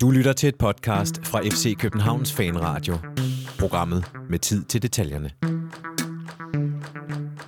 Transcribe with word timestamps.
Du 0.00 0.10
lytter 0.10 0.32
til 0.32 0.48
et 0.48 0.56
podcast 0.56 1.26
fra 1.26 1.40
FC 1.42 1.76
Københavns 1.78 2.32
Fanradio. 2.32 2.98
Programmet 3.58 4.04
med 4.30 4.38
tid 4.38 4.64
til 4.64 4.82
detaljerne. 4.82 5.30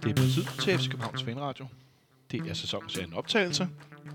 Det 0.03 0.11
er 0.11 0.15
blevet 0.15 0.33
tid 0.33 0.45
til 0.63 0.79
FC 0.79 0.89
Københavns 0.89 1.23
Fanradio. 1.23 1.67
Det 2.31 2.41
er 2.41 2.55
sæsonens 2.55 2.99
optagelse, 3.15 3.69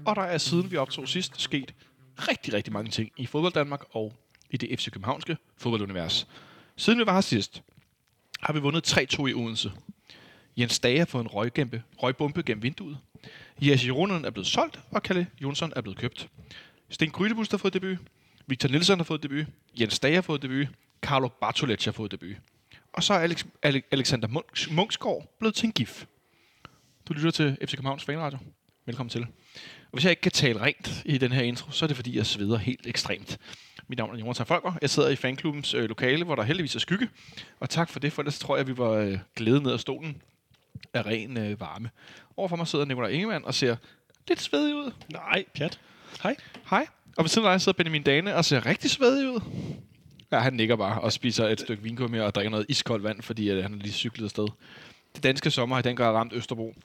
og 0.06 0.16
der 0.16 0.22
er 0.22 0.38
siden 0.38 0.72
vi 0.72 0.78
optog 0.78 1.08
sidst 1.08 1.42
sket 1.42 1.74
rigtig, 2.18 2.54
rigtig 2.54 2.74
mange 2.74 2.92
ting 2.92 3.12
i 3.18 3.26
fodbold 3.26 3.54
Danmark 3.54 3.84
og 3.92 4.14
i 4.50 4.58
det 4.58 4.80
FC 4.80 4.92
Københavnske 4.92 5.38
fodboldunivers. 5.58 6.28
Siden 6.76 7.00
vi 7.00 7.06
var 7.06 7.14
her 7.14 7.22
sidst, 7.22 7.62
har 8.40 8.54
vi 8.54 8.60
vundet 8.60 8.98
3-2 8.98 9.26
i 9.26 9.34
Odense. 9.34 9.72
Jens 10.58 10.80
Dage 10.80 10.98
har 10.98 11.06
fået 11.06 11.24
en 11.24 11.28
røggæmpe, 11.28 11.84
røgbombe 11.98 12.44
gennem 12.44 12.64
vinduet. 12.64 12.98
Jesse 13.62 13.88
Jeronen 13.88 14.26
er 14.26 14.30
blevet 14.30 14.48
solgt, 14.48 14.80
og 14.92 15.04
Kalle 15.04 15.28
Jonsson 15.42 15.74
er 15.76 15.82
blevet 15.82 15.98
købt. 15.98 16.30
Sten 16.90 17.10
Grydebus 17.10 17.50
har 17.52 17.58
fået 17.58 17.74
debut. 17.74 17.98
Victor 18.48 18.70
Nielsen 18.70 19.00
har 19.00 19.04
fået 19.04 19.24
debut. 19.24 19.46
Jens 19.80 20.00
Dage 20.00 20.16
har 20.16 20.22
fået 20.22 20.42
debut. 20.42 20.68
Carlo 21.02 21.28
Bartolec 21.28 21.86
har 21.86 21.92
fået 21.92 22.12
debut. 22.12 22.36
Og 22.94 23.04
så 23.04 23.14
er 23.14 23.20
Alex, 23.20 23.46
Ale, 23.64 23.82
Alexander 23.92 24.28
Munch, 24.28 24.74
Munchsgaard 24.74 25.36
blevet 25.40 25.56
til 25.56 25.66
en 25.66 25.72
gif. 25.72 26.06
Du 27.08 27.14
lytter 27.14 27.32
til 27.32 27.58
FC 27.66 27.72
Københavns 27.72 28.04
Fanradio. 28.04 28.38
Velkommen 28.86 29.10
til. 29.10 29.22
Og 29.22 29.92
hvis 29.92 30.04
jeg 30.04 30.10
ikke 30.10 30.22
kan 30.22 30.32
tale 30.32 30.62
rent 30.62 31.02
i 31.06 31.18
den 31.18 31.32
her 31.32 31.42
intro, 31.42 31.72
så 31.72 31.86
er 31.86 31.88
det 31.88 31.96
fordi, 31.96 32.18
jeg 32.18 32.26
sveder 32.26 32.58
helt 32.58 32.88
ekstremt. 32.88 33.38
Mit 33.88 33.98
navn 33.98 34.16
er 34.16 34.20
Jonathan 34.20 34.46
Folker. 34.46 34.74
Jeg 34.82 34.90
sidder 34.90 35.10
i 35.10 35.16
fanklubbens 35.16 35.74
øh, 35.74 35.84
lokale, 35.90 36.24
hvor 36.24 36.36
der 36.36 36.44
heldigvis 36.44 36.76
er 36.76 36.80
skygge. 36.80 37.10
Og 37.60 37.70
tak 37.70 37.90
for 37.90 38.00
det, 38.00 38.14
for 38.14 38.22
ellers 38.22 38.40
tror 38.40 38.56
jeg, 38.56 38.62
at 38.62 38.68
vi 38.68 38.78
var 38.78 38.92
øh, 38.92 39.20
glædet 39.36 39.64
ned 39.64 39.72
af 39.72 39.80
stolen 39.80 40.22
af 40.94 41.06
ren 41.06 41.38
øh, 41.38 41.60
varme. 41.60 41.90
Overfor 42.38 42.56
mig 42.56 42.68
sidder 42.68 42.86
Nicolai 42.86 43.14
Ingemann 43.14 43.46
og 43.46 43.54
ser 43.54 43.76
lidt 44.28 44.42
svedig 44.42 44.76
ud. 44.76 44.92
Nej, 45.12 45.46
pjat. 45.56 45.80
Hej. 46.24 46.36
Hej. 46.70 46.88
Og 47.18 47.24
ved 47.24 47.30
siden 47.30 47.48
af 47.48 47.54
dig 47.54 47.62
sidder 47.62 47.78
Benjamin 47.78 48.04
Dane 48.04 48.36
og 48.36 48.46
ser 48.46 48.66
rigtig 48.66 48.92
svedig 48.92 49.30
ud. 49.30 49.42
Ja, 50.32 50.40
han 50.40 50.54
nikker 50.54 50.76
bare 50.76 51.02
og 51.02 51.14
spiser 51.14 51.48
et 51.48 51.60
stykke 51.60 51.84
vingummi 51.84 52.20
og 52.20 52.36
drikker 52.36 52.50
noget 52.52 52.66
iskoldt 52.70 53.04
vand, 53.04 53.22
fordi 53.22 53.52
øh, 53.52 53.64
han 53.64 53.74
er 53.74 53.78
lige 53.78 53.94
cyklet 53.94 54.26
afsted. 54.26 54.48
Det 55.16 55.24
danske 55.24 55.52
sommer 55.52 55.76
har 55.76 55.80
i 55.80 55.84
den 55.84 55.96
grad 55.96 56.14
ramt 56.14 56.34
Østerbro. 56.34 56.76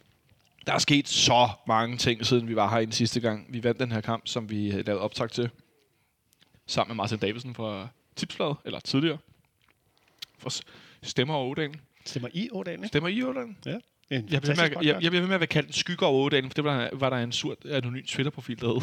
Der 0.66 0.72
er 0.72 0.78
sket 0.78 1.08
så 1.08 1.48
mange 1.66 1.96
ting, 1.96 2.26
siden 2.26 2.48
vi 2.48 2.56
var 2.56 2.70
her 2.70 2.80
den 2.80 2.92
sidste 2.92 3.20
gang. 3.20 3.46
Vi 3.48 3.64
vandt 3.64 3.80
den 3.80 3.92
her 3.92 4.00
kamp, 4.00 4.22
som 4.26 4.50
vi 4.50 4.72
øh, 4.72 4.86
lavede 4.86 5.00
optag 5.00 5.30
til. 5.30 5.50
Sammen 6.66 6.90
med 6.90 6.96
Martin 6.96 7.18
Davidsen 7.18 7.54
fra 7.54 7.88
Tipsbladet, 8.16 8.56
eller 8.64 8.80
tidligere. 8.80 9.18
For 10.38 10.50
Stemmer 11.02 11.34
over 11.34 11.50
Ådalen. 11.50 11.80
Stemmer 12.04 12.28
I 12.32 12.48
Ådalen, 12.52 12.80
ikke? 12.80 12.88
Stemmer 12.88 13.08
I 13.08 13.22
Ådalen? 13.22 13.58
Ja. 13.66 13.78
En 14.10 14.28
Jeg 14.30 14.40
bliver, 14.42 14.56
med, 14.56 14.86
jeg, 14.86 15.02
jeg 15.02 15.10
bliver 15.10 15.20
ved 15.20 15.26
med 15.28 15.34
at 15.34 15.40
være 15.40 15.46
kaldt 15.46 15.66
en 15.68 15.72
skygge 15.72 16.06
over 16.06 16.24
Ådalen, 16.26 16.50
for 16.50 16.54
det 16.54 16.64
var, 16.64 16.88
var 16.92 17.10
der 17.10 17.16
en 17.16 17.32
surt 17.32 17.56
anonym 17.70 18.04
Twitter-profil, 18.06 18.60
der 18.60 18.80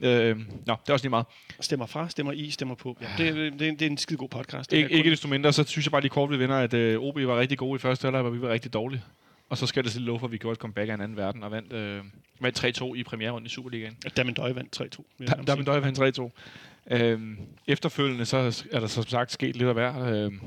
hed. 0.00 0.30
øh, 0.30 0.36
nå, 0.38 0.44
det 0.82 0.88
er 0.88 0.92
også 0.92 1.04
lige 1.04 1.10
meget. 1.10 1.26
Stemmer 1.60 1.86
fra, 1.86 2.08
stemmer 2.08 2.32
I, 2.32 2.50
stemmer 2.50 2.74
på. 2.74 2.96
Ja, 3.00 3.06
det, 3.24 3.34
det, 3.34 3.60
det, 3.80 3.82
er 3.82 3.86
en- 3.86 3.96
skide 3.98 4.16
god 4.18 4.28
podcast. 4.28 4.70
Det 4.70 4.76
Ik- 4.76 4.78
ikke 4.92 5.02
kun- 5.02 5.10
desto 5.10 5.28
mindre, 5.28 5.52
så 5.52 5.64
synes 5.64 5.86
jeg 5.86 5.92
bare 5.92 6.00
lige 6.00 6.10
kort, 6.10 6.30
vi 6.30 6.36
vinder, 6.36 6.56
at 6.56 6.74
øh, 6.74 6.98
OB 7.00 7.16
var 7.16 7.38
rigtig 7.38 7.58
gode 7.58 7.76
i 7.76 7.78
første 7.78 8.04
halvleg, 8.06 8.22
hvor 8.22 8.30
vi 8.30 8.40
var 8.40 8.48
rigtig 8.48 8.72
dårlige. 8.72 9.02
Og 9.50 9.58
så 9.58 9.66
skal 9.66 9.84
det 9.84 9.94
lige 9.94 10.04
love 10.04 10.18
for, 10.18 10.26
at 10.26 10.32
vi 10.32 10.38
gjorde 10.38 10.52
et 10.52 10.58
comeback 10.58 10.88
af 10.90 10.94
en 10.94 11.00
anden 11.00 11.16
verden 11.16 11.42
og 11.42 11.50
vandt, 11.50 11.72
øh, 11.72 12.00
vandt 12.40 12.80
3-2 12.80 12.94
i 12.94 13.02
premiererunden 13.02 13.46
i 13.46 13.48
Superligaen. 13.48 13.96
Damen 14.16 14.34
Døje 14.34 14.54
vandt 14.56 14.80
3-2. 14.80 14.82
vil 15.18 15.26
jeg 15.26 15.28
Der, 15.28 15.34
nærmest 15.34 15.46
der 15.46 15.52
er 15.52 15.54
sige. 15.54 15.56
min 15.56 15.64
døje 15.64 15.82
vandt 15.82 16.18
3-2. 16.18 16.96
Øhm, 17.04 17.36
efterfølgende 17.66 18.24
så 18.24 18.64
er 18.72 18.80
der 18.80 18.86
som 18.86 19.04
sagt 19.06 19.32
sket 19.32 19.56
lidt 19.56 19.68
af 19.68 19.74
hver. 19.74 20.04
Øhm, 20.24 20.40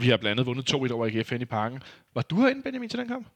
vi 0.00 0.08
har 0.08 0.16
blandt 0.16 0.30
andet 0.40 0.46
vundet 0.46 0.70
2-1 0.74 0.92
over 0.92 1.06
AGF 1.06 1.32
i 1.32 1.44
parken. 1.44 1.82
Var 2.14 2.22
du 2.22 2.40
herinde, 2.40 2.62
Benjamin, 2.62 2.88
til 2.88 2.98
den 2.98 3.08
kamp? 3.08 3.26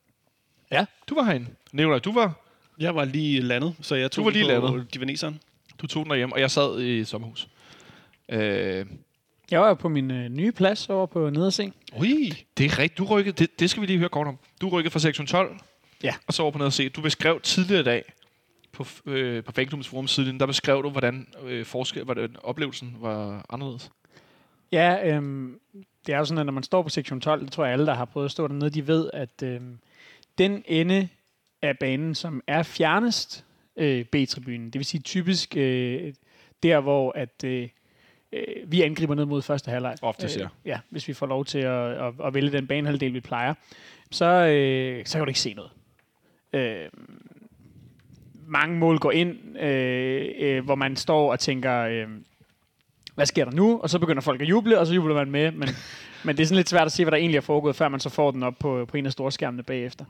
Ja. 0.71 0.85
Du 1.09 1.15
var 1.15 1.23
herinde. 1.23 1.47
Nicolaj, 1.73 1.99
du 1.99 2.13
var, 2.13 2.33
Jeg 2.79 2.95
var 2.95 3.05
lige 3.05 3.41
landet, 3.41 3.75
så 3.81 3.95
jeg 3.95 4.11
tog 4.11 4.25
var 4.25 4.31
den 4.31 4.41
lige 4.47 4.61
på 4.61 4.67
landet. 4.67 4.95
Divaneseren. 4.95 5.41
du 5.81 5.87
tog 5.87 6.05
den 6.05 6.11
derhjemme, 6.11 6.35
og 6.35 6.41
jeg 6.41 6.51
sad 6.51 6.81
i 6.83 7.05
sommerhus. 7.05 7.49
Øh, 8.29 8.87
Jeg 9.51 9.61
var 9.61 9.75
på 9.75 9.89
min 9.89 10.11
øh, 10.11 10.29
nye 10.29 10.53
plads 10.53 10.89
over 10.91 11.07
på 11.07 11.31
Nederseng. 11.31 11.75
Ui. 11.99 12.33
Det 12.59 12.67
er 12.67 12.79
rigtigt. 12.79 12.99
Du 12.99 13.05
rykkede, 13.05 13.37
det, 13.37 13.61
det 13.61 13.71
skal 13.71 13.81
vi 13.81 13.87
lige 13.87 13.99
høre 13.99 14.09
kort 14.09 14.27
om. 14.27 14.39
Du 14.61 14.69
rykkede 14.69 14.91
fra 14.93 14.99
sektion 14.99 15.27
12, 15.27 15.57
Ja. 16.03 16.15
og 16.27 16.35
så 16.35 16.43
over 16.43 16.53
på 16.53 16.59
ned 16.59 16.67
og 16.67 16.73
se. 16.73 16.89
Du 16.89 17.01
beskrev 17.01 17.41
tidligere 17.41 17.81
i 17.81 17.85
dag 17.85 18.13
på, 18.73 18.87
øh, 19.07 19.45
på 19.45 19.53
Fanklubbens 19.53 19.89
forum 19.89 20.07
siden, 20.09 20.41
der 20.41 20.47
beskrev 20.47 20.83
du, 20.83 20.91
hvordan, 20.91 21.27
øh, 21.47 21.65
forskel, 21.67 22.05
hvordan 22.05 22.37
oplevelsen 22.43 22.97
var 23.01 23.47
anderledes. 23.51 23.91
Ja, 24.73 25.09
øhm, 25.17 25.59
det 26.07 26.15
er 26.15 26.19
jo 26.19 26.25
sådan, 26.25 26.39
at 26.39 26.47
når 26.47 26.53
man 26.53 26.63
står 26.63 26.83
på 26.83 26.89
sektion 26.89 27.21
12, 27.21 27.41
det 27.45 27.53
tror 27.53 27.65
jeg 27.65 27.73
alle, 27.73 27.87
der 27.87 27.95
har 27.95 28.05
prøvet 28.05 28.25
at 28.25 28.31
stå 28.31 28.49
dernede, 28.49 28.71
de 28.71 28.87
ved, 28.87 29.11
at 29.13 29.43
øhm, 29.43 29.79
den 30.39 30.63
ende 30.67 31.09
af 31.63 31.79
banen, 31.79 32.15
som 32.15 32.43
er 32.47 32.63
fjernest 32.63 33.45
øh, 33.77 34.05
B-tribunen, 34.05 34.67
det 34.67 34.75
vil 34.75 34.85
sige 34.85 35.01
typisk 35.01 35.57
øh, 35.57 36.15
der, 36.63 36.81
hvor 36.81 37.13
at, 37.13 37.45
øh, 37.45 37.69
øh, 38.33 38.73
vi 38.73 38.83
angriber 38.83 39.15
ned 39.15 39.25
mod 39.25 39.43
første 39.43 39.71
halvleg. 39.71 39.95
Oftest, 40.03 40.37
ja. 40.37 40.43
Øh, 40.45 40.49
ja, 40.65 40.79
hvis 40.91 41.09
vi 41.09 41.13
får 41.13 41.27
lov 41.27 41.45
til 41.45 41.59
at, 41.59 41.91
at, 41.91 42.15
at 42.25 42.35
vælge 42.35 42.53
den 42.53 42.67
banehalvdel, 42.67 43.15
vi 43.15 43.21
plejer, 43.21 43.55
så, 44.11 44.27
øh, 44.27 45.07
så 45.07 45.19
kan 45.19 45.25
du 45.25 45.31
ikke 45.31 45.41
se 45.41 45.55
noget. 45.55 45.71
Øh, 46.53 46.91
mange 48.47 48.79
mål 48.79 48.99
går 48.99 49.13
ind, 49.13 49.59
øh, 49.59 50.31
øh, 50.39 50.65
hvor 50.65 50.75
man 50.75 50.97
står 50.97 51.33
og 51.33 51.41
tænker, 51.41 51.81
øh, 51.81 52.09
hvad 53.15 53.27
sker 53.27 53.45
der 53.45 53.53
nu? 53.53 53.79
Og 53.79 53.91
så 53.91 53.99
begynder 53.99 54.23
folk 54.23 54.41
at 54.41 54.49
juble, 54.49 54.79
og 54.79 54.87
så 54.87 54.95
jubler 54.95 55.15
man 55.15 55.31
med. 55.31 55.51
Men, 55.51 55.69
men 56.25 56.37
det 56.37 56.43
er 56.43 56.47
sådan 56.47 56.57
lidt 56.57 56.69
svært 56.69 56.87
at 56.87 56.93
se, 56.93 57.05
hvad 57.05 57.13
der 57.13 57.19
egentlig 57.19 57.37
er 57.37 57.43
foregået, 57.43 57.77
før 57.77 57.89
man 57.89 58.01
så 58.01 58.09
får 58.09 58.31
den 58.31 58.43
op 58.43 58.55
på, 58.59 58.85
på 58.89 58.97
en 58.97 59.07
af 59.07 59.13
storskærmene 59.13 59.63
bagefter. 59.63 60.05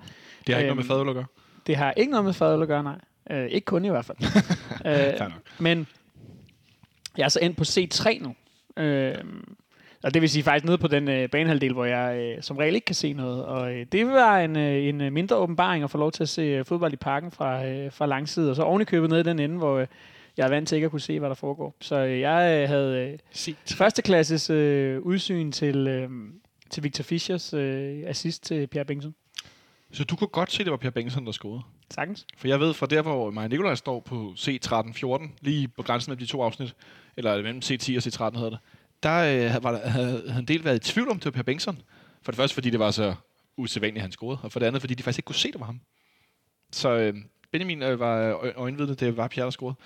Det 0.47 0.55
har 0.55 0.61
ikke 0.61 0.75
noget 0.75 0.77
med 0.77 0.85
Øhm, 0.85 0.99
fadøl 0.99 1.09
at 1.09 1.15
gøre. 1.15 1.27
Det 1.67 1.77
har 1.77 1.93
ikke 1.97 2.11
noget 2.11 2.25
med 2.25 2.33
fadøl 2.33 2.63
at 2.63 2.69
gøre, 2.69 2.83
nej. 2.83 2.99
Øh, 3.31 3.47
ikke 3.47 3.65
kun 3.65 3.85
i 3.85 3.89
hvert 3.89 4.05
fald. 4.05 4.19
Øh, 4.87 5.31
men 5.59 5.87
jeg 7.17 7.25
er 7.25 7.29
så 7.29 7.39
endt 7.43 7.57
på 7.57 7.65
C3 7.65 8.23
nu. 8.23 8.35
Øh, 8.83 9.15
og 10.05 10.15
det 10.15 10.23
vil 10.23 10.31
sige 10.31 10.43
faktisk 10.43 10.65
nede 10.65 10.79
på 10.79 10.89
den 10.89 11.09
øh, 11.09 11.29
banehalvdel, 11.29 11.73
hvor 11.73 11.85
jeg 11.85 12.19
øh, 12.19 12.43
som 12.43 12.57
regel 12.57 12.75
ikke 12.75 12.85
kan 12.85 12.95
se 12.95 13.13
noget. 13.13 13.45
Og 13.45 13.75
øh, 13.75 13.87
det 13.93 14.07
var 14.07 14.39
en, 14.39 14.57
øh, 14.57 14.85
en 14.85 15.01
øh, 15.01 15.13
mindre 15.13 15.37
åbenbaring 15.37 15.85
at 15.85 15.91
få 15.91 15.99
lov 15.99 16.13
til 16.13 16.23
at 16.23 16.29
se 16.29 16.43
øh, 16.43 16.65
fodbold 16.65 16.93
i 16.93 16.97
parken 16.97 17.31
fra, 17.31 17.67
øh, 17.67 17.93
fra 17.93 18.07
langside. 18.07 18.51
Og 18.51 18.57
så 18.57 18.63
ovenikøbet 18.63 19.11
nede 19.11 19.21
i 19.21 19.25
den 19.25 19.39
ende, 19.39 19.57
hvor 19.57 19.79
øh, 19.79 19.87
jeg 20.37 20.45
er 20.45 20.49
vant 20.49 20.69
til 20.69 20.77
ikke 20.77 20.85
at 20.85 20.91
kunne 20.91 21.01
se, 21.01 21.19
hvad 21.19 21.29
der 21.29 21.35
foregår. 21.35 21.77
Så 21.81 21.97
øh, 21.97 22.21
jeg 22.21 22.63
øh, 22.63 22.69
havde 22.69 23.11
øh, 23.13 23.19
Set. 23.31 23.57
førsteklasses 23.67 24.51
øh, 24.51 25.01
udsyn 25.01 25.53
til, 25.53 25.87
øh, 25.87 26.11
til 26.71 26.83
Victor 26.83 27.03
Fischers 27.03 27.55
øh, 27.55 28.03
assist 28.07 28.45
til 28.45 28.67
Pierre 28.67 28.85
Bengtsson. 28.85 29.15
Så 29.93 30.05
du 30.05 30.17
kunne 30.17 30.29
godt 30.29 30.53
se, 30.53 30.61
at 30.61 30.67
det 30.67 30.71
var 30.71 30.77
Per 30.77 30.91
Bengtsson, 30.91 31.27
der 31.27 31.33
scorede. 31.33 31.63
Sagtens. 31.91 32.27
For 32.37 32.49
jeg 32.49 32.61
ved, 32.61 32.75
fra 32.75 32.87
der, 32.87 33.03
hvor 33.03 33.27
og 33.27 33.49
Nikolaj 33.49 33.75
står 33.75 34.01
på 34.01 34.35
C13-14, 34.39 35.29
lige 35.41 35.69
på 35.69 35.83
grænsen 35.83 36.11
mellem 36.11 36.27
de 36.27 36.27
to 36.27 36.43
afsnit, 36.43 36.75
eller 37.17 37.43
mellem 37.43 37.63
C10 37.65 37.97
og 37.97 38.29
C13 38.29 38.37
hedder 38.39 38.51
det, 38.51 38.59
der 39.03 39.55
øh, 39.55 39.65
var 39.65 39.73
der, 39.73 39.89
havde, 39.89 40.35
en 40.39 40.45
del 40.45 40.65
været 40.65 40.89
i 40.89 40.93
tvivl 40.93 41.11
om, 41.11 41.17
det 41.19 41.25
var 41.25 41.31
Per 41.31 41.43
Bengtsson. 41.43 41.83
For 42.23 42.33
det 42.33 42.37
første, 42.37 42.55
fordi 42.55 42.71
det 42.71 42.79
var 42.79 42.91
så 42.91 43.15
usædvanligt, 43.57 44.03
han 44.03 44.13
scorede, 44.13 44.39
og 44.43 44.53
for 44.53 44.61
det 44.61 44.67
andet, 44.67 44.83
fordi 44.83 44.95
de 44.95 45.03
faktisk 45.03 45.19
ikke 45.19 45.27
kunne 45.27 45.35
se, 45.35 45.53
det 45.53 45.61
var 45.61 45.67
ham. 45.67 45.81
Så 46.73 46.89
øh, 46.89 47.15
Benjamin 47.53 47.83
øh, 47.83 48.01
var 48.01 48.41
øjenvidne, 48.57 48.95
det 48.95 49.17
var 49.17 49.29
Pierre, 49.29 49.45
der 49.45 49.51
scorede. 49.51 49.77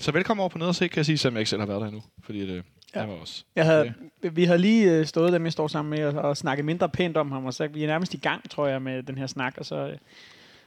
Så 0.00 0.12
velkommen 0.12 0.40
over 0.40 0.48
på 0.48 0.58
ned 0.58 0.66
og 0.66 0.74
se, 0.74 0.88
kan 0.88 0.96
jeg 0.96 1.06
sige, 1.06 1.18
selvom 1.18 1.34
jeg 1.34 1.40
ikke 1.40 1.50
selv 1.50 1.60
har 1.60 1.66
været 1.66 1.80
der 1.80 1.86
endnu. 1.86 2.02
Fordi 2.22 2.40
det, 2.40 2.54
ja. 2.54 2.62
Ja. 2.94 3.00
jeg 3.00 3.08
var 3.08 3.14
også. 3.14 3.44
Jeg 3.56 3.64
havde, 3.64 3.94
Vi 4.22 4.44
havde 4.44 4.58
lige 4.58 4.92
øh, 4.92 5.06
stået 5.06 5.32
dem, 5.32 5.44
jeg 5.44 5.52
står 5.52 5.68
sammen 5.68 5.90
med, 5.90 6.04
og, 6.04 6.14
og 6.22 6.36
snakket 6.36 6.64
mindre 6.64 6.88
pænt 6.88 7.16
om 7.16 7.32
ham, 7.32 7.44
og 7.44 7.54
så 7.54 7.66
vi 7.66 7.82
er 7.82 7.86
nærmest 7.86 8.14
i 8.14 8.16
gang, 8.16 8.50
tror 8.50 8.66
jeg, 8.66 8.82
med 8.82 9.02
den 9.02 9.18
her 9.18 9.26
snak, 9.26 9.54
og 9.58 9.66
så, 9.66 9.76
øh, 9.76 9.98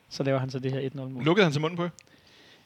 så 0.10 0.24
laver 0.24 0.40
han 0.40 0.50
så 0.50 0.60
det 0.60 0.72
her 0.72 0.90
1-0-mål. 0.90 1.24
Lukkede 1.24 1.44
han 1.46 1.52
til 1.52 1.62
munden 1.62 1.78
på? 1.78 1.84
jer? 1.84 1.90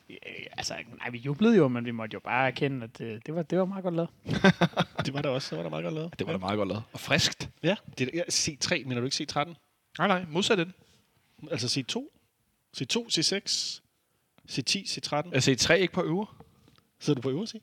Øh, 0.09 0.16
altså, 0.58 0.74
nej, 0.98 1.09
vi 1.09 1.18
jublede 1.18 1.58
jo, 1.58 1.68
men 1.68 1.86
vi 1.86 1.92
måtte 1.92 2.14
jo 2.14 2.20
bare 2.20 2.48
erkende, 2.48 2.84
at 2.84 3.02
øh, 3.02 3.20
det, 3.26 3.36
var, 3.36 3.44
det 3.44 3.59
var 3.59 3.66
meget 3.66 3.84
godt 3.84 3.96
lavet. 3.96 4.09
Det 5.06 5.14
var 5.14 5.22
der 5.22 5.30
også. 5.30 5.50
Det 5.50 5.58
var 5.58 5.64
der 5.64 5.70
meget 5.70 5.84
godt 5.84 5.94
lavet. 5.94 6.20
Det 6.20 6.28
var 6.28 6.34
da 6.34 6.40
meget 6.40 6.58
godt 6.58 6.70
lavet. 6.70 6.84
Og 6.94 7.00
friskt. 7.00 7.50
Ja. 7.64 7.76
Det 7.97 8.08
er, 8.08 8.12
ja, 8.14 8.22
C3, 8.32 8.88
mener 8.88 9.02
du 9.02 9.06
ikke 9.06 9.28
C13? 9.32 9.53
Nej, 9.97 10.08
nej, 10.08 10.26
modsat 10.30 10.58
den. 10.58 10.74
Altså 11.52 11.80
C2? 11.80 11.96
C2, 12.78 13.08
C6, 13.08 13.80
C10, 14.52 14.84
C13. 14.84 15.30
Er 15.34 15.56
C3 15.56 15.74
ikke 15.74 15.94
på 15.94 16.03
øver? 16.03 16.45
Sidder 17.00 17.22
du 17.22 17.32
på 17.32 17.46
C? 17.46 17.53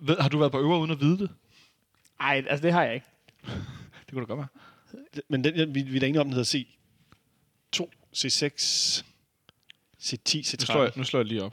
Ved- 0.00 0.16
Har 0.20 0.28
du 0.28 0.38
været 0.38 0.52
på 0.52 0.60
øver 0.60 0.78
uden 0.78 0.90
at 0.90 1.00
vide 1.00 1.18
det? 1.18 1.30
Nej, 2.20 2.44
altså 2.48 2.62
det 2.62 2.72
har 2.72 2.82
jeg 2.82 2.94
ikke. 2.94 3.06
Det 4.06 4.12
kunne 4.14 4.26
da 4.26 4.34
godt 4.34 4.38
være. 4.38 5.22
Men 5.28 5.44
den, 5.44 5.74
vi, 5.74 5.82
vi 5.82 5.98
er 5.98 6.06
enige 6.06 6.20
om, 6.20 6.26
den 6.26 6.34
hedder 6.34 6.64
C2, 7.76 7.80
C6, 8.16 9.02
C10, 10.02 10.36
Nu 10.36 10.40
C13. 10.40 10.64
slår, 10.64 10.82
jeg, 10.82 10.92
nu 10.96 11.04
slår 11.04 11.20
jeg 11.20 11.26
lige 11.26 11.42
op. 11.42 11.52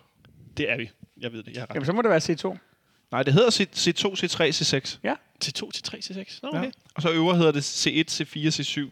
Det 0.58 0.72
er 0.72 0.78
vi. 0.78 0.90
Jeg 1.18 1.32
ved 1.34 1.44
det. 1.44 1.54
Jeg 1.54 1.62
har 1.62 1.70
ret. 1.70 1.76
Jamen, 1.76 1.86
så 1.86 1.94
må 1.94 2.02
det 2.02 2.10
være 2.10 2.20
C2. 2.54 2.58
Nej, 3.12 3.24
det 3.24 3.34
hedder 3.34 3.50
C, 3.52 3.60
C2, 3.62 4.06
C3, 4.24 4.50
C6. 4.50 4.98
Ja. 5.04 5.16
C2, 5.46 5.70
C3, 5.78 5.98
C6. 5.98 6.40
Nå, 6.44 6.50
okay. 6.50 6.64
Ja. 6.64 6.72
Og 6.96 7.02
så 7.02 7.12
øver 7.12 7.34
hedder 7.34 7.52
det 7.52 7.62
C1, 7.86 8.22
C4, 8.22 8.60
C7. 8.60 8.90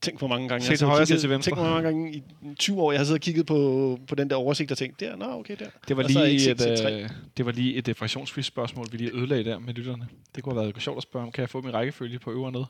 Tænk, 0.00 0.18
hvor 0.18 0.28
mange 0.28 0.48
gange 0.48 0.64
Se 0.64 0.70
jeg 0.70 0.78
til 0.78 0.86
har 0.86 0.94
højre, 0.94 1.06
se 1.06 1.12
til 1.14 1.18
kigget- 1.20 1.30
venstre. 1.30 1.50
Tænk, 1.50 1.58
hvor 1.58 1.68
mange 1.70 1.82
gange 1.82 2.12
i 2.14 2.22
20 2.58 2.80
år, 2.82 2.92
jeg 2.92 2.98
har 3.00 3.04
siddet 3.04 3.18
og 3.18 3.22
kigget 3.22 3.46
på, 3.46 3.98
på 4.08 4.14
den 4.14 4.30
der 4.30 4.36
oversigt 4.36 4.70
og 4.72 4.78
tænkt, 4.78 5.00
der, 5.00 5.16
nå, 5.16 5.26
okay, 5.26 5.56
der. 5.58 5.64
Det 5.88 5.96
var 5.96 6.02
er 6.02 6.08
lige 6.08 6.50
et, 6.50 6.60
C3. 6.60 6.90
øh, 6.92 7.08
det 7.36 7.46
var 7.46 7.52
lige 7.52 7.74
et 7.74 7.96
friktionsfrit 7.96 8.44
spørgsmål, 8.44 8.86
vi 8.92 8.96
lige 8.96 9.10
ødelagde 9.16 9.44
der 9.44 9.58
med 9.58 9.74
lytterne. 9.74 10.08
Det 10.34 10.42
kunne 10.44 10.54
have 10.54 10.62
været 10.72 10.82
sjovt 10.82 10.96
at 10.96 11.02
spørge 11.02 11.26
om, 11.26 11.32
kan 11.32 11.42
jeg 11.42 11.48
få 11.50 11.60
min 11.60 11.74
rækkefølge 11.74 12.18
på 12.18 12.30
øver 12.32 12.46
og 12.46 12.52
ned? 12.52 12.64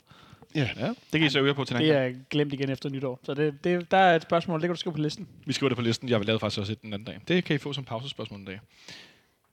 Ja. 0.55 0.69
Ja, 0.77 0.87
det 0.89 1.21
kan 1.21 1.23
I 1.23 1.31
så 1.31 1.41
øve 1.41 1.55
på 1.55 1.65
til 1.65 1.77
den 1.77 1.85
Det 1.85 1.93
gang. 1.93 2.15
er 2.17 2.19
glemt 2.31 2.53
igen 2.53 2.71
efter 2.71 2.89
nytår. 2.91 3.21
Så 3.23 3.35
det, 3.35 3.65
det, 3.65 3.91
der 3.91 3.97
er 3.97 4.17
et 4.17 4.23
spørgsmål, 4.23 4.61
det 4.61 4.69
kan 4.69 4.75
du 4.75 4.81
skrive 4.81 4.95
på 4.95 5.01
listen. 5.01 5.29
Vi 5.47 5.53
skriver 5.53 5.69
det 5.69 5.77
på 5.77 5.83
listen. 5.83 6.09
Jeg 6.09 6.25
lavede 6.25 6.41
faktisk 6.41 6.61
også 6.61 6.73
et 6.73 6.83
den 6.83 6.93
anden 6.93 7.07
dag. 7.07 7.19
Det 7.29 7.45
kan 7.45 7.57
I 7.57 7.59
få 7.59 7.73
som 7.73 7.85
pausespørgsmål 7.85 8.41
en 8.41 8.47
dag. 8.47 8.61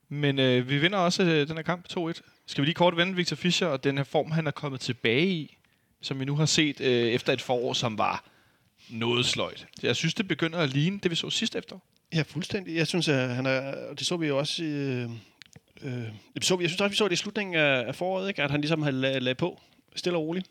Men 0.10 0.40
øh, 0.40 0.70
vi 0.70 0.78
vinder 0.78 0.98
også 0.98 1.24
øh, 1.24 1.48
den 1.48 1.56
her 1.56 1.64
kamp 1.64 1.86
2-1. 2.00 2.22
Skal 2.48 2.62
vi 2.62 2.66
lige 2.66 2.74
kort 2.76 2.98
vende 2.98 3.16
Victor 3.16 3.36
Fischer 3.36 3.68
og 3.68 3.84
den 3.84 3.98
her 3.98 4.04
form, 4.04 4.32
han 4.32 4.48
er 4.48 4.52
kommet 4.52 4.80
tilbage 4.82 5.28
i, 5.28 5.58
som 6.06 6.20
vi 6.20 6.26
nu 6.26 6.36
har 6.36 6.46
set 6.46 6.82
øh, 6.82 7.08
efter 7.08 7.34
et 7.34 7.42
forår, 7.42 7.74
som 7.74 7.98
var 7.98 8.24
noget 8.90 9.26
sløjt. 9.26 9.68
Jeg 9.84 9.96
synes, 9.96 10.14
det 10.14 10.28
begynder 10.28 10.60
at 10.60 10.70
ligne 10.70 11.00
det, 11.04 11.12
vi 11.12 11.16
så 11.16 11.30
sidst 11.30 11.56
efter. 11.56 11.80
Ja, 12.14 12.22
fuldstændig. 12.22 12.76
Jeg 12.76 12.88
synes, 12.88 13.08
at 13.08 13.30
han 13.36 13.46
er, 13.46 13.88
og 13.90 14.00
det 14.00 14.08
så 14.08 14.18
vi 14.18 14.28
jo 14.28 14.38
også 14.38 14.64
i, 14.64 14.68
øh, 14.68 15.10
øh, 15.82 15.92
det 16.36 16.46
så, 16.46 16.56
vi- 16.56 16.64
jeg 16.64 16.70
synes 16.70 16.82
også, 16.82 16.90
vi 16.90 16.96
så 16.96 17.06
det 17.06 17.12
i 17.12 17.16
slutningen 17.16 17.56
af, 17.56 17.88
af 17.88 17.96
foråret, 17.96 18.28
ikke? 18.28 18.44
at 18.44 18.52
han 18.52 18.62
ligesom 18.62 18.82
havde 18.82 18.96
lagt 18.96 19.24
lag 19.24 19.38
på, 19.38 19.62
stille 19.96 20.18
og 20.18 20.24
roligt. 20.24 20.50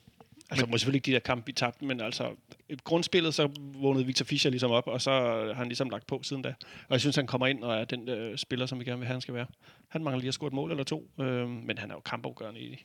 Altså, 0.51 0.67
men, 0.67 0.79
selvfølgelig 0.79 0.99
ikke 0.99 1.07
de 1.07 1.13
der 1.13 1.19
kampe, 1.19 1.47
vi 1.47 1.53
tabte, 1.53 1.85
men 1.85 2.01
altså, 2.01 2.31
et 2.69 2.85
grundspillet, 2.85 3.35
så 3.35 3.49
vågnede 3.59 4.07
Victor 4.07 4.25
Fischer 4.25 4.51
ligesom 4.51 4.71
op, 4.71 4.87
og 4.87 5.01
så 5.01 5.11
har 5.11 5.55
han 5.55 5.67
ligesom 5.69 5.91
lagt 5.91 6.07
på 6.07 6.21
siden 6.23 6.43
da. 6.43 6.49
Og 6.89 6.91
jeg 6.93 7.01
synes, 7.01 7.17
han 7.17 7.27
kommer 7.27 7.47
ind 7.47 7.63
og 7.65 7.75
er 7.77 7.85
den 7.85 8.09
øh, 8.09 8.39
spiller, 8.39 8.67
som 8.67 8.81
vi 8.81 8.85
gerne 8.85 8.99
vil 8.99 9.07
have, 9.07 9.15
han 9.15 9.21
skal 9.21 9.35
være. 9.35 9.47
Han 9.89 10.05
mangler 10.05 10.21
lige 10.21 10.29
at 10.29 10.35
score 10.35 10.47
et 10.49 10.53
mål 10.55 10.71
eller 10.71 10.85
to, 10.85 11.11
øh, 11.21 11.49
men 11.49 11.79
han 11.79 11.91
er 11.91 11.95
jo 11.95 12.01
kampafgørende 12.01 12.61
i 12.61 12.85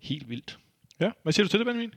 helt 0.00 0.30
vildt. 0.30 0.58
Ja. 1.00 1.10
Hvad 1.22 1.32
siger 1.32 1.44
du 1.44 1.48
til 1.48 1.58
det, 1.58 1.66
Benjamin? 1.66 1.94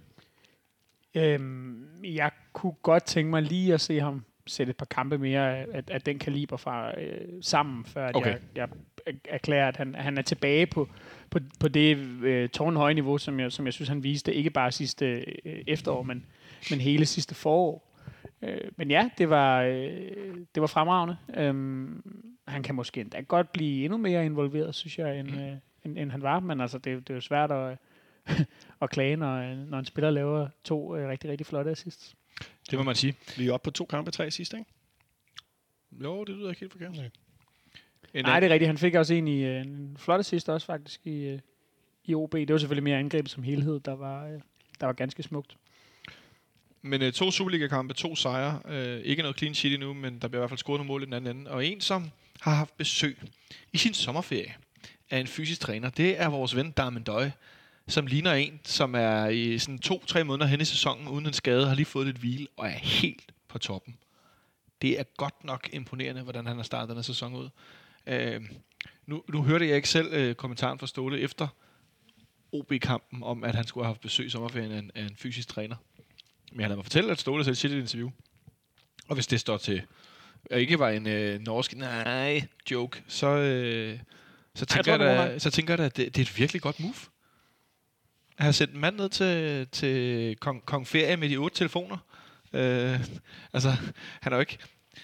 Øhm, 1.16 2.04
jeg 2.04 2.32
kunne 2.54 2.74
godt 2.82 3.04
tænke 3.04 3.30
mig 3.30 3.42
lige 3.42 3.74
at 3.74 3.82
se 3.82 4.00
ham 4.00 4.26
sætte 4.48 4.70
et 4.70 4.78
par 4.78 4.86
kampe 4.86 5.18
mere 5.18 5.58
af, 5.58 5.84
af, 5.88 6.02
den 6.02 6.20
kaliber 6.20 6.58
fra 6.58 7.00
øh, 7.02 7.28
sammen, 7.42 7.86
før 7.86 8.08
at 8.08 8.16
Okay. 8.16 8.32
jeg, 8.56 8.70
jeg 9.06 9.16
erklærer, 9.30 9.68
at 9.68 9.78
han, 9.78 9.96
han 9.96 10.18
er 10.18 10.22
tilbage 10.22 10.66
på, 10.66 10.90
på, 11.30 11.40
på 11.60 11.68
det 11.68 11.98
øh, 11.98 12.50
tårnhøje 12.50 12.94
niveau, 12.94 13.18
som 13.18 13.40
jeg, 13.40 13.52
som 13.52 13.66
jeg 13.66 13.74
synes, 13.74 13.90
han 13.90 14.04
viste, 14.04 14.34
ikke 14.34 14.50
bare 14.50 14.72
sidste 14.72 15.06
øh, 15.46 15.64
efterår, 15.68 16.04
men, 16.04 16.26
men 16.70 16.80
hele 16.80 17.06
sidste 17.06 17.36
forår. 17.36 17.90
Øh, 18.42 18.72
men 18.76 18.92
ja, 18.92 19.10
det 19.18 19.30
var, 19.30 19.62
øh, 19.62 19.92
det 20.56 20.62
var 20.62 20.68
fremragende. 20.68 21.18
Øhm, 21.38 22.04
han 22.48 22.64
kan 22.64 22.76
måske 22.76 23.02
endda 23.02 23.22
godt 23.22 23.52
blive 23.52 23.84
endnu 23.84 23.98
mere 23.98 24.26
involveret, 24.26 24.76
synes 24.76 24.98
jeg, 25.00 25.20
end, 25.20 25.30
øh, 25.30 25.54
end, 25.86 25.98
end 25.98 26.12
han 26.12 26.22
var. 26.22 26.40
Men 26.40 26.62
altså, 26.62 26.78
det, 26.78 27.08
det 27.08 27.10
er 27.10 27.16
jo 27.16 27.22
svært 27.22 27.52
at, 27.52 27.78
at 28.82 28.90
klage, 28.90 29.16
når, 29.16 29.56
når 29.56 29.80
en 29.80 29.86
spiller 29.86 30.10
laver 30.12 30.48
to 30.64 30.96
øh, 30.96 31.10
rigtig, 31.10 31.30
rigtig 31.30 31.48
flotte 31.48 31.72
assists. 31.72 32.16
Det 32.70 32.80
må 32.80 32.84
man 32.84 32.96
sige. 32.96 33.16
Vi 33.38 33.48
er 33.48 33.54
oppe 33.54 33.64
på 33.64 33.72
to 33.72 33.86
kampe, 33.86 34.12
tre 34.12 34.32
sidste, 34.32 34.58
ikke? 34.58 34.72
Jo, 35.92 36.24
det 36.24 36.36
lyder 36.36 36.50
ikke 36.50 36.60
helt 36.60 36.72
forkert. 36.72 36.96
Nej. 36.96 37.10
En 38.14 38.26
Nej, 38.26 38.40
det 38.40 38.50
er 38.50 38.54
rigtigt. 38.54 38.68
Han 38.68 38.78
fik 38.78 38.96
også 38.96 39.14
en 39.14 39.28
i 39.28 39.44
øh, 39.44 39.62
en 39.62 39.98
flot 40.00 40.20
assist 40.20 40.50
også 40.50 40.68
faktisk 40.68 41.08
i, 41.08 41.28
øh, 41.28 41.40
i 42.06 42.16
OB. 42.16 42.34
Det 42.34 42.52
var 42.52 42.58
selvfølgelig 42.58 42.84
mere 42.84 42.98
angrebet 42.98 43.32
som 43.32 43.44
helhed, 43.44 43.80
der 43.80 43.96
var, 43.96 44.26
øh, 44.26 44.40
der 44.80 44.86
var 44.86 44.94
ganske 44.94 45.24
smukt. 45.24 45.58
Men 46.82 47.02
øh, 47.02 47.14
to 47.14 47.32
Superliga-kampe, 47.32 47.94
to 47.94 48.16
sejre. 48.16 48.62
Øh, 48.66 49.00
ikke 49.00 49.22
noget 49.22 49.38
clean 49.38 49.56
sheet 49.56 49.74
endnu, 49.74 49.94
men 49.94 50.20
der 50.20 50.28
bliver 50.28 50.40
i 50.40 50.42
hvert 50.42 50.50
fald 50.50 50.58
scoret 50.58 50.80
nogle 50.80 50.88
mål 50.88 51.02
i 51.02 51.06
den 51.06 51.14
anden 51.14 51.38
ende. 51.38 51.52
Og 51.52 51.66
en, 51.66 51.82
som 51.82 52.12
har 52.40 52.54
haft 52.54 52.78
besøg 52.78 53.18
i 53.74 53.78
sin 53.78 53.94
sommerferie 53.94 54.56
af 55.10 55.20
en 55.20 55.28
fysisk 55.28 55.62
træner, 55.62 55.90
det 55.90 56.22
er 56.22 56.28
vores 56.28 56.56
ven 56.56 56.72
Darmen 56.72 57.04
Døje, 57.04 57.34
som 57.90 58.08
ligner 58.08 58.34
en, 58.34 58.60
som 58.64 58.96
er 58.96 59.28
i 59.28 59.60
sådan 59.60 59.80
to-tre 59.80 60.24
måneder 60.24 60.48
hen 60.48 60.62
i 60.62 60.66
sæsonen 60.66 61.08
uden 61.08 61.26
en 61.26 61.34
skade, 61.34 61.68
har 61.68 61.76
lige 61.76 61.86
fået 61.86 62.06
lidt 62.06 62.18
hvile 62.18 62.48
og 62.58 62.68
er 62.68 62.78
helt 62.78 63.32
på 63.48 63.58
toppen. 63.58 63.98
Det 64.82 65.00
er 65.00 65.04
godt 65.18 65.44
nok 65.44 65.70
imponerende, 65.74 66.22
hvordan 66.22 66.46
han 66.46 66.56
har 66.56 66.64
startet 66.64 66.90
den 66.90 66.98
her 66.98 67.02
sæson 67.02 67.36
ud. 67.36 67.50
Øh, 68.08 68.42
nu, 69.06 69.24
nu 69.30 69.44
hørte 69.44 69.68
jeg 69.68 69.76
ikke 69.76 69.90
selv 69.90 70.14
øh, 70.14 70.36
kommentaren 70.36 70.80
fra 70.80 70.88
Ståle 70.88 71.20
efter 71.20 71.48
OB-kampen 72.52 73.24
om, 73.24 73.44
at 73.44 73.56
han 73.56 73.68
skulle 73.68 73.86
have 73.86 73.94
haft 73.94 74.02
besøg 74.02 74.26
i 74.26 74.30
sommerferien 74.30 74.72
af 74.72 74.80
en, 74.80 74.92
af 74.96 75.02
en 75.02 75.16
fysisk 75.16 75.48
træner. 75.48 75.76
Men 76.52 76.60
han 76.60 76.70
havde 76.70 76.76
mig 76.76 76.86
fortælle, 76.86 77.12
at 77.12 77.20
Ståle 77.20 77.44
selv 77.44 77.56
siger 77.56 77.70
det 77.70 77.76
i 77.76 77.80
et 77.80 77.84
interview. 77.84 78.12
Og 79.08 79.14
hvis 79.14 79.28
det 79.28 79.40
står 79.40 79.58
til, 79.58 79.82
at 80.52 80.60
ikke 80.60 80.80
var 80.80 80.90
en 80.90 81.08
øh, 81.08 81.40
norsk 81.40 81.76
nej 81.76 82.48
joke, 82.72 83.04
så, 83.08 83.28
øh, 83.28 84.00
så, 84.56 84.66
tænker, 84.66 84.92
jeg, 84.92 85.00
da, 85.00 85.40
så 85.40 85.52
tænker 85.52 85.74
jeg 85.74 85.78
da, 85.78 85.84
at 85.84 85.98
det, 85.98 86.16
det 86.16 86.22
er 86.22 86.26
et 86.26 86.38
virkelig 86.38 86.62
godt 86.62 86.80
move. 86.80 86.94
Har 88.40 88.52
sendt 88.52 88.74
en 88.74 88.80
mand 88.80 88.96
ned 88.96 89.10
til, 89.10 89.68
til 89.68 90.36
Kong, 90.36 90.66
Kong 90.66 90.88
Ferie 90.88 91.18
med 91.18 91.30
de 91.30 91.38
otte 91.38 91.58
telefoner. 91.58 91.98
Øh, 92.54 93.00
altså, 93.54 93.70
han 94.22 94.34
er 94.34 94.38
jo 94.38 94.40
ikke, 94.40 94.58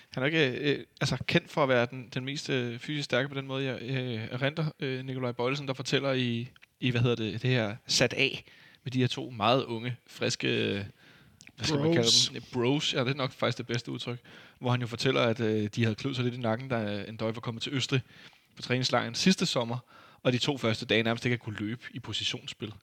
han 0.10 0.24
er 0.24 0.28
ikke 0.28 0.48
øh, 0.48 0.86
altså, 1.02 1.18
kendt 1.28 1.52
for 1.52 1.64
at 1.64 1.70
være 1.70 1.88
den, 1.92 2.10
den 2.14 2.26
mest 2.26 2.50
øh, 2.50 2.80
fysisk 2.80 3.06
stærke 3.06 3.30
på 3.30 3.36
den 3.36 3.48
måde. 3.48 3.66
Jeg 3.66 3.82
øh, 3.82 4.28
erindrer 4.32 4.66
øh, 4.80 5.06
Nikolaj 5.06 5.32
Bøjlesen, 5.32 5.68
der 5.68 5.74
fortæller 5.74 6.12
i, 6.12 6.50
i, 6.80 6.92
hvad 6.92 7.02
hedder 7.02 7.16
det, 7.16 7.42
det 7.42 7.50
her 7.50 7.76
sat 7.88 8.14
af 8.14 8.44
med 8.84 8.92
de 8.92 9.00
her 9.00 9.08
to 9.08 9.30
meget 9.30 9.64
unge, 9.64 9.96
friske, 10.08 10.48
øh, 10.48 10.86
hvad 11.56 11.66
skal 11.66 11.80
man 11.80 11.94
kalde 11.94 12.02
Bros. 12.02 12.32
dem? 12.34 12.44
Bros, 12.54 12.94
ja, 12.94 13.00
det 13.00 13.10
er 13.10 13.14
nok 13.14 13.32
faktisk 13.32 13.58
det 13.58 13.68
bedste 13.68 13.92
udtryk. 13.92 14.20
Hvor 14.60 14.72
han 14.72 14.82
jo 14.82 14.88
fortæller, 14.88 15.22
at 15.22 15.40
øh, 15.40 15.70
de 15.76 15.84
havde 15.84 15.96
kløet 15.96 16.16
sig 16.16 16.26
lidt 16.26 16.36
i 16.36 16.40
nakken, 16.40 16.70
da 16.70 17.06
en 17.08 17.18
døj 17.18 17.32
var 17.32 17.42
kommet 17.42 17.64
til 17.64 17.74
Østrig 17.74 18.02
på 18.56 18.62
træningslejren 18.62 19.16
sidste 19.16 19.46
sommer, 19.46 19.78
og 20.24 20.34
de 20.34 20.38
to 20.38 20.58
første 20.58 20.86
dage 20.86 21.04
nærmest 21.04 21.26
ikke 21.26 21.38
kunne 21.38 21.58
løbe 21.60 21.82
i 21.92 22.00
positionsspil. 22.00 22.74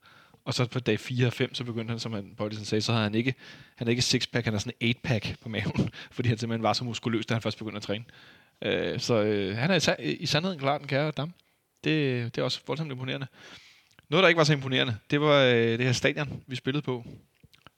Og 0.44 0.55
så 0.55 0.67
på 0.67 0.81
dag 0.81 1.00
4 1.00 1.27
og 1.27 1.33
5, 1.33 1.55
så 1.55 1.65
begyndte 1.65 1.91
han, 1.91 1.99
som 1.99 2.12
han 2.12 2.35
Bøjlesen 2.37 2.65
sagde, 2.65 2.83
så 2.83 2.93
havde 2.93 3.03
han 3.03 3.15
ikke, 3.15 3.35
han 3.77 3.87
er 3.87 3.91
ikke 3.91 4.03
sixpack, 4.03 4.44
han 4.44 4.55
har 4.55 4.59
sådan 4.59 4.73
en 4.81 4.94
8-pack 4.97 5.41
på 5.41 5.49
maven, 5.49 5.91
fordi 6.12 6.29
han 6.29 6.39
simpelthen 6.39 6.62
var 6.62 6.73
så 6.73 6.85
muskuløs, 6.85 7.27
da 7.27 7.35
han 7.35 7.43
først 7.43 7.59
begyndte 7.59 7.77
at 7.77 7.83
træne. 7.83 8.05
Øh, 8.62 9.00
så 9.00 9.23
øh, 9.23 9.56
han 9.56 9.71
er 9.71 10.00
i, 10.00 10.12
i 10.12 10.27
sandheden 10.27 10.59
klar, 10.59 10.79
den 10.79 10.87
kære 10.87 11.11
dam. 11.11 11.35
Det, 11.85 12.25
det 12.35 12.41
er 12.41 12.44
også 12.44 12.61
voldsomt 12.67 12.93
imponerende. 12.93 13.27
Noget, 14.09 14.23
der 14.23 14.29
ikke 14.29 14.39
var 14.39 14.44
så 14.44 14.53
imponerende, 14.53 14.97
det 15.11 15.21
var 15.21 15.43
øh, 15.43 15.55
det 15.55 15.81
her 15.81 15.93
stadion, 15.93 16.43
vi 16.47 16.56
spillede 16.56 16.83
på. 16.83 17.05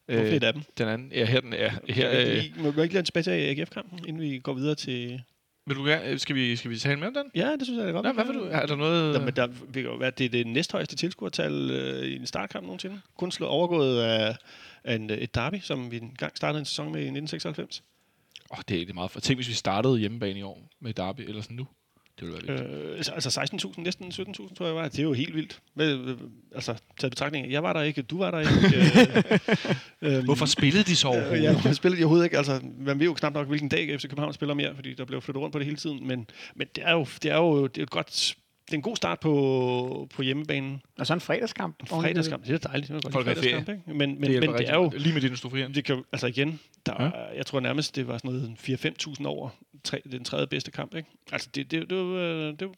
Hvor 0.07 0.21
fedt 0.21 0.45
af 0.45 0.53
dem. 0.53 0.63
Den 0.79 0.89
anden, 0.89 1.13
ja, 1.13 1.25
her, 1.25 1.41
den, 1.41 1.53
ja, 1.53 1.73
her, 1.89 2.11
øh, 2.11 2.37
øh, 2.37 2.63
må 2.63 2.71
vi 2.71 2.83
ikke 2.83 2.95
lade 2.95 3.07
tilbage 3.07 3.25
til 3.25 3.31
AGF-kampen, 3.31 3.99
inden 4.07 4.23
vi 4.23 4.39
går 4.39 4.53
videre 4.53 4.75
til... 4.75 5.23
vil 5.67 5.77
du 5.77 5.85
gerne, 5.85 6.09
øh, 6.09 6.19
skal 6.19 6.37
vi, 6.37 6.57
skal 6.57 6.71
vi 6.71 6.79
tale 6.79 6.97
mere 6.97 7.09
om 7.09 7.15
den? 7.15 7.31
Ja, 7.35 7.53
det 7.53 7.63
synes 7.67 7.79
jeg 7.81 7.89
er 7.89 7.93
godt. 7.93 8.07
Ja, 8.07 8.13
hvad 8.13 8.25
vil 8.25 8.35
du, 8.35 8.45
er 8.51 8.67
der 8.67 8.77
noget... 8.77 9.15
Ja, 9.15 9.19
men 9.19 9.37
der 9.37 9.47
vil 9.47 9.83
jo 9.85 9.95
være, 9.95 10.11
det 10.11 10.25
er 10.25 10.29
det 10.29 10.47
næsthøjeste 10.47 10.97
tilskuertal 10.97 11.71
øh, 11.71 12.05
i 12.07 12.17
en 12.17 12.27
startkamp 12.27 12.65
nogensinde. 12.67 13.01
Kun 13.17 13.31
slået 13.33 13.51
overgået 13.51 14.01
af, 14.03 14.37
af 14.85 14.95
en, 14.95 15.11
et 15.11 15.35
derby, 15.35 15.57
som 15.61 15.91
vi 15.91 15.97
engang 15.97 16.37
startede 16.37 16.59
en 16.59 16.65
sæson 16.65 16.87
med 16.87 17.01
i 17.01 17.05
1996. 17.05 17.83
Åh, 18.53 18.59
det, 18.69 18.75
er- 18.77 18.81
det 18.81 18.91
er 18.91 18.95
meget 18.95 19.11
for. 19.11 19.21
Tænk, 19.21 19.39
hvis 19.39 19.49
vi 19.49 19.53
startede 19.55 19.99
hjemmebane 19.99 20.39
i 20.39 20.43
år 20.43 20.69
med 20.81 20.95
Derby, 20.95 21.21
eller 21.21 21.43
sådan 21.43 21.57
nu. 21.57 21.67
Det 22.21 22.29
ville 22.29 22.49
være 22.49 22.59
vildt. 22.59 23.09
Øh, 23.09 23.15
altså 23.15 23.41
16.000, 23.77 23.83
næsten 23.83 24.07
17.000 24.13 24.55
tror 24.55 24.67
jeg 24.67 24.75
var. 24.75 24.89
Det 24.89 24.99
er 24.99 25.03
jo 25.03 25.13
helt 25.13 25.35
vildt. 25.35 25.61
Hvad, 25.75 25.93
øh, 25.93 26.19
altså, 26.55 26.75
taget 27.01 27.11
betragtning, 27.13 27.53
jeg 27.53 27.63
var 27.63 27.73
der 27.73 27.83
ikke, 27.83 28.03
du 28.03 28.19
var 28.19 28.31
der 28.31 28.39
ikke. 28.41 28.77
øh, 30.03 30.17
øh, 30.19 30.25
Hvorfor 30.25 30.47
spillede 30.47 30.85
de 30.85 30.97
så 30.97 31.09
Øh, 31.09 31.15
overhovedet? 31.15 31.43
Ja, 31.43 31.53
hvorfor 31.53 31.73
spillede 31.73 32.01
de 32.01 32.05
overhovedet 32.05 32.25
ikke? 32.25 32.37
Altså, 32.39 32.61
man 32.79 32.99
ved 32.99 33.07
jo 33.07 33.15
knap 33.15 33.33
nok, 33.35 33.49
hvilken 33.49 33.69
dag 33.69 34.01
FC 34.01 34.03
København 34.03 34.33
spiller 34.33 34.55
mere, 34.55 34.75
fordi 34.75 34.95
der 34.95 35.05
blev 35.05 35.21
flyttet 35.23 35.43
rundt 35.43 35.53
på 35.53 35.59
det 35.59 35.65
hele 35.67 35.77
tiden. 35.77 36.07
Men, 36.07 36.27
men 36.55 36.67
det 36.75 36.85
er 36.87 36.93
jo, 36.93 37.07
det 37.23 37.31
er 37.31 37.37
jo 37.37 37.67
det 37.67 37.79
er 37.79 37.83
et 37.83 37.91
godt... 37.91 38.35
Det 38.67 38.73
er 38.73 38.77
en 38.77 38.83
god 38.83 38.97
start 38.97 39.21
på, 39.21 40.09
på 40.15 40.23
hjemmebanen. 40.23 40.83
Og 40.99 41.07
så 41.07 41.15
en 41.15 41.21
fredagskamp. 41.21 41.81
En 41.81 41.87
fredagskamp, 41.87 42.47
det 42.47 42.55
er 42.55 42.59
dejligt. 42.69 42.89
Det 42.89 42.97
er 42.97 43.01
godt 43.01 43.13
Folk 43.13 43.29
er 43.29 43.35
ferie. 43.35 43.59
ikke? 43.59 43.81
Men, 43.87 43.97
men, 43.99 44.23
det 44.31 44.41
men 44.41 44.53
det 44.59 44.69
er 44.71 44.75
jo... 44.75 44.93
Lige 44.97 45.13
med 45.13 45.21
det, 45.23 45.31
du 45.31 45.37
stod 45.37 45.51
fri 45.51 45.63
Det 45.73 45.85
kan, 45.85 45.97
jo- 45.97 46.05
altså 46.13 46.27
igen, 46.27 46.61
der, 46.87 47.03
Ja. 47.05 47.11
jeg 47.37 47.47
tror 47.47 47.61
nærmest, 47.61 47.97
det 47.97 48.09
var 48.09 48.19
sådan 48.19 48.31
noget 48.33 48.57
4-5.000 49.21 49.27
over 49.27 49.49
tre, 49.85 50.01
den 50.13 50.25
tredje 50.25 50.47
bedste 50.47 50.71
kamp. 50.71 50.95
Ikke? 50.95 51.09
Altså 51.33 51.49
det, 51.55 51.71
det, 51.71 51.91
det, 51.91 51.99
var, 51.99 52.21
det, 52.59 52.67
var- 52.69 52.75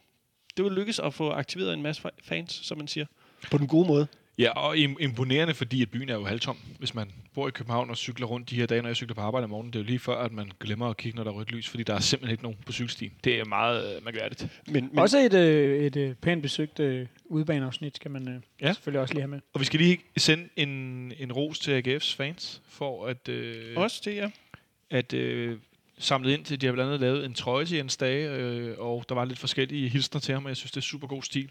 det 0.56 0.64
var 0.64 0.70
lykkes 0.70 0.98
at 0.98 1.14
få 1.14 1.30
aktiveret 1.30 1.74
en 1.74 1.82
masse 1.82 2.02
fa- 2.06 2.18
fans, 2.24 2.52
som 2.52 2.78
man 2.78 2.88
siger. 2.88 3.06
På 3.50 3.58
den 3.58 3.66
gode 3.66 3.86
måde. 3.88 4.06
Ja, 4.38 4.50
og 4.50 4.76
im- 4.76 4.96
imponerende, 5.00 5.54
fordi 5.54 5.82
at 5.82 5.90
byen 5.90 6.08
er 6.08 6.14
jo 6.14 6.24
halvtom. 6.24 6.58
Hvis 6.78 6.94
man 6.94 7.10
bor 7.34 7.48
i 7.48 7.50
København 7.50 7.90
og 7.90 7.96
cykler 7.96 8.26
rundt 8.26 8.50
de 8.50 8.56
her 8.56 8.66
dage, 8.66 8.82
når 8.82 8.88
jeg 8.88 8.96
cykler 8.96 9.14
på 9.14 9.20
arbejde 9.20 9.44
om 9.44 9.50
morgenen, 9.50 9.72
det 9.72 9.78
er 9.78 9.82
jo 9.82 9.86
lige 9.86 9.98
før, 9.98 10.16
at 10.18 10.32
man 10.32 10.50
glemmer 10.60 10.90
at 10.90 10.96
kigge, 10.96 11.16
når 11.16 11.24
der 11.24 11.30
er 11.30 11.34
rødt 11.34 11.52
lys, 11.52 11.68
fordi 11.68 11.82
der 11.82 11.94
er 11.94 12.00
simpelthen 12.00 12.32
ikke 12.32 12.42
nogen 12.42 12.58
på 12.66 12.72
cykelstien. 12.72 13.12
Det 13.24 13.40
er 13.40 13.44
meget 13.44 13.96
øh, 13.96 14.04
mærkværdigt. 14.04 14.46
Men, 14.66 14.88
men 14.88 14.98
også 14.98 15.18
et, 15.18 15.34
øh, 15.34 15.84
et 15.84 15.96
øh, 15.96 16.14
pænt 16.14 16.42
besøgt 16.42 16.80
øh, 16.80 17.06
udebaneafsnit, 17.24 17.96
skal 17.96 18.10
man 18.10 18.28
øh, 18.28 18.40
Ja. 18.62 18.72
selvfølgelig 18.72 19.00
også 19.00 19.14
lige 19.14 19.22
have 19.22 19.30
med. 19.30 19.40
Og 19.52 19.60
vi 19.60 19.64
skal 19.64 19.80
lige 19.80 19.98
sende 20.16 20.48
en, 20.56 20.68
en 21.18 21.32
ros 21.32 21.58
til 21.58 21.82
AGF's 21.82 22.16
fans, 22.16 22.62
for 22.68 23.06
at, 23.06 23.28
øh, 23.28 23.76
også 23.76 24.02
det, 24.04 24.16
ja. 24.16 24.30
at 24.90 25.12
øh, 25.12 25.58
samlet 25.98 26.32
ind 26.32 26.44
til, 26.44 26.60
de 26.60 26.66
har 26.66 26.72
blandt 26.72 26.88
andet 26.88 27.00
lavet 27.00 27.24
en 27.24 27.34
trøje 27.34 27.64
til 27.64 27.76
Jens 27.76 27.96
Dage, 27.96 28.30
øh, 28.30 28.74
og 28.78 29.04
der 29.08 29.14
var 29.14 29.24
lidt 29.24 29.38
forskellige 29.38 29.88
hilsner 29.88 30.20
til 30.20 30.34
ham, 30.34 30.44
og 30.44 30.48
jeg 30.48 30.56
synes, 30.56 30.70
det 30.70 30.76
er 30.76 30.82
super 30.82 31.06
god 31.06 31.22
stil. 31.22 31.50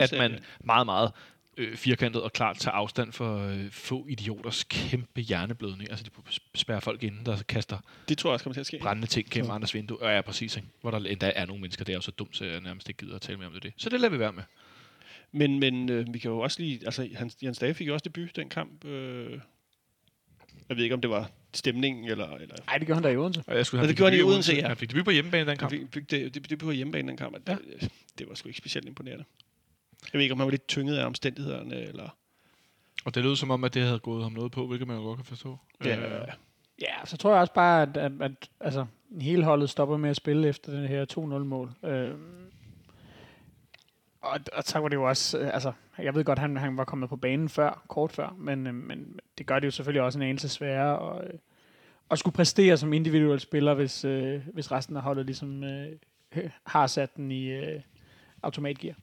at 0.00 0.12
man 0.18 0.38
meget, 0.64 0.86
meget 0.86 1.10
øh, 1.56 1.76
firkantet 1.76 2.22
og 2.22 2.32
klart 2.32 2.56
tager 2.58 2.74
afstand 2.74 3.12
for 3.12 3.38
øh, 3.38 3.70
få 3.70 4.06
idioters 4.08 4.64
kæmpe 4.64 5.20
hjerneblødning. 5.20 5.90
Altså, 5.90 6.04
de 6.04 6.58
spærrer 6.58 6.80
folk 6.80 7.02
inde, 7.02 7.24
der 7.24 7.42
kaster 7.48 7.78
Det 8.08 8.18
tror 8.18 8.30
jeg 8.30 8.32
også 8.32 8.44
kommer 8.44 8.54
til 8.54 8.60
at 8.60 8.66
ske. 8.66 8.78
brændende 8.78 9.06
ting 9.06 9.30
gennem 9.30 9.46
Så. 9.46 9.52
andres 9.52 9.74
vindue. 9.74 10.02
Og 10.02 10.10
ja, 10.14 10.20
præcis, 10.20 10.56
ikke? 10.56 10.68
Hvor 10.80 10.90
der 10.90 10.98
endda 10.98 11.32
er 11.36 11.46
nogle 11.46 11.60
mennesker, 11.60 11.84
det 11.84 11.92
er 11.92 11.96
jo 11.96 12.00
så 12.00 12.10
dumt, 12.10 12.36
så 12.36 12.44
jeg 12.44 12.60
nærmest 12.60 12.88
ikke 12.88 12.98
gider 12.98 13.14
at 13.14 13.20
tale 13.22 13.38
mere 13.38 13.46
om 13.46 13.52
det. 13.52 13.62
det. 13.62 13.72
Så 13.76 13.88
det 13.88 14.00
lader 14.00 14.12
vi 14.12 14.18
være 14.18 14.32
med. 14.32 14.42
Men, 15.32 15.60
men 15.60 15.88
øh, 15.88 16.14
vi 16.14 16.18
kan 16.18 16.30
jo 16.30 16.38
også 16.38 16.60
lige... 16.62 16.80
Altså, 16.84 17.08
Hans, 17.14 17.36
Jens 17.42 17.58
Dage 17.58 17.74
fik 17.74 17.86
jo 17.86 17.92
også 17.92 18.04
debut 18.04 18.36
den 18.36 18.48
kamp. 18.48 18.84
Øh, 18.84 19.40
jeg 20.68 20.76
ved 20.76 20.84
ikke, 20.84 20.94
om 20.94 21.00
det 21.00 21.10
var 21.10 21.30
stemningen, 21.54 22.04
eller... 22.04 22.36
eller 22.36 22.56
Nej, 22.66 22.78
det 22.78 22.86
gør 22.86 22.94
han 22.94 23.02
da 23.02 23.08
i 23.08 23.16
Odense. 23.16 23.42
Og 23.46 23.56
jeg 23.56 23.66
skulle 23.66 23.82
Og 23.82 23.88
det 23.88 23.96
gjorde 23.96 24.10
han 24.10 24.18
i 24.18 24.20
debut 24.20 24.32
Odense, 24.32 24.54
ja. 24.54 24.68
Han 24.68 24.76
fik 24.76 24.90
debut 24.90 25.04
på 25.04 25.10
hjemmebane 25.10 25.40
den 25.40 25.48
han 25.48 25.56
kamp. 25.56 25.70
fik, 25.70 25.80
fik 25.92 26.10
det, 26.10 26.34
det, 26.34 26.50
det 26.50 26.58
på 26.58 26.70
hjemmebane 26.70 27.08
den 27.08 27.16
kamp. 27.16 27.36
Ja. 27.48 27.52
Ja. 27.52 27.58
Det, 27.80 27.90
det, 28.18 28.28
var 28.28 28.34
sgu 28.34 28.48
ikke 28.48 28.58
specielt 28.58 28.88
imponerende. 28.88 29.24
Jeg 30.12 30.18
ved 30.18 30.22
ikke, 30.22 30.32
om 30.32 30.38
han 30.38 30.44
var 30.46 30.50
lidt 30.50 30.68
tynget 30.68 30.96
af 30.96 31.06
omstændighederne, 31.06 31.74
eller... 31.80 32.16
Og 33.04 33.14
det 33.14 33.22
lød 33.24 33.36
som 33.36 33.50
om, 33.50 33.64
at 33.64 33.74
det 33.74 33.82
havde 33.82 33.98
gået 33.98 34.22
ham 34.22 34.32
noget 34.32 34.52
på, 34.52 34.66
hvilket 34.66 34.88
man 34.88 34.96
jo 34.96 35.02
godt 35.02 35.18
kan 35.18 35.24
forstå. 35.26 35.58
Ja, 35.84 36.20
Øh, 36.20 36.28
Ja, 36.80 37.04
så 37.04 37.16
tror 37.16 37.30
jeg 37.32 37.40
også 37.40 37.52
bare, 37.52 37.82
at, 37.82 37.96
at, 37.96 38.12
at 38.20 38.50
altså, 38.60 38.86
hele 39.20 39.44
holdet 39.44 39.70
stopper 39.70 39.96
med 39.96 40.10
at 40.10 40.16
spille 40.16 40.48
efter 40.48 40.72
den 40.72 40.88
her 40.88 41.04
2-0-mål. 41.18 41.70
Øh, 41.84 42.10
Og, 44.20 44.40
og 44.52 44.62
så 44.62 44.78
var 44.78 44.88
det 44.88 44.96
jo 44.96 45.08
også, 45.08 45.38
øh, 45.38 45.54
altså, 45.54 45.72
jeg 45.98 46.14
ved 46.14 46.24
godt, 46.24 46.38
han, 46.38 46.56
han 46.56 46.76
var 46.76 46.84
kommet 46.84 47.08
på 47.08 47.16
banen 47.16 47.48
før, 47.48 47.82
kort 47.88 48.12
før, 48.12 48.34
men, 48.38 48.66
øh, 48.66 48.74
men 48.74 49.20
det 49.38 49.46
gør 49.46 49.58
det 49.58 49.66
jo 49.66 49.70
selvfølgelig 49.70 50.02
også 50.02 50.18
en 50.18 50.22
anelse 50.22 50.48
sværere 50.48 51.16
at, 51.20 51.24
øh, 51.32 51.38
at 52.10 52.18
skulle 52.18 52.34
præstere 52.34 52.76
som 52.76 52.92
individuel 52.92 53.40
spiller, 53.40 53.74
hvis, 53.74 54.04
øh, 54.04 54.40
hvis 54.54 54.72
resten 54.72 54.96
af 54.96 55.02
holdet 55.02 55.26
ligesom 55.26 55.64
øh, 55.64 55.88
har 56.66 56.86
sat 56.86 57.16
den 57.16 57.30
i 57.30 57.46
øh, 57.50 57.80
automatgear. 58.42 58.94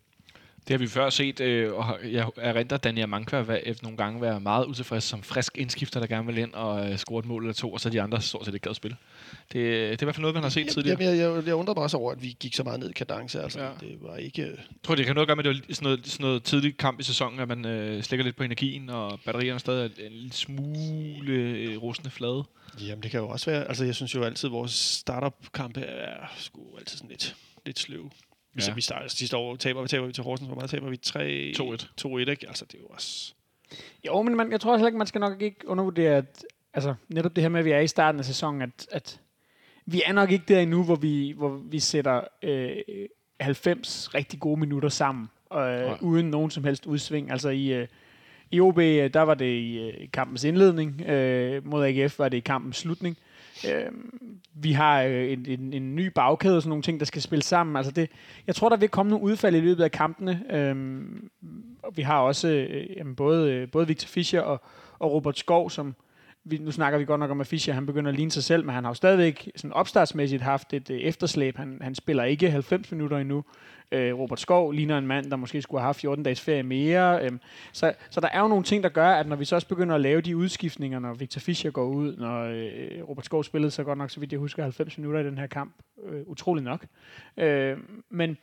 Det 0.68 0.74
har 0.74 0.78
vi 0.78 0.88
før 0.88 1.10
set, 1.10 1.40
øh, 1.40 1.74
og 1.74 1.98
jeg 2.04 2.28
erindrer 2.38 2.78
Daniel 2.78 3.10
Mankva 3.10 3.42
være, 3.42 3.68
efter 3.68 3.84
nogle 3.84 3.98
gange 3.98 4.22
være 4.22 4.40
meget 4.40 4.66
utilfreds 4.66 5.04
som 5.04 5.24
frisk 5.24 5.58
indskifter, 5.58 6.00
der 6.00 6.08
gerne 6.08 6.26
vil 6.26 6.38
ind 6.38 6.54
og 6.54 6.92
øh, 6.92 6.98
score 6.98 7.20
et 7.20 7.26
mål 7.26 7.44
eller 7.44 7.54
to, 7.54 7.74
og 7.74 7.80
så 7.80 7.90
de 7.90 8.02
andre 8.02 8.22
stort 8.22 8.46
set 8.46 8.54
ikke 8.54 8.68
gad 8.68 8.74
spille. 8.74 8.98
Det, 9.42 9.54
det 9.54 9.84
er 9.84 9.92
i 9.92 10.06
hvert 10.06 10.16
fald 10.16 10.22
noget, 10.22 10.34
man 10.34 10.44
har 10.44 10.50
set 10.50 10.68
tidligere. 10.70 11.02
Jamen, 11.02 11.20
jeg, 11.20 11.36
jeg, 11.36 11.48
jeg 11.48 11.56
undrer 11.56 11.74
mig 11.74 11.84
også 11.84 11.98
over, 11.98 12.12
at 12.12 12.22
vi 12.24 12.36
gik 12.40 12.56
så 12.56 12.64
meget 12.64 12.80
ned 12.80 12.90
i 12.90 12.94
kadence. 12.94 13.42
Altså, 13.42 13.60
Ja. 13.62 13.70
Det 13.80 13.98
var 14.02 14.16
ikke... 14.18 14.42
Jeg 14.42 14.58
tror, 14.84 14.96
det 14.96 15.06
kan 15.06 15.16
noget 15.16 15.26
at 15.26 15.28
gøre 15.28 15.36
med, 15.36 15.46
at 15.46 15.56
det 15.56 15.68
var 15.68 15.74
sådan 15.76 15.86
noget, 15.86 16.08
sådan 16.08 16.24
noget 16.24 16.44
tidlig 16.44 16.78
kamp 16.78 17.00
i 17.00 17.04
sæsonen, 17.04 17.40
at 17.40 17.48
man 17.48 17.66
øh, 17.66 18.04
slækker 18.04 18.24
lidt 18.24 18.36
på 18.36 18.44
energien, 18.44 18.90
og 18.90 19.20
batterierne 19.26 19.60
stadig 19.60 19.92
er 20.00 20.06
en 20.06 20.12
lille 20.12 20.34
smule 20.34 21.32
øh, 21.34 21.78
rustende 21.78 22.12
flade. 22.12 22.44
Jamen, 22.82 23.04
det 23.04 23.12
kan 23.12 23.20
jo 23.20 23.28
også 23.30 23.52
være... 23.52 23.68
Altså, 23.68 23.86
jeg 23.86 23.96
synes 23.96 24.16
jo 24.16 24.24
altid, 24.24 24.48
at 24.48 24.54
vores 24.54 24.72
startup-kampe 24.72 25.82
er 25.82 26.34
sgu 26.38 26.62
altid 26.78 26.98
sådan 26.98 27.10
lidt, 27.10 27.36
lidt 27.66 27.80
sløv. 27.80 28.10
Hvis 28.60 28.68
Ja. 28.68 28.72
ja. 28.72 28.76
vi 28.76 28.82
starter 28.82 29.08
sidste 29.08 29.38
år, 29.38 29.56
taber, 29.56 29.88
taber 29.88 30.08
vi 30.08 30.14
til 30.14 30.24
Horsens, 30.24 30.48
hvor 30.48 30.56
meget 30.56 30.70
taber 30.70 30.90
vi? 30.90 30.98
3... 30.98 31.54
2-1. 31.58 31.88
2-1, 32.02 32.18
ikke? 32.18 32.48
Altså, 32.48 32.66
det 32.66 32.76
er 32.76 32.80
jo 32.80 32.88
også... 32.88 33.34
Jo, 34.06 34.22
men 34.22 34.36
man, 34.36 34.52
jeg 34.52 34.62
tror 34.62 34.76
heller 34.76 34.88
ikke, 34.88 34.98
man 34.98 35.08
skal 35.08 35.22
nok 35.22 35.42
ikke 35.42 35.68
undervurdere, 35.68 36.18
at 36.18 36.46
altså, 36.74 36.94
netop 37.10 37.36
det 37.36 37.42
her 37.42 37.50
med, 37.50 37.60
at 37.60 37.66
vi 37.66 37.72
er 37.72 37.80
i 37.80 37.88
starten 37.88 38.20
af 38.20 38.26
sæsonen, 38.26 38.62
at, 38.62 38.88
at 38.92 39.20
vi 39.86 40.02
er 40.06 40.14
nok 40.14 40.32
ikke 40.32 40.46
der 40.48 40.60
endnu, 40.60 40.84
hvor 40.84 40.96
vi, 40.96 41.34
hvor 41.38 41.62
vi 41.70 41.80
sætter 41.80 42.22
øh, 42.44 42.76
90 43.40 44.14
rigtig 44.16 44.40
gode 44.40 44.60
minutter 44.60 44.90
sammen, 44.90 45.30
øh, 45.54 46.04
uden 46.04 46.30
nogen 46.30 46.52
som 46.52 46.64
helst 46.64 46.86
udsving. 46.86 47.32
Altså 47.32 47.50
i, 47.50 47.74
øh, 47.74 47.88
i 48.52 48.60
OB, 48.60 48.78
øh, 48.78 49.14
der 49.14 49.22
var 49.22 49.34
det 49.34 49.46
i 49.46 49.78
øh, 49.78 50.08
kampens 50.14 50.44
indledning, 50.44 51.02
øh, 51.02 51.68
mod 51.68 51.86
AGF 51.86 52.20
var 52.20 52.30
det 52.30 52.38
i 52.38 52.40
kampens 52.40 52.78
slutning. 52.78 53.18
Øh, 53.20 53.29
Øhm, 53.68 54.40
vi 54.54 54.72
har 54.72 55.02
øh, 55.02 55.32
en, 55.32 55.46
en, 55.48 55.74
en 55.74 55.96
ny 55.96 56.06
bagkæde 56.16 56.56
og 56.56 56.62
sådan 56.62 56.70
nogle 56.70 56.84
ting, 56.84 57.00
der 57.00 57.06
skal 57.06 57.22
spille 57.22 57.44
sammen. 57.44 57.76
Altså 57.76 57.92
det, 57.92 58.10
jeg 58.48 58.56
tror, 58.56 58.70
der 58.70 58.78
vil 58.78 58.90
komme 58.90 59.10
nogle 59.10 59.26
udfald 59.26 59.56
i 59.56 59.60
løbet 59.60 59.84
af 59.84 59.92
kampene. 59.92 60.44
Øh, 60.50 61.02
og 61.84 61.98
vi 61.98 62.02
har 62.02 62.20
også 62.20 62.48
øh, 62.48 63.16
både, 63.16 63.54
øh, 63.54 63.72
både 63.72 63.88
Victor 63.88 64.08
Fischer 64.08 64.42
og, 64.42 64.62
og 65.00 65.12
Robert 65.12 65.38
Skov, 65.40 65.70
som 65.70 65.96
vi, 66.44 66.58
nu 66.58 66.72
snakker 66.72 67.00
vi 67.00 67.06
godt 67.06 67.20
nok 67.20 67.32
om, 67.32 67.42
at 67.42 67.48
Fischer 67.48 67.74
han 67.74 67.86
begynder 67.86 68.10
at 68.10 68.16
ligne 68.16 68.32
sig 68.32 68.44
selv, 68.44 68.66
men 68.66 68.76
han 68.76 68.84
har 68.84 68.92
jo 68.92 68.96
stadigvæk 68.96 69.52
sådan 69.56 69.74
opstartsmæssigt 69.74 70.42
haft 70.42 70.74
et 70.74 70.90
øh, 70.90 71.00
efterslæb. 71.00 71.58
Han, 71.58 71.78
han 71.82 71.96
spiller 71.96 72.24
ikke 72.24 72.52
90 72.52 72.92
minutter 72.92 73.18
endnu. 73.18 73.44
Øh, 73.92 74.20
Robert 74.20 74.40
Skov 74.40 74.72
ligner 74.72 74.98
en 74.98 75.08
mand, 75.08 75.32
der 75.32 75.38
måske 75.38 75.62
skulle 75.62 75.82
have 75.82 75.86
haft 75.86 76.02
14 76.02 76.24
dages 76.24 76.42
ferie 76.42 76.64
mere. 76.64 77.24
Øh, 77.24 77.32
så, 77.72 77.94
så 78.10 78.20
der 78.20 78.28
er 78.28 78.40
jo 78.42 78.48
nogle 78.48 78.64
ting, 78.64 78.84
der 78.84 78.90
gør, 78.90 79.10
at 79.10 79.28
når 79.28 79.36
vi 79.36 79.46
så 79.46 79.56
også 79.56 79.68
begynder 79.68 79.96
at 79.96 80.02
lave 80.02 80.22
de 80.22 80.38
udskiftninger, 80.38 81.00
når 81.00 81.14
Victor 81.14 81.40
Fischer 81.40 81.72
går 81.72 81.86
ud, 81.86 82.16
når 82.18 82.44
øh, 82.44 83.10
Robert 83.10 83.26
Skov 83.26 83.44
spillede 83.44 83.72
så 83.72 83.84
godt 83.84 83.98
nok, 83.98 84.10
så 84.10 84.20
vidt 84.20 84.32
jeg 84.32 84.40
husker, 84.40 84.64
90 84.64 84.98
minutter 84.98 85.20
i 85.20 85.24
den 85.24 85.38
her 85.38 85.48
kamp. 85.48 85.74
Øh, 86.10 86.22
utrolig 86.26 86.64
nok. 86.64 86.86
Øh, 87.38 87.78
men 88.10 88.38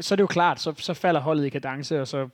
så 0.00 0.14
er 0.14 0.16
det 0.16 0.22
jo 0.22 0.26
klart, 0.26 0.60
så, 0.60 0.74
så 0.76 0.94
falder 0.94 1.20
holdet 1.20 1.46
i 1.46 1.48
kadence, 1.48 2.00
og 2.00 2.08
så, 2.08 2.28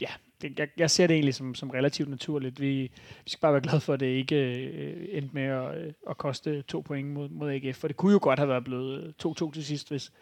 ja, 0.00 0.08
det, 0.42 0.58
jeg, 0.58 0.68
jeg 0.76 0.90
ser 0.90 1.06
det 1.06 1.14
egentlig 1.14 1.34
som, 1.34 1.54
som 1.54 1.70
relativt 1.70 2.08
naturligt. 2.08 2.60
Vi, 2.60 2.82
vi 3.24 3.30
skal 3.30 3.40
bare 3.40 3.52
være 3.52 3.62
glade 3.62 3.80
for, 3.80 3.94
at 3.94 4.00
det 4.00 4.06
ikke 4.06 4.36
øh, 4.36 5.08
endte 5.10 5.34
med 5.34 5.42
at, 5.42 5.78
øh, 5.78 5.92
at 6.10 6.18
koste 6.18 6.62
to 6.62 6.80
point 6.80 7.08
mod, 7.08 7.28
mod 7.28 7.50
AGF, 7.50 7.76
for 7.76 7.88
det 7.88 7.96
kunne 7.96 8.12
jo 8.12 8.18
godt 8.22 8.38
have 8.38 8.48
været 8.48 8.64
blevet 8.64 9.14
2-2 9.26 9.52
til 9.52 9.64
sidst, 9.64 9.88
hvis 9.88 10.12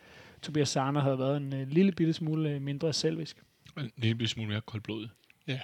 Tobias 0.42 0.69
Sarner 0.69 1.00
havde 1.00 1.19
været 1.19 1.37
en 1.37 1.54
øh, 1.54 1.69
lille 1.69 1.92
bitte 1.92 2.12
smule 2.12 2.50
øh, 2.50 2.62
mindre 2.62 2.92
selvisk. 2.92 3.42
En 3.78 3.92
lille 3.97 4.28
smule 4.28 4.49
mere 4.49 4.61
koldblodet. 4.61 5.11
Ja. 5.47 5.61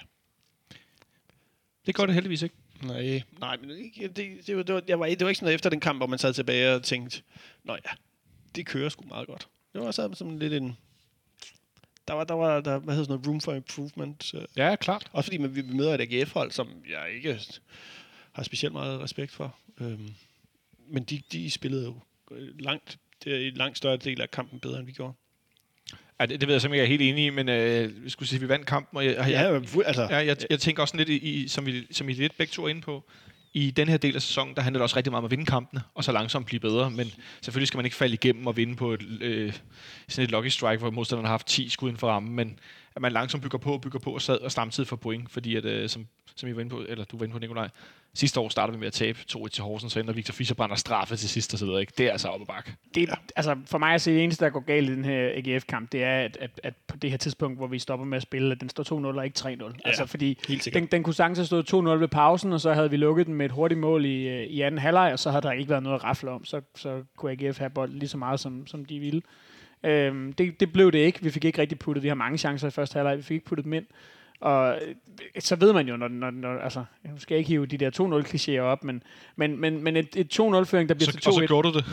Det 1.85 1.95
gør 1.95 2.05
det 2.05 2.13
heldigvis 2.13 2.41
ikke. 2.41 2.55
Nej, 2.83 3.21
nej, 3.39 3.57
men 3.57 3.69
det, 3.69 4.17
det, 4.47 4.57
var, 4.57 4.63
det, 4.63 4.75
var, 4.75 4.83
jeg 4.87 4.99
var, 4.99 5.05
det 5.05 5.21
var 5.21 5.29
ikke 5.29 5.39
sådan 5.39 5.45
noget 5.45 5.55
efter 5.55 5.69
den 5.69 5.79
kamp, 5.79 5.99
hvor 5.99 6.07
man 6.07 6.19
sad 6.19 6.33
tilbage 6.33 6.75
og 6.75 6.83
tænkte, 6.83 7.21
nå 7.63 7.73
ja, 7.73 7.91
det 8.55 8.65
kører 8.65 8.89
sgu 8.89 9.05
meget 9.07 9.27
godt. 9.27 9.47
Det 9.73 9.81
var 9.81 9.91
så 9.91 10.09
som 10.13 10.37
lidt 10.37 10.53
en... 10.53 10.77
Der 12.09 12.15
var, 12.15 12.23
der 12.23 12.33
var 12.33 12.61
der, 12.61 12.79
hvad 12.79 12.93
hedder 12.95 13.05
sådan 13.05 13.19
noget, 13.19 13.27
room 13.27 13.41
for 13.41 13.53
improvement. 13.53 14.33
øh, 14.33 14.41
Ja, 14.57 14.75
klart. 14.75 15.09
Også 15.11 15.27
fordi 15.27 15.37
man, 15.37 15.55
vi 15.55 15.61
møder 15.61 15.93
et 15.93 16.01
AGF-hold, 16.01 16.51
som 16.51 16.67
jeg 16.89 17.15
ikke 17.15 17.39
har 18.31 18.43
specielt 18.43 18.73
meget 18.73 18.99
respekt 19.01 19.31
for. 19.31 19.55
Øhm, 19.81 20.09
men 20.91 21.03
de, 21.03 21.21
de 21.31 21.51
spillede 21.51 21.85
jo 21.85 21.95
øh, 22.31 22.59
langt, 22.59 22.97
er 23.27 23.35
en 23.35 23.53
langt 23.53 23.77
større 23.77 23.97
del 23.97 24.21
af 24.21 24.31
kampen 24.31 24.59
bedre, 24.59 24.77
end 24.79 24.85
vi 24.85 24.91
gjorde. 24.91 25.13
Ja, 26.19 26.25
det, 26.25 26.41
det 26.41 26.47
ved 26.47 26.53
jeg 26.55 26.61
simpelthen 26.61 26.73
ikke, 26.73 26.93
jeg 26.93 26.97
er 26.97 26.99
helt 26.99 27.13
enig 27.19 27.25
i, 27.25 27.29
men 27.29 27.49
øh, 27.49 28.03
vi 28.03 28.09
skulle 28.09 28.29
sige, 28.29 28.37
at 28.37 28.41
vi 28.41 28.49
vandt 28.49 28.65
kampen, 28.65 28.97
og 28.97 29.05
jeg, 29.05 29.15
jeg, 29.17 29.29
jeg, 29.31 29.85
altså, 29.85 30.01
Ja, 30.01 30.17
jeg, 30.17 30.37
jeg 30.49 30.59
tænker 30.59 30.81
også 30.81 30.97
lidt, 30.97 31.09
i, 31.09 31.17
i, 31.17 31.47
som, 31.47 31.65
vi, 31.65 31.87
som 31.91 32.09
I 32.09 32.13
lidt 32.13 32.37
begge 32.37 32.51
to 32.51 32.63
er 32.65 32.69
inde 32.69 32.81
på, 32.81 33.03
i 33.53 33.71
den 33.71 33.87
her 33.87 33.97
del 33.97 34.15
af 34.15 34.21
sæsonen, 34.21 34.55
der 34.55 34.61
handler 34.61 34.77
det 34.77 34.83
også 34.83 34.95
rigtig 34.97 35.11
meget 35.11 35.21
om 35.21 35.25
at 35.25 35.31
vinde 35.31 35.45
kampene, 35.45 35.81
og 35.95 36.03
så 36.03 36.11
langsomt 36.11 36.45
blive 36.45 36.59
bedre, 36.59 36.91
men 36.91 37.11
selvfølgelig 37.41 37.67
skal 37.67 37.77
man 37.77 37.85
ikke 37.85 37.97
falde 37.97 38.13
igennem 38.13 38.47
og 38.47 38.57
vinde 38.57 38.75
på 38.75 38.93
et, 38.93 39.01
øh, 39.21 39.53
sådan 40.07 40.23
et 40.23 40.31
lucky 40.31 40.47
strike, 40.47 40.79
hvor 40.79 40.91
modstanderen 40.91 41.25
har 41.25 41.33
haft 41.33 41.47
10 41.47 41.69
skud 41.69 41.89
inden 41.89 41.99
for 41.99 42.07
rammen, 42.07 42.35
men 42.35 42.59
at 42.99 43.01
man 43.01 43.11
langsomt 43.11 43.43
bygger 43.43 43.57
på 43.57 43.73
og 43.73 43.81
bygger 43.81 43.99
på 43.99 44.11
og, 44.11 44.21
sad, 44.21 44.39
og 44.39 44.51
samtidig 44.51 44.87
får 44.87 44.95
point, 44.95 45.31
fordi 45.31 45.55
at, 45.55 45.65
øh, 45.65 45.89
som, 45.89 46.07
som 46.35 46.49
I 46.49 46.55
var 46.55 46.61
inde 46.61 46.69
på, 46.69 46.83
eller 46.89 47.05
du 47.05 47.17
var 47.17 47.25
inde 47.25 47.33
på, 47.33 47.39
Nikolaj, 47.39 47.69
sidste 48.13 48.39
år 48.39 48.49
startede 48.49 48.77
vi 48.77 48.79
med 48.79 48.87
at 48.87 48.93
tabe 48.93 49.19
2-1 49.31 49.47
til 49.47 49.63
Horsens, 49.63 49.93
så 49.93 49.99
ender 49.99 50.13
Victor 50.13 50.31
Fischer 50.31 50.55
brænder 50.55 50.75
straffe 50.75 51.15
til 51.15 51.29
sidst 51.29 51.53
og 51.53 51.59
så 51.59 51.65
videre, 51.65 51.81
ikke? 51.81 51.93
Det 51.97 52.05
er 52.05 52.11
altså 52.11 52.27
op 52.27 52.41
ad 52.41 52.45
bakke. 52.45 52.75
Det, 52.95 53.07
ja. 53.07 53.13
altså 53.35 53.57
for 53.65 53.77
mig 53.77 53.93
at 53.93 54.01
se, 54.01 54.13
det 54.13 54.23
eneste, 54.23 54.45
der 54.45 54.51
går 54.51 54.59
galt 54.59 54.89
i 54.89 54.95
den 54.95 55.05
her 55.05 55.31
AGF-kamp, 55.35 55.91
det 55.91 56.03
er, 56.03 56.19
at, 56.19 56.37
at, 56.41 56.59
at 56.63 56.73
på 56.87 56.97
det 56.97 57.09
her 57.09 57.17
tidspunkt, 57.17 57.57
hvor 57.57 57.67
vi 57.67 57.79
stopper 57.79 58.05
med 58.05 58.17
at 58.17 58.23
spille, 58.23 58.51
at 58.51 58.61
den 58.61 58.69
står 58.69 59.11
2-0 59.13 59.17
og 59.17 59.25
ikke 59.25 59.39
3-0. 59.39 59.47
Ja, 59.47 59.67
altså 59.85 60.05
fordi 60.05 60.37
den, 60.73 60.85
den 60.85 61.03
kunne 61.03 61.13
sagtens 61.13 61.37
have 61.37 61.63
stået 61.63 61.73
2-0 61.73 61.89
ved 61.89 62.07
pausen, 62.07 62.53
og 62.53 62.61
så 62.61 62.73
havde 62.73 62.89
vi 62.89 62.97
lukket 62.97 63.27
den 63.27 63.35
med 63.35 63.45
et 63.45 63.51
hurtigt 63.51 63.79
mål 63.79 64.05
i, 64.05 64.27
øh, 64.27 64.43
i 64.43 64.61
anden 64.61 64.79
halvleg, 64.79 65.13
og 65.13 65.19
så 65.19 65.29
havde 65.29 65.41
der 65.41 65.51
ikke 65.51 65.69
været 65.69 65.83
noget 65.83 65.95
at 65.95 66.03
rafle 66.03 66.31
om. 66.31 66.45
Så, 66.45 66.61
så 66.75 67.03
kunne 67.17 67.31
AGF 67.31 67.57
have 67.57 67.69
bolden 67.69 67.99
lige 67.99 68.09
så 68.09 68.17
meget, 68.17 68.39
som, 68.39 68.67
som 68.67 68.85
de 68.85 68.99
ville. 68.99 69.21
Øhm, 69.83 70.33
det, 70.33 70.59
det 70.59 70.73
blev 70.73 70.91
det 70.91 70.99
ikke. 70.99 71.19
Vi 71.23 71.29
fik 71.29 71.45
ikke 71.45 71.61
rigtig 71.61 71.79
puttet, 71.79 72.03
vi 72.03 72.07
har 72.07 72.15
mange 72.15 72.37
chancer 72.37 72.67
i 72.67 72.71
første 72.71 72.93
halvleg, 72.93 73.17
vi 73.17 73.23
fik 73.23 73.35
ikke 73.35 73.45
puttet 73.45 73.65
dem 73.65 73.73
ind. 73.73 73.85
Og 74.41 74.79
øh, 74.81 74.95
så 75.39 75.55
ved 75.55 75.73
man 75.73 75.87
jo, 75.87 75.97
når, 75.97 76.07
når, 76.07 76.31
når 76.31 76.59
altså, 76.59 76.83
nu 77.11 77.19
skal 77.19 77.35
jeg 77.35 77.39
ikke 77.39 77.49
hive 77.49 77.65
de 77.65 77.77
der 77.77 77.91
2-0-klichéer 77.99 78.59
op, 78.59 78.83
men, 78.83 79.03
men, 79.35 79.61
men, 79.61 79.83
men 79.83 79.95
et, 79.95 80.15
et 80.15 80.39
2-0-føring, 80.39 80.89
der 80.89 80.95
bliver 80.95 81.11
Så, 81.11 81.17
til 81.17 81.27
og 81.27 81.33
så 81.33 81.41
2-1, 81.41 81.47
gjorde 81.47 81.71
du 81.71 81.77
det. 81.77 81.85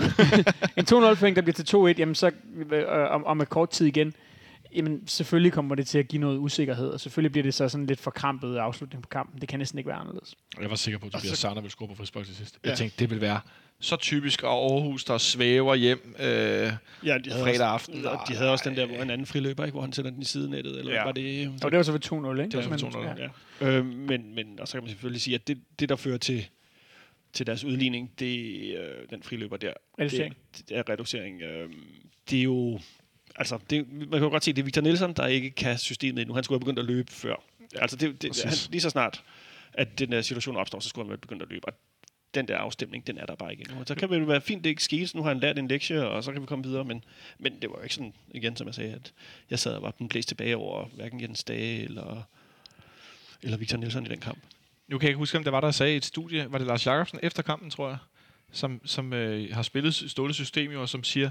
en 0.79 0.85
2-0-føring, 0.85 1.37
der 1.37 1.43
bliver 1.43 1.55
til 1.55 1.77
2-1, 1.95 1.99
jamen 1.99 2.15
så 2.15 2.31
øh, 2.71 2.85
om, 3.11 3.25
om 3.25 3.41
et 3.41 3.49
kort 3.49 3.71
tid 3.71 3.87
igen, 3.87 4.15
jamen 4.75 5.07
selvfølgelig 5.07 5.53
kommer 5.53 5.75
det 5.75 5.87
til 5.87 5.99
at 5.99 6.09
give 6.09 6.21
noget 6.21 6.39
usikkerhed, 6.39 6.89
og 6.89 7.01
selvfølgelig 7.01 7.33
bliver 7.33 7.43
det 7.43 7.55
så 7.55 7.69
sådan 7.69 7.87
lidt 7.87 8.01
forkrampet 8.01 8.57
afslutning 8.57 9.03
på 9.03 9.09
kampen. 9.09 9.41
Det 9.41 9.49
kan 9.49 9.59
næsten 9.59 9.79
ikke 9.79 9.89
være 9.89 9.99
anderledes. 9.99 10.35
Jeg 10.61 10.71
var 10.71 10.77
sikker 10.77 10.99
på, 10.99 11.07
at 11.07 11.13
Tobias 11.13 11.39
Sarner 11.39 11.61
ville 11.61 11.71
score 11.71 11.89
på 11.89 11.95
frispark 11.95 12.25
til 12.27 12.37
sidst. 12.37 12.59
Ja. 12.65 12.69
Jeg 12.69 12.79
tænkte, 12.79 12.99
det 12.99 13.11
ville 13.11 13.21
være 13.21 13.41
så 13.81 13.97
typisk 13.97 14.43
at 14.43 14.49
Aarhus, 14.49 15.05
der 15.05 15.19
svæver 15.19 15.75
hjem. 15.75 16.15
Øh, 16.19 16.27
Ja, 16.27 17.19
de 17.19 17.31
havde 17.31 17.43
Fredag 17.43 17.53
også, 17.53 17.65
aften. 17.65 18.07
Og 18.07 18.19
de 18.29 18.35
havde 18.35 18.51
også 18.51 18.69
den 18.69 18.77
der, 18.77 18.87
hvor 18.87 18.97
en 18.97 19.11
anden 19.11 19.27
friløber, 19.27 19.65
ikke, 19.65 19.73
hvor 19.73 19.81
han 19.83 19.93
sætter 19.93 20.11
den 20.11 20.23
i 20.23 20.25
sidenettet, 20.25 20.79
eller 20.79 20.93
Ja. 20.95 21.05
var 21.05 21.13
det... 21.13 21.49
Og 21.65 21.71
det 21.71 21.77
var 21.77 21.83
så 21.83 21.93
ved 21.93 22.01
2-0, 22.05 22.13
ikke? 22.41 22.43
Det 22.45 22.57
var 22.57 22.63
så 22.63 22.69
ved 22.87 23.03
Men- 23.05 23.17
2-0, 23.17 23.21
ja. 23.21 23.29
Ja. 23.61 23.79
Øh, 23.79 23.87
men, 23.87 24.35
men, 24.35 24.61
og 24.61 24.69
så 24.69 24.73
kan 24.73 24.83
man 24.83 24.89
selvfølgelig 24.91 25.23
sige, 25.23 25.35
at 25.35 25.47
det, 25.49 25.59
det 25.79 25.89
der 25.89 25.97
fører 25.97 26.19
til, 26.19 26.47
til 27.33 27.47
deres 27.47 27.65
udligning, 27.65 28.13
det 28.19 28.39
øh, 28.79 29.09
den 29.11 29.23
friløber 29.23 29.57
der. 29.57 29.73
Reducering. 30.01 30.37
Det, 30.57 30.69
det 30.69 30.77
er 30.77 30.89
reducering. 30.89 31.43
Øh, 31.43 31.71
det 32.31 32.39
er 32.39 32.43
jo... 32.43 32.81
Altså, 33.37 33.59
det, 33.71 33.93
man 33.93 34.09
kan 34.11 34.23
jo 34.23 34.29
godt 34.29 34.45
se, 34.45 34.53
det 34.53 34.59
er 34.59 34.65
Victor 34.65 34.83
Nielsen, 34.83 35.13
der 35.13 35.27
ikke 35.27 35.51
kan 35.51 35.79
systemet 35.79 36.21
endnu. 36.21 36.35
Han 36.35 36.45
skulle 36.45 36.55
have 36.57 36.61
begyndt 36.61 36.79
at 36.79 36.85
løbe 36.85 37.13
før. 37.13 37.35
Ja, 37.75 37.81
altså, 37.83 37.97
det, 37.97 38.23
det, 38.23 38.43
han, 38.45 38.53
lige 38.71 38.81
så 38.81 38.91
snart, 38.91 39.23
at 39.73 39.99
den 39.99 40.13
der 40.13 40.23
situation 40.23 40.57
opstår, 40.57 40.81
så 40.81 40.89
skulle 40.89 41.05
han 41.05 41.09
være 41.11 41.19
begyndt 41.19 41.43
at 41.43 41.49
løbe. 41.51 41.69
Og 41.69 41.73
den 42.37 42.49
der 42.49 42.57
afstemning, 42.57 43.07
den 43.07 43.19
er 43.19 43.27
der 43.27 43.35
bare 43.35 43.53
ikke 43.53 43.65
endnu. 43.71 43.85
Så 43.87 43.95
kan 43.95 44.11
det 44.11 44.29
være 44.29 44.41
fint, 44.41 44.65
det 44.65 44.71
ikke 44.71 44.85
skete, 44.85 45.07
så 45.07 45.17
nu 45.17 45.23
har 45.23 45.31
han 45.31 45.41
lært 45.41 45.59
en 45.59 45.69
lektie, 45.69 46.09
og 46.09 46.25
så 46.25 46.33
kan 46.33 46.43
vi 46.43 46.47
komme 46.47 46.65
videre. 46.65 46.85
Men, 46.85 47.05
men 47.39 47.63
det 47.63 47.71
var 47.71 47.77
jo 47.77 47.83
ikke 47.83 47.95
sådan, 47.95 48.15
igen, 48.31 48.57
som 48.57 48.67
jeg 48.67 48.75
sagde, 48.75 48.93
at 48.93 49.13
jeg 49.51 49.59
sad 49.59 49.75
og 49.75 49.83
var 49.83 49.91
den 49.91 50.09
blæst 50.09 50.29
tilbage 50.29 50.57
over 50.57 50.85
hverken 50.87 51.21
Jens 51.21 51.45
Dage 51.45 51.83
eller, 51.83 52.23
eller 53.43 53.57
Victor 53.57 53.79
Nielsen 53.79 54.07
i 54.07 54.09
den 54.09 54.21
kamp. 54.21 54.39
Nu 54.89 54.99
kan 54.99 55.07
jeg 55.07 55.11
ikke 55.11 55.19
huske, 55.19 55.39
om 55.39 55.45
der 55.45 55.51
var 55.51 55.61
der 55.61 55.71
sagde 55.71 55.95
i 55.95 55.97
et 55.97 56.05
studie, 56.05 56.53
var 56.53 56.59
det 56.59 56.67
Lars 56.67 56.87
Jakobsen 56.87 57.19
efter 57.23 57.43
kampen, 57.43 57.71
tror 57.71 57.89
jeg, 57.89 57.99
som, 58.53 58.81
som 58.85 59.13
øh, 59.13 59.55
har 59.55 59.63
spillet 59.63 59.95
Ståle 59.95 60.35
System 60.35 60.77
og 60.77 60.89
som 60.89 61.05
siger, 61.05 61.31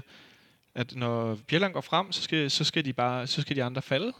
at 0.74 0.96
når 0.96 1.38
Bjelland 1.46 1.72
går 1.72 1.80
frem, 1.80 2.12
så 2.12 2.22
skal, 2.22 2.50
så 2.50 2.64
skal 2.64 2.84
de 2.84 2.92
bare, 2.92 3.26
så 3.26 3.40
skal 3.40 3.56
de 3.56 3.64
andre 3.64 3.82
falde. 3.82 4.12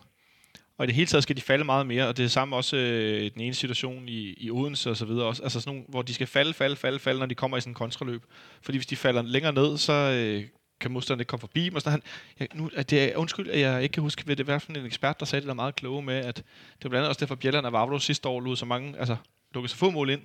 Og 0.79 0.85
i 0.85 0.87
det 0.87 0.95
hele 0.95 1.07
taget 1.07 1.23
skal 1.23 1.37
de 1.37 1.41
falde 1.41 1.65
meget 1.65 1.87
mere, 1.87 2.09
og 2.09 2.17
det 2.17 2.25
er 2.25 2.29
samme 2.29 2.57
også 2.57 2.77
øh, 2.77 3.31
den 3.35 3.41
ene 3.41 3.55
situation 3.55 4.09
i, 4.09 4.35
i 4.39 4.51
Odense 4.51 4.91
og 4.91 4.97
så 4.97 5.05
videre 5.05 5.27
også. 5.27 5.43
Altså 5.43 5.61
sådan 5.61 5.75
nogle, 5.75 5.85
hvor 5.89 6.03
de 6.03 6.15
skal 6.15 6.27
falde, 6.27 6.55
falde, 6.55 6.77
falde, 6.77 6.99
falde, 6.99 7.19
når 7.19 7.27
de 7.27 7.35
kommer 7.35 7.57
i 7.57 7.61
sådan 7.61 7.71
en 7.71 7.75
kontraløb. 7.75 8.23
Fordi 8.63 8.79
hvis 8.79 8.87
de 8.87 8.97
falder 8.97 9.23
længere 9.23 9.53
ned, 9.53 9.79
så 9.79 9.93
øh, 9.93 10.45
kan 10.81 10.91
modstanderen 10.91 11.21
ikke 11.21 11.29
komme 11.29 11.41
forbi 11.41 11.65
dem. 11.65 11.75
Og 11.75 11.81
sådan, 11.81 11.93
han, 11.93 12.03
jeg, 12.41 12.49
nu, 12.55 12.71
at 12.75 12.91
det 12.91 13.03
er, 13.03 13.17
undskyld, 13.17 13.51
at 13.51 13.61
jeg 13.61 13.83
ikke 13.83 13.93
kan 13.93 14.03
huske, 14.03 14.25
hvad 14.25 14.37
det 14.37 14.47
var 14.47 14.59
for 14.59 14.73
en 14.73 14.87
ekspert, 14.87 15.21
der 15.21 15.27
sagde 15.27 15.41
det 15.41 15.49
der 15.49 15.55
meget 15.55 15.77
kloge 15.77 16.03
med, 16.03 16.15
at 16.15 16.37
det 16.37 16.45
var 16.85 16.89
blandt 16.89 16.97
andet 16.97 17.09
også 17.09 17.21
derfor, 17.21 17.35
Bjelland 17.35 17.67
og 17.67 17.73
Vavlo 17.73 17.99
sidste 17.99 18.29
år 18.29 18.41
lod 18.41 18.57
så 18.57 18.67
mange, 18.67 18.99
altså 18.99 19.17
lukkede 19.55 19.71
så 19.71 19.77
få 19.77 19.91
mål 19.91 20.11
ind, 20.11 20.23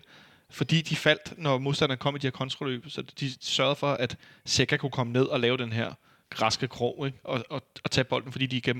fordi 0.49 0.81
de 0.81 0.95
faldt, 0.95 1.33
når 1.37 1.57
modstanderen 1.57 1.99
kom 1.99 2.15
i 2.15 2.19
de 2.19 2.27
her 2.27 2.31
kontraløb. 2.31 2.85
så 2.89 3.01
de 3.01 3.31
sørgede 3.41 3.75
for, 3.75 3.91
at 3.91 4.17
Seca 4.45 4.77
kunne 4.77 4.91
komme 4.91 5.13
ned 5.13 5.25
og 5.25 5.39
lave 5.39 5.57
den 5.57 5.73
her 5.73 5.93
græske 6.35 6.67
krog, 6.67 7.05
ikke? 7.05 7.19
Og, 7.23 7.43
og, 7.49 7.61
og 7.83 7.91
tage 7.91 8.03
bolden, 8.03 8.31
fordi 8.31 8.45
de 8.45 8.61
gav 8.61 8.75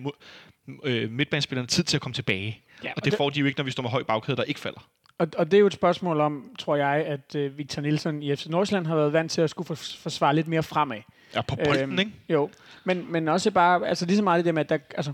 øh, 0.84 1.12
midtbanespillerne 1.12 1.67
tid 1.67 1.84
til 1.84 1.98
at 1.98 2.01
komme 2.01 2.13
tilbage. 2.13 2.62
Ja, 2.84 2.91
og 2.96 3.05
det 3.05 3.13
får 3.13 3.29
de 3.29 3.39
jo 3.39 3.46
ikke, 3.46 3.60
når 3.60 3.63
vi 3.65 3.72
står 3.72 3.84
med 3.84 3.89
høj 3.89 4.03
bagkæde, 4.03 4.38
der 4.38 4.43
ikke 4.43 4.60
falder. 4.60 4.88
Og, 5.17 5.27
og 5.38 5.46
det 5.51 5.58
er 5.58 5.60
jo 5.60 5.67
et 5.67 5.74
spørgsmål 5.74 6.20
om, 6.20 6.55
tror 6.60 6.75
jeg, 6.75 7.05
at 7.05 7.36
øh, 7.36 7.58
Victor 7.58 7.81
Nielsen 7.81 8.24
i 8.24 8.36
FC 8.36 8.46
Nordsjælland 8.46 8.88
har 8.88 8.96
været 8.96 9.13
vant 9.13 9.31
til 9.31 9.41
at 9.41 9.50
skulle 9.50 9.67
for, 9.67 9.75
forsvare 9.75 10.36
lidt 10.36 10.48
mere 10.48 10.63
fremad. 10.63 10.98
Ja, 11.36 11.41
på 11.41 11.55
bolden, 11.55 11.84
øhm, 11.84 12.00
ikke? 12.00 12.12
Jo, 12.29 12.50
men, 12.84 13.12
men 13.12 13.27
også 13.27 13.51
bare, 13.51 13.88
altså 13.88 14.05
lige 14.05 14.17
så 14.17 14.24
meget 14.24 14.38
det 14.38 14.46
der 14.46 14.51
med, 14.51 14.62
at 14.62 14.70
der, 14.70 14.77
altså, 14.96 15.13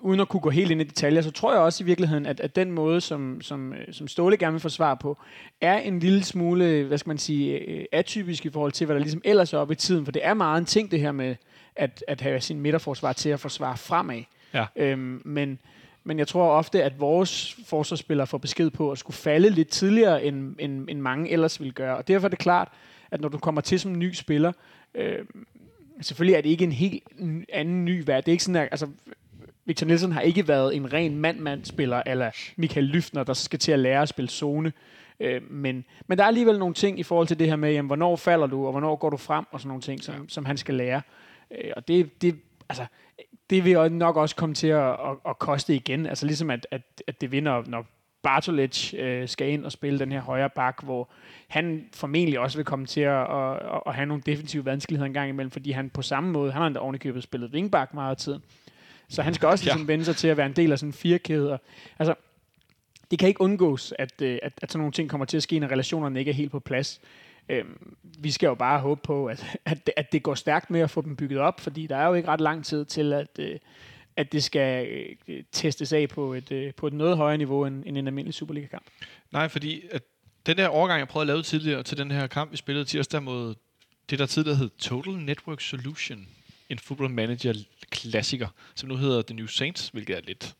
uden 0.00 0.20
at 0.20 0.28
kunne 0.28 0.40
gå 0.40 0.50
helt 0.50 0.70
ind 0.70 0.80
i 0.80 0.84
detaljer, 0.84 1.22
så 1.22 1.30
tror 1.30 1.52
jeg 1.52 1.60
også 1.60 1.84
i 1.84 1.86
virkeligheden, 1.86 2.26
at, 2.26 2.40
at 2.40 2.56
den 2.56 2.72
måde, 2.72 3.00
som, 3.00 3.40
som, 3.40 3.72
øh, 3.72 3.92
som 3.92 4.08
Ståle 4.08 4.36
gerne 4.36 4.52
vil 4.52 4.60
få 4.60 4.68
svar 4.68 4.94
på, 4.94 5.18
er 5.60 5.78
en 5.78 5.98
lille 5.98 6.24
smule, 6.24 6.84
hvad 6.84 6.98
skal 6.98 7.10
man 7.10 7.18
sige, 7.18 7.58
øh, 7.58 7.84
atypisk 7.92 8.46
i 8.46 8.50
forhold 8.50 8.72
til, 8.72 8.84
hvad 8.84 8.96
der 8.96 9.02
ligesom 9.02 9.22
ellers 9.24 9.52
er 9.52 9.58
oppe 9.58 9.72
i 9.72 9.76
tiden. 9.76 10.04
For 10.04 10.12
det 10.12 10.26
er 10.26 10.34
meget 10.34 10.58
en 10.58 10.64
ting, 10.64 10.90
det 10.90 11.00
her 11.00 11.12
med 11.12 11.36
at, 11.76 12.04
at 12.08 12.20
have 12.20 12.40
sin 12.40 12.60
midterforsvar 12.60 13.12
til 13.12 13.28
at 13.28 13.40
forsvare 13.40 13.76
fremad. 13.76 14.22
Ja. 14.54 14.66
Øhm, 14.76 15.22
men, 15.24 15.58
men 16.04 16.18
jeg 16.18 16.28
tror 16.28 16.50
ofte, 16.50 16.82
at 16.82 17.00
vores 17.00 17.56
forsvarsspillere 17.66 18.26
får 18.26 18.38
besked 18.38 18.70
på 18.70 18.90
at 18.92 18.98
skulle 18.98 19.16
falde 19.16 19.50
lidt 19.50 19.68
tidligere, 19.68 20.24
end, 20.24 20.54
end, 20.58 20.88
end 20.90 21.00
mange 21.00 21.30
ellers 21.30 21.60
ville 21.60 21.72
gøre. 21.72 21.96
Og 21.96 22.08
derfor 22.08 22.26
er 22.26 22.30
det 22.30 22.38
klart, 22.38 22.68
at 23.10 23.20
når 23.20 23.28
du 23.28 23.38
kommer 23.38 23.60
til 23.60 23.80
som 23.80 23.98
ny 23.98 24.12
spiller, 24.12 24.52
øh, 24.94 25.18
selvfølgelig 26.00 26.36
er 26.36 26.40
det 26.40 26.48
ikke 26.48 26.64
en 26.64 26.72
helt 26.72 27.02
anden 27.52 27.84
ny 27.84 28.02
værd. 28.06 28.24
Det 28.24 28.28
er 28.28 28.32
ikke 28.32 28.44
sådan, 28.44 28.62
at, 28.62 28.68
altså, 28.70 28.88
Victor 29.70 29.86
Nielsen 29.86 30.12
har 30.12 30.20
ikke 30.20 30.48
været 30.48 30.76
en 30.76 30.92
ren 30.92 31.18
mand-mand-spiller, 31.18 32.02
eller 32.06 32.30
Michael 32.56 32.86
Lyftner, 32.86 33.24
der 33.24 33.32
skal 33.32 33.58
til 33.58 33.72
at 33.72 33.78
lære 33.78 34.02
at 34.02 34.08
spille 34.08 34.28
zone. 34.28 34.72
Øh, 35.20 35.50
men, 35.50 35.84
men 36.06 36.18
der 36.18 36.24
er 36.24 36.28
alligevel 36.28 36.58
nogle 36.58 36.74
ting 36.74 36.98
i 36.98 37.02
forhold 37.02 37.26
til 37.26 37.38
det 37.38 37.46
her 37.46 37.56
med, 37.56 37.72
jamen, 37.72 37.86
hvornår 37.86 38.16
falder 38.16 38.46
du, 38.46 38.64
og 38.64 38.70
hvornår 38.70 38.96
går 38.96 39.10
du 39.10 39.16
frem, 39.16 39.44
og 39.50 39.60
sådan 39.60 39.68
nogle 39.68 39.82
ting, 39.82 40.02
som, 40.02 40.28
som 40.28 40.44
han 40.44 40.56
skal 40.56 40.74
lære. 40.74 41.02
Øh, 41.50 41.70
og 41.76 41.88
det, 41.88 42.22
det, 42.22 42.36
altså, 42.68 42.86
det 43.50 43.64
vil 43.64 43.92
nok 43.92 44.16
også 44.16 44.36
komme 44.36 44.54
til 44.54 44.66
at, 44.66 44.90
at, 44.90 45.16
at 45.28 45.38
koste 45.38 45.74
igen. 45.74 46.06
Altså 46.06 46.26
ligesom 46.26 46.50
at, 46.50 46.66
at, 46.70 46.82
at 47.06 47.20
det 47.20 47.32
vinder, 47.32 47.62
når 47.66 47.86
Bartolic 48.22 48.94
øh, 48.94 49.28
skal 49.28 49.48
ind 49.48 49.64
og 49.64 49.72
spille 49.72 49.98
den 49.98 50.12
her 50.12 50.20
højre 50.20 50.50
bak, 50.50 50.82
hvor 50.82 51.08
han 51.48 51.88
formentlig 51.94 52.38
også 52.38 52.58
vil 52.58 52.64
komme 52.64 52.86
til 52.86 53.00
at, 53.00 53.20
at, 53.20 53.80
at, 53.86 53.94
have 53.94 54.06
nogle 54.06 54.22
defensive 54.26 54.64
vanskeligheder 54.64 55.06
en 55.06 55.14
gang 55.14 55.28
imellem, 55.28 55.50
fordi 55.50 55.70
han 55.70 55.90
på 55.90 56.02
samme 56.02 56.30
måde, 56.30 56.52
han 56.52 56.60
har 56.60 56.66
endda 56.66 56.80
ovenikøbet 56.80 57.22
spillet 57.22 57.50
wingback 57.50 57.94
meget 57.94 58.10
af 58.10 58.16
tiden. 58.16 58.42
Så 59.10 59.22
han 59.22 59.34
skal 59.34 59.48
også 59.48 59.64
ligesom 59.64 59.80
ja. 59.80 59.86
vende 59.86 60.04
sig 60.04 60.16
til 60.16 60.28
at 60.28 60.36
være 60.36 60.46
en 60.46 60.52
del 60.52 60.72
af 60.72 60.78
sådan 60.78 60.88
en 60.88 60.92
firekæde. 60.92 61.58
Altså, 61.98 62.14
det 63.10 63.18
kan 63.18 63.28
ikke 63.28 63.40
undgås, 63.40 63.94
at, 63.98 64.22
øh, 64.22 64.38
at, 64.42 64.52
at 64.62 64.72
sådan 64.72 64.78
nogle 64.78 64.92
ting 64.92 65.10
kommer 65.10 65.24
til 65.24 65.36
at 65.36 65.42
ske, 65.42 65.58
når 65.58 65.68
relationerne 65.68 66.18
ikke 66.18 66.30
er 66.30 66.34
helt 66.34 66.50
på 66.50 66.60
plads. 66.60 67.00
Øhm, 67.48 67.96
vi 68.18 68.30
skal 68.30 68.46
jo 68.46 68.54
bare 68.54 68.80
håbe 68.80 69.00
på, 69.04 69.26
at, 69.26 69.56
at, 69.64 69.90
at 69.96 70.12
det 70.12 70.22
går 70.22 70.34
stærkt 70.34 70.70
med 70.70 70.80
at 70.80 70.90
få 70.90 71.00
dem 71.00 71.16
bygget 71.16 71.40
op, 71.40 71.60
fordi 71.60 71.86
der 71.86 71.96
er 71.96 72.06
jo 72.06 72.14
ikke 72.14 72.28
ret 72.28 72.40
lang 72.40 72.64
tid 72.64 72.84
til, 72.84 73.12
at, 73.12 73.38
øh, 73.38 73.58
at 74.16 74.32
det 74.32 74.44
skal 74.44 74.86
øh, 75.28 75.42
testes 75.52 75.92
af 75.92 76.08
på 76.08 76.34
et, 76.34 76.74
på 76.76 76.86
et 76.86 76.92
noget 76.92 77.16
højere 77.16 77.38
niveau 77.38 77.64
end, 77.64 77.82
end 77.86 77.98
en 77.98 78.06
almindelig 78.06 78.34
Superliga-kamp. 78.34 78.84
Nej, 79.32 79.48
fordi 79.48 79.82
at 79.90 80.02
den 80.46 80.56
der 80.56 80.68
overgang, 80.68 80.98
jeg 80.98 81.08
prøvede 81.08 81.24
at 81.24 81.34
lave 81.34 81.42
tidligere 81.42 81.82
til 81.82 81.98
den 81.98 82.10
her 82.10 82.26
kamp, 82.26 82.52
vi 82.52 82.56
spillede 82.56 82.84
tirsdag 82.84 83.22
mod 83.22 83.54
det, 84.10 84.18
der 84.18 84.26
tidligere 84.26 84.56
hed 84.56 84.70
Total 84.78 85.12
Network 85.12 85.60
Solution, 85.60 86.26
en 86.70 86.78
football 86.78 87.10
manager 87.10 87.54
klassiker, 87.90 88.48
som 88.74 88.88
nu 88.88 88.96
hedder 88.96 89.22
The 89.22 89.34
New 89.34 89.46
Saints, 89.46 89.88
hvilket 89.88 90.16
er 90.16 90.20
lidt 90.20 90.56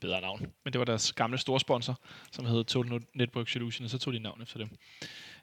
bedre 0.00 0.20
navn. 0.20 0.52
Men 0.64 0.72
det 0.72 0.78
var 0.78 0.84
deres 0.84 1.12
gamle 1.12 1.38
store 1.38 1.60
sponsor, 1.60 2.00
som 2.32 2.44
hed 2.44 2.64
Total 2.64 3.00
Network 3.14 3.48
Solution, 3.48 3.84
og 3.84 3.90
så 3.90 3.98
tog 3.98 4.12
de 4.12 4.18
navn 4.18 4.42
efter 4.42 4.58
dem. 4.58 4.68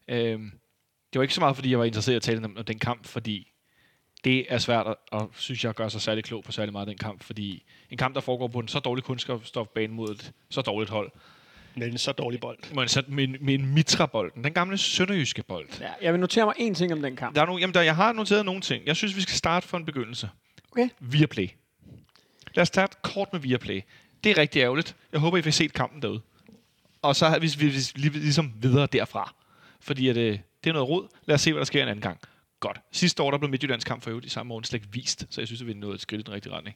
Øhm, 0.07 0.51
det 1.13 1.19
var 1.19 1.21
ikke 1.21 1.33
så 1.33 1.41
meget, 1.41 1.55
fordi 1.55 1.69
jeg 1.69 1.79
var 1.79 1.85
interesseret 1.85 2.13
i 2.13 2.15
at 2.15 2.21
tale 2.21 2.45
om, 2.45 2.57
om 2.57 2.65
den 2.65 2.79
kamp, 2.79 3.05
fordi 3.05 3.51
det 4.23 4.45
er 4.49 4.57
svært 4.57 4.87
at, 4.87 4.95
og 5.11 5.31
synes 5.33 5.63
jeg, 5.63 5.73
gøre 5.73 5.89
sig 5.89 6.01
særlig 6.01 6.23
klog 6.23 6.43
på 6.43 6.51
særlig 6.51 6.71
meget 6.71 6.87
den 6.87 6.97
kamp, 6.97 7.23
fordi 7.23 7.63
en 7.89 7.97
kamp, 7.97 8.15
der 8.15 8.21
foregår 8.21 8.47
på 8.47 8.59
en 8.59 8.67
så 8.67 8.79
dårlig 8.79 9.03
kunskabsstofbane 9.03 9.93
mod 9.93 10.09
et 10.11 10.33
så 10.49 10.61
dårligt 10.61 10.89
hold, 10.91 11.11
med 11.77 11.87
en 11.87 11.97
så 11.97 12.11
dårlig 12.11 12.39
bold. 12.39 12.75
Men 12.75 12.87
så 12.87 13.03
med, 13.07 13.27
med 13.27 13.53
en 13.53 13.73
mitra-bold. 13.73 14.31
Den 14.43 14.53
gamle 14.53 14.77
sønderjyske 14.77 15.43
bold. 15.43 15.67
Ja, 15.79 15.89
jeg 16.01 16.13
vil 16.13 16.19
notere 16.19 16.45
mig 16.45 16.53
en 16.57 16.75
ting 16.75 16.93
om 16.93 17.01
den 17.01 17.15
kamp. 17.15 17.35
Der 17.35 17.41
er 17.41 17.45
no, 17.45 17.57
jamen, 17.57 17.73
der, 17.73 17.81
jeg 17.81 17.95
har 17.95 18.13
noteret 18.13 18.45
nogle 18.45 18.61
ting. 18.61 18.85
Jeg 18.85 18.95
synes, 18.95 19.15
vi 19.15 19.21
skal 19.21 19.35
starte 19.35 19.67
fra 19.67 19.77
en 19.77 19.85
begyndelse. 19.85 20.29
Okay. 20.71 20.89
Viaplay. 20.99 21.47
Lad 22.55 22.61
os 22.61 22.67
starte 22.67 22.97
kort 23.03 23.33
med 23.33 23.39
Viaplay. 23.39 23.81
Det 24.23 24.31
er 24.31 24.37
rigtig 24.37 24.59
ærgerligt. 24.59 24.95
Jeg 25.11 25.19
håber, 25.19 25.37
I 25.37 25.41
får 25.41 25.51
set 25.51 25.73
kampen 25.73 26.01
derude. 26.01 26.21
Og 27.01 27.15
så 27.15 27.27
har 27.27 27.39
vi, 27.39 27.51
vi, 27.57 27.67
vi 27.95 28.09
ligesom 28.09 28.53
videre 28.61 28.87
derfra. 28.91 29.33
Fordi 29.79 30.09
at, 30.09 30.17
øh, 30.17 30.39
det 30.63 30.69
er 30.69 30.73
noget 30.73 30.89
rod. 30.89 31.07
Lad 31.25 31.35
os 31.35 31.41
se, 31.41 31.53
hvad 31.53 31.59
der 31.59 31.65
sker 31.65 31.83
en 31.83 31.89
anden 31.89 32.01
gang. 32.01 32.19
Godt. 32.59 32.81
Sidste 32.91 33.23
år, 33.23 33.31
der 33.31 33.37
blev 33.37 33.49
Midtjyllands 33.49 33.83
kamp 33.83 34.03
for 34.03 34.09
øvrigt 34.09 34.25
i 34.25 34.29
samme 34.29 34.53
år 34.53 34.61
slet 34.63 34.81
ikke 34.81 34.93
vist. 34.93 35.27
Så 35.29 35.41
jeg 35.41 35.47
synes, 35.47 35.61
at 35.61 35.67
vi 35.67 35.71
er 35.71 35.75
nået 35.75 35.95
et 35.95 36.01
skridt 36.01 36.19
i 36.19 36.23
den 36.23 36.33
rigtige 36.33 36.53
retning. 36.53 36.75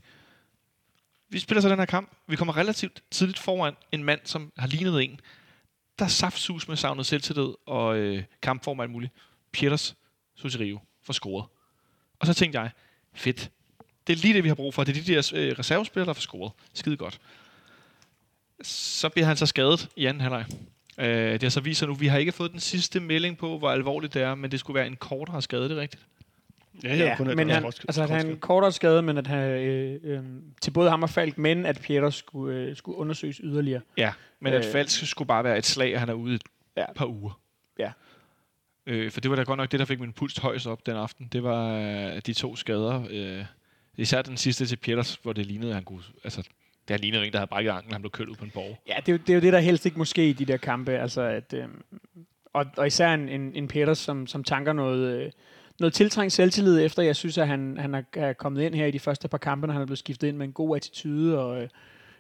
Vi 1.30 1.40
spiller 1.40 1.62
så 1.62 1.70
den 1.70 1.80
her 1.80 1.86
kamp. 1.86 2.12
Vi 2.28 2.36
kommer 2.36 2.58
relativt 2.58 3.04
tidligt 3.12 3.40
foran 3.40 3.74
en 3.92 4.04
mand, 4.04 4.20
som 4.24 4.52
har 4.58 4.68
lignet 4.68 5.04
en, 5.04 5.20
der 6.00 6.08
saftsus 6.08 6.68
med 6.68 6.78
savnet 6.78 7.06
selvtillid 7.06 7.54
og 7.66 7.98
øh, 7.98 8.24
kampform 8.42 8.80
alt 8.80 8.92
muligt. 8.92 9.14
Pieters 9.52 9.96
Sotirio 10.36 10.80
for 11.04 11.14
scoret. 11.14 11.46
Og 12.20 12.28
så 12.28 12.34
tænkte 12.34 12.60
jeg, 12.60 12.72
fedt. 13.14 13.52
Det 14.08 14.14
er 14.14 14.18
lige 14.18 14.34
det, 14.34 14.44
vi 14.44 14.48
har 14.48 14.56
brug 14.56 14.74
for. 14.74 14.84
Det 14.84 14.98
er 14.98 15.04
de 15.04 15.14
der 15.14 15.32
øh, 15.36 15.60
reservespillere, 15.60 16.08
der 16.08 16.14
får 16.14 16.22
scoret. 16.22 16.52
Skide 16.74 16.98
godt. 16.98 17.20
Så 18.64 19.10
bliver 19.10 19.26
han 19.26 19.38
så 19.38 19.46
skadet 19.46 19.90
i 19.96 20.06
anden 20.06 20.22
halvleg. 20.22 20.46
Øh, 20.98 21.34
det 21.34 21.44
har 21.44 21.50
så 21.50 21.62
vist 21.62 21.80
sig 21.80 21.88
nu, 21.88 21.94
vi 21.94 22.08
har 22.08 22.18
ikke 22.18 22.32
fået 22.32 22.52
den 22.52 22.60
sidste 22.60 23.00
melding 23.00 23.38
på, 23.38 23.58
hvor 23.58 23.72
alvorligt 23.72 24.14
det 24.14 24.22
er, 24.22 24.36
men 24.36 24.52
det 24.52 24.60
skulle 24.60 24.76
være 24.76 24.88
en 24.88 24.96
kortere 24.96 25.42
skade, 25.42 25.64
det 25.64 25.78
er 25.78 25.82
rigtigt? 25.82 26.06
Ja, 26.84 26.96
ja, 26.96 27.16
kun 27.18 27.36
men 27.36 27.50
han, 27.50 27.66
altså 27.66 28.04
at 28.04 28.10
han 28.10 28.38
kortere 28.38 28.72
skade, 28.72 29.02
men 29.02 29.18
at 29.18 29.28
han, 29.28 29.50
øh, 29.50 30.00
øh, 30.04 30.24
til 30.62 30.72
både 30.72 30.90
ham 30.90 31.04
og 31.04 31.10
Falk, 31.10 31.38
men 31.38 31.66
at 31.66 31.82
Peter 31.88 32.10
skulle, 32.10 32.58
øh, 32.58 32.76
skulle 32.76 32.98
undersøges 32.98 33.42
yderligere. 33.44 33.82
Ja, 33.98 34.14
men 34.40 34.54
øh, 34.54 34.60
at 34.60 34.66
Falk 34.66 34.90
skulle 34.90 35.28
bare 35.28 35.44
være 35.44 35.58
et 35.58 35.66
slag, 35.66 35.94
og 35.94 36.00
han 36.00 36.10
er 36.10 36.14
ude 36.14 36.36
et 36.36 36.44
ja. 36.78 36.94
par 36.94 37.06
uger. 37.06 37.40
Ja. 37.80 37.92
Øh, 38.86 39.12
for 39.12 39.22
det 39.22 39.32
var 39.32 39.36
da 39.36 39.44
godt 39.44 39.58
nok 39.58 39.72
det, 39.72 39.80
der 39.80 39.86
fik 39.86 40.00
min 40.00 40.14
puls 40.14 40.38
højst 40.38 40.68
op 40.68 40.86
den 40.86 40.96
aften. 40.96 41.28
Det 41.32 41.44
var 41.44 41.74
øh, 41.74 42.22
de 42.26 42.34
to 42.34 42.56
skader. 42.56 43.04
Øh, 43.10 43.46
især 43.98 44.22
den 44.22 44.38
sidste 44.38 44.66
til 44.66 44.76
Peters, 44.76 45.20
hvor 45.24 45.34
det 45.34 45.46
lignede, 45.46 45.70
at 45.70 45.76
han 45.76 45.84
kunne... 45.84 46.04
Altså, 46.24 46.42
det 46.88 46.90
har 46.90 46.98
lignet 46.98 47.26
en, 47.26 47.32
der 47.32 47.38
havde 47.38 47.48
brækket 47.48 47.72
anklen, 47.72 47.92
han 47.92 48.02
blev 48.02 48.12
kørt 48.12 48.28
ud 48.28 48.36
på 48.36 48.46
en 48.46 48.52
borg. 48.52 48.82
Ja, 48.88 48.96
det 49.06 49.10
er, 49.10 49.14
jo, 49.14 49.18
det 49.18 49.30
er 49.30 49.34
jo 49.34 49.42
det, 49.42 49.54
der 49.54 49.60
helst 49.60 49.86
ikke 49.86 49.98
måske 49.98 50.30
i 50.30 50.34
de 50.34 50.46
der 50.46 50.58
kampe. 50.58 50.92
Altså, 50.92 51.22
at, 51.22 51.54
øh, 51.54 51.68
og, 52.54 52.66
og 52.78 52.88
især 52.88 53.14
en, 53.14 53.30
en, 53.30 53.56
en 53.56 53.68
Peters, 53.68 53.98
som, 53.98 54.28
som 54.28 54.44
tanker 54.44 54.74
noget... 54.74 55.26
Øh, 55.26 55.32
noget 55.80 55.94
tiltrængt 55.94 56.34
selvtillid, 56.34 56.86
efter 56.86 57.04
jeg 57.04 57.16
synes, 57.16 57.38
at 57.38 57.48
han, 57.48 57.78
han 57.78 58.06
er 58.14 58.34
kommet 58.34 58.62
ind 58.62 58.76
her 58.76 58.86
i 58.86 58.92
de 58.92 59.00
første 59.00 59.28
par 59.28 59.38
kampe, 59.38 59.68
når 59.68 59.74
han 59.74 59.82
er 59.82 59.86
blevet 59.86 60.00
skiftet 60.00 60.28
ind 60.28 60.38
med 60.38 60.46
en 60.46 60.54
god 60.54 60.76
attitude, 60.76 61.40
og, 61.40 61.70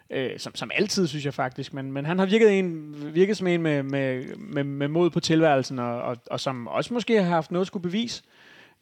øh, 0.10 0.40
som, 0.40 0.56
som 0.56 0.72
altid, 0.76 1.08
synes 1.08 1.26
jeg 1.26 1.34
faktisk. 1.34 1.74
Men, 1.74 1.92
men 1.92 2.06
han 2.06 2.20
har 2.20 2.26
virket, 2.26 2.60
en, 2.60 2.96
virket 3.14 3.38
som 3.38 3.48
en 3.48 3.62
med, 3.62 3.84
med, 3.84 4.36
med, 4.36 4.64
med 4.64 4.88
mod 4.88 5.10
på 5.10 5.20
tilværelsen, 5.20 5.80
og, 5.80 6.02
og, 6.02 6.18
og 6.32 6.40
som 6.40 6.68
også 6.68 6.94
måske 6.94 7.24
har 7.24 7.30
haft 7.30 7.52
noget 7.52 7.64
at 7.64 7.68
skulle 7.68 7.84
bevise. 7.84 8.24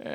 Øh, 0.05 0.11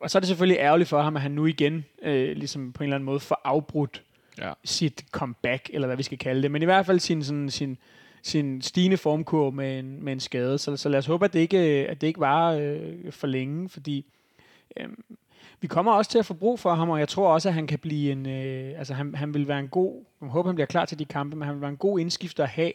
og 0.00 0.10
så 0.10 0.18
er 0.18 0.20
det 0.20 0.28
selvfølgelig 0.28 0.58
ærgerligt 0.58 0.88
for 0.88 1.02
ham, 1.02 1.16
at 1.16 1.22
han 1.22 1.30
nu 1.30 1.46
igen 1.46 1.84
øh, 2.02 2.36
ligesom 2.36 2.72
på 2.72 2.82
en 2.82 2.86
eller 2.86 2.96
anden 2.96 3.06
måde 3.06 3.20
får 3.20 3.40
afbrudt 3.44 4.02
ja. 4.38 4.52
sit 4.64 5.04
comeback, 5.10 5.70
eller 5.72 5.86
hvad 5.86 5.96
vi 5.96 6.02
skal 6.02 6.18
kalde 6.18 6.42
det. 6.42 6.50
Men 6.50 6.62
i 6.62 6.64
hvert 6.64 6.86
fald 6.86 6.98
sin, 6.98 7.24
sådan, 7.24 7.50
sin, 7.50 7.78
sin 8.22 8.62
stigende 8.62 8.96
formkurve 8.96 9.52
med 9.52 9.78
en, 9.78 10.04
med 10.04 10.12
en 10.12 10.20
skade. 10.20 10.58
Så, 10.58 10.76
så 10.76 10.88
lad 10.88 10.98
os 10.98 11.06
håbe, 11.06 11.24
at 11.24 11.32
det 11.32 11.40
ikke, 11.40 11.58
at 11.58 12.00
det 12.00 12.06
ikke 12.06 12.20
var 12.20 12.52
øh, 12.52 13.12
for 13.12 13.26
længe, 13.26 13.68
fordi 13.68 14.04
øh, 14.76 14.88
vi 15.60 15.66
kommer 15.66 15.92
også 15.92 16.10
til 16.10 16.18
at 16.18 16.26
få 16.26 16.34
brug 16.34 16.60
for 16.60 16.74
ham, 16.74 16.90
og 16.90 16.98
jeg 16.98 17.08
tror 17.08 17.32
også, 17.32 17.48
at 17.48 17.54
han 17.54 17.66
kan 17.66 17.78
blive 17.78 18.12
en, 18.12 18.26
øh, 18.26 18.78
altså 18.78 18.94
han, 18.94 19.14
han 19.14 19.34
vil 19.34 19.48
være 19.48 19.58
en 19.58 19.68
god, 19.68 20.04
jeg 20.20 20.28
håber, 20.28 20.48
han 20.48 20.54
bliver 20.54 20.66
klar 20.66 20.84
til 20.84 20.98
de 20.98 21.04
kampe, 21.04 21.36
men 21.36 21.46
han 21.46 21.54
vil 21.54 21.60
være 21.60 21.70
en 21.70 21.76
god 21.76 22.00
indskifter 22.00 22.44
at 22.44 22.50
have 22.50 22.72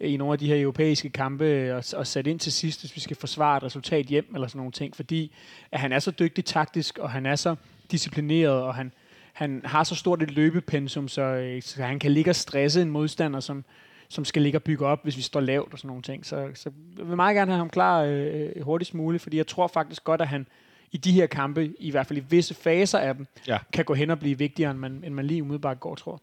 øh, 0.00 0.12
i 0.12 0.16
nogle 0.16 0.32
af 0.32 0.38
de 0.38 0.46
her 0.46 0.62
europæiske 0.62 1.08
kampe 1.08 1.74
og, 1.74 1.84
og 1.96 2.06
sætte 2.06 2.30
ind 2.30 2.40
til 2.40 2.52
sidst, 2.52 2.80
hvis 2.80 2.96
vi 2.96 3.00
skal 3.00 3.16
forsvare 3.16 3.56
et 3.56 3.62
resultat 3.62 4.06
hjem 4.06 4.34
eller 4.34 4.48
sådan 4.48 4.58
nogle 4.58 4.72
ting, 4.72 4.96
fordi 4.96 5.32
at 5.72 5.80
han 5.80 5.92
er 5.92 5.98
så 5.98 6.10
dygtig 6.10 6.44
taktisk, 6.44 6.98
og 6.98 7.10
han 7.10 7.26
er 7.26 7.36
så 7.36 7.56
disciplineret, 7.90 8.62
og 8.62 8.74
han, 8.74 8.92
han 9.32 9.62
har 9.64 9.84
så 9.84 9.94
stort 9.94 10.22
et 10.22 10.30
løbepensum, 10.30 11.08
så, 11.08 11.22
øh, 11.22 11.62
så 11.62 11.82
han 11.82 11.98
kan 11.98 12.12
ligge 12.12 12.30
og 12.30 12.36
stresse 12.36 12.82
en 12.82 12.90
modstander, 12.90 13.40
som, 13.40 13.64
som 14.08 14.24
skal 14.24 14.42
ligge 14.42 14.58
og 14.58 14.62
bygge 14.62 14.86
op, 14.86 15.02
hvis 15.02 15.16
vi 15.16 15.22
står 15.22 15.40
lavt 15.40 15.72
og 15.72 15.78
sådan 15.78 15.88
nogle 15.88 16.02
ting. 16.02 16.26
Så, 16.26 16.50
så 16.54 16.70
jeg 16.98 17.08
vil 17.08 17.16
meget 17.16 17.34
gerne 17.36 17.50
have 17.50 17.58
ham 17.58 17.70
klar 17.70 18.02
øh, 18.02 18.62
hurtigst 18.62 18.94
muligt, 18.94 19.22
fordi 19.22 19.36
jeg 19.36 19.46
tror 19.46 19.66
faktisk 19.66 20.04
godt, 20.04 20.20
at 20.20 20.28
han 20.28 20.46
i 20.92 20.96
de 20.96 21.12
her 21.12 21.26
kampe, 21.26 21.74
i 21.78 21.90
hvert 21.90 22.06
fald 22.06 22.18
i 22.18 22.22
visse 22.28 22.54
faser 22.54 22.98
af 22.98 23.14
dem, 23.14 23.26
ja. 23.46 23.58
kan 23.72 23.84
gå 23.84 23.94
hen 23.94 24.10
og 24.10 24.18
blive 24.18 24.38
vigtigere, 24.38 24.70
end 24.70 24.78
man, 24.78 25.04
end 25.04 25.14
man 25.14 25.26
lige 25.26 25.42
umiddelbart 25.42 25.80
går, 25.80 25.94
tror 25.94 26.22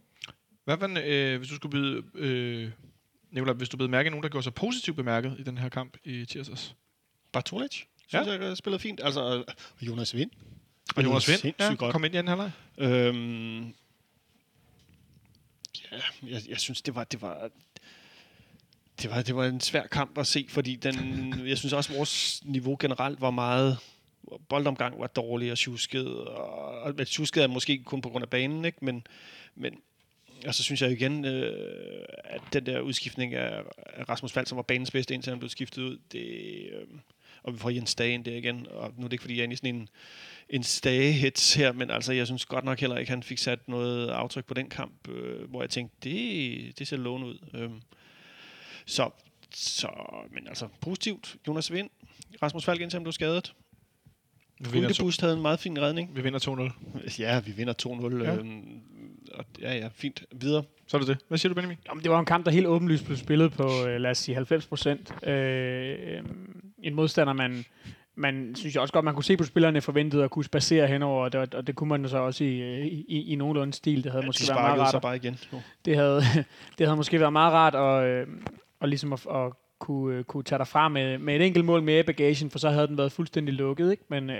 Hvad 0.63 0.77
var 0.77 1.01
øh, 1.05 1.37
hvis 1.37 1.49
du 1.49 1.55
skulle 1.55 1.71
byde, 1.71 2.03
øh, 2.15 2.71
Nicolai, 3.31 3.53
hvis 3.53 3.69
du 3.69 3.77
blev 3.77 3.89
mærke 3.89 4.09
nogen, 4.09 4.23
der 4.23 4.29
gjorde 4.29 4.43
sig 4.43 4.53
positivt 4.53 4.97
bemærket 4.97 5.35
i 5.39 5.43
den 5.43 5.57
her 5.57 5.69
kamp 5.69 5.97
i 6.03 6.25
tirsdags? 6.25 6.75
Bartolic, 7.31 7.83
synes 8.07 8.27
ja. 8.27 8.47
jeg 8.47 8.57
spillede 8.57 8.79
fint. 8.79 8.99
Altså, 9.03 9.21
og 9.21 9.45
Jonas 9.81 10.15
Vind. 10.15 10.31
Og 10.95 11.03
Jonas 11.03 11.43
Vind, 11.43 11.53
ja, 11.59 11.73
godt. 11.73 11.91
kom 11.91 12.03
ind 12.03 12.15
i 12.15 12.17
anden 12.17 12.29
halvleg. 12.29 12.51
Øhm, 12.77 13.63
ja, 15.91 15.97
jeg, 16.23 16.41
jeg 16.49 16.59
synes, 16.59 16.81
det 16.81 16.95
var, 16.95 17.03
det 17.03 17.21
var 17.21 17.49
det 19.01 19.11
var, 19.11 19.21
det 19.21 19.35
var 19.35 19.45
en 19.45 19.59
svær 19.59 19.87
kamp 19.87 20.17
at 20.17 20.27
se, 20.27 20.45
fordi 20.49 20.75
den, 20.75 20.95
jeg 21.47 21.57
synes 21.57 21.73
også, 21.73 21.93
at 21.93 21.97
vores 21.97 22.41
niveau 22.45 22.77
generelt 22.79 23.21
var 23.21 23.31
meget 23.31 23.77
boldomgang 24.49 24.99
var 24.99 25.07
dårlig 25.07 25.51
og 25.51 25.57
tjusket, 25.57 26.07
og, 26.07 26.81
og 26.81 27.07
tjusket 27.07 27.43
er 27.43 27.47
måske 27.47 27.83
kun 27.83 28.01
på 28.01 28.09
grund 28.09 28.23
af 28.23 28.29
banen, 28.29 28.65
ikke? 28.65 28.85
Men, 28.85 29.07
men 29.55 29.73
og 30.47 30.55
så 30.55 30.63
synes 30.63 30.81
jeg 30.81 30.91
igen, 30.91 31.25
øh, 31.25 32.05
at 32.23 32.41
den 32.53 32.65
der 32.65 32.79
udskiftning 32.79 33.33
af, 33.33 33.61
Rasmus 34.09 34.31
Fald, 34.31 34.45
som 34.45 34.55
var 34.55 34.61
banens 34.61 34.91
bedste, 34.91 35.13
indtil 35.13 35.29
han 35.29 35.39
blev 35.39 35.49
skiftet 35.49 35.81
ud, 35.81 35.97
det, 36.11 36.27
øh, 36.73 36.87
og 37.43 37.53
vi 37.53 37.59
får 37.59 37.69
Jens 37.69 37.95
Dage 37.95 38.13
ind 38.13 38.25
der 38.25 38.35
igen, 38.35 38.67
og 38.69 38.93
nu 38.97 39.03
er 39.03 39.07
det 39.07 39.13
ikke, 39.13 39.21
fordi 39.21 39.35
jeg 39.35 39.39
er 39.39 39.43
inde 39.43 39.53
i 39.53 39.55
sådan 39.55 39.75
en, 39.75 39.89
en 40.49 40.63
stagehits 40.63 41.53
her, 41.53 41.71
men 41.71 41.91
altså, 41.91 42.13
jeg 42.13 42.27
synes 42.27 42.45
godt 42.45 42.65
nok 42.65 42.79
heller 42.79 42.97
ikke, 42.97 43.09
han 43.09 43.23
fik 43.23 43.37
sat 43.37 43.67
noget 43.67 44.09
aftryk 44.09 44.45
på 44.45 44.53
den 44.53 44.69
kamp, 44.69 45.07
øh, 45.09 45.49
hvor 45.49 45.61
jeg 45.61 45.69
tænkte, 45.69 46.09
det, 46.09 46.79
det 46.79 46.87
ser 46.87 46.97
lovende 46.97 47.27
ud. 47.27 47.37
Øh, 47.53 47.69
så, 48.85 49.09
så, 49.55 49.87
men 50.31 50.47
altså, 50.47 50.67
positivt. 50.81 51.35
Jonas 51.47 51.71
Vind, 51.71 51.89
Rasmus 52.43 52.65
Falk, 52.65 52.81
indtil 52.81 52.97
han 52.97 53.03
blev 53.03 53.13
skadet. 53.13 53.53
Vi 54.59 54.69
vinder, 54.71 54.93
to, 54.93 55.03
Boost 55.03 55.21
havde 55.21 55.33
en 55.35 55.41
meget 55.41 55.59
fin 55.59 55.81
redning. 55.81 56.15
vi 56.15 56.21
vinder 56.21 56.69
2-0. 57.09 57.21
Ja, 57.21 57.39
vi 57.39 57.51
vinder 57.51 57.73
2-0. 57.87 58.23
Ja. 58.23 58.31
Ja. 58.31 58.37
Øhm, 58.37 58.79
og, 59.33 59.45
ja, 59.61 59.75
ja, 59.77 59.89
fint. 59.95 60.23
Videre. 60.31 60.63
Så 60.87 60.97
er 60.97 61.01
det 61.01 61.07
det. 61.07 61.17
Hvad 61.27 61.37
siger 61.37 61.49
du, 61.49 61.55
Benjamin? 61.55 61.77
Jamen, 61.89 62.03
det 62.03 62.11
var 62.11 62.19
en 62.19 62.25
kamp, 62.25 62.45
der 62.45 62.51
helt 62.51 62.67
åbenlyst 62.67 63.05
blev 63.05 63.17
spillet 63.17 63.51
på, 63.53 63.69
øh, 63.87 64.01
lad 64.01 64.11
os 64.11 64.17
sige, 64.17 64.35
90 64.35 64.67
procent. 64.67 65.27
Øh, 65.27 65.95
øh, 66.17 66.23
en 66.83 66.93
modstander, 66.95 67.33
man, 67.33 67.65
man 68.15 68.55
synes 68.55 68.73
jeg 68.75 68.81
også 68.81 68.93
godt, 68.93 69.05
man 69.05 69.13
kunne 69.13 69.23
se 69.23 69.37
på 69.37 69.43
spillerne 69.43 69.81
forventede 69.81 70.23
at 70.23 70.31
kunne 70.31 70.45
spacere 70.45 70.87
henover, 70.87 71.23
og 71.23 71.33
det, 71.33 71.55
og 71.55 71.67
det 71.67 71.75
kunne 71.75 71.89
man 71.89 72.09
så 72.09 72.17
også 72.17 72.43
i, 72.43 72.81
i, 72.87 73.05
i, 73.07 73.31
i 73.31 73.35
nogenlunde 73.35 73.73
stil. 73.73 74.03
Det 74.03 74.11
havde 74.11 74.23
Ja, 74.23 74.27
måske 74.27 74.43
de 74.43 74.49
været 74.49 74.61
meget 74.61 74.69
sparkede 74.69 74.85
rart. 74.85 74.95
at- 74.95 75.01
bare 75.01 75.15
igen. 75.15 75.37
Nu. 75.51 75.61
det 75.85 75.95
havde, 75.95 76.21
det 76.77 76.87
havde 76.87 76.95
måske 76.95 77.19
været 77.19 77.33
meget 77.33 77.53
rart 77.53 78.05
øh, 78.05 78.27
og 78.83 78.89
ligesom 78.89 79.13
at, 79.13 79.25
at 79.35 79.53
kunne, 79.79 80.17
øh, 80.17 80.23
kunne 80.23 80.43
tage 80.43 80.59
derfra 80.59 80.87
med, 80.87 81.17
med 81.17 81.35
et 81.35 81.45
enkelt 81.45 81.65
mål 81.65 81.83
mere 81.83 81.99
i 81.99 82.03
bagagen, 82.03 82.49
for 82.51 82.59
så 82.59 82.69
havde 82.69 82.87
den 82.87 82.97
været 82.97 83.11
fuldstændig 83.11 83.53
lukket. 83.53 83.91
Ikke? 83.91 84.03
Men 84.07 84.29
øh, 84.29 84.35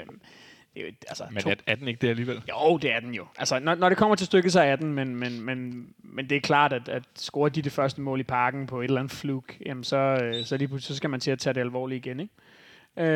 det 0.76 0.82
er 0.82 0.82
jo, 0.82 0.94
altså, 1.08 1.24
Men 1.32 1.44
to, 1.44 1.50
er, 1.50 1.56
er 1.68 1.76
den 1.76 1.88
ikke 1.88 2.02
det 2.02 2.10
alligevel? 2.10 2.42
jo, 2.50 2.78
det 2.78 2.92
er 2.92 3.00
den 3.00 3.14
jo. 3.14 3.26
Altså, 3.38 3.60
når, 3.60 3.76
når 3.76 3.90
det 3.90 3.98
kommer 3.98 4.16
til 4.16 4.26
stykket, 4.26 4.52
så 4.52 4.62
er 4.62 4.76
den, 4.76 4.94
men, 4.94 5.16
men, 5.16 5.42
men, 5.42 5.88
men 5.98 6.30
det 6.30 6.36
er 6.36 6.40
klart, 6.40 6.74
at, 6.74 6.90
at 6.90 7.04
scorer 7.16 7.50
de 7.50 7.62
det 7.62 7.72
første 7.72 8.02
mål 8.02 8.20
i 8.20 8.24
parken 8.24 8.68
på 8.68 8.82
et 8.82 8.86
eller 8.86 9.00
andet 9.00 9.18
fluk, 9.18 9.56
jamen 9.66 9.84
så, 9.84 9.98
øh, 9.98 10.46
så, 10.46 10.58
lige 10.58 10.80
så 10.80 10.96
skal 10.96 11.10
man 11.10 11.20
til 11.20 11.32
at 11.32 11.40
tage 11.40 11.54
det 11.54 11.62
alvorligt 11.62 12.06
igen. 12.06 12.20
Ikke? 12.20 12.34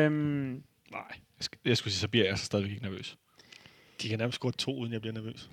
Øhm, 0.04 0.62
Nej. 0.90 1.02
Jeg, 1.10 1.44
skal, 1.44 1.58
jeg 1.64 1.76
skulle 1.76 1.92
sige, 1.92 2.00
så 2.00 2.08
bliver 2.08 2.24
jeg 2.24 2.30
altså 2.30 2.46
stadigvæk 2.46 2.72
ikke 2.72 2.84
nervøs. 2.84 3.18
De 4.02 4.08
kan 4.08 4.18
nærmest 4.18 4.36
score 4.36 4.52
to, 4.52 4.76
uden 4.78 4.92
jeg 4.92 5.00
bliver 5.00 5.14
nervøs. 5.14 5.50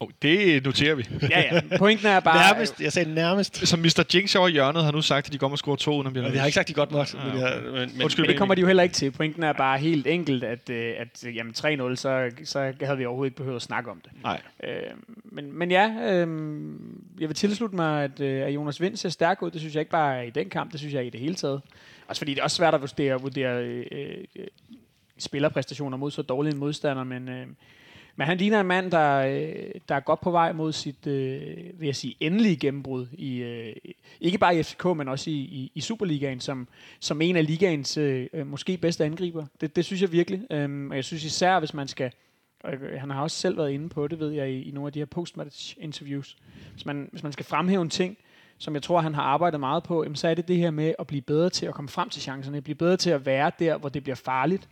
Oh, 0.00 0.08
det 0.22 0.64
noterer 0.64 0.94
vi. 0.94 1.04
ja, 1.30 1.40
ja. 1.54 1.78
Pointen 1.78 2.06
er 2.06 2.20
bare... 2.20 2.52
Nærmest. 2.54 2.80
Jeg 2.80 2.92
sagde 2.92 3.14
nærmest. 3.14 3.66
Som 3.68 3.78
Mr. 3.78 4.04
Jinx 4.14 4.34
over 4.34 4.48
i 4.48 4.52
hjørnet 4.52 4.84
har 4.84 4.92
nu 4.92 5.02
sagt, 5.02 5.26
at 5.26 5.32
de 5.32 5.38
kommer 5.38 5.54
og 5.54 5.58
score 5.58 5.76
to, 5.76 5.94
uden 5.94 6.06
at 6.06 6.12
blive 6.12 6.22
Og 6.22 6.24
nervøs. 6.24 6.34
jeg 6.34 6.42
har 6.42 6.46
ikke 6.46 6.54
sagt, 6.54 6.68
de 6.68 6.74
godt 6.74 6.90
nok. 6.90 7.14
Ja, 7.14 7.24
Men, 7.32 7.40
jeg, 7.42 7.60
men, 7.64 7.72
men, 7.72 8.02
Undskyld, 8.02 8.24
Men 8.24 8.30
det 8.30 8.38
kommer 8.38 8.54
de 8.54 8.60
jo 8.60 8.66
heller 8.66 8.82
ikke 8.82 8.92
til. 8.92 9.10
Pointen 9.10 9.42
er 9.42 9.52
bare 9.52 9.78
helt 9.78 10.06
enkelt, 10.06 10.44
at, 10.44 10.70
øh, 10.70 10.92
at 10.98 11.24
øh, 11.26 11.36
jamen 11.36 11.54
3-0, 11.58 11.62
så, 11.94 12.30
så 12.44 12.72
havde 12.80 12.98
vi 12.98 13.04
overhovedet 13.04 13.30
ikke 13.30 13.36
behøvet 13.36 13.56
at 13.56 13.62
snakke 13.62 13.90
om 13.90 14.00
det. 14.04 14.12
Nej. 14.22 14.40
Øh, 14.64 14.70
men, 15.24 15.58
men 15.58 15.70
ja, 15.70 15.90
øh, 16.02 16.28
jeg 17.20 17.28
vil 17.28 17.36
tilslutte 17.36 17.76
mig, 17.76 18.04
at, 18.04 18.20
øh, 18.20 18.46
at 18.46 18.54
Jonas 18.54 18.80
Vind 18.80 18.96
ser 18.96 19.08
stærk 19.08 19.42
ud. 19.42 19.50
Det 19.50 19.60
synes 19.60 19.74
jeg 19.74 19.80
ikke 19.80 19.90
bare 19.92 20.26
i 20.26 20.30
den 20.30 20.48
kamp, 20.50 20.72
det 20.72 20.80
synes 20.80 20.94
jeg 20.94 21.06
i 21.06 21.10
det 21.10 21.20
hele 21.20 21.34
taget. 21.34 21.60
Også 22.08 22.20
fordi 22.20 22.34
det 22.34 22.40
er 22.40 22.44
også 22.44 22.56
svært 22.56 22.74
at 22.74 22.80
vurdere, 22.80 23.20
vurdere 23.20 23.64
øh, 23.64 23.86
øh, 23.92 24.46
spillerpræstationer 25.18 25.96
mod 25.96 26.10
så 26.10 26.22
dårlige 26.22 26.52
en 26.52 26.58
modstander, 26.58 27.04
men, 27.04 27.28
øh, 27.28 27.46
men 28.16 28.26
han 28.26 28.38
ligner 28.38 28.60
en 28.60 28.66
mand, 28.66 28.90
der, 28.90 29.16
øh, 29.16 29.70
der 29.88 29.94
er 29.94 30.00
godt 30.00 30.20
på 30.20 30.30
vej 30.30 30.52
mod 30.52 30.72
sit, 30.72 31.06
øh, 31.06 31.80
vil 31.80 31.86
jeg 31.86 31.96
sige, 31.96 32.16
endelige 32.20 32.56
gennembrud. 32.56 33.06
I, 33.12 33.36
øh, 33.36 33.76
ikke 34.20 34.38
bare 34.38 34.58
i 34.58 34.62
FCK, 34.62 34.84
men 34.84 35.08
også 35.08 35.30
i, 35.30 35.34
i, 35.34 35.72
i 35.74 35.80
Superligaen, 35.80 36.40
som, 36.40 36.68
som 37.00 37.22
en 37.22 37.36
af 37.36 37.46
ligaens 37.46 37.96
øh, 37.96 38.26
øh, 38.32 38.46
måske 38.46 38.76
bedste 38.76 39.04
angriber. 39.04 39.46
Det, 39.60 39.76
det 39.76 39.84
synes 39.84 40.02
jeg 40.02 40.12
virkelig. 40.12 40.42
Øhm, 40.50 40.90
og 40.90 40.96
jeg 40.96 41.04
synes 41.04 41.24
især, 41.24 41.58
hvis 41.58 41.74
man 41.74 41.88
skal 41.88 42.12
han 42.98 43.10
har 43.10 43.22
også 43.22 43.36
selv 43.36 43.56
været 43.56 43.70
inde 43.70 43.88
på 43.88 44.08
det, 44.08 44.20
ved 44.20 44.30
jeg, 44.30 44.50
i, 44.50 44.68
i 44.68 44.70
nogle 44.70 44.86
af 44.86 44.92
de 44.92 44.98
her 44.98 45.06
postmatch 45.06 45.76
interviews. 45.80 46.36
Hvis 46.72 46.86
man, 46.86 47.08
hvis 47.10 47.22
man 47.22 47.32
skal 47.32 47.44
fremhæve 47.44 47.82
en 47.82 47.90
ting, 47.90 48.16
som 48.58 48.74
jeg 48.74 48.82
tror, 48.82 49.00
han 49.00 49.14
har 49.14 49.22
arbejdet 49.22 49.60
meget 49.60 49.82
på, 49.82 50.02
jamen, 50.02 50.16
så 50.16 50.28
er 50.28 50.34
det 50.34 50.48
det 50.48 50.56
her 50.56 50.70
med 50.70 50.94
at 50.98 51.06
blive 51.06 51.22
bedre 51.22 51.50
til 51.50 51.66
at 51.66 51.74
komme 51.74 51.88
frem 51.88 52.08
til 52.08 52.22
chancerne, 52.22 52.60
blive 52.60 52.74
bedre 52.74 52.96
til 52.96 53.10
at 53.10 53.26
være 53.26 53.50
der, 53.58 53.78
hvor 53.78 53.88
det 53.88 54.02
bliver 54.02 54.16
farligt. 54.16 54.68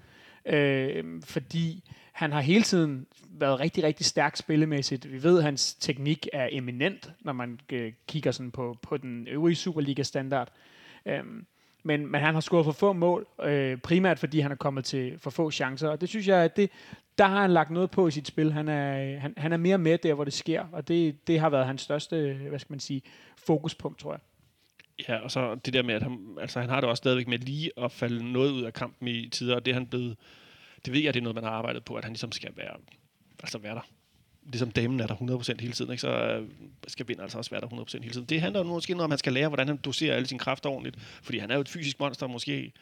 Øh, 0.46 1.22
fordi 1.24 1.84
han 2.14 2.32
har 2.32 2.40
hele 2.40 2.62
tiden 2.62 3.06
været 3.28 3.60
rigtig, 3.60 3.84
rigtig 3.84 4.06
stærk 4.06 4.36
spillemæssigt. 4.36 5.12
Vi 5.12 5.22
ved, 5.22 5.38
at 5.38 5.44
hans 5.44 5.74
teknik 5.74 6.28
er 6.32 6.48
eminent, 6.52 7.12
når 7.20 7.32
man 7.32 7.60
øh, 7.72 7.92
kigger 8.08 8.30
sådan 8.30 8.50
på, 8.50 8.78
på 8.82 8.96
den 8.96 9.28
øvrige 9.28 9.56
Superliga-standard. 9.56 10.52
Øhm, 11.06 11.46
men, 11.82 12.06
men 12.06 12.20
han 12.20 12.34
har 12.34 12.40
scoret 12.40 12.64
for 12.64 12.72
få 12.72 12.92
mål, 12.92 13.26
øh, 13.42 13.78
primært 13.78 14.18
fordi 14.18 14.40
han 14.40 14.50
er 14.50 14.56
kommet 14.56 14.84
til 14.84 15.18
for 15.18 15.30
få 15.30 15.50
chancer, 15.50 15.88
og 15.88 16.00
det 16.00 16.08
synes 16.08 16.28
jeg, 16.28 16.38
at 16.38 16.56
det, 16.56 16.70
der 17.18 17.24
har 17.24 17.40
han 17.40 17.50
lagt 17.50 17.70
noget 17.70 17.90
på 17.90 18.08
i 18.08 18.10
sit 18.10 18.26
spil. 18.26 18.52
Han 18.52 18.68
er, 18.68 19.18
han, 19.18 19.34
han 19.36 19.52
er 19.52 19.56
mere 19.56 19.78
med 19.78 19.98
der, 19.98 20.14
hvor 20.14 20.24
det 20.24 20.32
sker, 20.32 20.64
og 20.72 20.88
det, 20.88 21.26
det 21.26 21.40
har 21.40 21.48
været 21.48 21.66
hans 21.66 21.82
største, 21.82 22.16
øh, 22.16 22.48
hvad 22.48 22.58
skal 22.58 22.72
man 22.72 22.80
sige, 22.80 23.02
fokuspunkt, 23.36 23.98
tror 23.98 24.12
jeg. 24.12 24.20
Ja, 25.08 25.16
og 25.16 25.30
så 25.30 25.54
det 25.54 25.74
der 25.74 25.82
med, 25.82 25.94
at 25.94 26.02
han, 26.02 26.36
altså, 26.40 26.60
han 26.60 26.68
har 26.68 26.80
det 26.80 26.90
også 26.90 27.00
stadigvæk 27.00 27.28
med 27.28 27.38
lige 27.38 27.70
at 27.76 27.92
falde 27.92 28.32
noget 28.32 28.50
ud 28.50 28.62
af 28.62 28.72
kampen 28.72 29.08
i 29.08 29.28
tider, 29.28 29.54
og 29.54 29.64
det 29.64 29.70
er 29.70 29.74
han 29.74 29.86
blevet, 29.86 30.16
det 30.84 30.92
ved 30.92 31.00
jeg, 31.00 31.14
det 31.14 31.20
er 31.20 31.22
noget, 31.22 31.34
man 31.34 31.44
har 31.44 31.50
arbejdet 31.50 31.84
på, 31.84 31.94
at 31.94 32.04
han 32.04 32.12
ligesom 32.12 32.32
skal 32.32 32.50
være, 32.56 32.76
altså 33.40 33.58
være 33.58 33.74
der. 33.74 33.86
Ligesom 34.46 34.70
damen 34.70 35.00
er 35.00 35.06
der 35.06 35.14
100% 35.14 35.60
hele 35.60 35.72
tiden, 35.72 35.90
ikke? 35.90 36.00
så 36.00 36.08
øh, 36.08 36.48
skal 36.86 37.08
Vind 37.08 37.20
altså 37.20 37.38
også 37.38 37.50
være 37.50 37.60
der 37.60 37.66
100% 37.66 37.98
hele 38.02 38.12
tiden. 38.12 38.26
Det 38.26 38.40
handler 38.40 38.60
jo 38.60 38.66
måske 38.66 38.92
noget 38.92 39.04
om, 39.04 39.10
at 39.10 39.12
han 39.12 39.18
skal 39.18 39.32
lære, 39.32 39.48
hvordan 39.48 39.68
han 39.68 39.76
doserer 39.76 40.16
alle 40.16 40.26
sine 40.26 40.38
kræfter 40.38 40.70
ordentligt, 40.70 41.00
fordi 41.00 41.38
han 41.38 41.50
er 41.50 41.54
jo 41.54 41.60
et 41.60 41.68
fysisk 41.68 42.00
monster, 42.00 42.26
måske 42.26 42.72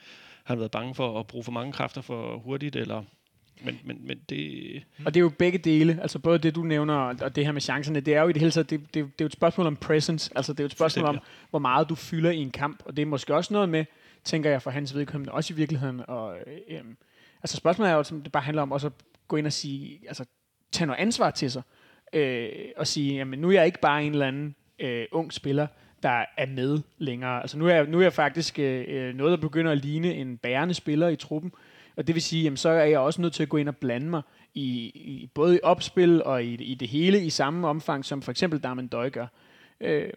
har 0.45 0.55
han 0.55 0.59
været 0.59 0.71
bange 0.71 0.95
for 0.95 1.21
at 1.21 1.27
bruge 1.27 1.45
for 1.45 1.53
mange 1.53 1.73
kræfter 1.73 2.01
for 2.01 2.39
hurtigt, 2.39 2.77
eller 2.77 3.03
men, 3.65 3.81
men, 3.85 4.07
men 4.07 4.19
det... 4.29 4.83
Og 5.05 5.15
det 5.15 5.21
er 5.21 5.23
jo 5.23 5.29
begge 5.39 5.59
dele, 5.59 5.99
altså 6.03 6.19
både 6.19 6.39
det, 6.39 6.55
du 6.55 6.63
nævner, 6.63 6.95
og 6.95 7.37
det 7.37 7.45
her 7.45 7.53
med 7.53 7.61
chancerne, 7.61 8.01
det 8.01 8.15
er 8.15 8.23
jo 8.23 8.29
i 8.29 8.33
det 8.33 8.41
hele 8.41 8.53
taget, 8.53 8.71
det, 8.71 8.81
det, 8.81 8.95
det 8.95 9.03
er 9.03 9.11
jo 9.21 9.27
et 9.27 9.33
spørgsmål 9.33 9.67
om 9.67 9.77
presence, 9.77 10.31
altså 10.37 10.53
det 10.53 10.61
er 10.61 10.65
jo 10.65 10.67
et 10.67 10.73
spørgsmål 10.73 11.05
om, 11.05 11.19
hvor 11.51 11.59
meget 11.59 11.89
du 11.89 11.95
fylder 11.95 12.31
i 12.31 12.39
en 12.39 12.51
kamp, 12.51 12.83
og 12.85 12.97
det 12.97 13.03
er 13.03 13.07
måske 13.07 13.35
også 13.35 13.55
noget 13.55 13.69
med, 13.69 13.85
tænker 14.25 14.51
jeg 14.51 14.63
for 14.63 14.71
hans 14.71 14.95
vedkommende, 14.95 15.33
også 15.33 15.55
i 15.55 15.57
virkeligheden, 15.57 16.03
og 16.09 16.37
øh, 16.47 16.79
øhm, 16.79 16.97
altså 17.43 17.57
spørgsmålet 17.57 17.93
er 17.93 17.97
jo, 17.97 18.03
som 18.03 18.23
det 18.23 18.33
bare 18.33 18.43
handler 18.43 18.63
om 18.63 18.73
også 18.73 18.87
at 18.87 18.93
gå 19.29 19.37
ind 19.37 19.47
og 19.47 19.53
sige, 19.53 20.01
altså 20.07 20.25
tage 20.73 20.87
noget 20.87 21.01
ansvar 21.01 21.31
til 21.31 21.51
sig, 21.51 21.63
øh, 22.13 22.49
og 22.77 22.87
sige, 22.87 23.15
jamen 23.15 23.39
nu 23.39 23.49
er 23.49 23.53
jeg 23.53 23.67
ikke 23.67 23.81
bare 23.81 24.05
en 24.05 24.13
eller 24.13 24.27
anden 24.27 24.55
øh, 24.79 25.07
ung 25.13 25.33
spiller, 25.33 25.67
der 26.03 26.25
er 26.37 26.47
med 26.47 26.79
længere. 26.99 27.41
Altså 27.41 27.59
nu 27.59 27.67
er 27.67 27.75
jeg, 27.75 27.87
nu 27.87 27.99
er 27.99 28.03
jeg 28.03 28.13
faktisk 28.13 28.59
øh, 28.59 28.85
øh, 28.89 29.15
noget, 29.15 29.31
der 29.31 29.37
begynder 29.37 29.73
at 29.73 29.79
ligne 29.79 30.15
en 30.15 30.37
bærende 30.37 30.75
spiller 30.75 31.09
i 31.09 31.17
truppen, 31.17 31.53
og 31.97 32.07
det 32.07 32.15
vil 32.15 32.23
sige, 32.23 32.43
jamen, 32.43 32.57
så 32.57 32.69
er 32.69 32.85
jeg 32.85 32.99
også 32.99 33.23
nødt 33.23 33.33
til 33.33 33.43
at 33.43 33.49
gå 33.49 33.57
ind 33.57 33.69
og 33.69 33.77
blande 33.77 34.07
mig 34.07 34.23
i, 34.55 34.69
i 34.95 35.31
både 35.35 35.57
i 35.57 35.61
opspil 35.63 36.23
og 36.23 36.45
i, 36.45 36.55
i 36.55 36.75
det 36.75 36.89
hele 36.89 37.25
i 37.25 37.31
samme 37.31 37.69
omfang, 37.69 38.05
som 38.05 38.23
for 38.23 38.31
eksempel 38.31 38.61
Darman 38.61 38.87
Døj 38.87 39.11
gør. 39.11 39.27
Øh, 39.81 40.11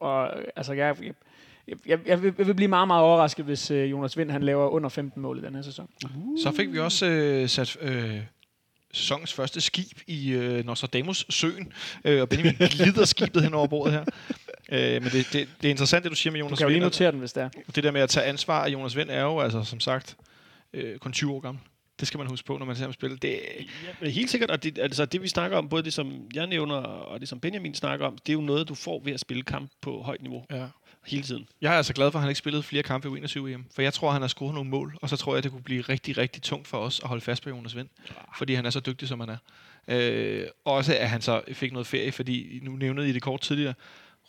og 0.00 0.36
altså, 0.56 0.72
jeg, 0.72 0.96
jeg, 1.02 1.14
jeg, 1.86 1.98
jeg, 2.06 2.22
vil, 2.22 2.34
jeg 2.38 2.46
vil 2.46 2.54
blive 2.54 2.68
meget, 2.68 2.86
meget 2.86 3.02
overrasket, 3.02 3.44
hvis 3.44 3.70
øh, 3.70 3.90
Jonas 3.90 4.16
Vind 4.16 4.30
han 4.30 4.42
laver 4.42 4.68
under 4.68 4.88
15 4.88 5.22
mål 5.22 5.38
i 5.38 5.46
den 5.46 5.54
her 5.54 5.62
sæson. 5.62 5.88
Så 6.42 6.52
fik 6.52 6.72
vi 6.72 6.78
også 6.78 7.06
øh, 7.06 7.48
sat 7.48 7.76
øh, 7.80 8.20
sæsonens 8.92 9.32
første 9.32 9.60
skib 9.60 9.98
i 10.06 10.30
øh, 10.30 10.64
Nostradamus 10.64 11.26
søen, 11.30 11.72
øh, 12.04 12.22
og 12.22 12.28
Benjamin 12.28 12.54
glider 12.76 13.04
skibet 13.04 13.42
hen 13.42 13.54
over 13.54 13.66
bordet 13.66 13.92
her. 13.92 14.04
Øh, 14.72 15.02
men 15.02 15.12
det, 15.12 15.12
det, 15.12 15.32
det 15.32 15.68
er 15.68 15.70
interessant, 15.70 16.04
det 16.04 16.10
du 16.10 16.16
siger 16.16 16.32
med 16.32 16.40
Du 16.40 16.44
Jonas 16.46 16.58
kan 16.58 16.64
jo 16.64 16.68
lige 16.68 16.74
Vind. 16.74 16.84
notere 16.84 17.10
den, 17.12 17.18
hvis 17.18 17.32
det 17.32 17.42
er. 17.42 17.48
Det 17.74 17.84
der 17.84 17.90
med 17.90 18.00
at 18.00 18.10
tage 18.10 18.26
ansvar 18.26 18.64
af 18.64 18.68
Jonas 18.68 18.96
Vind 18.96 19.10
er 19.10 19.22
jo, 19.22 19.40
altså 19.40 19.62
som 19.62 19.80
sagt, 19.80 20.16
øh, 20.74 20.98
kun 20.98 21.12
20 21.12 21.32
år 21.32 21.40
gammel. 21.40 21.62
Det 22.00 22.08
skal 22.08 22.18
man 22.18 22.26
huske 22.26 22.46
på, 22.46 22.58
når 22.58 22.66
man 22.66 22.76
ser 22.76 22.84
ham 22.84 22.92
spille. 22.92 23.16
Det, 23.16 23.40
Ja, 23.84 23.92
men 24.00 24.10
helt 24.10 24.30
sikkert, 24.30 24.50
og 24.50 24.62
det, 24.62 24.78
altså 24.78 25.04
det 25.04 25.22
vi 25.22 25.28
snakker 25.28 25.58
om, 25.58 25.68
både 25.68 25.82
det 25.82 25.92
som 25.92 26.12
jeg 26.34 26.46
nævner, 26.46 26.74
og 26.74 27.20
det 27.20 27.28
som 27.28 27.40
Benjamin 27.40 27.74
snakker 27.74 28.06
om, 28.06 28.18
det 28.18 28.32
er 28.32 28.34
jo 28.34 28.40
noget, 28.40 28.68
du 28.68 28.74
får 28.74 29.00
ved 29.04 29.12
at 29.12 29.20
spille 29.20 29.42
kamp 29.42 29.70
på 29.80 30.02
højt 30.02 30.22
niveau 30.22 30.44
ja. 30.50 30.66
hele 31.06 31.22
tiden. 31.22 31.48
Jeg 31.60 31.72
er 31.72 31.76
altså 31.76 31.92
glad 31.92 32.10
for, 32.10 32.18
at 32.18 32.22
han 32.22 32.30
ikke 32.30 32.38
spillede 32.38 32.62
flere 32.62 32.82
kampe 32.82 33.08
i 33.08 33.10
21 33.10 33.52
EM, 33.52 33.64
for 33.74 33.82
jeg 33.82 33.92
tror, 33.92 34.10
han 34.10 34.20
har 34.20 34.28
scoret 34.28 34.54
nogle 34.54 34.70
mål, 34.70 34.98
og 35.02 35.08
så 35.08 35.16
tror 35.16 35.34
jeg, 35.34 35.42
det 35.42 35.50
kunne 35.50 35.62
blive 35.62 35.82
rigtig, 35.82 36.18
rigtig 36.18 36.42
tungt 36.42 36.68
for 36.68 36.78
os 36.78 37.00
at 37.00 37.08
holde 37.08 37.20
fast 37.20 37.42
på 37.42 37.50
Jonas 37.50 37.76
Vind, 37.76 37.88
fordi 38.38 38.54
han 38.54 38.66
er 38.66 38.70
så 38.70 38.80
dygtig, 38.80 39.08
som 39.08 39.20
han 39.20 39.28
er. 39.28 39.36
Øh, 39.88 40.46
også 40.64 40.96
at 40.96 41.08
han 41.10 41.20
så 41.20 41.42
fik 41.52 41.72
noget 41.72 41.86
ferie, 41.86 42.12
fordi 42.12 42.60
nu 42.62 42.76
nævnede 42.76 43.08
I 43.08 43.12
det 43.12 43.22
kort 43.22 43.40
tidligere, 43.40 43.74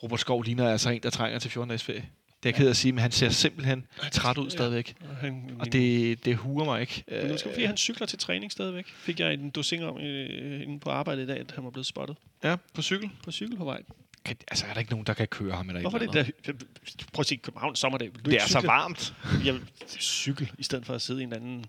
Robert 0.03 0.19
Skov 0.19 0.43
ligner 0.43 0.71
altså 0.71 0.89
en, 0.89 1.03
der 1.03 1.09
trænger 1.09 1.39
til 1.39 1.51
14 1.51 1.69
dages 1.69 1.83
ferie. 1.83 2.09
Det 2.43 2.49
er 2.49 2.53
jeg 2.53 2.55
ked 2.55 2.65
af 2.65 2.69
at 2.69 2.77
sige, 2.77 2.91
men 2.91 2.99
han 3.01 3.11
ser 3.11 3.29
simpelthen 3.29 3.85
træt 4.11 4.37
ud 4.37 4.49
stadigvæk. 4.49 4.95
Og, 5.09 5.15
han, 5.15 5.51
Og 5.59 5.71
det, 5.71 6.25
det 6.25 6.35
huer 6.35 6.65
mig 6.65 6.81
ikke. 6.81 7.03
Men 7.07 7.27
nu 7.31 7.37
skal 7.37 7.51
fordi 7.51 7.65
han 7.65 7.77
cykler 7.77 8.07
til 8.07 8.19
træning 8.19 8.51
stadigvæk. 8.51 8.85
Fik 8.97 9.19
jeg 9.19 9.33
en 9.33 9.49
dosing 9.49 9.83
om 9.83 9.97
øh, 9.99 10.61
inde 10.61 10.79
på 10.79 10.89
arbejde 10.89 11.23
i 11.23 11.25
dag, 11.25 11.37
at 11.39 11.51
han 11.55 11.63
var 11.63 11.69
blevet 11.69 11.85
spottet 11.85 12.17
Ja, 12.43 12.55
på 12.73 12.81
cykel. 12.81 13.09
på 13.23 13.31
cykel 13.31 13.57
på 13.57 13.65
vej. 13.65 13.81
Kan, 14.25 14.35
altså, 14.51 14.65
er 14.65 14.73
der 14.73 14.79
ikke 14.79 14.91
nogen, 14.91 15.05
der 15.05 15.13
kan 15.13 15.27
køre 15.27 15.55
ham 15.55 15.69
eller 15.69 15.81
Hvorfor 15.81 15.97
er 15.97 16.01
eller 16.01 16.13
det 16.23 16.33
andet? 16.45 16.59
der? 16.59 17.05
Prøv 17.13 17.21
at 17.21 17.25
se 17.27 17.35
København 17.35 17.75
sommerdag. 17.75 18.09
Vil 18.13 18.25
du 18.25 18.29
Det 18.29 18.37
er 18.37 18.41
så 18.41 18.47
cykle? 18.59 18.67
varmt. 18.67 19.13
Jeg 19.45 19.53
vil 19.53 19.63
cykel, 19.99 20.51
i 20.57 20.63
stedet 20.63 20.85
for 20.85 20.93
at 20.93 21.01
sidde 21.01 21.21
i 21.21 21.23
en 21.23 21.33
anden... 21.33 21.65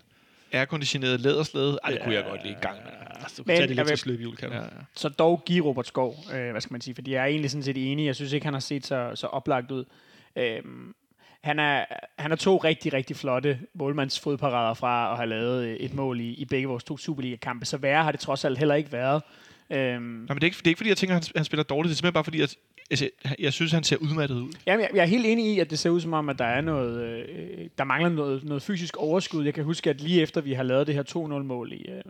Airconditioneret 0.51 1.19
læderslæde. 1.19 1.79
Ej, 1.83 1.91
det 1.91 1.99
kunne 2.03 2.15
jeg 2.15 2.23
godt 2.23 2.43
lide 2.43 2.53
i 2.53 2.61
gang 2.61 2.75
med. 2.77 2.91
Altså, 3.09 3.35
du 3.37 3.43
Men 3.45 3.53
kan 3.53 3.57
tage 3.57 3.67
det 3.67 3.71
elektriske 3.71 4.07
løbehjul, 4.07 4.35
kan 4.35 4.49
du? 4.49 4.55
Ja, 4.55 4.61
ja. 4.61 4.67
Så 4.95 5.09
dog 5.09 5.43
give 5.45 5.65
Robert 5.65 5.87
Skov, 5.87 6.15
øh, 6.33 6.51
hvad 6.51 6.61
skal 6.61 6.73
man 6.73 6.81
sige, 6.81 6.95
fordi 6.95 7.11
jeg 7.11 7.21
er 7.21 7.25
egentlig 7.25 7.51
sådan 7.51 7.63
set 7.63 7.91
enig. 7.91 8.05
Jeg 8.05 8.15
synes 8.15 8.33
ikke, 8.33 8.45
han 8.45 8.53
har 8.53 8.59
set 8.59 8.85
så, 8.87 9.11
så 9.15 9.27
oplagt 9.27 9.71
ud. 9.71 9.85
Øhm, 10.35 10.95
han 11.41 11.59
er, 11.59 11.85
han 12.17 12.31
er 12.31 12.35
to 12.35 12.57
rigtig, 12.57 12.93
rigtig 12.93 13.15
flotte 13.15 13.59
målmandsfodparader 13.73 14.73
fra 14.73 15.11
at 15.11 15.17
have 15.17 15.29
lavet 15.29 15.65
øh, 15.65 15.75
et 15.75 15.93
mål 15.93 16.19
i, 16.19 16.33
i 16.33 16.45
begge 16.45 16.67
vores 16.67 16.83
to 16.83 16.97
Superliga-kampe. 16.97 17.65
Så 17.65 17.77
værre 17.77 18.03
har 18.03 18.11
det 18.11 18.19
trods 18.19 18.45
alt 18.45 18.57
heller 18.57 18.75
ikke 18.75 18.91
været. 18.91 19.23
Øhm, 19.69 20.01
Nej, 20.01 20.01
men 20.01 20.35
det 20.35 20.43
er, 20.43 20.45
ikke, 20.45 20.57
det 20.57 20.67
er 20.67 20.69
ikke 20.69 20.77
fordi, 20.77 20.89
jeg 20.89 20.97
tænker, 20.97 21.15
at 21.15 21.27
han, 21.27 21.33
han 21.35 21.45
spiller 21.45 21.63
dårligt. 21.63 21.89
Det 21.89 21.93
er 21.93 21.97
simpelthen 21.97 22.13
bare 22.13 22.23
fordi, 22.23 22.41
at 22.41 22.55
altså, 22.91 23.09
jeg 23.39 23.53
synes, 23.53 23.71
han 23.71 23.83
ser 23.83 23.97
udmattet 23.97 24.35
ud. 24.35 24.53
Jamen, 24.65 24.81
jeg, 24.81 24.89
jeg 24.93 25.01
er 25.01 25.07
helt 25.07 25.25
enig 25.25 25.45
i, 25.53 25.59
at 25.59 25.69
det 25.69 25.79
ser 25.79 25.89
ud 25.89 26.01
som 26.01 26.13
om, 26.13 26.29
at 26.29 26.39
der 26.39 26.45
er 26.45 26.61
noget, 26.61 27.03
øh, 27.03 27.67
der 27.77 27.83
mangler 27.83 28.09
noget, 28.09 28.43
noget 28.43 28.63
fysisk 28.63 28.97
overskud. 28.97 29.45
Jeg 29.45 29.53
kan 29.53 29.63
huske, 29.63 29.89
at 29.89 30.01
lige 30.01 30.21
efter 30.21 30.41
vi 30.41 30.53
har 30.53 30.63
lavet 30.63 30.87
det 30.87 30.95
her 30.95 31.03
2-0-mål 31.03 31.73
i, 31.73 31.85
øh, 31.89 32.01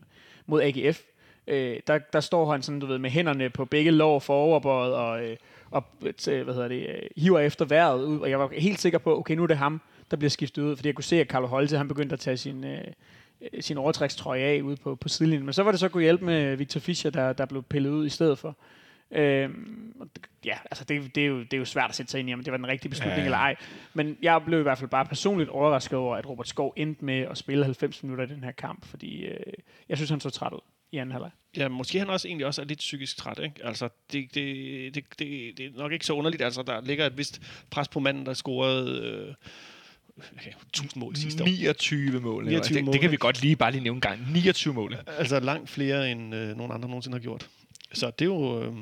mod 0.46 0.62
AGF, 0.62 1.02
øh, 1.48 1.78
der, 1.88 1.98
der 1.98 2.20
står 2.20 2.52
han 2.52 2.62
sådan, 2.62 2.80
du 2.80 2.86
ved, 2.86 2.98
med 2.98 3.10
hænderne 3.10 3.50
på 3.50 3.66
begge 3.66 3.92
lår 3.92 4.20
foroverbøjet 4.20 4.94
og, 4.94 5.24
øh, 5.24 5.38
og 5.72 5.86
øh, 6.04 6.44
hvad 6.44 6.54
hedder 6.54 6.68
det, 6.68 6.88
øh, 6.90 7.02
hiver 7.18 7.40
efter 7.40 7.66
vejret 7.66 8.04
ud. 8.04 8.20
Og 8.20 8.30
jeg 8.30 8.40
var 8.40 8.50
helt 8.54 8.80
sikker 8.80 9.00
på, 9.00 9.20
okay, 9.20 9.36
nu 9.36 9.44
er 9.44 9.48
det 9.48 9.58
ham, 9.58 9.82
der 10.12 10.18
bliver 10.18 10.30
skiftet 10.30 10.62
ud, 10.62 10.76
fordi 10.76 10.88
jeg 10.88 10.96
kunne 10.96 11.04
se, 11.04 11.22
at 11.22 11.28
Carlo 11.28 11.48
Holte, 11.48 11.78
han 11.78 11.88
begyndte 11.88 12.14
at 12.14 12.20
tage 12.20 12.38
sin, 12.38 12.64
øh, 12.64 12.84
sin 13.60 13.78
overtrækstrøje 13.78 14.42
af 14.42 14.62
ude 14.62 14.76
på, 14.76 14.96
på 14.96 15.10
sidelinjen. 15.10 15.46
Men 15.46 15.54
så 15.54 15.64
var 15.64 15.72
det 15.72 15.80
så 15.80 15.90
kunne 15.90 16.04
hjælpe 16.04 16.26
med 16.26 16.56
Victor 16.56 16.80
Fischer, 16.80 17.12
der, 17.12 17.34
der 17.34 17.46
blev 17.46 17.64
pillet 17.64 17.90
ud 17.90 18.06
i 18.06 18.10
stedet 18.10 18.38
for. 18.40 18.58
Øhm, 19.12 20.10
ja, 20.46 20.58
altså 20.72 20.84
det, 20.84 21.16
det, 21.16 21.24
er 21.24 21.28
jo, 21.28 21.40
det 21.40 21.54
er 21.54 21.58
jo 21.58 21.66
svært 21.66 21.90
at 21.90 21.96
sætte 21.96 22.12
sig 22.12 22.20
ind 22.20 22.30
i, 22.30 22.34
om 22.34 22.44
det 22.44 22.52
var 22.52 22.58
den 22.58 22.68
rigtige 22.68 22.90
beslutning 22.90 23.20
ja. 23.20 23.26
eller 23.26 23.38
ej. 23.38 23.56
Men 23.94 24.18
jeg 24.22 24.42
blev 24.46 24.60
i 24.60 24.64
hvert 24.64 24.78
fald 24.78 24.90
bare 24.90 25.06
personligt 25.06 25.50
overrasket 25.50 25.98
over, 26.00 26.16
at 26.16 26.30
Robert 26.30 26.48
Skov 26.48 26.74
endte 26.76 27.06
med 27.06 27.20
at 27.20 27.38
spille 27.38 27.64
90 27.64 28.04
minutter 28.04 28.26
i 28.26 28.28
den 28.28 28.44
her 28.44 28.52
kamp, 28.52 28.86
fordi 28.86 29.26
øh, 29.26 29.54
jeg 29.90 29.98
synes, 29.98 30.10
han 30.10 30.20
så 30.20 30.30
træt 30.30 30.54
ud 30.54 30.60
i 30.92 30.98
anden 30.98 31.12
halvleg. 31.12 31.32
Ja, 31.58 31.68
måske 31.68 32.00
han 32.00 32.10
også 32.10 32.28
egentlig 32.28 32.48
også 32.48 32.62
er 32.62 32.66
lidt 32.66 32.80
psykisk 32.80 33.18
træt, 33.18 33.40
ikke? 33.44 33.66
Altså, 33.66 33.90
det, 34.12 34.36
det, 34.36 34.96
det, 34.96 35.06
det, 35.20 35.58
det 35.58 35.66
er 35.66 35.70
nok 35.78 35.92
ikke 35.92 36.06
så 36.06 36.14
underligt. 36.14 36.44
Altså, 36.44 36.62
der 36.62 36.82
ligger 36.82 37.06
et 37.06 37.18
vist 37.18 37.42
pres 37.70 37.88
på 37.88 38.00
manden, 38.00 38.26
der 38.26 38.34
scorede 38.34 39.02
øh, 39.02 39.36
okay, 40.38 40.52
1000 40.68 41.00
mål 41.00 41.16
sidste 41.16 41.44
år. 41.44 41.48
29 41.48 42.20
mål. 42.20 42.44
29 42.44 42.50
29 42.50 42.78
det, 42.78 42.86
mål, 42.86 42.94
det 42.94 43.02
kan 43.02 43.12
vi 43.12 43.18
godt 43.18 43.42
lige 43.42 43.56
bare 43.56 43.72
lige 43.72 43.84
nævne 43.84 43.98
en 43.98 44.02
gang. 44.02 44.32
29 44.32 44.74
mål. 44.74 44.98
Altså 45.08 45.40
langt 45.40 45.70
flere, 45.70 46.12
end 46.12 46.36
øh, 46.36 46.58
nogen 46.58 46.72
andre 46.72 46.90
nogensinde 46.90 47.16
har 47.16 47.22
gjort. 47.22 47.50
Så 47.94 48.12
det 48.20 48.26
er 48.26 48.30
jo... 48.30 48.64
Øh, 48.64 48.74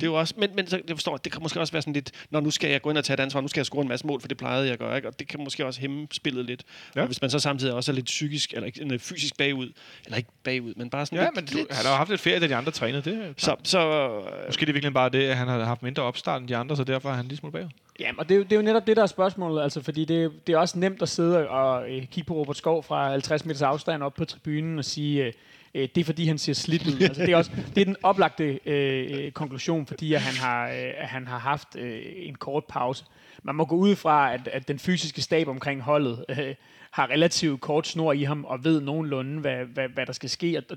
det 0.00 0.06
er 0.06 0.10
jo 0.10 0.14
også, 0.18 0.34
men, 0.38 0.50
men 0.56 0.66
så, 0.66 0.80
jeg 0.88 0.96
forstår, 0.96 1.16
det 1.16 1.32
kan 1.32 1.42
måske 1.42 1.60
også 1.60 1.72
være 1.72 1.82
sådan 1.82 1.92
lidt, 1.92 2.10
når 2.30 2.40
nu 2.40 2.50
skal 2.50 2.70
jeg 2.70 2.82
gå 2.82 2.90
ind 2.90 2.98
og 2.98 3.04
tage 3.04 3.14
et 3.14 3.20
ansvar, 3.20 3.40
nu 3.40 3.48
skal 3.48 3.60
jeg 3.60 3.66
score 3.66 3.82
en 3.82 3.88
masse 3.88 4.06
mål, 4.06 4.20
for 4.20 4.28
det 4.28 4.36
plejede 4.36 4.64
jeg 4.64 4.72
at 4.72 4.78
gøre, 4.78 4.96
ikke? 4.96 5.08
og 5.08 5.18
det 5.18 5.28
kan 5.28 5.40
måske 5.44 5.66
også 5.66 5.80
hæmme 5.80 6.06
spillet 6.12 6.44
lidt. 6.44 6.62
Ja. 6.96 7.00
Og 7.00 7.06
hvis 7.06 7.20
man 7.20 7.30
så 7.30 7.38
samtidig 7.38 7.74
også 7.74 7.92
er 7.92 7.94
lidt 7.94 8.06
psykisk, 8.06 8.52
eller 8.54 8.66
ikke, 8.66 8.84
øh, 8.92 8.98
fysisk 8.98 9.36
bagud, 9.38 9.72
eller 10.04 10.16
ikke 10.16 10.30
bagud, 10.44 10.74
men 10.76 10.90
bare 10.90 11.06
sådan 11.06 11.18
Ja, 11.18 11.24
lidt, 11.24 11.34
men 11.34 11.44
du, 11.44 11.56
lidt, 11.56 11.72
han 11.72 11.84
har 11.84 11.92
jo 11.92 11.96
haft 11.96 12.10
lidt 12.10 12.20
ferie, 12.20 12.40
da 12.40 12.46
de 12.46 12.56
andre 12.56 12.72
trænede. 12.72 13.10
Det 13.10 13.24
er 13.24 13.32
så, 13.36 13.56
så 13.64 13.78
øh, 13.78 14.46
Måske 14.46 14.62
er 14.62 14.66
det 14.66 14.74
virkelig 14.74 14.94
bare 14.94 15.08
det, 15.08 15.22
at 15.28 15.36
han 15.36 15.48
har 15.48 15.64
haft 15.64 15.82
mindre 15.82 16.02
opstart 16.02 16.40
end 16.40 16.48
de 16.48 16.56
andre, 16.56 16.76
så 16.76 16.84
derfor 16.84 17.10
er 17.10 17.14
han 17.14 17.26
lige 17.26 17.36
smule 17.38 17.52
bagud. 17.52 17.68
Ja, 18.00 18.10
og 18.18 18.28
det, 18.28 18.34
er 18.34 18.38
jo- 18.38 18.42
det 18.44 18.52
er 18.52 18.56
jo 18.56 18.62
netop 18.62 18.86
det, 18.86 18.96
der 18.96 19.02
er 19.02 19.06
spørgsmålet, 19.06 19.62
altså, 19.62 19.82
fordi 19.82 20.04
det, 20.04 20.46
det 20.46 20.52
er 20.52 20.58
også 20.58 20.78
nemt 20.78 21.02
at 21.02 21.08
sidde 21.08 21.48
og 21.48 21.90
øh, 21.90 22.06
kigge 22.06 22.24
på 22.28 22.34
Robert 22.34 22.56
Skov 22.56 22.82
fra 22.82 23.10
50 23.10 23.44
meters 23.44 23.62
afstand 23.62 24.02
op 24.02 24.14
på 24.14 24.24
tribunen 24.24 24.78
og 24.78 24.84
sige, 24.84 25.24
øh, 25.24 25.32
øh, 25.74 25.88
det 25.94 26.00
er 26.00 26.04
fordi, 26.04 26.26
han 26.26 26.38
ser 26.38 26.52
slidt 26.52 26.86
ud. 26.86 27.00
altså, 27.02 27.22
det, 27.22 27.32
er 27.32 27.36
også, 27.36 27.50
det 27.74 27.80
er 27.80 27.84
den 27.84 27.96
oplagte 28.02 28.60
øh, 28.66 29.24
øh, 29.24 29.32
konklusion, 29.32 29.86
fordi 29.86 30.14
at 30.14 30.20
han, 30.20 30.34
har, 30.34 30.68
øh, 30.68 30.92
at 30.96 31.08
han 31.08 31.26
har 31.26 31.38
haft 31.38 31.76
øh, 31.76 32.02
en 32.04 32.34
kort 32.34 32.64
pause. 32.64 33.04
Man 33.42 33.54
må 33.54 33.64
gå 33.64 33.76
ud 33.76 33.96
fra, 33.96 34.34
at, 34.34 34.48
at 34.48 34.68
den 34.68 34.78
fysiske 34.78 35.22
stab 35.22 35.48
omkring 35.48 35.82
holdet 35.82 36.24
øh, 36.28 36.54
har 36.90 37.10
relativt 37.10 37.60
kort 37.60 37.86
snor 37.86 38.12
i 38.12 38.22
ham 38.22 38.44
og 38.44 38.64
ved 38.64 38.80
nogenlunde, 38.80 39.40
hvad, 39.40 39.64
hvad, 39.64 39.88
hvad 39.88 40.06
der 40.06 40.12
skal 40.12 40.30
ske. 40.30 40.58
Og, 40.58 40.76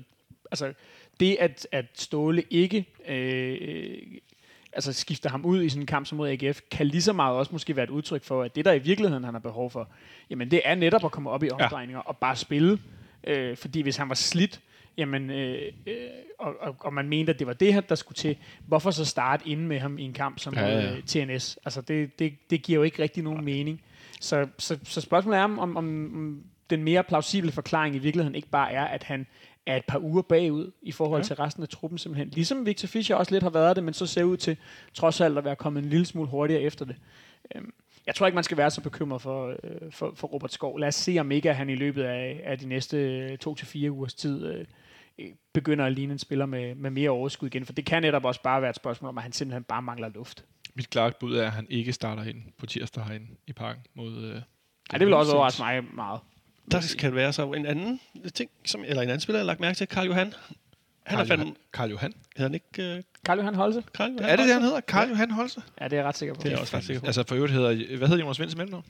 altså, 0.50 0.72
det, 1.20 1.36
at, 1.40 1.68
at 1.72 1.86
Ståle 1.94 2.42
ikke 2.50 2.86
øh, 3.08 3.98
altså 4.72 4.92
skifter 4.92 5.30
ham 5.30 5.44
ud 5.44 5.62
i 5.62 5.68
sådan 5.68 5.82
en 5.82 5.86
kamp 5.86 6.06
som 6.06 6.18
mod 6.18 6.28
AGF, 6.28 6.60
kan 6.70 6.86
lige 6.86 7.02
så 7.02 7.12
meget 7.12 7.36
også 7.36 7.52
måske 7.52 7.76
være 7.76 7.84
et 7.84 7.90
udtryk 7.90 8.24
for, 8.24 8.42
at 8.42 8.56
det 8.56 8.64
der 8.64 8.72
i 8.72 8.78
virkeligheden 8.78 9.24
han 9.24 9.34
har 9.34 9.40
behov 9.40 9.70
for, 9.70 9.88
jamen 10.30 10.50
det 10.50 10.62
er 10.64 10.74
netop 10.74 11.04
at 11.04 11.10
komme 11.10 11.30
op 11.30 11.42
i 11.42 11.50
omdrejninger 11.50 12.02
ja. 12.06 12.08
og 12.08 12.16
bare 12.16 12.36
spille. 12.36 12.78
Øh, 13.26 13.56
fordi 13.56 13.80
hvis 13.80 13.96
han 13.96 14.08
var 14.08 14.14
slidt, 14.14 14.60
jamen, 14.98 15.30
øh, 15.30 15.62
øh, 15.86 15.94
og, 16.38 16.54
og, 16.60 16.76
og 16.80 16.94
man 16.94 17.08
mente, 17.08 17.32
at 17.32 17.38
det 17.38 17.46
var 17.46 17.52
det 17.52 17.74
her, 17.74 17.80
der 17.80 17.94
skulle 17.94 18.16
til, 18.16 18.36
hvorfor 18.66 18.90
så 18.90 19.04
starte 19.04 19.48
inde 19.48 19.62
med 19.62 19.78
ham 19.78 19.98
i 19.98 20.02
en 20.02 20.12
kamp 20.12 20.38
som 20.38 20.54
Ja, 20.54 20.66
ja, 20.68 20.94
ja. 20.94 21.00
TNS? 21.06 21.58
Altså 21.64 21.80
det, 21.80 22.18
det, 22.18 22.32
det 22.50 22.62
giver 22.62 22.76
jo 22.78 22.82
ikke 22.82 23.02
rigtig 23.02 23.22
nogen 23.22 23.44
mening. 23.44 23.82
Så, 24.20 24.48
så, 24.58 24.78
så 24.84 25.00
spørgsmålet 25.00 25.38
er, 25.38 25.44
om, 25.44 25.58
om, 25.58 25.76
om 25.76 26.42
den 26.70 26.82
mere 26.84 27.04
plausible 27.04 27.52
forklaring 27.52 27.94
i 27.94 27.98
virkeligheden 27.98 28.34
ikke 28.34 28.48
bare 28.48 28.72
er, 28.72 28.84
at 28.84 29.02
han 29.02 29.26
er 29.66 29.76
et 29.76 29.84
par 29.84 29.98
uger 29.98 30.22
bagud 30.22 30.70
i 30.82 30.92
forhold 30.92 31.20
Ja. 31.20 31.24
til 31.26 31.36
resten 31.36 31.62
af 31.62 31.68
truppen 31.68 31.98
simpelthen. 31.98 32.28
Ligesom 32.28 32.66
Victor 32.66 32.86
Fischer 32.88 33.16
også 33.16 33.32
lidt 33.32 33.42
har 33.42 33.50
været 33.50 33.76
det, 33.76 33.84
men 33.84 33.94
så 33.94 34.06
ser 34.06 34.24
ud 34.24 34.36
til 34.36 34.56
trods 34.94 35.20
alt 35.20 35.38
at 35.38 35.44
være 35.44 35.56
kommet 35.56 35.82
en 35.82 35.88
lille 35.90 36.06
smule 36.06 36.28
hurtigere 36.28 36.62
efter 36.62 36.84
det. 36.84 36.96
Øhm, 37.54 37.72
Jeg 38.06 38.14
tror 38.14 38.26
ikke, 38.26 38.34
man 38.34 38.44
skal 38.44 38.56
være 38.56 38.70
så 38.70 38.80
bekymret 38.80 39.22
for, 39.22 39.48
øh, 39.64 39.92
for, 39.92 40.12
for 40.16 40.28
Robert 40.28 40.52
Skov. 40.52 40.78
Lad 40.78 40.88
os 40.88 40.94
se, 40.94 41.16
om 41.20 41.30
ikke 41.30 41.54
han 41.54 41.70
i 41.70 41.74
løbet 41.74 42.02
af, 42.02 42.40
af 42.44 42.58
de 42.58 42.66
næste 42.66 42.96
øh, 42.96 43.38
to 43.38 43.54
til 43.54 43.66
fire 43.66 43.90
ugers 43.90 44.14
tid 44.14 44.46
øh, 44.46 44.58
øh, 44.60 44.64
begynder 45.52 45.84
at 45.86 45.92
ligne 45.92 46.12
en 46.12 46.18
spiller 46.18 46.46
med, 46.46 46.74
med 46.74 46.90
mere 46.90 47.10
overskud 47.10 47.48
igen. 47.48 47.66
For 47.66 47.72
det 47.72 47.86
kan 47.86 48.02
netop 48.02 48.24
også 48.24 48.42
bare 48.42 48.60
være 48.60 48.70
et 48.70 48.76
spørgsmål 48.76 49.08
om, 49.08 49.18
at 49.18 49.22
han 49.22 49.32
simpelthen 49.32 49.64
bare 49.64 49.82
mangler 49.82 50.08
luft. 50.08 50.44
Mit 50.74 50.90
klare 50.90 51.12
bud 51.20 51.36
er, 51.36 51.46
at 51.46 51.52
han 51.52 51.66
ikke 51.70 51.92
starter 51.92 52.22
ind 52.24 52.42
på 52.58 52.66
tirsdag 52.66 53.04
herinde 53.04 53.26
i 53.46 53.52
parken 53.52 53.82
mod... 53.94 54.24
Øh, 54.24 54.40
Ja, 54.92 54.98
det 54.98 55.06
vil 55.06 55.14
også 55.14 55.32
overraske 55.32 55.62
mig 55.62 55.84
meget. 55.94 56.20
der 56.70 56.94
kan 56.98 57.14
være 57.14 57.32
så 57.32 57.52
en 57.52 57.66
anden 57.66 58.00
ting, 58.34 58.50
som, 58.64 58.84
eller 58.86 59.02
en 59.02 59.08
anden 59.08 59.20
spiller, 59.20 59.38
jeg 59.38 59.42
har 59.42 59.46
lagt 59.46 59.60
mærke 59.60 59.76
til, 59.76 59.88
Karl 59.88 60.06
Johan. 60.06 60.26
Han 60.26 61.18
er 61.18 61.24
Karl, 61.24 61.26
fandme... 61.26 61.44
Johan, 61.44 61.56
Karl 61.72 61.90
Johan. 61.90 62.12
Hedder 62.36 62.42
han 62.42 62.54
ikke 62.54 62.96
uh, 62.96 63.02
Karl 63.24 63.38
Johan 63.38 63.54
Holse? 63.54 63.82
Karl 63.94 64.10
Johan? 64.10 64.24
Er 64.24 64.36
det 64.36 64.44
det, 64.44 64.52
han 64.54 64.62
hedder? 64.62 64.80
Karl 64.80 65.08
Johan 65.08 65.30
Holse? 65.30 65.62
Ja, 65.80 65.84
det 65.84 65.92
er 65.92 65.96
jeg 65.96 66.06
ret 66.06 66.16
sikker 66.16 66.34
på. 66.34 66.40
Det 66.40 66.46
er 66.46 66.50
jeg 66.50 66.60
også 66.60 66.76
ret 66.76 66.84
sikker 66.84 67.00
på. 67.00 67.06
Altså 67.06 67.24
for 67.28 67.34
øvrigt 67.34 67.52
hedder... 67.52 67.96
Hvad 67.96 68.08
hedder 68.08 68.24
Jonas 68.24 68.40
Vind 68.40 68.48
til 68.50 68.58
mellemnavn? 68.58 68.84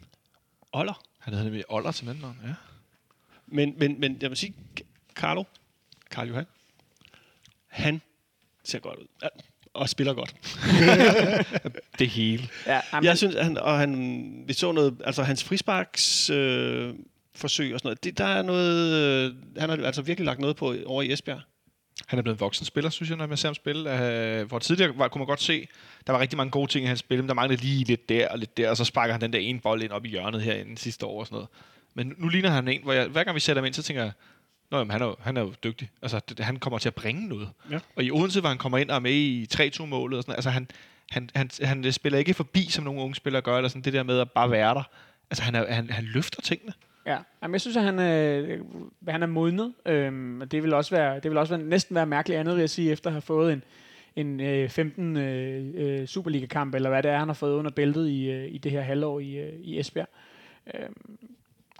Oller. 0.72 1.02
Han 1.18 1.32
hedder 1.32 1.44
nemlig 1.44 1.64
Oller 1.68 1.92
til 1.92 2.04
mellemnavn, 2.06 2.38
ja. 2.46 2.54
Men, 3.46 3.74
men, 3.78 4.00
men 4.00 4.18
jeg 4.20 4.30
vil 4.30 4.36
sige, 4.36 4.54
Carlo, 5.14 5.44
Karl 6.14 6.28
Johan, 6.28 6.46
han 7.66 8.02
ser 8.64 8.78
godt 8.78 8.98
ud. 8.98 9.06
Ja, 9.22 9.28
og 9.74 9.88
spiller 9.88 10.14
godt. 10.14 10.34
Det 11.98 12.08
hele. 12.08 12.48
Ja, 12.66 12.80
jamen, 12.92 13.04
Jeg 13.04 13.18
synes, 13.18 13.34
han, 13.40 13.58
og 13.58 13.78
han, 13.78 14.44
vi 14.46 14.52
så 14.52 14.72
noget, 14.72 14.96
altså 15.04 15.22
hans 15.22 15.44
frisparks 15.44 16.30
øh, 16.30 16.94
forsøg 17.34 17.74
og 17.74 17.80
sådan 17.80 17.86
noget, 17.86 18.04
det, 18.04 18.18
der 18.18 18.24
er 18.24 18.42
noget, 18.42 18.92
øh, 18.92 19.34
han 19.58 19.70
har 19.70 19.76
altså 19.76 20.02
virkelig 20.02 20.26
lagt 20.26 20.40
noget 20.40 20.56
på 20.56 20.74
over 20.86 21.02
i 21.02 21.12
Esbjerg. 21.12 21.40
Han 22.06 22.18
er 22.18 22.22
blevet 22.22 22.36
en 22.36 22.40
voksen 22.40 22.66
spiller, 22.66 22.90
synes 22.90 23.10
jeg, 23.10 23.18
når 23.18 23.26
man 23.26 23.36
ser 23.36 23.48
ham 23.48 23.54
spille. 23.54 23.80
Uh, 23.80 24.48
hvor 24.48 24.58
tidligere 24.58 24.98
var, 24.98 25.08
kunne 25.08 25.20
man 25.20 25.26
godt 25.26 25.42
se, 25.42 25.68
der 26.06 26.12
var 26.12 26.20
rigtig 26.20 26.36
mange 26.36 26.50
gode 26.50 26.70
ting 26.70 26.84
i 26.84 26.88
hans 26.88 27.00
spil, 27.00 27.18
men 27.18 27.28
der 27.28 27.34
manglede 27.34 27.62
lige 27.62 27.84
lidt 27.84 28.08
der 28.08 28.28
og 28.28 28.38
lidt 28.38 28.56
der, 28.56 28.70
og 28.70 28.76
så 28.76 28.84
sparker 28.84 29.12
han 29.12 29.20
den 29.20 29.32
der 29.32 29.38
ene 29.38 29.60
bold 29.60 29.82
ind 29.82 29.92
op 29.92 30.04
i 30.04 30.08
hjørnet 30.08 30.42
herinde 30.42 30.78
sidste 30.78 31.06
år 31.06 31.20
og 31.20 31.26
sådan 31.26 31.36
noget. 31.36 31.48
Men 31.94 32.14
nu 32.18 32.28
ligner 32.28 32.50
han 32.50 32.68
en, 32.68 32.82
hvor 32.82 32.92
jeg, 32.92 33.06
hver 33.06 33.24
gang 33.24 33.34
vi 33.34 33.40
sætter 33.40 33.62
ham 33.62 33.66
ind, 33.66 33.74
så 33.74 33.82
tænker 33.82 34.02
jeg, 34.02 34.12
Nå, 34.70 34.78
jamen, 34.78 34.90
han, 34.90 35.02
er 35.02 35.06
jo, 35.06 35.16
han 35.20 35.36
er 35.36 35.40
jo 35.40 35.52
dygtig. 35.64 35.90
Altså, 36.02 36.20
det, 36.28 36.40
han 36.40 36.56
kommer 36.56 36.78
til 36.78 36.88
at 36.88 36.94
bringe 36.94 37.28
noget. 37.28 37.48
Ja. 37.70 37.78
Og 37.96 38.04
i 38.04 38.10
Odense, 38.10 38.40
hvor 38.40 38.48
han 38.48 38.58
kommer 38.58 38.78
ind 38.78 38.90
og 38.90 38.96
er 38.96 39.00
med 39.00 39.12
i 39.12 39.48
3-2-målet, 39.54 40.16
og 40.16 40.22
sådan, 40.22 40.34
altså, 40.34 40.50
han, 40.50 40.68
han, 41.10 41.30
han, 41.34 41.50
han 41.62 41.92
spiller 41.92 42.18
ikke 42.18 42.34
forbi, 42.34 42.66
som 42.70 42.84
nogle 42.84 43.00
unge 43.00 43.14
spillere 43.14 43.42
gør, 43.42 43.56
eller 43.56 43.68
sådan 43.68 43.82
det 43.82 43.92
der 43.92 44.02
med 44.02 44.18
at 44.18 44.30
bare 44.30 44.50
være 44.50 44.74
der. 44.74 44.82
Altså, 45.30 45.42
han, 45.42 45.54
er, 45.54 45.72
han, 45.72 45.90
han 45.90 46.04
løfter 46.04 46.42
tingene. 46.42 46.72
Ja, 47.06 47.18
Jamen, 47.42 47.52
jeg 47.52 47.60
synes, 47.60 47.76
at 47.76 47.82
han, 47.82 47.98
øh, 48.00 48.60
han 49.08 49.22
er 49.22 49.26
modnet. 49.26 49.72
Øhm, 49.86 50.40
og 50.40 50.52
det 50.52 50.62
vil 50.62 50.74
også 50.74 50.90
være, 50.96 51.14
det 51.20 51.30
vil 51.30 51.38
også 51.38 51.56
være, 51.56 51.66
næsten 51.66 51.96
være 51.96 52.06
mærkeligt 52.06 52.40
andet, 52.40 52.54
vil 52.54 52.62
jeg 52.62 52.70
sige, 52.70 52.92
efter 52.92 53.10
at 53.10 53.14
have 53.14 53.22
fået 53.22 53.52
en, 53.52 53.62
en 54.16 54.40
øh, 54.40 54.68
15 54.68 55.16
øh, 55.16 55.64
øh, 55.74 56.06
Superliga-kamp, 56.06 56.74
eller 56.74 56.90
hvad 56.90 57.02
det 57.02 57.10
er, 57.10 57.18
han 57.18 57.28
har 57.28 57.34
fået 57.34 57.54
under 57.54 57.70
bæltet 57.70 58.08
i, 58.08 58.30
øh, 58.30 58.54
i 58.54 58.58
det 58.58 58.72
her 58.72 58.80
halvår 58.80 59.20
i, 59.20 59.36
øh, 59.36 59.52
i 59.60 59.80
Esbjerg. 59.80 60.08
Øhm, 60.74 61.18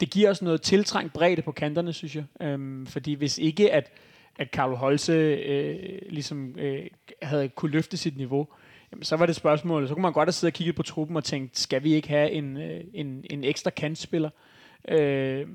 det 0.01 0.11
giver 0.11 0.31
os 0.31 0.43
noget 0.43 0.63
tiltrængt 0.63 1.13
bredde 1.13 1.43
på 1.43 1.53
kanterne, 1.53 1.93
synes 1.93 2.17
jeg. 2.17 2.25
Øhm, 2.41 2.87
fordi 2.87 3.15
hvis 3.15 3.39
ikke, 3.39 3.73
at, 3.73 3.91
at 4.37 4.49
Carlo 4.53 4.77
Holse 4.77 5.13
øh, 5.13 5.99
ligesom 6.11 6.59
øh, 6.59 6.87
havde 7.23 7.49
kunne 7.49 7.71
løfte 7.73 7.97
sit 7.97 8.17
niveau, 8.17 8.49
jamen, 8.93 9.05
så 9.05 9.17
var 9.17 9.27
det 9.27 9.37
spørgsmålet, 9.37 9.89
så 9.89 9.95
kunne 9.95 10.03
man 10.03 10.13
godt 10.13 10.27
have 10.27 10.33
siddet 10.33 10.53
og 10.53 10.57
kigget 10.57 10.77
på 10.77 10.83
truppen 10.83 11.17
og 11.17 11.25
tænkt, 11.25 11.59
skal 11.59 11.83
vi 11.85 11.95
ikke 11.95 12.09
have 12.09 12.31
en, 12.31 12.57
øh, 12.57 12.81
en, 12.95 13.25
en 13.31 13.45
ekstra 13.45 13.71
kantspiller? 13.71 14.31
Øh, 14.89 15.47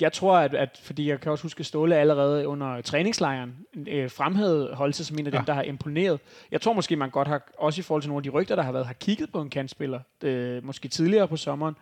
jeg 0.00 0.12
tror, 0.12 0.36
at, 0.36 0.54
at, 0.54 0.80
fordi 0.82 1.08
jeg 1.08 1.20
kan 1.20 1.32
også 1.32 1.44
huske, 1.44 1.60
at 1.60 1.66
Ståle 1.66 1.96
allerede 1.96 2.48
under 2.48 2.80
træningslejren 2.80 3.54
øh, 3.88 4.10
fremhævede 4.10 4.74
Holse 4.74 5.04
som 5.04 5.18
en 5.18 5.26
af 5.26 5.32
dem, 5.32 5.38
Ja. 5.40 5.44
der 5.46 5.52
har 5.52 5.62
imponeret. 5.62 6.20
Jeg 6.50 6.60
tror 6.60 6.72
måske, 6.72 6.96
man 6.96 7.10
godt 7.10 7.28
har, 7.28 7.42
også 7.58 7.80
i 7.80 7.82
forhold 7.82 8.02
til 8.02 8.08
nogle 8.08 8.18
af 8.18 8.22
de 8.22 8.28
rygter, 8.28 8.56
der 8.56 8.62
har 8.62 8.72
været, 8.72 8.86
har 8.86 8.92
kigget 8.94 9.32
på 9.32 9.40
en 9.40 9.50
kantspiller, 9.50 10.00
øh, 10.22 10.64
måske 10.64 10.88
tidligere 10.88 11.28
på 11.28 11.36
sommeren. 11.36 11.74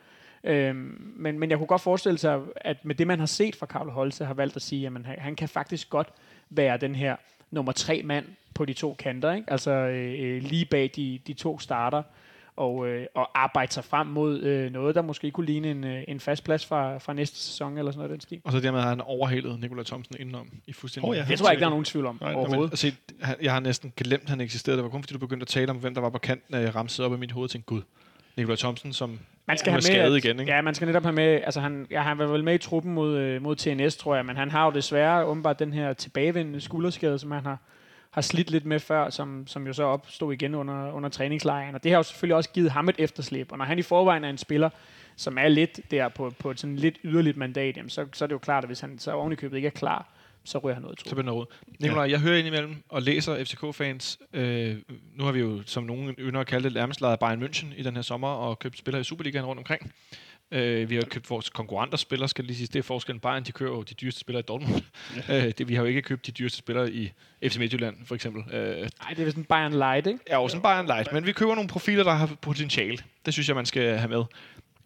Øhm, 0.44 1.12
men, 1.16 1.38
men 1.38 1.50
jeg 1.50 1.58
kunne 1.58 1.66
godt 1.66 1.80
forestille 1.82 2.18
sig, 2.18 2.40
at 2.56 2.84
med 2.84 2.94
det, 2.94 3.06
man 3.06 3.18
har 3.18 3.26
set 3.26 3.56
fra 3.56 3.66
Karl 3.66 3.88
Holse, 3.90 4.24
har 4.24 4.34
valgt 4.34 4.56
at 4.56 4.62
sige, 4.62 4.86
at 4.86 4.92
han, 4.92 5.04
han 5.18 5.36
kan 5.36 5.48
faktisk 5.48 5.90
godt 5.90 6.08
være 6.50 6.76
den 6.76 6.94
her 6.94 7.16
nummer 7.50 7.72
tre 7.72 8.02
mand 8.04 8.24
på 8.54 8.64
de 8.64 8.72
to 8.72 8.94
kanter. 8.98 9.32
Ikke? 9.32 9.50
Altså 9.50 9.70
øh, 9.70 10.14
øh, 10.36 10.42
lige 10.42 10.64
bag 10.64 10.90
de, 10.96 11.20
de 11.26 11.32
to 11.32 11.58
starter 11.58 12.02
og, 12.56 12.88
øh, 12.88 13.06
og 13.14 13.30
arbejde 13.42 13.72
sig 13.72 13.84
frem 13.84 14.06
mod 14.06 14.40
øh, 14.40 14.72
noget, 14.72 14.94
der 14.94 15.02
måske 15.02 15.30
kunne 15.30 15.46
ligne 15.46 15.70
en, 15.70 15.84
øh, 15.84 16.02
en 16.08 16.20
fast 16.20 16.44
plads 16.44 16.66
fra, 16.66 16.98
fra 16.98 17.12
næste 17.12 17.36
sæson, 17.38 17.78
eller 17.78 17.92
sådan 17.92 17.98
noget 17.98 18.10
den 18.10 18.20
stil. 18.20 18.40
Og 18.44 18.52
så 18.52 18.60
dermed 18.60 18.80
har 18.80 18.88
han 18.88 19.00
overhalet 19.00 19.60
Nikolaj 19.60 19.84
Thomsen 19.84 20.16
indenom 20.18 20.48
i 20.66 20.72
fuldstændig. 20.72 21.10
Åh, 21.10 21.16
ja. 21.16 21.24
Det 21.28 21.38
tror 21.38 21.46
jeg 21.48 21.52
ikke, 21.52 21.60
der 21.60 21.66
er 21.66 21.70
nogen 21.70 21.84
tvivl 21.84 22.06
om 22.06 22.18
Nej, 22.20 22.30
Men, 22.30 22.38
overhovedet. 22.38 22.72
altså, 22.72 22.92
han- 23.20 23.36
jeg 23.42 23.52
har 23.52 23.60
næsten 23.60 23.92
glemt, 23.96 24.22
at 24.22 24.28
han 24.28 24.40
eksisterede. 24.40 24.76
Det 24.76 24.84
var 24.84 24.90
kun 24.90 25.02
fordi, 25.02 25.12
du 25.12 25.18
begyndte 25.18 25.44
at 25.44 25.48
tale 25.48 25.70
om, 25.70 25.76
hvem 25.76 25.94
der 25.94 26.00
var 26.00 26.10
på 26.10 26.18
kanten, 26.18 26.54
at 26.54 26.62
jeg 26.62 26.74
ramsede 26.74 27.06
op 27.06 27.12
i 27.14 27.16
mit 27.16 27.32
hoved 27.32 27.44
og 27.44 27.50
tænkte, 27.50 27.66
gud, 27.66 27.82
Nikolaj 28.36 28.56
Thomsen, 28.56 28.92
som 28.92 29.18
Man 29.48 29.58
skal 29.58 29.72
Hun 29.72 29.74
have 29.74 29.92
med, 29.92 30.00
skadet 30.00 30.16
at, 30.16 30.24
igen, 30.24 30.40
ikke? 30.40 30.52
Ja, 30.52 30.60
man 30.60 30.74
skal 30.74 30.86
netop 30.86 31.02
have 31.02 31.12
med, 31.12 31.40
altså 31.44 31.60
han, 31.60 31.86
ja, 31.90 32.02
han 32.02 32.18
var 32.18 32.26
vel 32.26 32.44
med 32.44 32.54
i 32.54 32.58
truppen 32.58 32.94
mod, 32.94 33.16
øh, 33.16 33.42
mod 33.42 33.56
TNS, 33.56 33.96
tror 33.96 34.14
jeg, 34.14 34.26
men 34.26 34.36
han 34.36 34.50
har 34.50 34.64
jo 34.64 34.70
desværre 34.70 35.24
åbenbart 35.24 35.58
den 35.58 35.72
her 35.72 35.92
tilbagevendende 35.92 36.60
skulderskade, 36.60 37.18
som 37.18 37.30
han 37.30 37.46
har, 37.46 37.58
har 38.10 38.20
slidt 38.20 38.50
lidt 38.50 38.64
med 38.64 38.80
før, 38.80 39.10
som, 39.10 39.46
som 39.46 39.66
jo 39.66 39.72
så 39.72 39.82
opstod 39.82 40.32
igen 40.32 40.54
under, 40.54 40.92
under 40.92 41.08
træningslejren. 41.08 41.74
Og 41.74 41.82
det 41.84 41.90
har 41.90 41.98
jo 41.98 42.02
selvfølgelig 42.02 42.36
også 42.36 42.50
givet 42.50 42.70
ham 42.70 42.88
et 42.88 42.94
efterslæb. 42.98 43.52
Og 43.52 43.58
når 43.58 43.64
han 43.64 43.78
i 43.78 43.82
forvejen 43.82 44.24
er 44.24 44.30
en 44.30 44.38
spiller, 44.38 44.70
som 45.16 45.38
er 45.38 45.48
lidt 45.48 45.80
der 45.90 46.08
på, 46.08 46.32
på 46.38 46.50
et 46.50 46.60
sådan 46.60 46.76
lidt 46.76 46.98
yderligt 47.04 47.36
mandat, 47.36 47.76
jamen 47.76 47.90
så, 47.90 48.06
så 48.12 48.24
er 48.24 48.26
det 48.26 48.32
jo 48.32 48.38
klart, 48.38 48.64
at 48.64 48.68
hvis 48.68 48.80
han 48.80 48.98
så 48.98 49.12
oven 49.12 49.32
i 49.32 49.36
købet 49.36 49.56
ikke 49.56 49.66
er 49.66 49.70
klar, 49.70 50.08
så 50.44 50.58
ryger 50.58 50.74
han 50.74 50.84
ud 50.84 50.92
i 50.92 51.08
Så 51.08 51.14
bliver 51.14 51.22
noget. 51.22 51.48
Nikolaj, 51.80 52.04
ja. 52.04 52.10
jeg 52.10 52.20
hører 52.20 52.38
indimellem 52.38 52.76
og 52.88 53.02
læser 53.02 53.44
FCK-fans. 53.44 54.18
Øh, 54.32 54.76
nu 55.14 55.24
har 55.24 55.32
vi 55.32 55.40
jo, 55.40 55.62
som 55.66 55.84
nogen 55.84 56.14
ynder 56.18 56.40
at 56.40 56.46
kalde 56.46 56.64
det, 56.64 56.74
nærmest 56.74 57.00
lavet 57.00 57.18
Bayern 57.18 57.42
München 57.42 57.66
i 57.76 57.82
den 57.82 57.94
her 57.94 58.02
sommer 58.02 58.28
og 58.28 58.58
købt 58.58 58.78
spillere 58.78 59.00
i 59.00 59.04
Superligaen 59.04 59.44
rundt 59.44 59.58
omkring. 59.58 59.92
Øh, 60.50 60.90
vi 60.90 60.94
har 60.94 61.02
købt 61.02 61.30
vores 61.30 61.50
konkurrenter 61.50 61.96
spillere, 61.96 62.28
skal 62.28 62.44
lige 62.44 62.56
sige. 62.56 62.66
Det 62.66 62.78
er 62.78 62.82
forskellen. 62.82 63.20
Bayern, 63.20 63.44
de 63.44 63.52
kører 63.52 63.70
jo 63.70 63.82
de 63.82 63.94
dyreste 63.94 64.20
spillere 64.20 64.40
i 64.40 64.44
Dortmund. 64.48 64.82
Ja. 65.28 65.46
Øh, 65.46 65.52
det, 65.58 65.68
vi 65.68 65.74
har 65.74 65.82
jo 65.82 65.88
ikke 65.88 66.02
købt 66.02 66.26
de 66.26 66.32
dyreste 66.32 66.58
spillere 66.58 66.92
i 66.92 67.12
FC 67.44 67.56
Midtjylland, 67.56 67.96
for 68.06 68.14
eksempel. 68.14 68.54
Øh, 68.54 68.76
Nej, 68.80 69.14
det 69.16 69.28
er 69.28 69.32
en 69.36 69.44
Bayern 69.44 69.72
Light, 69.72 70.06
ikke? 70.06 70.18
er 70.26 70.36
jo 70.36 70.48
sådan 70.48 70.62
Bayern 70.62 70.86
Light, 70.86 71.12
men 71.12 71.26
vi 71.26 71.32
køber 71.32 71.54
nogle 71.54 71.68
profiler, 71.68 72.04
der 72.04 72.12
har 72.12 72.36
potentiale. 72.40 72.98
Det 73.26 73.32
synes 73.32 73.48
jeg, 73.48 73.56
man 73.56 73.66
skal 73.66 73.98
have 73.98 74.08
med. 74.08 74.24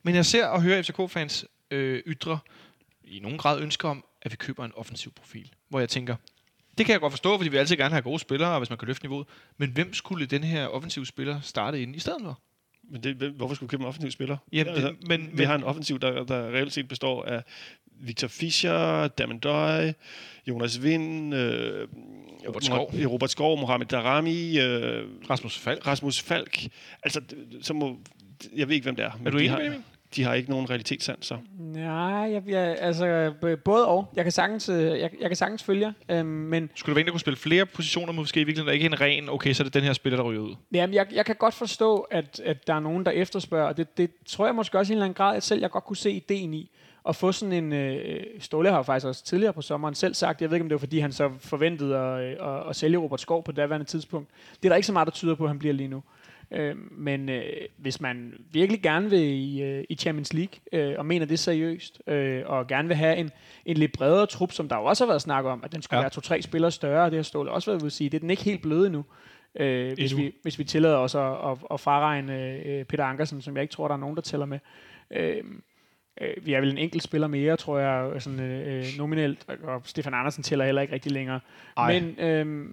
Men 0.03 0.15
jeg 0.15 0.27
ser 0.27 0.47
og 0.47 0.63
hører 0.63 0.83
FCK-fans 0.83 1.45
øh, 1.71 2.03
ytre 2.07 2.39
i 3.13 3.21
nogen 3.21 3.39
grad 3.39 3.61
ønsker 3.61 3.89
om, 3.89 4.05
at 4.23 4.31
vi 4.31 4.37
køber 4.37 4.65
en 4.65 4.73
offensiv 4.77 5.13
profil. 5.13 5.51
Hvor 5.69 5.79
jeg 5.79 5.89
tænker, 5.89 6.17
det 6.79 6.87
kan 6.87 6.93
jeg 6.93 7.01
godt 7.01 7.13
forstå, 7.13 7.37
fordi 7.37 7.51
vi 7.51 7.57
altid 7.57 7.77
gerne 7.77 7.91
have 7.95 8.03
gode 8.03 8.19
spillere, 8.19 8.59
hvis 8.59 8.71
man 8.71 8.79
kan 8.79 8.89
løfte 8.89 9.05
niveauet. 9.05 9.27
Men 9.57 9.71
hvem 9.71 9.95
skulle 9.95 10.27
den 10.27 10.45
her 10.45 10.67
offensive 10.67 11.07
spiller 11.07 11.41
starte 11.41 11.83
ind 11.83 11.97
i 11.97 11.99
stedet 11.99 12.23
for? 12.23 12.41
Men 12.91 13.03
det, 13.03 13.17
hvorfor 13.17 13.55
skulle 13.55 13.69
vi 13.69 13.71
købe 13.71 13.83
en 13.83 13.89
offensiv 13.89 14.11
spiller? 14.11 14.37
Jamen, 14.53 14.75
det, 14.75 14.85
Altså, 14.85 14.95
men, 15.07 15.21
Vi 15.21 15.31
men, 15.33 15.47
har 15.47 15.55
en 15.55 15.65
offensiv, 15.65 15.99
der, 16.01 16.25
der 16.25 16.49
reelt 16.49 16.73
set 16.73 16.89
består 16.89 17.25
af 17.25 17.43
Victor 18.01 18.29
Fischer, 18.29 19.09
Damendøj, 19.09 19.93
Jonas 20.47 20.83
Vind, 20.83 21.35
øh, 21.35 21.89
Robert 22.49 22.65
Skov. 22.65 22.91
Robert 22.95 23.31
Skov, 23.31 23.61
Mohamed 23.61 23.87
Darami, 23.87 24.59
øh, 24.59 25.09
Rasmus 25.31 25.59
Falk. 25.59 25.87
Rasmus 25.87 26.21
Falk. 26.21 26.69
Altså, 27.03 27.21
så 27.63 27.75
må, 27.75 27.99
jeg 28.57 28.69
ved 28.69 28.75
ikke, 28.75 28.85
hvem 28.85 28.97
det 28.97 29.05
er. 29.05 29.11
Er 29.11 29.17
men 29.23 29.33
du 29.33 29.39
de 29.39 29.45
enig, 29.45 29.71
har? 29.71 29.83
De 30.17 30.25
har 30.25 30.35
ikke 30.35 30.51
nogen 30.51 30.71
realitetssans, 30.71 31.27
så. 31.27 31.37
Nej, 31.59 32.33
jeg, 32.33 32.43
jeg, 32.47 32.77
altså 32.81 33.33
både 33.65 33.89
og. 33.89 34.13
Jeg 34.17 34.25
kan 34.25 34.33
sagtens, 34.33 34.69
øh, 34.69 34.85
jeg, 34.85 35.11
jeg 35.21 35.31
kan 35.31 35.37
sagtens 35.37 35.63
følge 35.63 35.95
øhm, 36.09 36.27
men 36.27 36.71
Skulle 36.75 36.93
der 36.93 36.95
være 36.95 37.01
en, 37.01 37.07
der 37.07 37.13
kunne 37.13 37.21
spille 37.21 37.37
flere 37.37 37.67
positioner, 37.67 38.13
måske 38.13 38.41
i 38.41 38.45
virkeligheden, 38.45 38.67
der 38.67 38.73
ikke 38.73 38.87
er 38.87 38.91
en 38.91 39.01
ren, 39.01 39.29
okay, 39.29 39.53
så 39.53 39.63
er 39.63 39.65
det 39.65 39.75
den 39.75 39.83
her 39.83 39.93
spiller, 39.93 40.17
der 40.17 40.25
ryger 40.25 40.41
ud. 40.41 40.55
Jamen, 40.73 40.95
jeg, 40.95 41.07
jeg 41.13 41.27
kan 41.27 41.37
godt 41.37 41.55
forstå, 41.55 41.97
at, 41.99 42.41
at 42.45 42.67
der 42.67 42.75
er 42.75 42.81
nogen, 42.81 43.05
der 43.05 43.11
efterspørger, 43.11 43.69
og 43.69 43.77
det, 43.77 43.99
det 43.99 44.11
tror 44.27 44.47
jeg 44.47 44.55
måske 44.55 44.79
også 44.79 44.93
i 44.93 44.95
en 44.95 44.97
eller 44.97 45.05
anden 45.05 45.15
grad, 45.15 45.37
at 45.37 45.43
selv 45.43 45.61
jeg 45.61 45.71
godt 45.71 45.85
kunne 45.85 45.97
se 45.97 46.11
ideen 46.11 46.55
i, 46.55 46.71
at 47.09 47.17
få 47.17 47.33
sådan 47.33 47.53
en... 47.53 47.73
Øh, 47.73 48.21
Ståle 48.41 48.69
har 48.69 48.77
jo 48.77 48.83
faktisk 48.83 49.07
også 49.07 49.25
tidligere 49.25 49.53
på 49.53 49.63
sommeren 49.63 49.95
selv 49.95 50.15
sagt, 50.15 50.41
jeg 50.41 50.51
ved 50.51 50.57
ikke, 50.57 50.65
om 50.65 50.69
det 50.69 50.75
var, 50.75 50.79
fordi 50.79 50.99
han 50.99 51.13
så 51.13 51.31
forventede 51.39 51.97
at, 51.97 52.21
øh, 52.21 52.57
at, 52.57 52.69
at 52.69 52.77
sælge 52.77 52.99
Robert 52.99 53.21
Skov 53.21 53.45
på 53.45 53.53
det 53.53 53.57
daværende 53.57 53.87
tidspunkt. 53.87 54.29
Det 54.63 54.65
er 54.65 54.69
der 54.69 54.77
ikke 54.77 54.87
så 54.87 54.93
meget, 54.93 55.07
der 55.07 55.13
tyder 55.13 55.35
på, 55.35 55.45
at 55.45 55.51
han 55.51 55.59
bliver 55.59 55.75
lige 55.75 55.89
nu. 55.89 56.03
Øh, 56.55 56.77
men 56.91 57.29
øh, 57.29 57.43
hvis 57.77 58.01
man 58.01 58.35
virkelig 58.53 58.83
gerne 58.83 59.11
vil 59.11 59.21
i, 59.21 59.63
øh, 59.63 59.85
i 59.89 59.95
Champions 59.95 60.33
League, 60.33 60.55
øh, 60.73 60.95
og 60.99 61.07
mener 61.07 61.27
det 61.27 61.39
seriøst, 61.39 62.03
øh, 62.07 62.43
og 62.47 62.67
gerne 62.67 62.89
vil 62.89 62.97
have 62.97 63.17
en, 63.17 63.31
en 63.67 63.77
lidt 63.77 63.93
bredere 63.93 64.27
trup, 64.27 64.53
som 64.53 64.69
der 64.69 64.77
jo 64.77 64.85
også 64.85 65.05
har 65.05 65.09
været 65.13 65.23
snak 65.23 65.45
om, 65.45 65.61
at 65.65 65.73
den 65.73 65.83
skulle 65.83 65.99
Ja. 65.99 66.03
være 66.03 66.11
to-tre 66.11 66.43
spillere 66.43 66.71
større, 66.71 67.05
og 67.05 67.11
det 67.11 67.19
har 67.19 67.23
Ståle 67.23 67.51
også 67.51 67.71
været 67.71 67.83
ude 67.83 67.87
at 67.87 67.93
sige, 67.93 68.11
det 68.11 68.17
er 68.17 68.21
den 68.21 68.31
ikke 68.31 68.45
helt 68.45 68.63
bløde 68.63 68.87
endnu. 68.87 69.05
Øh, 69.61 69.93
hvis, 69.95 70.17
vi, 70.17 70.33
hvis 70.43 70.59
vi 70.59 70.65
tillader 70.65 70.97
os 70.97 71.15
at, 71.15 71.23
at, 71.23 71.59
at 71.71 71.81
fraregne 71.81 72.57
øh, 72.67 72.85
Peter 72.85 73.05
Ankersen, 73.05 73.43
som 73.43 73.55
jeg 73.57 73.63
ikke 73.63 73.73
tror, 73.73 73.89
der 73.89 73.95
er 73.95 73.99
nogen, 73.99 74.17
der 74.17 74.23
tæller 74.23 74.47
med. 74.47 74.59
Øh, 75.11 75.37
øh, 76.21 76.47
vi 76.47 76.53
er 76.53 76.61
vel 76.61 76.71
en 76.71 76.79
enkelt 76.79 77.03
spiller 77.03 77.27
mere, 77.27 77.57
tror 77.57 77.79
jeg, 77.79 78.23
sådan, 78.23 78.41
øh, 78.41 78.85
nominelt, 78.99 79.47
og 79.63 79.83
Stefan 79.85 80.15
Andersen 80.15 80.43
tæller 80.43 80.65
heller 80.65 80.83
ikke 80.83 80.95
rigtig 80.95 81.13
længere. 81.13 81.41
Ej. 81.77 82.01
Men, 82.01 82.19
øh, 82.19 82.69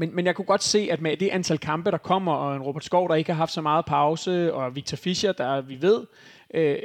men, 0.00 0.14
men 0.16 0.26
jeg 0.26 0.34
kunne 0.34 0.44
godt 0.44 0.62
se, 0.62 0.88
at 0.90 1.00
med 1.00 1.16
det 1.16 1.28
antal 1.28 1.58
kampe, 1.58 1.90
der 1.90 1.98
kommer, 1.98 2.32
og 2.32 2.56
en 2.56 2.62
Robert 2.62 2.84
Skov, 2.84 3.08
der 3.08 3.14
ikke 3.14 3.32
har 3.32 3.36
haft 3.36 3.52
så 3.52 3.60
meget 3.60 3.84
pause, 3.84 4.54
og 4.54 4.76
Victor 4.76 4.96
Fischer, 4.96 5.32
der 5.32 5.60
vi 5.60 5.82
ved, 5.82 6.06
øh, 6.54 6.78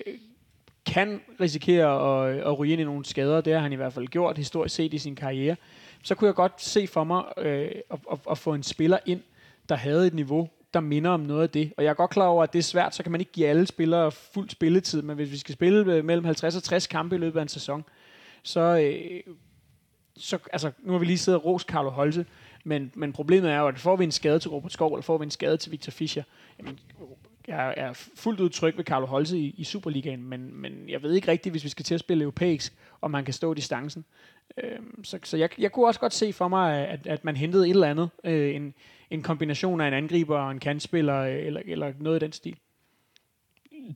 kan 0.85 1.21
risikere 1.41 2.27
at, 2.27 2.39
at 2.39 2.59
ryge 2.59 2.73
ind 2.73 2.81
i 2.81 2.83
nogle 2.83 3.05
skader. 3.05 3.41
Det 3.41 3.53
har 3.53 3.59
han 3.59 3.73
i 3.73 3.75
hvert 3.75 3.93
fald 3.93 4.07
gjort 4.07 4.37
historisk 4.37 4.75
set 4.75 4.93
i 4.93 4.97
sin 4.97 5.15
karriere. 5.15 5.55
Så 6.03 6.15
kunne 6.15 6.27
jeg 6.27 6.35
godt 6.35 6.61
se 6.61 6.87
for 6.87 7.03
mig 7.03 7.23
øh, 7.37 7.69
at, 7.91 7.99
at, 8.11 8.19
at 8.31 8.37
få 8.37 8.53
en 8.53 8.63
spiller 8.63 8.97
ind, 9.05 9.21
der 9.69 9.75
havde 9.75 10.07
et 10.07 10.13
niveau, 10.13 10.49
der 10.73 10.79
minder 10.79 11.11
om 11.11 11.19
noget 11.19 11.43
af 11.43 11.49
det. 11.49 11.73
Og 11.77 11.83
jeg 11.83 11.89
er 11.89 11.93
godt 11.93 12.11
klar 12.11 12.25
over, 12.25 12.43
at 12.43 12.53
det 12.53 12.59
er 12.59 12.63
svært, 12.63 12.95
så 12.95 13.03
kan 13.03 13.11
man 13.11 13.21
ikke 13.21 13.31
give 13.31 13.47
alle 13.47 13.67
spillere 13.67 14.11
fuld 14.11 14.49
spilletid, 14.49 15.01
men 15.01 15.15
hvis 15.15 15.31
vi 15.31 15.37
skal 15.37 15.53
spille 15.53 15.93
øh, 15.93 16.05
mellem 16.05 16.25
50 16.25 16.55
og 16.55 16.63
60 16.63 16.87
kampe 16.87 17.15
i 17.15 17.19
løbet 17.19 17.39
af 17.39 17.41
en 17.41 17.47
sæson, 17.47 17.83
så, 18.43 18.59
øh, 18.59 19.33
så 20.17 20.37
altså, 20.53 20.71
nu 20.83 20.91
har 20.91 20.99
vi 20.99 21.05
lige 21.05 21.17
siddet 21.17 21.41
og 21.41 21.45
rost 21.45 21.67
Carlo 21.67 21.89
Holte, 21.89 22.25
men, 22.65 22.91
men 22.95 23.13
problemet 23.13 23.51
er 23.51 23.59
jo, 23.59 23.67
at 23.67 23.79
får 23.79 23.95
vi 23.95 24.03
en 24.03 24.11
skade 24.11 24.39
til 24.39 24.49
Robert 24.49 24.71
Skov, 24.71 24.93
eller 24.93 25.01
får 25.01 25.17
vi 25.17 25.23
en 25.23 25.31
skade 25.31 25.57
til 25.57 25.71
Victor 25.71 25.91
Fischer, 25.91 26.23
jamen, 26.59 26.79
jeg 27.47 27.73
er 27.77 27.93
fuldt 27.93 28.39
ud 28.39 28.49
tryg 28.49 28.77
ved 28.77 28.83
Carlo 28.83 29.05
Holse 29.05 29.37
i, 29.37 29.55
i 29.57 29.63
Superligaen, 29.63 30.23
men, 30.23 30.53
men 30.53 30.89
jeg 30.89 31.03
ved 31.03 31.13
ikke 31.13 31.27
rigtigt, 31.27 31.53
hvis 31.53 31.63
vi 31.63 31.69
skal 31.69 31.85
til 31.85 31.93
at 31.93 31.99
spille 31.99 32.21
europæisk, 32.21 32.73
om 33.01 33.11
man 33.11 33.25
kan 33.25 33.33
stå 33.33 33.53
distancen. 33.53 34.05
Øhm, 34.63 35.03
så 35.03 35.19
så 35.23 35.37
jeg, 35.37 35.49
jeg 35.57 35.71
kunne 35.71 35.87
også 35.87 35.99
godt 35.99 36.13
se 36.13 36.33
for 36.33 36.47
mig, 36.47 36.87
at, 36.87 37.07
at 37.07 37.25
man 37.25 37.35
hentede 37.35 37.65
et 37.65 37.69
eller 37.69 37.87
andet, 37.87 38.09
øh, 38.23 38.55
en, 38.55 38.73
en 39.09 39.21
kombination 39.21 39.81
af 39.81 39.87
en 39.87 39.93
angriber 39.93 40.37
og 40.37 40.51
en 40.51 40.59
kantspiller, 40.59 41.15
øh, 41.15 41.45
eller, 41.45 41.61
eller 41.65 41.93
noget 41.99 42.21
i 42.21 42.25
den 42.25 42.31
stil. 42.31 42.55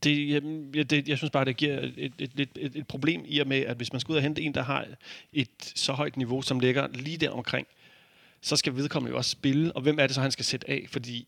Det, 0.04 0.30
jeg, 0.30 0.42
det, 0.90 1.10
jeg 1.10 1.18
synes 1.18 1.32
bare, 1.32 1.46
det 1.46 1.58
giver 1.58 1.80
et, 1.80 1.94
et, 1.98 2.32
et, 2.38 2.50
et, 2.56 2.76
et 2.76 2.88
problem 2.88 3.22
i 3.26 3.40
og 3.40 3.48
med, 3.48 3.58
at 3.58 3.78
hvis 3.78 3.94
man 3.94 4.00
skal 4.00 4.12
ud 4.12 4.18
og 4.18 4.24
hente 4.24 4.42
en, 4.42 4.54
der 4.54 4.64
har 4.64 4.86
et 5.34 5.50
så 5.60 5.94
højt 5.94 6.18
niveau, 6.18 6.42
som 6.42 6.60
ligger 6.60 6.88
lige 6.88 7.18
der 7.18 7.30
omkring, 7.30 7.68
så 8.42 8.56
skal 8.56 8.76
vedkommende 8.76 9.12
jo 9.12 9.18
også 9.18 9.32
spille, 9.32 9.72
og 9.76 9.82
hvem 9.82 10.00
er 10.00 10.08
det 10.08 10.16
så, 10.16 10.22
han 10.22 10.32
skal 10.32 10.46
sætte 10.46 10.70
af? 10.70 10.86
Fordi 10.92 11.28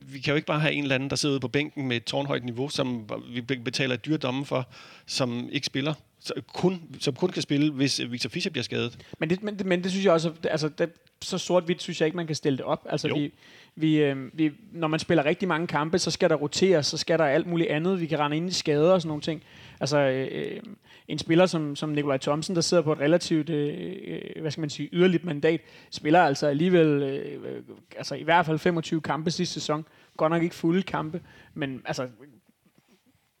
vi 0.00 0.20
kan 0.20 0.30
jo 0.32 0.36
ikke 0.36 0.46
bare 0.46 0.60
have 0.60 0.72
en 0.72 0.82
eller 0.82 0.94
anden, 0.94 1.10
der 1.10 1.16
sidder 1.16 1.32
ude 1.32 1.40
på 1.40 1.48
bænken 1.48 1.86
med 1.88 1.96
et 1.96 2.04
tårnhøjt 2.04 2.44
niveau, 2.44 2.68
som 2.68 3.10
vi 3.32 3.40
be- 3.40 3.56
betaler 3.64 3.94
et 3.94 4.04
dyrt 4.06 4.22
domme 4.22 4.46
for, 4.46 4.68
som 5.06 5.48
ikke 5.52 5.66
spiller. 5.66 5.94
Så 6.20 6.32
kun, 6.54 6.82
som 7.00 7.14
kun 7.14 7.30
kan 7.30 7.42
spille, 7.42 7.72
hvis 7.72 8.00
Victor 8.10 8.30
Fischer 8.30 8.50
bliver 8.50 8.64
skadet. 8.64 8.98
Men 9.18 9.30
det, 9.30 9.42
men, 9.42 9.58
det, 9.58 9.66
men 9.66 9.82
det 9.82 9.90
synes 9.90 10.04
jeg 10.04 10.12
også, 10.12 10.32
altså 10.44 10.68
det, 10.68 10.90
så 11.22 11.38
sort-hvidt 11.38 11.82
synes 11.82 12.00
jeg 12.00 12.06
ikke, 12.06 12.16
man 12.16 12.26
kan 12.26 12.36
stille 12.36 12.56
det 12.56 12.64
op. 12.66 12.86
Altså 12.90 13.08
Jo. 13.08 13.14
vi, 13.14 13.32
vi, 13.76 13.96
øh, 14.02 14.38
vi, 14.38 14.52
når 14.72 14.88
man 14.88 15.00
spiller 15.00 15.24
rigtig 15.24 15.48
mange 15.48 15.66
kampe, 15.66 15.98
så 15.98 16.10
skal 16.10 16.30
der 16.30 16.36
roteres, 16.36 16.86
så 16.86 16.96
skal 16.96 17.18
der 17.18 17.24
alt 17.24 17.46
muligt 17.46 17.70
andet. 17.70 18.00
Vi 18.00 18.06
kan 18.06 18.18
rende 18.18 18.36
ind 18.36 18.48
i 18.48 18.52
skader 18.52 18.92
og 18.92 19.00
sådan 19.00 19.08
nogle 19.08 19.22
ting. 19.22 19.42
Altså 19.80 19.98
øh, 19.98 20.60
en 21.08 21.18
spiller 21.18 21.46
som, 21.46 21.76
som 21.76 21.88
Nikolaj 21.88 22.16
Thomsen, 22.18 22.54
der 22.54 22.60
sidder 22.60 22.82
på 22.82 22.92
et 22.92 22.98
relativt, 22.98 23.50
øh, 23.50 23.92
øh, 24.06 24.40
hvad 24.40 24.50
skal 24.50 24.60
man 24.60 24.70
sige, 24.70 24.88
yderligt 24.92 25.24
mandat, 25.24 25.60
spiller 25.90 26.20
altså 26.20 26.46
alligevel, 26.46 26.86
øh, 27.02 27.44
øh, 27.44 27.62
altså 27.96 28.14
i 28.14 28.22
hvert 28.22 28.46
fald 28.46 28.58
25 28.58 29.00
kampe 29.00 29.30
sidste 29.30 29.54
sæson. 29.54 29.84
Godt 30.16 30.30
nok 30.32 30.42
ikke 30.42 30.54
fulde 30.54 30.82
kampe, 30.82 31.20
men 31.54 31.82
altså 31.84 32.08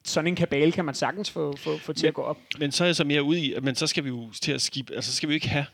sådan 0.04 0.28
en 0.28 0.36
kabale 0.36 0.72
kan 0.72 0.84
man 0.84 0.94
sagtens 0.94 1.30
få, 1.30 1.56
få, 1.56 1.78
få 1.78 1.92
til 1.92 2.04
Men- 2.06 2.08
at 2.08 2.14
gå 2.14 2.22
op. 2.22 2.38
Men 2.58 2.72
så 2.72 2.84
er 2.84 2.88
jeg 2.88 2.96
så 2.96 3.04
mere 3.04 3.22
ude 3.22 3.40
i, 3.40 3.54
men 3.62 3.74
så 3.74 3.86
skal 3.86 4.04
vi 4.04 4.08
jo 4.08 4.30
til 4.42 4.52
at 4.52 4.62
skibbe, 4.62 4.94
altså 4.94 5.10
så 5.10 5.16
skal 5.16 5.28
vi 5.28 5.32
jo 5.32 5.36
ikke 5.36 5.48
have 5.48 5.64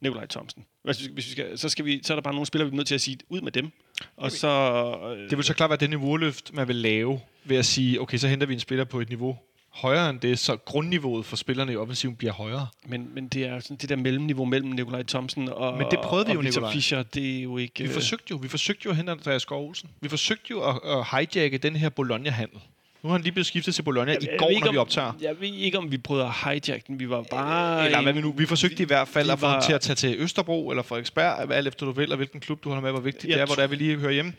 Nikolaj 0.00 0.26
Thomsen. 0.26 0.64
Hvis 0.82 1.02
vi, 1.08 1.12
hvis 1.12 1.26
vi 1.26 1.30
skal, 1.32 1.58
så, 1.58 1.68
skal 1.68 1.84
vi, 1.84 2.00
så 2.02 2.12
er 2.12 2.16
der 2.16 2.22
bare 2.22 2.34
nogle 2.34 2.46
spillere, 2.46 2.70
vi 2.70 2.74
er 2.74 2.76
nødt 2.76 2.86
til 2.88 2.94
at 2.94 3.00
sige, 3.00 3.18
ud 3.28 3.40
med 3.40 3.52
dem. 3.52 3.70
Og 4.16 4.32
så... 4.32 5.16
Det 5.30 5.38
vil 5.38 5.44
så 5.44 5.54
klart 5.54 5.70
være 5.70 5.78
det 5.78 5.90
niveauløft, 5.90 6.54
man 6.54 6.68
vil 6.68 6.76
lave 6.76 7.20
ved 7.44 7.56
at 7.56 7.66
sige, 7.66 8.00
okay, 8.00 8.18
så 8.18 8.28
henter 8.28 8.46
vi 8.46 8.54
en 8.54 8.60
spiller 8.60 8.84
på 8.84 9.00
et 9.00 9.08
niveau 9.08 9.38
højere 9.70 10.10
end 10.10 10.20
det, 10.20 10.38
så 10.38 10.56
grundniveauet 10.56 11.26
for 11.26 11.36
spillerne 11.36 11.72
i 11.72 11.76
offensiven 11.76 12.16
bliver 12.16 12.32
højere. 12.32 12.66
men, 12.86 13.14
men 13.14 13.28
det 13.28 13.46
er 13.46 13.60
sådan 13.60 13.76
det 13.76 13.88
der 13.88 13.96
mellemniveau 13.96 14.44
mellem 14.44 14.70
Nikolaj 14.70 15.02
Thomsen 15.02 15.48
og, 15.48 15.78
Men 15.78 15.86
det 15.90 15.98
prøvede 16.02 16.26
vi 16.26 16.32
jo, 16.32 16.40
Nikolaj. 16.40 16.72
Fischer. 16.72 17.02
Det 17.02 17.38
er 17.38 17.42
jo 17.42 17.58
ikke... 17.58 17.82
Vi 17.82 17.88
forsøgte 17.88 18.26
jo, 18.30 18.36
vi 18.36 18.48
forsøgte 18.48 18.82
jo 18.84 18.90
at 18.90 18.96
hente 18.96 19.12
Andreas 19.12 19.42
Skov 19.42 19.68
Olsen. 19.68 19.90
Vi 20.00 20.08
forsøgte 20.08 20.46
jo 20.50 20.62
at, 20.70 20.80
at 20.84 21.06
hijacke 21.10 21.58
den 21.58 21.76
her 21.76 21.88
Bologna-handel. 21.88 22.60
Nu 23.02 23.08
har 23.08 23.16
han 23.16 23.22
lige 23.22 23.32
blevet 23.32 23.46
skiftet 23.46 23.74
til 23.74 23.82
Bologna 23.82 24.12
jeg 24.12 24.22
i 24.22 24.26
går, 24.38 24.48
ikke, 24.48 24.64
når 24.64 24.72
vi 24.72 24.78
optager. 24.78 25.12
Jeg 25.20 25.40
ved 25.40 25.48
ikke, 25.48 25.78
om 25.78 25.90
vi 25.92 25.98
prøvede 25.98 26.26
at 26.26 26.32
hijack 26.44 26.86
den. 26.86 27.00
Vi 27.00 27.10
var 27.10 27.22
bare... 27.22 27.84
Eller 27.86 28.02
hvad 28.02 28.12
vi 28.12 28.20
nu? 28.20 28.32
Vi 28.32 28.46
forsøgte 28.46 28.82
i 28.82 28.86
hvert 28.86 29.08
fald 29.08 29.30
at 29.30 29.38
få 29.38 29.46
ham 29.46 29.54
var- 29.54 29.60
til 29.62 29.72
at 29.72 29.80
tage 29.80 29.96
til 29.96 30.16
Østerbro 30.18 30.70
eller 30.70 30.82
Frederiksberg, 30.82 31.50
alt 31.52 31.68
efter 31.68 31.86
du 31.86 31.92
vil, 31.92 32.10
og 32.12 32.16
hvilken 32.16 32.40
klub 32.40 32.64
du 32.64 32.68
holder 32.68 32.82
med, 32.82 32.90
hvor 32.90 33.00
vigtigt 33.00 33.24
Jeg 33.24 33.32
det 33.34 33.42
er, 33.42 33.46
hvor 33.46 33.54
tror- 33.54 33.62
det 33.62 33.64
er, 33.64 33.68
vi 33.68 33.76
lige 33.76 33.96
hører 33.98 34.12
hjemme. 34.12 34.32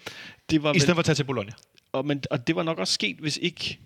det 0.50 0.64
var 0.64 0.74
I 0.74 0.80
stedet 0.80 0.96
for 0.96 1.00
at 1.00 1.06
tage 1.06 1.16
til 1.16 1.24
Bologna. 1.24 1.52
og, 1.92 2.06
men, 2.06 2.24
og 2.32 2.48
det 2.48 2.56
var 2.56 2.64
nok 2.64 2.80
også 2.80 2.94
sket, 2.94 3.16
hvis 3.20 3.40
ikke... 3.42 3.78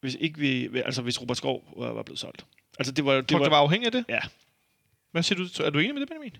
Hvis 0.00 0.16
ikke 0.20 0.38
vi... 0.38 0.68
Altså, 0.84 1.02
hvis 1.02 1.20
Robert 1.20 1.36
Skov 1.36 1.74
var, 1.76 1.92
var 1.92 2.02
blevet 2.02 2.18
solgt. 2.18 2.44
Altså, 2.78 2.92
det 2.92 3.04
var... 3.04 3.14
Det 3.14 3.30
du, 3.30 3.38
var, 3.38 3.48
var 3.48 3.56
afhængig 3.56 3.86
af 3.86 3.92
det? 3.92 4.04
Ja. 4.08 4.18
Hvad 5.12 5.22
siger 5.22 5.38
du? 5.38 5.62
Er 5.64 5.70
du 5.70 5.78
enig 5.78 5.94
med 5.94 6.00
det, 6.00 6.08
Benjamin? 6.08 6.36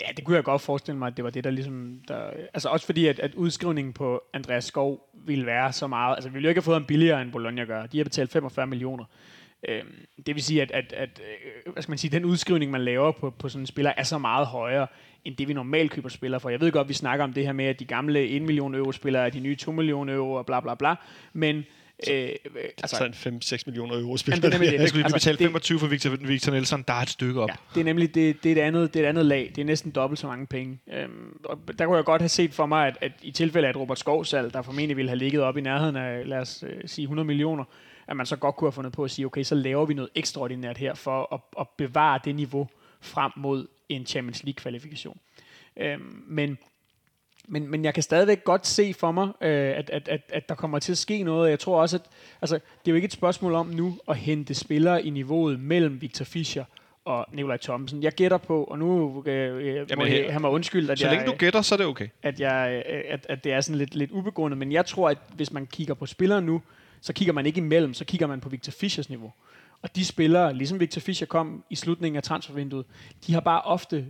Ja, 0.00 0.12
det 0.16 0.24
kunne 0.24 0.36
jeg 0.36 0.44
godt 0.44 0.62
forestille 0.62 0.98
mig, 0.98 1.06
at 1.06 1.16
det 1.16 1.24
var 1.24 1.30
det, 1.30 1.44
der 1.44 1.50
ligesom... 1.50 2.00
Der, 2.08 2.30
altså 2.54 2.68
også 2.68 2.86
fordi, 2.86 3.06
at, 3.06 3.18
at 3.18 3.34
udskrivningen 3.34 3.92
på 3.92 4.22
Andreas 4.32 4.64
Skov 4.64 5.08
ville 5.14 5.46
være 5.46 5.72
så 5.72 5.86
meget... 5.86 6.14
Altså, 6.14 6.28
vi 6.28 6.32
ville 6.32 6.46
jo 6.46 6.48
ikke 6.48 6.58
have 6.58 6.64
fået 6.64 6.74
ham 6.74 6.84
billigere, 6.84 7.22
end 7.22 7.32
Bologna 7.32 7.64
gør. 7.64 7.86
De 7.86 7.96
har 7.96 8.04
betalt 8.04 8.30
45 8.30 8.66
millioner. 8.66 9.04
Øhm, 9.68 10.06
det 10.26 10.34
vil 10.34 10.42
sige, 10.42 10.62
at, 10.62 10.70
at, 10.70 10.92
at 10.92 11.20
øh, 11.20 11.72
hvad 11.72 11.82
skal 11.82 11.90
man 11.90 11.98
sige, 11.98 12.10
den 12.10 12.24
udskrivning, 12.24 12.70
man 12.70 12.80
laver 12.80 13.12
på, 13.12 13.30
på 13.30 13.48
sådan 13.48 13.62
en 13.62 13.66
spiller, 13.66 13.92
er 13.96 14.02
så 14.02 14.18
meget 14.18 14.46
højere, 14.46 14.86
end 15.24 15.36
det, 15.36 15.48
vi 15.48 15.52
normalt 15.52 15.90
køber 15.90 16.08
spillere 16.08 16.40
for. 16.40 16.48
Jeg 16.48 16.60
ved 16.60 16.72
godt, 16.72 16.88
vi 16.88 16.94
snakker 16.94 17.24
om 17.24 17.32
det 17.32 17.46
her 17.46 17.52
med, 17.52 17.64
at 17.64 17.80
de 17.80 17.84
gamle 17.84 18.28
1 18.28 18.42
million 18.42 18.74
euro 18.74 18.92
spillere 18.92 19.26
er 19.26 19.30
de 19.30 19.40
nye 19.40 19.56
2 19.56 19.72
millioner 19.72 20.14
euro 20.14 20.32
og 20.32 20.46
bla 20.46 20.60
bla 20.60 20.74
bla. 20.74 20.94
Men 21.32 21.64
Øh, 22.10 22.28
Altså 22.82 23.04
en 23.26 23.40
5-6 23.44 23.62
millioner 23.66 24.00
euro 24.00 24.16
spiller. 24.16 24.36
Jamen, 24.36 24.42
det 24.42 24.54
er 24.54 24.58
nemlig 24.58 24.72
det. 24.72 24.80
Jeg 24.80 24.88
skulle 24.88 24.98
lige 25.02 25.04
Altså, 25.14 25.16
betale 25.16 25.38
det- 25.38 25.44
25 25.46 25.78
for 25.78 25.86
Victor, 25.86 26.10
Victor 26.10 26.52
Nielsen. 26.52 26.84
Der 26.88 26.94
er 26.94 27.02
et 27.02 27.10
stykke 27.10 27.40
op. 27.40 27.48
Ja, 27.48 27.54
det 27.74 27.80
er 27.80 27.84
nemlig 27.84 28.14
det, 28.14 28.44
det 28.44 28.52
er 28.52 28.56
et 28.62 28.66
andet, 28.66 28.94
det 28.94 29.00
er 29.00 29.04
et 29.04 29.08
andet 29.08 29.26
lag. 29.26 29.52
Det 29.56 29.60
er 29.62 29.64
næsten 29.66 29.90
dobbelt 29.90 30.18
så 30.20 30.26
mange 30.26 30.46
penge. 30.46 30.78
Øhm, 30.92 31.36
og 31.44 31.58
der 31.78 31.86
kunne 31.86 31.96
jeg 31.96 32.04
godt 32.04 32.22
have 32.22 32.28
set 32.28 32.54
for 32.54 32.66
mig, 32.66 32.86
at, 32.86 32.98
at 33.00 33.12
i 33.22 33.30
tilfælde 33.30 33.66
af 33.68 33.70
et 33.70 33.76
Robert 33.76 33.98
Skovsal, 33.98 34.50
der 34.52 34.62
formentlig 34.62 34.96
ville 34.96 35.08
have 35.08 35.18
ligget 35.18 35.42
op 35.42 35.56
i 35.56 35.60
nærheden 35.60 35.96
af, 35.96 36.28
lad 36.28 36.38
os 36.38 36.64
øh, 36.66 36.76
sige, 36.86 37.04
100 37.04 37.26
millioner, 37.26 37.64
at 38.08 38.16
man 38.16 38.26
så 38.26 38.36
godt 38.36 38.56
kunne 38.56 38.66
have 38.66 38.72
fundet 38.72 38.92
på 38.92 39.04
at 39.04 39.10
sige, 39.10 39.26
okay, 39.26 39.42
så 39.42 39.54
laver 39.54 39.86
vi 39.86 39.94
noget 39.94 40.10
ekstraordinært 40.14 40.78
her 40.78 40.94
for 40.94 41.34
at, 41.34 41.40
at 41.60 41.66
bevare 41.78 42.20
det 42.24 42.34
niveau 42.34 42.68
frem 43.00 43.32
mod 43.36 43.66
en 43.88 44.06
Champions 44.06 44.42
League-kvalifikation. 44.44 45.18
Øhm, 45.76 46.22
men 46.28 46.58
men, 47.50 47.70
men 47.70 47.84
jeg 47.84 47.94
kan 47.94 48.02
stadigvæk 48.02 48.44
godt 48.44 48.66
se 48.66 48.94
for 48.94 49.12
mig, 49.12 49.28
øh, 49.40 49.48
at, 49.76 49.90
at, 49.90 50.08
at, 50.08 50.20
at 50.28 50.48
der 50.48 50.54
kommer 50.54 50.78
til 50.78 50.92
at 50.92 50.98
ske 50.98 51.22
noget. 51.22 51.50
Jeg 51.50 51.58
tror 51.58 51.80
også, 51.80 51.96
at 51.96 52.02
altså, 52.42 52.54
det 52.54 52.62
er 52.86 52.90
jo 52.90 52.94
ikke 52.94 53.06
et 53.06 53.12
spørgsmål 53.12 53.54
om 53.54 53.66
nu 53.66 53.98
at 54.08 54.16
hente 54.16 54.54
spillere 54.54 55.04
i 55.04 55.10
niveauet 55.10 55.60
mellem 55.60 56.00
Victor 56.02 56.24
Fischer 56.24 56.64
og 57.04 57.26
Nikolaj 57.32 57.56
Thomsen. 57.56 58.02
Jeg 58.02 58.12
gætter 58.12 58.38
på, 58.38 58.64
og 58.64 58.78
nu 58.78 59.22
øh, 59.26 59.56
øh, 59.56 59.80
må 59.80 59.86
Jamen, 59.90 60.06
jeg, 60.06 60.08
her- 60.08 60.30
han 60.32 60.40
mig 60.40 60.50
undskyldt, 60.50 60.90
at, 60.90 60.98
Så 60.98 61.06
jeg, 61.06 61.16
længe 61.16 61.32
du 61.32 61.36
gætter, 61.36 61.62
så 61.62 61.74
er 61.74 61.76
det 61.76 61.86
okay. 61.86 62.08
at, 62.22 62.40
jeg, 62.40 62.82
øh, 62.88 63.02
at, 63.08 63.26
at 63.28 63.44
det 63.44 63.52
er 63.52 63.60
sådan 63.60 63.78
lidt, 63.78 63.94
lidt 63.94 64.10
ubegrundet. 64.10 64.58
Men 64.58 64.72
jeg 64.72 64.86
tror, 64.86 65.10
at 65.10 65.18
hvis 65.34 65.52
man 65.52 65.66
kigger 65.66 65.94
på 65.94 66.06
spillere 66.06 66.42
nu, 66.42 66.62
så 67.00 67.12
kigger 67.12 67.32
man 67.32 67.46
ikke 67.46 67.58
imellem, 67.58 67.94
så 67.94 68.04
kigger 68.04 68.26
man 68.26 68.40
på 68.40 68.48
Victor 68.48 68.70
Fischers 68.70 69.08
niveau. 69.08 69.32
Og 69.82 69.96
de 69.96 70.04
spillere, 70.04 70.54
ligesom 70.54 70.80
Victor 70.80 71.00
Fischer 71.00 71.26
kom 71.26 71.64
i 71.70 71.74
slutningen 71.74 72.16
af 72.16 72.22
transfervinduet, 72.22 72.86
de 73.26 73.32
har 73.32 73.40
bare 73.40 73.62
ofte, 73.62 74.06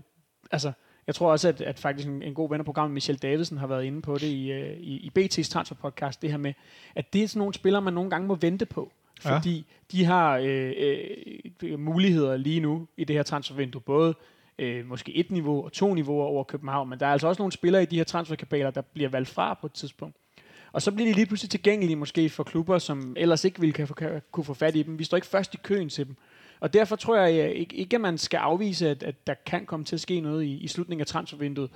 altså 0.51 0.73
jeg 1.11 1.15
tror 1.15 1.31
også, 1.31 1.49
at, 1.49 1.61
at 1.61 1.79
faktisk 1.79 2.09
en, 2.09 2.23
en 2.23 2.35
god 2.35 2.51
ven 2.51 2.61
af 2.61 2.65
programmet, 2.65 2.95
Michel 2.95 3.17
Davidsen, 3.17 3.59
har 3.59 3.67
været 3.67 3.85
inde 3.85 4.03
på 4.03 4.15
det 4.15 4.23
i, 4.23 4.53
øh, 4.53 4.77
i, 4.81 4.97
i 4.97 5.13
BT's 5.19 5.51
transferpodcast, 5.51 6.23
det 6.23 6.31
her 6.31 6.37
med, 6.37 6.53
at 6.95 7.13
det 7.13 7.23
er 7.23 7.29
sådan 7.29 7.39
nogle 7.39 7.55
spillere, 7.55 7.83
man 7.83 7.93
nogle 7.93 8.11
gange 8.11 8.29
må 8.29 8.35
vente 8.35 8.67
på. 8.67 8.93
Fordi 9.21 9.57
ja. 9.57 9.63
de 9.93 10.05
har 10.05 10.41
øh, 10.43 10.73
øh, 11.63 11.79
muligheder 11.79 12.37
lige 12.37 12.61
nu 12.61 12.87
i 12.97 13.05
det 13.05 13.17
her 13.17 13.23
transfervindue, 13.23 13.81
både 13.81 14.15
øh, 14.59 14.87
måske 14.87 15.17
et 15.17 15.31
niveau 15.31 15.65
og 15.65 15.73
to 15.73 15.95
niveauer 15.95 16.25
over 16.25 16.45
København, 16.45 16.89
men 16.89 17.01
der 17.01 17.07
er 17.07 17.13
altså 17.13 17.29
også 17.29 17.43
nogle 17.43 17.53
spillere 17.53 17.83
i 17.83 17.87
de 17.87 17.97
her 17.97 18.05
transferkabaler, 18.05 18.71
der 18.71 18.83
bliver 18.83 19.09
valgt 19.09 19.29
fra 19.29 19.55
på 19.55 19.67
et 19.67 19.73
tidspunkt. 19.73 20.17
Og 20.73 20.83
så 20.83 20.93
bliver 20.93 21.11
de 21.11 21.15
lige 21.15 21.27
pludselig 21.27 21.51
tilgængelige 21.51 21.97
måske 21.97 22.29
for 22.29 22.45
klubber, 22.45 22.79
som 22.79 23.17
ellers 23.17 23.45
ikke 23.45 23.61
ville 23.61 23.73
kan 23.73 23.89
få, 23.89 23.95
kan, 23.95 24.23
kunne 24.33 24.45
få 24.45 24.55
fat 24.55 24.77
i 24.77 24.83
dem. 24.83 24.99
Vi 24.99 25.05
står 25.05 25.17
ikke 25.17 25.27
først 25.27 25.55
i 25.55 25.57
køen 25.63 25.89
til 25.89 26.07
dem. 26.07 26.17
Og 26.61 26.73
derfor 26.73 26.97
tror 26.97 27.17
jeg 27.17 27.51
øh, 27.51 27.51
ikke, 27.51 27.77
ikke 27.77 27.95
at 27.97 28.01
man 28.01 28.19
skal 28.19 28.39
afvise, 28.39 28.91
at, 28.91 29.03
at 29.03 29.27
der 29.27 29.35
kan 29.47 29.67
komme 29.67 29.85
til 29.85 29.97
at 29.97 30.01
ske 30.01 30.21
noget 30.21 30.45
i, 30.45 30.59
i 30.59 30.69
slutningen 30.69 31.01
af 31.01 31.07
transfervinduet, 31.07 31.71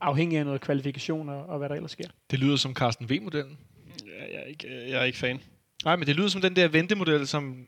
afhængig 0.00 0.38
af 0.38 0.44
noget 0.44 0.60
kvalifikation 0.60 1.28
og, 1.28 1.46
og 1.46 1.58
hvad 1.58 1.68
der 1.68 1.74
ellers 1.74 1.90
sker. 1.90 2.08
Det 2.30 2.38
lyder 2.38 2.56
som 2.56 2.74
Carsten 2.74 3.10
V-modellen. 3.10 3.58
Jeg, 4.06 4.28
jeg, 4.32 4.40
er 4.40 4.46
ikke, 4.46 4.90
jeg 4.90 5.00
er 5.00 5.04
ikke 5.04 5.18
fan. 5.18 5.40
Nej, 5.84 5.96
men 5.96 6.06
det 6.06 6.16
lyder 6.16 6.28
som 6.28 6.40
den 6.40 6.56
der 6.56 6.68
ventemodel, 6.68 7.26
som, 7.26 7.66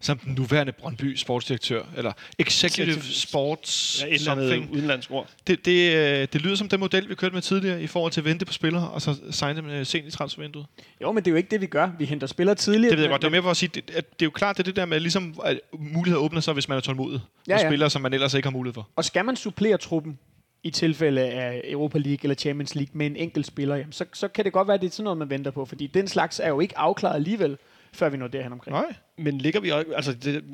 som 0.00 0.18
den 0.18 0.34
nuværende 0.34 0.72
Brøndby 0.72 1.16
sportsdirektør, 1.16 1.82
eller 1.96 2.12
executive 2.38 2.86
Executive- 2.86 3.12
sports 3.12 4.02
Ja, 4.02 4.08
et 4.08 4.14
eller 4.14 4.32
andet 4.32 4.68
udenlandsk 4.72 5.10
ord. 5.10 5.28
Det, 5.46 5.64
det, 5.64 5.96
øh, 5.96 6.28
det 6.32 6.42
lyder 6.42 6.54
som 6.56 6.68
den 6.68 6.80
model, 6.80 7.08
vi 7.08 7.14
kørte 7.14 7.34
med 7.34 7.42
tidligere, 7.42 7.82
i 7.82 7.86
forhold 7.86 8.12
til 8.12 8.20
at 8.20 8.24
vente 8.24 8.44
på 8.44 8.52
spillere, 8.52 8.90
og 8.90 9.02
så 9.02 9.16
signe 9.30 9.56
dem 9.56 9.70
øh, 9.70 9.86
sent 9.86 10.06
i 10.06 10.10
transfervinduet. 10.10 10.66
Jo, 11.02 11.12
men 11.12 11.24
det 11.24 11.30
er 11.30 11.32
jo 11.32 11.36
ikke 11.36 11.50
det, 11.50 11.60
vi 11.60 11.66
gør. 11.66 11.90
Vi 11.98 12.04
henter 12.04 12.26
spillere 12.26 12.54
tidligere. 12.54 12.90
Det 12.90 12.96
ved 12.98 13.04
jeg 13.04 13.10
godt. 13.10 13.22
Det 13.22 13.26
var 13.26 13.30
mere 13.30 13.42
for 13.42 13.50
at 13.50 13.56
sige, 13.56 13.70
det, 13.74 13.90
at 13.96 14.10
det 14.12 14.22
er 14.22 14.26
jo 14.26 14.30
klart, 14.30 14.56
det 14.56 14.62
er 14.62 14.64
det 14.64 14.76
der 14.76 14.86
med, 14.86 15.00
ligesom, 15.00 15.40
at 15.44 15.60
muligheder 15.78 16.22
åbner 16.24 16.40
sig, 16.40 16.54
hvis 16.54 16.68
man 16.68 16.76
er 16.76 16.80
tålmodig. 16.82 17.20
Ja. 17.48 17.52
ja. 17.60 17.68
spillere, 17.68 17.90
som 17.90 18.02
man 18.02 18.12
ellers 18.14 18.34
ikke 18.34 18.46
har 18.46 18.52
mulighed 18.52 18.74
for. 18.74 18.88
Og 18.96 19.04
skal 19.04 19.24
man 19.24 19.36
supplere 19.36 19.76
truppen 19.78 20.18
i 20.62 20.70
tilfælde 20.70 21.20
af 21.20 21.60
Europa 21.64 21.98
League 21.98 22.18
eller 22.22 22.34
Champions 22.34 22.74
League 22.74 22.90
med 22.92 23.06
en 23.06 23.16
enkelt 23.16 23.46
spiller, 23.46 23.76
jamen, 23.76 23.92
så, 23.92 24.04
så 24.12 24.28
kan 24.28 24.44
det 24.44 24.52
godt 24.52 24.68
være, 24.68 24.74
at 24.74 24.80
det 24.80 24.86
er 24.86 24.90
sådan 24.92 25.04
noget, 25.04 25.18
man 25.18 25.30
venter 25.30 25.50
på. 25.50 25.64
Fordi 25.64 25.86
den 25.86 26.08
slags 26.08 26.40
er 26.40 26.48
jo 26.48 26.60
ikke 26.60 26.78
afklaret 26.78 27.14
alligevel, 27.14 27.56
før 27.92 28.08
vi 28.08 28.16
når 28.16 28.28
derhen 28.28 28.52
omkring. 28.52 28.76
Nej. 28.76 28.94
Men 29.16 29.38
ligger 29.38 29.60
vi 29.60 29.70
også, 29.70 29.92
altså 29.92 30.12
det, 30.12 30.44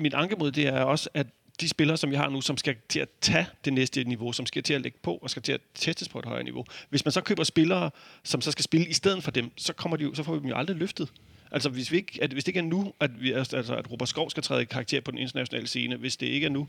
mit 0.00 0.14
anke 0.14 0.36
mod 0.36 0.52
det 0.52 0.66
er 0.66 0.80
også, 0.80 1.08
at 1.14 1.26
de 1.60 1.68
spillere, 1.68 1.96
som 1.96 2.10
vi 2.10 2.16
har 2.16 2.28
nu, 2.28 2.40
som 2.40 2.56
skal 2.56 2.76
til 2.88 3.00
at 3.00 3.08
tage 3.20 3.46
det 3.64 3.72
næste 3.72 4.04
niveau, 4.04 4.32
som 4.32 4.46
skal 4.46 4.62
til 4.62 4.74
at 4.74 4.80
lægge 4.80 4.98
på 5.02 5.16
og 5.16 5.30
skal 5.30 5.42
til 5.42 5.52
at 5.52 5.60
testes 5.74 6.08
på 6.08 6.18
et 6.18 6.24
højere 6.24 6.44
niveau. 6.44 6.64
Hvis 6.90 7.04
man 7.04 7.12
så 7.12 7.20
køber 7.20 7.44
spillere, 7.44 7.90
som 8.22 8.40
så 8.40 8.50
skal 8.50 8.62
spille 8.62 8.86
i 8.86 8.92
stedet 8.92 9.24
for 9.24 9.30
dem, 9.30 9.50
så, 9.56 9.72
kommer 9.72 9.96
de 9.96 10.04
jo, 10.04 10.14
så 10.14 10.22
får 10.22 10.32
vi 10.32 10.38
dem 10.38 10.48
jo 10.48 10.56
aldrig 10.56 10.76
løftet. 10.76 11.12
Altså 11.50 11.68
hvis, 11.68 11.92
vi 11.92 11.96
ikke, 11.96 12.18
at, 12.22 12.32
hvis 12.32 12.44
det 12.44 12.48
ikke 12.48 12.58
er 12.58 12.64
nu, 12.64 12.92
at, 13.00 13.22
vi, 13.22 13.32
altså, 13.32 13.74
at 13.76 13.92
Robert 13.92 14.08
Skov 14.08 14.30
skal 14.30 14.42
træde 14.42 14.62
i 14.62 14.64
karakter 14.64 15.00
på 15.00 15.10
den 15.10 15.18
internationale 15.18 15.66
scene, 15.66 15.96
hvis 15.96 16.16
det 16.16 16.26
ikke 16.26 16.44
er 16.46 16.50
nu, 16.50 16.68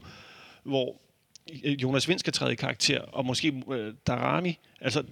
hvor 0.64 1.02
Jonas 1.66 2.08
Vind 2.08 2.20
skal 2.20 2.34
træde 2.34 2.52
i 2.52 2.56
karakter, 2.56 3.02
og 3.02 3.26
måske 3.26 3.64
øh, 3.72 3.94
Darami, 4.08 4.60
altså, 4.82 5.04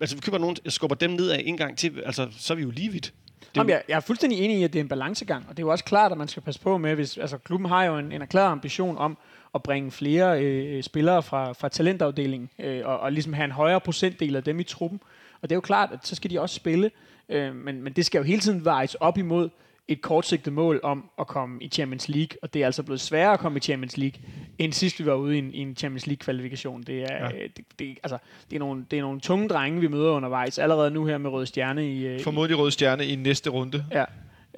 altså 0.00 0.16
vi 0.16 0.20
køber 0.20 0.38
nogen, 0.38 0.56
jeg 0.64 0.72
skubber 0.72 0.96
dem 0.96 1.10
nedad 1.10 1.40
en 1.44 1.56
gang 1.56 1.78
til, 1.78 2.02
altså 2.06 2.28
så 2.38 2.52
er 2.52 2.56
vi 2.56 2.62
jo 2.62 2.70
lige 2.70 2.92
vidt. 2.92 3.14
Det 3.50 3.56
Jamen, 3.56 3.70
jeg, 3.70 3.82
jeg 3.88 3.96
er 3.96 4.00
fuldstændig 4.00 4.38
enig 4.38 4.58
i, 4.58 4.64
at 4.64 4.72
det 4.72 4.78
er 4.78 4.82
en 4.82 4.88
balancegang, 4.88 5.44
og 5.48 5.56
det 5.56 5.62
er 5.62 5.66
jo 5.66 5.70
også 5.70 5.84
klart, 5.84 6.12
at 6.12 6.18
man 6.18 6.28
skal 6.28 6.42
passe 6.42 6.60
på 6.60 6.78
med, 6.78 6.94
hvis 6.94 7.18
altså, 7.18 7.38
klubben 7.38 7.68
har 7.68 7.84
jo 7.84 7.98
en, 7.98 8.12
en 8.12 8.22
erklæret 8.22 8.50
ambition 8.50 8.98
om 8.98 9.18
at 9.54 9.62
bringe 9.62 9.90
flere 9.90 10.42
øh, 10.42 10.82
spillere 10.82 11.22
fra, 11.22 11.52
fra 11.52 11.68
talentafdelingen, 11.68 12.50
øh, 12.58 12.80
og, 12.84 13.00
og 13.00 13.12
ligesom 13.12 13.32
have 13.32 13.44
en 13.44 13.50
højere 13.50 13.80
procentdel 13.80 14.36
af 14.36 14.44
dem 14.44 14.60
i 14.60 14.64
truppen. 14.64 15.00
Og 15.42 15.50
det 15.50 15.52
er 15.52 15.56
jo 15.56 15.60
klart, 15.60 15.90
at 15.92 15.98
så 16.06 16.14
skal 16.14 16.30
de 16.30 16.40
også 16.40 16.54
spille, 16.54 16.90
øh, 17.28 17.54
men, 17.54 17.82
men 17.82 17.92
det 17.92 18.06
skal 18.06 18.18
jo 18.18 18.24
hele 18.24 18.40
tiden 18.40 18.64
vejes 18.64 18.94
op 18.94 19.18
imod 19.18 19.48
et 19.88 20.00
kortsigtet 20.02 20.52
mål 20.52 20.80
om 20.82 21.10
at 21.18 21.26
komme 21.26 21.62
i 21.62 21.68
Champions 21.68 22.08
League, 22.08 22.36
og 22.42 22.54
det 22.54 22.62
er 22.62 22.66
altså 22.66 22.82
blevet 22.82 23.00
sværere 23.00 23.32
at 23.32 23.38
komme 23.40 23.58
i 23.58 23.60
Champions 23.60 23.96
League, 23.96 24.20
end 24.58 24.72
sidst 24.72 24.98
vi 25.00 25.06
var 25.06 25.14
ude 25.14 25.34
i 25.34 25.38
en, 25.38 25.54
i 25.54 25.58
en 25.58 25.76
Champions 25.76 26.06
League-kvalifikation. 26.06 26.82
Det 26.82 27.02
er, 27.02 27.24
ja. 27.24 27.28
det, 27.56 27.64
det, 27.78 27.98
altså, 28.02 28.18
det, 28.50 28.56
er 28.56 28.60
nogle, 28.60 28.86
det 28.90 28.98
er 28.98 29.02
nogle 29.02 29.20
tunge 29.20 29.48
drenge, 29.48 29.80
vi 29.80 29.88
møder 29.88 30.10
undervejs, 30.10 30.58
allerede 30.58 30.90
nu 30.90 31.04
her 31.06 31.18
med 31.18 31.30
Røde 31.30 31.46
Stjerne 31.46 31.92
i, 31.92 32.06
øh, 32.06 32.20
Formodentlig 32.20 32.58
rød 32.58 32.70
stjerne 32.70 33.06
i 33.06 33.16
næste 33.16 33.50
runde. 33.50 33.84
Ja. 33.92 34.04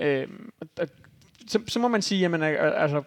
Øhm, 0.00 0.50
og 0.60 0.66
der- 0.76 0.86
så, 1.48 1.60
så 1.68 1.78
må 1.78 1.88
man 1.88 2.02
sige, 2.02 2.20
jamen, 2.20 2.42
øh, 2.42 2.82
altså, 2.82 3.02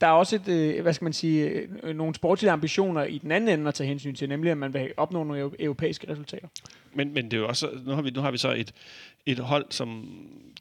der 0.00 0.06
er 0.06 0.10
også 0.10 0.36
et, 0.36 0.48
øh, 0.48 0.82
hvad 0.82 0.92
skal 0.92 1.04
man 1.04 1.12
sige, 1.12 1.44
øh, 1.82 1.96
nogle 1.96 2.14
sportslige 2.14 2.50
ambitioner 2.52 3.04
i 3.04 3.18
den 3.18 3.30
anden 3.32 3.58
ende 3.58 3.68
at 3.68 3.74
tage 3.74 3.88
hensyn 3.88 4.14
til, 4.14 4.28
nemlig 4.28 4.50
at 4.52 4.58
man 4.58 4.74
vil 4.74 4.90
opnå 4.96 5.24
nogle 5.24 5.44
eu- 5.44 5.54
europæiske 5.58 6.10
resultater. 6.12 6.48
Men, 6.94 7.14
men 7.14 7.24
det 7.24 7.32
er 7.32 7.38
jo 7.38 7.48
også, 7.48 7.68
nu 7.86 7.92
har 7.92 8.02
vi, 8.02 8.10
nu 8.10 8.20
har 8.20 8.30
vi 8.30 8.38
så 8.38 8.52
et, 8.54 8.72
et 9.26 9.38
hold, 9.38 9.66
som 9.70 10.04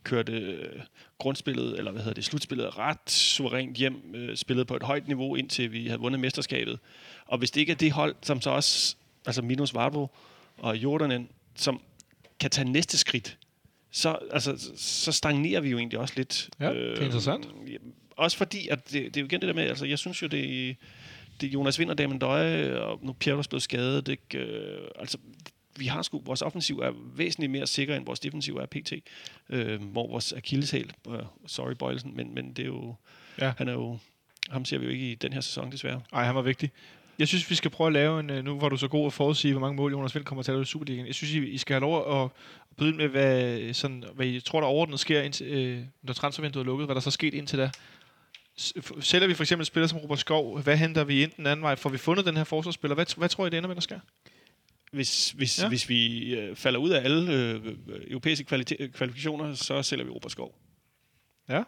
kørte 0.03 0.31
øh, 0.31 0.81
grundspillet, 1.17 1.77
eller 1.77 1.91
hvad 1.91 2.01
hedder 2.01 2.13
det, 2.13 2.25
slutspillet 2.25 2.77
ret 2.77 3.09
suverænt 3.09 3.77
hjem, 3.77 4.15
øh, 4.15 4.37
spillet 4.37 4.67
på 4.67 4.75
et 4.75 4.83
højt 4.83 5.07
niveau, 5.07 5.35
indtil 5.35 5.71
vi 5.71 5.87
havde 5.87 5.99
vundet 5.99 6.19
mesterskabet. 6.19 6.79
Og 7.25 7.37
hvis 7.37 7.51
det 7.51 7.61
ikke 7.61 7.71
er 7.71 7.75
det 7.75 7.91
hold, 7.91 8.15
som 8.21 8.41
så 8.41 8.49
også, 8.49 8.95
altså 9.25 9.41
minus 9.41 9.73
Varbo 9.73 10.07
og 10.57 10.77
Jordanen, 10.77 11.29
som 11.55 11.81
kan 12.39 12.49
tage 12.49 12.71
næste 12.71 12.97
skridt, 12.97 13.37
så, 13.91 14.17
altså, 14.31 14.73
så 14.77 15.11
stagnerer 15.11 15.61
vi 15.61 15.69
jo 15.69 15.77
egentlig 15.77 15.99
også 15.99 16.13
lidt. 16.17 16.49
Ja, 16.59 16.73
det 16.73 16.99
er 16.99 17.05
interessant. 17.05 17.45
Øh, 17.67 17.79
også 18.17 18.37
fordi, 18.37 18.67
at 18.67 18.91
det, 18.91 18.93
det 18.93 19.17
er 19.17 19.21
jo 19.21 19.25
igen 19.25 19.41
det 19.41 19.47
der 19.47 19.53
med, 19.53 19.63
altså 19.63 19.85
jeg 19.85 19.99
synes 19.99 20.21
jo, 20.21 20.27
det, 20.27 20.75
det 21.41 21.47
Jonas 21.53 21.79
Vind 21.79 21.89
og 21.89 21.97
Damon 21.97 22.19
Døje, 22.19 22.79
og 22.79 22.99
nu 23.03 23.09
er 23.09 23.13
Pierre 23.13 23.37
også 23.37 23.49
blevet 23.49 23.63
skadet. 23.63 24.07
Ikke? 24.07 24.37
Øh, 24.37 24.87
altså, 24.95 25.17
vi 25.79 25.85
har 25.85 26.01
sgu, 26.01 26.21
vores 26.25 26.41
offensiv 26.41 26.79
er 26.79 26.91
væsentligt 27.15 27.51
mere 27.51 27.67
sikker, 27.67 27.95
end 27.95 28.05
vores 28.05 28.19
defensiv 28.19 28.55
er 28.57 28.65
pt. 28.65 28.93
Øh, 29.49 29.81
hvor 29.83 30.07
vores 30.07 30.33
akilleshæl, 30.33 30.91
uh, 31.07 31.15
sorry 31.47 31.71
Boylesen, 31.79 32.15
men, 32.15 32.35
men 32.35 32.53
det 32.53 32.59
er 32.63 32.65
jo, 32.67 32.95
Ja. 33.41 33.53
han 33.57 33.67
er 33.67 33.73
jo, 33.73 33.97
ham 34.49 34.65
ser 34.65 34.77
vi 34.77 34.85
jo 34.85 34.91
ikke 34.91 35.11
i 35.11 35.15
den 35.15 35.33
her 35.33 35.41
sæson 35.41 35.71
desværre. 35.71 36.01
Nej, 36.11 36.23
han 36.23 36.35
var 36.35 36.41
vigtig. 36.41 36.71
Jeg 37.19 37.27
synes, 37.27 37.49
vi 37.49 37.55
skal 37.55 37.71
prøve 37.71 37.87
at 37.87 37.93
lave 37.93 38.19
en... 38.19 38.29
øh, 38.29 38.43
Nu 38.45 38.59
var 38.59 38.69
du 38.69 38.77
så 38.77 38.87
god 38.87 39.05
at 39.05 39.13
forudsige, 39.13 39.51
hvor 39.53 39.61
mange 39.61 39.75
mål 39.75 39.91
Jonas 39.91 40.15
Vind 40.15 40.25
kommer 40.25 40.43
til 40.43 40.51
at 40.51 40.55
lave 40.55 40.61
i 40.61 40.65
Superligaen. 40.65 41.07
Jeg 41.07 41.15
synes, 41.15 41.33
I, 41.33 41.57
skal 41.57 41.73
have 41.73 41.81
lov 41.81 42.23
at, 42.23 42.31
byde 42.77 42.95
med, 42.97 43.07
hvad, 43.07 43.73
sådan, 43.73 44.03
hvad 44.15 44.25
I 44.25 44.39
tror, 44.39 44.59
der 44.59 44.67
overordnet 44.67 44.99
sker, 44.99 45.21
indtil, 45.21 45.47
øh, 45.47 45.79
når 46.03 46.13
transfervinduet 46.13 46.63
er 46.63 46.65
lukket. 46.65 46.87
Hvad 46.87 46.95
der 46.95 47.01
så 47.01 47.09
er 47.09 47.11
sket 47.11 47.33
indtil 47.33 47.59
da. 47.59 47.69
Sælger 48.99 49.27
vi 49.27 49.33
for 49.33 49.43
eksempel 49.43 49.65
spillere 49.65 49.89
som 49.89 49.97
Robert 49.97 50.19
Skov? 50.19 50.59
Hvad 50.61 50.77
henter 50.77 51.03
vi 51.03 51.23
ind 51.23 51.31
den 51.37 51.45
anden 51.47 51.63
vej? 51.63 51.75
Får 51.75 51.89
vi 51.89 51.97
fundet 51.97 52.25
den 52.25 52.37
her 52.37 52.43
forsvarsspiller? 52.43 52.95
Hvad, 52.95 53.17
hvad 53.17 53.29
tror 53.29 53.45
I, 53.47 53.49
det 53.49 53.57
ender 53.57 53.67
med, 53.67 53.75
der 53.75 53.81
sker? 53.81 53.99
Hvis, 54.97 55.31
hvis, 55.31 55.61
Ja. 55.63 55.67
hvis 55.67 55.89
vi 55.89 56.33
øh, 56.35 56.55
falder 56.55 56.79
ud 56.79 56.89
af 56.89 57.03
alle 57.03 57.33
øh, 57.33 57.65
øh, 57.65 58.01
europæiske 58.07 58.45
kvalite- 58.45 58.87
kvalifikationer, 58.87 59.53
så 59.53 59.83
sælger 59.83 60.05
vi 60.05 60.11
Robert 60.11 60.31
Skov. 60.31 60.55
Ja. 61.49 61.63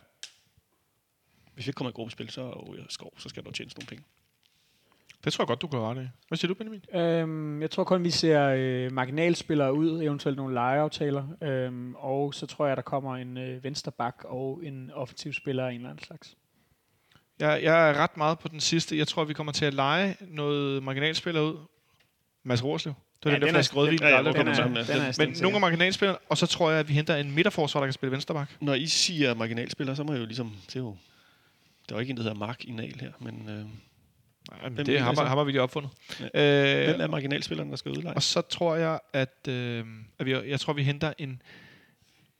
Hvis 1.54 1.66
vi 1.66 1.70
ikke 1.70 1.78
kommer 1.78 1.90
i 1.92 1.94
gruppespil, 1.94 2.30
så 2.30 2.42
er 2.42 2.52
Robert 2.52 2.94
Skov, 2.94 3.14
så 3.20 3.30
skal 3.30 3.44
der 3.44 3.52
tjenes 3.52 3.78
nogle 3.78 3.88
penge. 3.88 4.04
Det 5.24 5.34
tror 5.34 5.44
jeg 5.44 5.48
godt, 5.48 5.62
du 5.62 5.68
kan 5.68 5.80
rette 5.80 6.02
i. 6.04 6.08
Hvad 6.28 6.38
siger 6.38 6.48
du, 6.48 6.54
Benjamin? 6.54 6.82
Øhm, 6.94 7.62
jeg 7.62 7.72
tror 7.72 7.84
kun, 7.84 8.04
vi 8.04 8.10
ser 8.12 8.46
øh, 8.58 8.92
marginalspillere 8.92 9.74
ud, 9.74 10.04
eventuelt 10.04 10.38
nogle 10.38 10.54
lejeaftaler, 10.54 11.28
øhm, 11.42 11.96
og 11.96 12.34
så 12.34 12.46
tror 12.46 12.68
jeg, 12.68 12.78
der 12.78 12.84
kommer 12.84 13.16
en 13.18 13.38
øh, 13.38 13.64
vensterbak 13.64 14.16
og 14.26 14.62
en 14.64 14.92
offensiv 14.92 15.34
spiller 15.34 15.66
af 15.66 15.70
en 15.70 15.76
eller 15.76 15.90
anden 15.90 16.06
slags. 16.06 16.38
Jeg, 17.40 17.64
jeg 17.64 17.90
er 17.90 17.94
ret 17.94 18.18
meget 18.18 18.40
på 18.40 18.48
den 18.48 18.60
sidste. 18.60 18.98
Jeg 18.98 19.08
tror, 19.08 19.24
vi 19.24 19.34
kommer 19.34 19.52
til 19.52 19.66
at 19.66 19.74
lege 19.74 20.16
noget 20.22 20.84
marginalspiller 20.84 21.42
ud. 21.42 21.58
Mads 22.44 22.64
Rorslev. 22.64 22.94
Det 23.24 23.26
var 23.26 23.32
Ja, 23.32 23.36
den 23.36 23.42
der 23.42 23.48
er- 23.48 23.52
flaske 23.54 23.76
rødvin, 23.76 23.98
der 24.00 24.18
aldrig 24.18 24.36
kommer 24.36 24.52
er- 24.52 24.56
sammen. 24.56 24.86
den 24.86 24.86
den 25.02 25.14
Men 25.18 25.36
nogle 25.42 25.56
af 25.56 25.62
marginalspillere, 25.62 26.18
og 26.30 26.38
så 26.38 26.46
tror 26.46 26.70
jeg, 26.72 26.80
at 26.80 26.88
vi 26.88 26.94
henter 26.94 27.16
en 27.16 27.32
midterforsvar, 27.32 27.80
der 27.82 27.88
kan 27.88 27.94
spille 27.94 28.12
vensterback. 28.12 28.52
Når 28.62 28.74
I 28.74 28.86
siger 28.88 29.34
marginalspiller, 29.34 29.94
så 29.96 30.04
må 30.04 30.14
jeg 30.14 30.20
jo 30.20 30.26
ligesom... 30.26 30.56
Det 30.68 30.76
er 30.76 30.80
jo, 30.80 30.96
der 31.90 31.96
er 31.96 31.98
jo 31.98 32.00
ikke 32.00 32.12
en, 32.12 32.18
der 32.18 32.24
hedder 32.24 32.38
Mark 32.38 32.66
Inal 32.66 33.00
her, 33.02 33.12
men 33.20 33.50
øh, 33.50 33.56
Nej, 33.56 33.66
men 34.64 34.74
Hvem 34.74 34.86
det 34.86 35.00
har, 35.02 35.26
har 35.26 35.44
vi 35.44 35.52
lige 35.52 35.62
opfundet. 35.62 35.92
Ja. 36.34 36.82
Øh, 36.82 36.90
hvem 36.90 37.02
er 37.02 37.08
marginalspilleren, 37.08 37.70
der 37.70 37.76
skal 37.76 37.92
udleje? 37.92 38.16
og 38.16 38.24
så 38.24 38.42
tror 38.42 38.76
jeg, 38.76 39.00
at, 39.14 39.48
øh, 39.48 39.86
at 40.20 40.26
vi, 40.26 40.32
jeg 40.36 40.60
tror, 40.60 40.74
vi 40.74 40.84
henter 40.84 41.14
en 41.18 41.42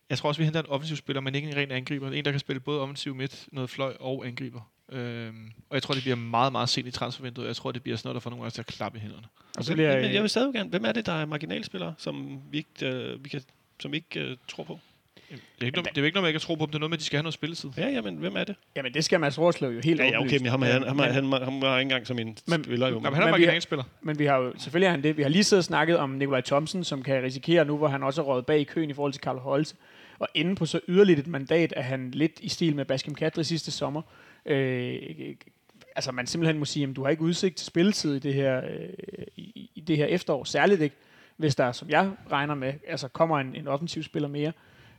Jeg 0.10 0.18
tror 0.18 0.30
også, 0.30 0.40
vi 0.42 0.46
henter 0.46 0.60
en 0.60 0.66
offensiv 0.70 0.98
spiller, 0.98 1.22
men 1.22 1.36
ikke 1.36 1.50
en 1.50 1.56
ren 1.56 1.72
angriber. 1.72 2.12
En, 2.12 2.26
der 2.26 2.32
kan 2.32 2.40
spille 2.40 2.60
både 2.60 2.82
offensiv 2.82 3.16
midt, 3.16 3.48
noget 3.52 3.70
fløj 3.70 3.94
og 4.00 4.26
angriber. 4.28 4.62
Øhm, 4.92 5.52
og 5.70 5.74
jeg 5.76 5.84
tror, 5.84 5.94
det 5.94 6.04
bliver 6.04 6.16
meget, 6.16 6.52
meget 6.52 6.70
sent 6.70 6.88
i 6.88 6.92
transfervinduet. 6.92 7.48
Jeg 7.48 7.56
tror, 7.56 7.72
det 7.72 7.84
bliver 7.84 7.98
sådan 7.98 8.08
noget, 8.08 8.14
der 8.16 8.20
får 8.20 8.30
nogle 8.30 8.44
af 8.44 8.48
os 8.48 8.54
til 8.54 8.62
at 8.62 8.66
klappe 8.66 8.98
i 8.98 9.02
hænderne. 9.02 9.24
Og 9.58 9.64
så 9.64 9.74
bliver, 9.74 10.02
men 10.02 10.14
jeg 10.14 10.22
vil 10.22 10.30
stadig 10.30 10.54
gerne, 10.54 10.70
hvem 10.70 10.86
er 10.86 10.92
det, 10.92 11.06
der 11.06 11.12
er 11.14 11.26
marginalspillere, 11.26 11.94
som 11.98 12.40
vi 12.52 12.58
ikke, 12.58 12.96
øh, 12.96 13.24
vi 13.24 13.30
kan, 13.30 13.42
som 13.80 13.92
vi 13.92 13.98
ikke 13.98 14.20
øh, 14.20 14.38
tror 14.48 14.64
på? 14.64 14.80
Det 15.30 15.38
er, 15.62 15.66
ikke 15.66 15.76
noget, 15.78 15.90
det 15.90 15.98
er 15.98 16.02
jo 16.02 16.06
ikke 16.06 16.16
noget, 16.16 16.24
man 16.24 16.30
ikke 16.30 16.40
kan 16.40 16.46
tro 16.46 16.56
på 16.56 16.66
dem. 16.66 16.68
Det 16.70 16.76
er 16.76 16.80
noget 16.80 16.90
med, 16.90 16.98
at 16.98 17.00
de 17.00 17.06
skal 17.06 17.18
have 17.18 17.24
noget 17.24 17.34
spilletid. 17.34 17.70
Ja, 17.78 17.88
jamen, 17.90 18.16
hvem 18.16 18.36
er 18.36 18.44
det? 18.44 18.56
jamen, 18.76 18.94
det 18.94 19.06
skal 19.06 19.20
Mads 19.20 19.40
Rorslev 19.40 19.70
jo 19.70 19.82
helt 19.84 20.00
Ja, 20.00 20.06
ja, 20.06 20.22
okay, 20.22 20.38
men 20.38 20.46
ham, 20.46 20.62
han, 20.62 20.84
ham, 20.84 20.96
Men- 20.96 21.06
han, 21.06 21.14
han, 21.32 21.42
han 21.44 21.62
var 21.62 21.78
ikke 21.80 21.82
engang 21.82 22.08
som 22.08 22.20
en 22.20 22.38
Men- 22.48 22.64
spiller, 22.64 22.88
jo. 22.88 22.94
Men, 22.94 23.04
men 23.04 23.14
han 23.14 23.24
er 23.24 23.26
Men 23.28 23.36
vi- 23.36 23.46
marginalspiller. 23.46 23.84
Men 24.02 24.20
vi 24.20 24.26
har 24.26 24.38
jo, 24.38 24.54
selvfølgelig 24.58 24.86
er 24.88 24.92
han 24.92 25.04
det. 25.04 25.18
Vi 25.18 25.22
har 25.22 25.30
lige 25.30 25.44
siddet 25.44 25.62
og 25.62 25.66
snakket 25.66 25.98
om 25.98 26.10
Nikolaj 26.10 26.42
Thomsen, 26.42 26.84
som 26.84 27.04
kan 27.04 27.24
risikere 27.24 27.66
nu, 27.66 27.78
hvor 27.78 27.88
han 27.88 28.04
også 28.04 28.22
er 28.22 28.26
røget 28.26 28.46
bag 28.46 28.60
i 28.60 28.64
køen 28.64 28.90
i 28.90 28.94
forhold 28.94 29.14
til 29.14 29.22
Karl 29.22 29.38
Holte. 29.38 29.76
Og 30.20 30.28
inde 30.34 30.56
på 30.56 30.66
så 30.66 30.80
yderligt 30.88 31.20
et 31.20 31.28
mandat, 31.28 31.74
at 31.74 31.84
han 31.84 32.12
lidt 32.12 32.40
i 32.40 32.50
stil 32.50 32.76
med 32.76 32.86
Baskim 32.86 33.16
Kadri 33.16 33.44
sidste 33.44 33.72
sommer. 33.72 34.02
Øh, 34.46 35.36
altså 35.96 36.12
man 36.12 36.28
simpelthen 36.28 36.60
må 36.60 36.66
sige, 36.66 36.90
at 36.90 36.96
du 36.96 37.04
har 37.04 37.10
ikke 37.10 37.24
udsigt 37.24 37.56
til 37.56 37.68
spilletid 37.68 38.16
i 38.16 38.20
det 38.20 38.34
her, 38.34 38.58
øh, 38.58 38.90
i, 39.36 39.72
i 39.76 39.82
det 39.82 39.98
her 39.98 40.06
efterår. 40.06 40.44
Særligt 40.44 40.82
ikke, 40.82 40.96
hvis 41.38 41.56
der, 41.56 41.72
som 41.72 41.90
jeg 41.90 42.12
regner 42.32 42.56
med, 42.56 42.74
altså 42.88 43.08
kommer 43.08 43.40
en, 43.40 43.56
en 43.56 43.68
offensiv 43.68 44.04
spiller 44.04 44.30
mere. 44.30 44.52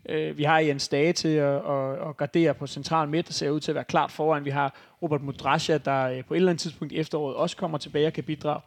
Øh, 0.09 0.39
vi 0.39 0.43
har 0.43 0.59
Jens 0.59 0.89
Dage 0.89 1.13
til 1.13 1.29
at, 1.29 1.55
at, 1.55 2.09
at 2.09 2.17
gardere 2.17 2.55
på 2.55 2.67
central 2.67 3.09
midt, 3.09 3.27
der 3.27 3.33
ser 3.33 3.51
ud 3.51 3.61
til 3.61 3.71
at 3.71 3.75
være 3.75 3.85
klart 3.85 4.11
foran. 4.11 4.45
Vi 4.45 4.51
har 4.51 4.75
Robert 5.03 5.23
Mudrasja, 5.23 5.79
der 5.79 6.05
øh, 6.05 6.25
på 6.25 6.35
et 6.35 6.39
eller 6.39 6.51
andet 6.51 6.61
tidspunkt 6.61 6.93
i 6.93 6.97
efteråret 6.97 7.37
også 7.37 7.57
kommer 7.57 7.79
tilbage 7.79 8.07
og 8.07 8.13
kan 8.13 8.25
bidrage. 8.25 8.61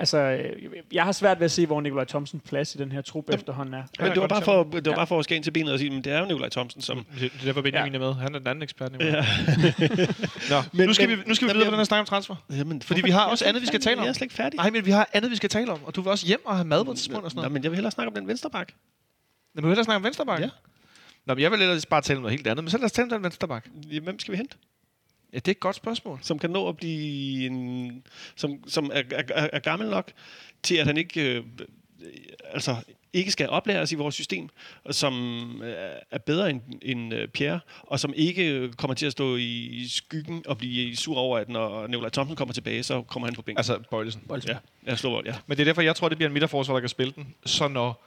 Altså, 0.00 0.18
øh, 0.18 0.72
jeg 0.92 1.04
har 1.04 1.12
svært 1.12 1.38
ved 1.40 1.44
at 1.44 1.50
se, 1.50 1.66
hvor 1.66 1.80
Nikolaj 1.80 2.04
Thomsens 2.04 2.42
plads 2.48 2.74
i 2.74 2.78
den 2.78 2.92
her 2.92 3.00
trup 3.02 3.30
efterhånden 3.34 3.74
er. 3.74 3.82
men 4.00 4.10
det 4.12 4.20
var 4.20 4.26
bare 4.28 4.42
for, 4.42 4.62
det 4.64 4.86
var 4.86 4.94
bare 4.94 5.06
for 5.06 5.18
at 5.18 5.24
skære 5.24 5.36
ind 5.36 5.44
til 5.44 5.50
benet 5.50 5.72
og 5.72 5.78
sige, 5.78 5.90
men 5.90 6.04
det 6.04 6.12
er 6.12 6.18
jo 6.20 6.24
Nikolaj 6.26 6.48
Thomsen, 6.48 6.82
som... 6.82 7.06
Det, 7.20 7.20
det 7.20 7.40
er 7.40 7.44
derfor 7.44 7.62
Benjamin 7.62 7.92
ja. 7.92 7.98
er 7.98 8.02
med. 8.02 8.14
Han 8.14 8.34
er 8.34 8.38
den 8.38 8.46
anden 8.48 8.62
ekspert. 8.62 8.92
Ja. 9.00 9.06
Nå, 10.50 10.62
Men- 10.72 10.86
nu 10.86 10.94
skal 10.94 11.08
men- 11.08 11.18
vi, 11.18 11.22
nu 11.26 11.34
skal 11.34 11.48
vi 11.48 11.52
videre 11.52 11.58
jeg- 11.58 11.66
på 11.66 11.70
den 11.70 11.78
her 11.78 11.84
snak 11.84 12.00
om 12.00 12.06
transfer. 12.06 12.34
Jamen, 12.50 12.82
Fordi 12.82 13.00
vi 13.00 13.10
har 13.10 13.26
også 13.26 13.44
andet, 13.46 13.62
vi 13.62 13.66
skal 13.66 13.80
tale 13.80 13.96
om. 13.96 14.02
Jeg 14.02 14.08
er 14.08 14.12
slet 14.12 14.22
ikke 14.24 14.34
færdig. 14.34 14.56
Nej, 14.56 14.70
men 14.70 14.86
vi 14.86 14.90
har 14.90 15.08
andet, 15.12 15.30
vi 15.30 15.36
skal 15.36 15.50
tale 15.50 15.72
om. 15.72 15.84
Og 15.84 15.94
du 15.96 16.00
vil 16.00 16.10
også 16.10 16.26
hjem 16.26 16.46
og 16.46 16.56
have 16.56 16.66
mad 16.66 16.84
på 16.84 16.90
et 16.90 16.96
tidspunkt 16.96 17.24
og 17.24 17.30
sådan 17.30 17.38
Nå, 17.38 17.42
noget. 17.42 17.52
men 17.52 17.62
jeg 17.62 17.70
vil 17.70 17.76
hellere 17.76 17.90
snakke 17.90 18.08
om 18.08 18.14
den 18.14 18.28
vensterbak. 18.28 18.72
Men 19.54 19.62
du 19.62 19.68
vil 19.68 19.70
hellere 19.70 19.84
snakke 19.84 19.96
om 19.96 20.04
venstreback? 20.04 20.40
Ja. 20.40 20.48
Nå, 21.26 21.34
men 21.34 21.42
jeg 21.42 21.50
vil 21.50 21.62
ellers 21.62 21.86
bare 21.86 22.00
tale 22.02 22.16
om 22.16 22.22
noget 22.22 22.36
helt 22.36 22.46
andet. 22.46 22.64
Men 22.64 22.70
så 22.70 22.78
lad 22.78 22.84
os 22.84 22.92
tale 22.92 23.04
om 23.04 23.10
den 23.10 23.22
venstreback. 23.22 23.68
Hvem 24.02 24.18
skal 24.18 24.32
vi 24.32 24.36
hente? 24.36 24.56
Ja, 25.32 25.38
det 25.38 25.48
er 25.48 25.52
et 25.52 25.60
godt 25.60 25.76
spørgsmål. 25.76 26.18
Som 26.22 26.38
kan 26.38 26.50
nå 26.50 26.68
at 26.68 26.76
blive 26.76 27.46
en... 27.46 28.02
Som, 28.36 28.68
som 28.68 28.90
er, 28.94 29.02
er, 29.10 29.22
er, 29.28 29.48
er 29.52 29.58
gammel 29.58 29.88
nok 29.88 30.12
til, 30.62 30.76
at 30.76 30.86
han 30.86 30.96
ikke... 30.96 31.36
Øh, 31.36 31.44
altså, 32.44 32.76
ikke 33.12 33.30
skal 33.30 33.48
oplæres 33.48 33.92
i 33.92 33.94
vores 33.94 34.14
system, 34.14 34.48
og 34.84 34.94
som 34.94 35.14
øh, 35.62 35.92
er 36.10 36.18
bedre 36.18 36.50
end, 36.50 36.60
end 36.82 37.14
øh, 37.14 37.28
Pierre, 37.28 37.60
og 37.82 38.00
som 38.00 38.12
ikke 38.16 38.48
øh, 38.48 38.72
kommer 38.72 38.94
til 38.94 39.06
at 39.06 39.12
stå 39.12 39.36
i 39.36 39.86
skyggen 39.88 40.44
og 40.46 40.58
blive 40.58 40.96
sur 40.96 41.16
over, 41.16 41.38
at 41.38 41.48
når 41.48 41.86
Nikolaj 41.86 42.10
Thomsen 42.10 42.36
kommer 42.36 42.54
tilbage, 42.54 42.82
så 42.82 43.02
kommer 43.02 43.26
han 43.26 43.34
på 43.34 43.42
bænken. 43.42 43.58
Altså, 43.58 43.78
Bøjlesen. 43.90 44.22
ja, 44.52 44.90
jeg 44.90 44.98
slår 44.98 45.22
ja. 45.24 45.34
Men 45.46 45.56
det 45.56 45.62
er 45.62 45.64
derfor, 45.64 45.82
jeg 45.82 45.96
tror, 45.96 46.08
det 46.08 46.18
bliver 46.18 46.28
en 46.28 46.32
midterforsvar, 46.32 46.74
der 46.74 46.80
kan 46.80 46.88
spille 46.88 47.12
den. 47.12 47.34
Så 47.46 47.68
når 47.68 48.04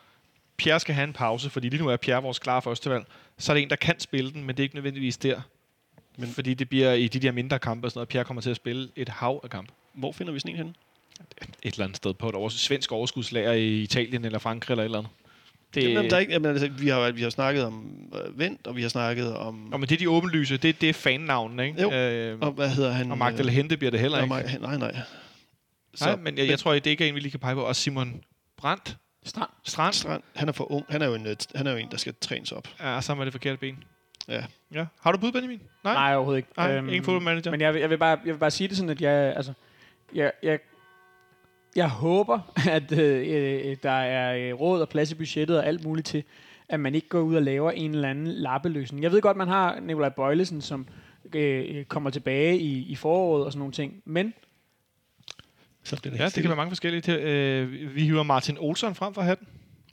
Pierre 0.57 0.79
skal 0.79 0.95
have 0.95 1.03
en 1.03 1.13
pause, 1.13 1.49
fordi 1.49 1.69
lige 1.69 1.83
nu 1.83 1.89
er 1.89 1.97
Pierre 1.97 2.21
vores 2.23 2.39
klare 2.39 2.61
førstevalg, 2.61 3.05
så 3.37 3.51
er 3.51 3.53
det 3.53 3.63
en, 3.63 3.69
der 3.69 3.75
kan 3.75 3.99
spille 3.99 4.31
den, 4.31 4.43
men 4.43 4.49
det 4.49 4.59
er 4.59 4.63
ikke 4.63 4.75
nødvendigvis 4.75 5.17
der. 5.17 5.41
Men 6.17 6.29
fordi 6.29 6.53
det 6.53 6.69
bliver 6.69 6.93
i 6.93 7.07
de 7.07 7.19
der 7.19 7.31
mindre 7.31 7.59
kampe 7.59 7.87
og 7.87 7.91
sådan 7.91 7.97
noget, 7.97 8.09
Pierre 8.09 8.25
kommer 8.25 8.41
til 8.41 8.49
at 8.49 8.55
spille 8.55 8.89
et 8.95 9.09
hav 9.09 9.39
af 9.43 9.49
kampe. 9.49 9.73
Hvor 9.93 10.11
finder 10.11 10.33
vi 10.33 10.39
sådan 10.39 10.51
en 10.51 10.57
henne? 10.57 10.73
Et 11.63 11.73
eller 11.73 11.85
andet 11.85 11.97
sted 11.97 12.13
på 12.13 12.29
et 12.29 12.35
over, 12.35 12.49
svensk 12.49 12.91
overskudslager 12.91 13.51
i 13.51 13.81
Italien 13.81 14.25
eller 14.25 14.39
Frankrig 14.39 14.73
eller 14.73 14.83
et 14.83 14.85
eller 14.85 14.97
andet. 14.97 15.11
Det, 15.73 15.83
Jamen, 15.83 16.09
der 16.09 16.15
er 16.15 16.19
ikke, 16.19 16.33
jamen, 16.33 16.51
altså, 16.51 16.67
vi, 16.67 16.87
har, 16.87 17.11
vi 17.11 17.21
har 17.21 17.29
snakket 17.29 17.63
om 17.63 17.91
øh, 18.25 18.39
Vendt, 18.39 18.67
og 18.67 18.75
vi 18.75 18.81
har 18.81 18.89
snakket 18.89 19.35
om... 19.35 19.67
Nå, 19.71 19.77
men 19.77 19.89
det 19.89 19.95
er 19.95 19.99
de 19.99 20.09
åbenlyse. 20.09 20.57
Det, 20.57 20.81
det 20.81 20.89
er 20.89 20.93
fannavnen, 20.93 21.59
ikke? 21.59 21.81
Jo. 21.81 21.91
Øh, 21.91 22.39
og 22.41 22.51
hvad 22.51 22.69
hedder 22.69 22.91
han? 22.91 23.11
og 23.11 23.17
Magdalene 23.17 23.51
Hente 23.51 23.77
bliver 23.77 23.91
det 23.91 23.99
heller 23.99 24.17
øh, 24.17 24.23
ikke. 24.23 24.59
nej, 24.61 24.77
nej. 24.77 24.95
Nej, 26.01 26.15
men 26.15 26.37
jeg, 26.37 26.47
jeg 26.47 26.59
tror, 26.59 26.73
det 26.73 26.85
ikke 26.85 27.03
er 27.03 27.09
en, 27.09 27.15
vi 27.15 27.19
lige 27.19 27.31
kan 27.31 27.39
pege 27.39 27.55
på. 27.55 27.61
Og 27.61 27.75
Simon 27.75 28.21
Brandt 28.57 28.97
Strand. 29.25 29.49
Strand. 29.63 29.93
Strand, 29.93 30.23
han 30.35 30.47
er 30.47 30.51
for 30.51 30.71
ung. 30.71 30.85
Han 30.89 31.01
er 31.01 31.07
jo 31.07 31.15
en, 31.15 31.27
øh, 31.27 31.35
han 31.55 31.67
er 31.67 31.71
jo 31.71 31.77
en 31.77 31.91
der 31.91 31.97
skal 31.97 32.13
trænes 32.21 32.51
op. 32.51 32.67
Ja, 32.79 33.01
sammen 33.01 33.19
med 33.19 33.25
det 33.25 33.33
forkerte 33.33 33.57
ben. 33.57 33.83
Ja. 34.31 34.43
Ja. 34.73 34.85
Har 35.01 35.11
du 35.11 35.17
bud, 35.17 35.31
Benjamin? 35.31 35.61
Nej. 35.83 35.93
Nej, 35.93 36.15
overhovedet 36.15 36.37
ikke. 36.37 36.49
Nej, 36.57 36.77
ingen 36.77 37.03
fodboldmanager. 37.03 37.51
Men 37.51 37.61
jeg, 37.61 37.73
vil- 37.73 37.79
jeg, 37.79 37.89
vil 37.89 37.97
bare, 37.97 38.17
jeg 38.25 38.33
vil 38.33 38.39
bare 38.39 38.51
sige 38.51 38.67
det 38.67 38.77
sådan, 38.77 38.89
at 38.89 39.01
jeg, 39.01 39.33
altså, 39.35 39.53
jeg, 40.15 40.31
jeg, 40.43 40.59
jeg 41.75 41.89
håber, 41.89 42.53
at 42.77 42.91
øh, 42.91 43.25
øh, 43.69 43.77
der 43.83 43.91
er 43.91 44.49
øh, 44.53 44.59
råd 44.59 44.81
og 44.81 44.89
plads 44.89 45.11
i 45.11 45.15
budgettet 45.15 45.57
og 45.57 45.65
alt 45.67 45.83
muligt 45.83 46.07
til, 46.07 46.23
at 46.69 46.79
man 46.79 46.95
ikke 46.95 47.07
går 47.09 47.19
ud 47.19 47.35
og 47.35 47.41
laver 47.41 47.71
en 47.71 47.95
eller 47.95 48.09
anden 48.09 48.27
lappeløsning. 48.27 49.03
Jeg 49.03 49.11
ved 49.11 49.21
godt, 49.21 49.37
man 49.37 49.47
har 49.47 49.79
Nikolaj 49.79 50.09
Bøjlesen, 50.09 50.61
som 50.61 50.87
øh, 51.33 51.85
kommer 51.85 52.09
tilbage 52.09 52.57
i, 52.59 52.79
i 52.91 52.95
foråret 52.95 53.45
og 53.45 53.51
sådan 53.51 53.59
nogle 53.59 53.73
ting, 53.73 54.01
men 54.05 54.33
Så 55.83 56.01
bliver 56.01 56.15
Ja, 56.17 56.25
det 56.25 56.33
kan 56.33 56.43
være 56.47 56.55
mange 56.55 56.71
forskellige. 56.71 57.01
Til, 57.01 57.19
øh, 57.19 57.95
vi 57.95 58.03
hiver 58.03 58.23
Martin 58.23 58.57
Olsson 58.59 58.95
frem 58.95 59.13
for 59.13 59.21
hatten. 59.21 59.47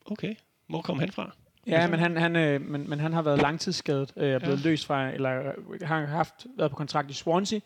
Okay. 0.07 0.35
Hvor 0.69 0.81
kom 0.83 0.99
han 0.99 1.13
fra? 1.13 1.33
Ja, 1.69 1.87
men 1.87 2.01
han, 2.01 2.17
han, 2.17 2.37
øh, 2.37 2.61
men, 2.61 2.91
men 2.91 3.01
han 3.01 3.13
har 3.13 3.23
været 3.23 3.43
langtidsskadet, 3.43 4.13
øh, 4.17 4.31
er 4.31 4.39
blevet 4.39 4.65
ja. 4.65 4.69
løst 4.71 4.87
fra, 4.87 5.11
eller 5.11 5.39
øh, 5.39 5.81
har 5.89 6.07
haft 6.07 6.47
været 6.59 6.71
på 6.71 6.77
kontrakt 6.77 7.11
i 7.11 7.15
Swansea, 7.15 7.59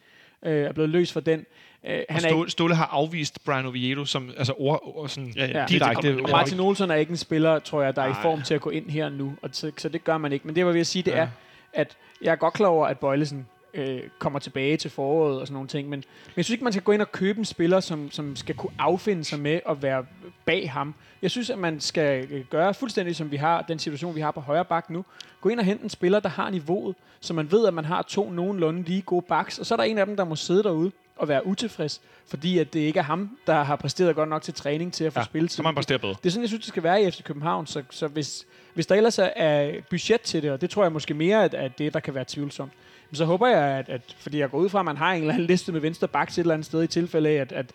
øh, 0.43 0.65
er 0.65 0.73
blevet 0.73 0.91
løst 0.91 1.13
fra 1.13 1.21
den. 1.21 1.47
Øh, 1.85 1.91
Han 1.91 2.05
er 2.11 2.19
Ståle, 2.19 2.41
ikke, 2.41 2.51
Ståle 2.51 2.75
har 2.75 2.87
afvist 2.93 3.45
Brian 3.45 3.67
Oviedo 3.67 4.05
som 4.05 4.31
altså 4.37 4.55
ord, 4.59 4.81
ord 4.85 5.09
sådan 5.09 5.33
Ja, 5.37 5.47
ja. 5.47 5.67
Direkte. 5.69 6.09
Det- 6.09 6.21
og 6.21 6.31
Martin 6.31 6.61
Olsen 6.61 6.91
er 6.91 6.95
ikke 6.95 7.11
en 7.11 7.17
spiller, 7.17 7.59
tror 7.59 7.83
jeg, 7.83 7.97
der 7.97 8.03
er 8.03 8.07
i 8.07 8.11
Nej. 8.11 8.23
form 8.23 8.43
til 8.43 8.55
at 8.55 8.61
gå 8.61 8.71
ind 8.71 8.91
her 8.91 9.09
nu, 9.09 9.35
og 9.43 9.49
så, 9.53 9.73
så 9.79 9.89
det 9.89 10.05
gør 10.05 10.19
man 10.19 10.33
ikke. 10.33 10.47
Men 10.47 10.57
det, 10.57 10.67
var 10.67 10.73
ved 10.73 10.81
at 10.81 10.87
sige, 10.87 11.03
det 11.03 11.11
ja. 11.11 11.17
er, 11.17 11.29
at 11.73 11.97
jeg 12.23 12.33
er 12.33 12.37
godt 12.37 12.55
klar 12.55 12.69
over, 12.69 12.87
at 12.87 12.99
Bøjlesen 12.99 13.47
øh, 13.75 14.01
kommer 14.19 14.39
tilbage 14.39 14.77
til 14.77 14.91
foråret 14.91 15.41
og 15.41 15.47
sådan 15.47 15.55
nogle 15.55 15.69
ting, 15.69 15.89
men, 15.89 15.99
men 15.99 16.33
jeg 16.37 16.45
synes 16.45 16.55
ikke, 16.55 16.65
man 16.65 16.73
skal 16.73 16.83
gå 16.83 16.93
ind 16.93 17.01
og 17.03 17.13
købe 17.13 17.39
en 17.39 17.45
spiller, 17.45 17.81
som, 17.81 18.11
som 18.11 18.37
skal 18.37 18.55
kunne 18.55 18.73
affinde 18.79 19.25
sig 19.25 19.39
med 19.41 19.61
at 19.69 19.83
være 19.83 20.07
bag 20.45 20.71
ham. 20.71 20.95
Jeg 21.23 21.31
synes, 21.31 21.51
at 21.51 21.59
man 21.59 21.81
skal 21.81 22.27
øh, 22.31 22.45
gøre 22.51 22.75
fuldstændig, 22.75 23.17
som 23.17 23.31
vi 23.31 23.37
har 23.37 23.63
den 23.63 23.79
situation, 23.79 24.15
vi 24.15 24.21
har 24.21 24.31
på 24.31 24.41
højre 24.41 24.65
bak 24.65 24.91
nu. 24.91 25.05
Gå 25.41 25.49
ind 25.49 25.59
og 25.59 25.65
hente 25.65 25.85
en 25.85 25.91
spiller, 25.91 26.21
der 26.21 26.29
har 26.29 26.51
niveauet, 26.51 26.97
så 27.21 27.35
man 27.35 27.53
ved, 27.53 27.67
at 27.67 27.75
man 27.75 27.85
har 27.85 28.03
to 28.03 28.31
nogenlunde 28.31 28.83
lige 28.83 29.03
gode 29.03 29.25
backs, 29.29 29.59
og 29.59 29.67
så 29.67 29.75
er 29.75 29.77
der 29.77 29.85
en 29.85 29.99
af 29.99 30.07
dem, 30.07 30.17
der 30.17 30.25
må 30.25 30.37
sidde 30.37 30.63
derude 30.63 30.91
og 31.17 31.29
være 31.29 31.47
utilfreds, 31.47 32.01
fordi 32.27 32.59
at 32.59 32.73
det 32.73 32.81
ikke 32.81 32.99
er 32.99 33.03
ham, 33.03 33.39
der 33.47 33.63
har 33.63 33.77
præsteret 33.77 34.15
godt 34.17 34.29
nok 34.29 34.43
til 34.43 34.55
træning 34.55 34.93
til 34.93 35.05
at 35.05 35.13
få 35.13 35.21
Ja, 35.21 35.25
spilletid. 35.25 35.57
så 35.57 35.63
man 35.63 35.75
præsterer 35.75 35.99
bedre. 35.99 36.15
Det 36.23 36.27
er 36.27 36.31
sådan, 36.31 36.43
jeg 36.43 36.49
synes, 36.49 36.63
det 36.65 36.69
skal 36.69 36.83
være 36.83 37.03
i 37.03 37.11
FC 37.11 37.23
København. 37.23 37.67
Så, 37.67 37.83
så 37.91 38.07
hvis, 38.09 38.47
hvis 38.75 38.87
der 38.87 38.95
ellers 38.95 39.19
er, 39.37 39.73
budget 39.91 40.21
til 40.21 40.43
det, 40.43 40.51
og 40.51 40.61
det 40.61 40.71
tror 40.71 40.83
jeg 40.83 40.93
måske 40.93 41.15
mere, 41.15 41.45
at, 41.45 41.55
at 41.55 41.79
det, 41.79 41.95
der 41.95 42.01
kan 42.01 42.15
være 42.15 42.25
tvivlsomt, 42.29 42.73
så 43.13 43.25
håber 43.25 43.47
jeg, 43.47 43.79
at, 43.79 43.89
at 43.89 44.17
fordi 44.19 44.39
jeg 44.39 44.51
går 44.51 44.59
ud 44.59 44.69
fra, 44.69 44.79
at 44.79 44.85
man 44.85 44.97
har 44.97 45.13
en 45.13 45.21
eller 45.21 45.35
anden 45.35 45.47
liste 45.47 45.73
med 45.73 45.81
venstre 45.81 46.09
bak 46.09 46.31
til 46.31 46.41
et 46.41 46.45
eller 46.45 46.55
andet 46.55 46.67
sted 46.67 46.83
i 46.83 46.87
tilfælde 46.87 47.29
af, 47.29 47.35
at, 47.35 47.53
at 47.53 47.73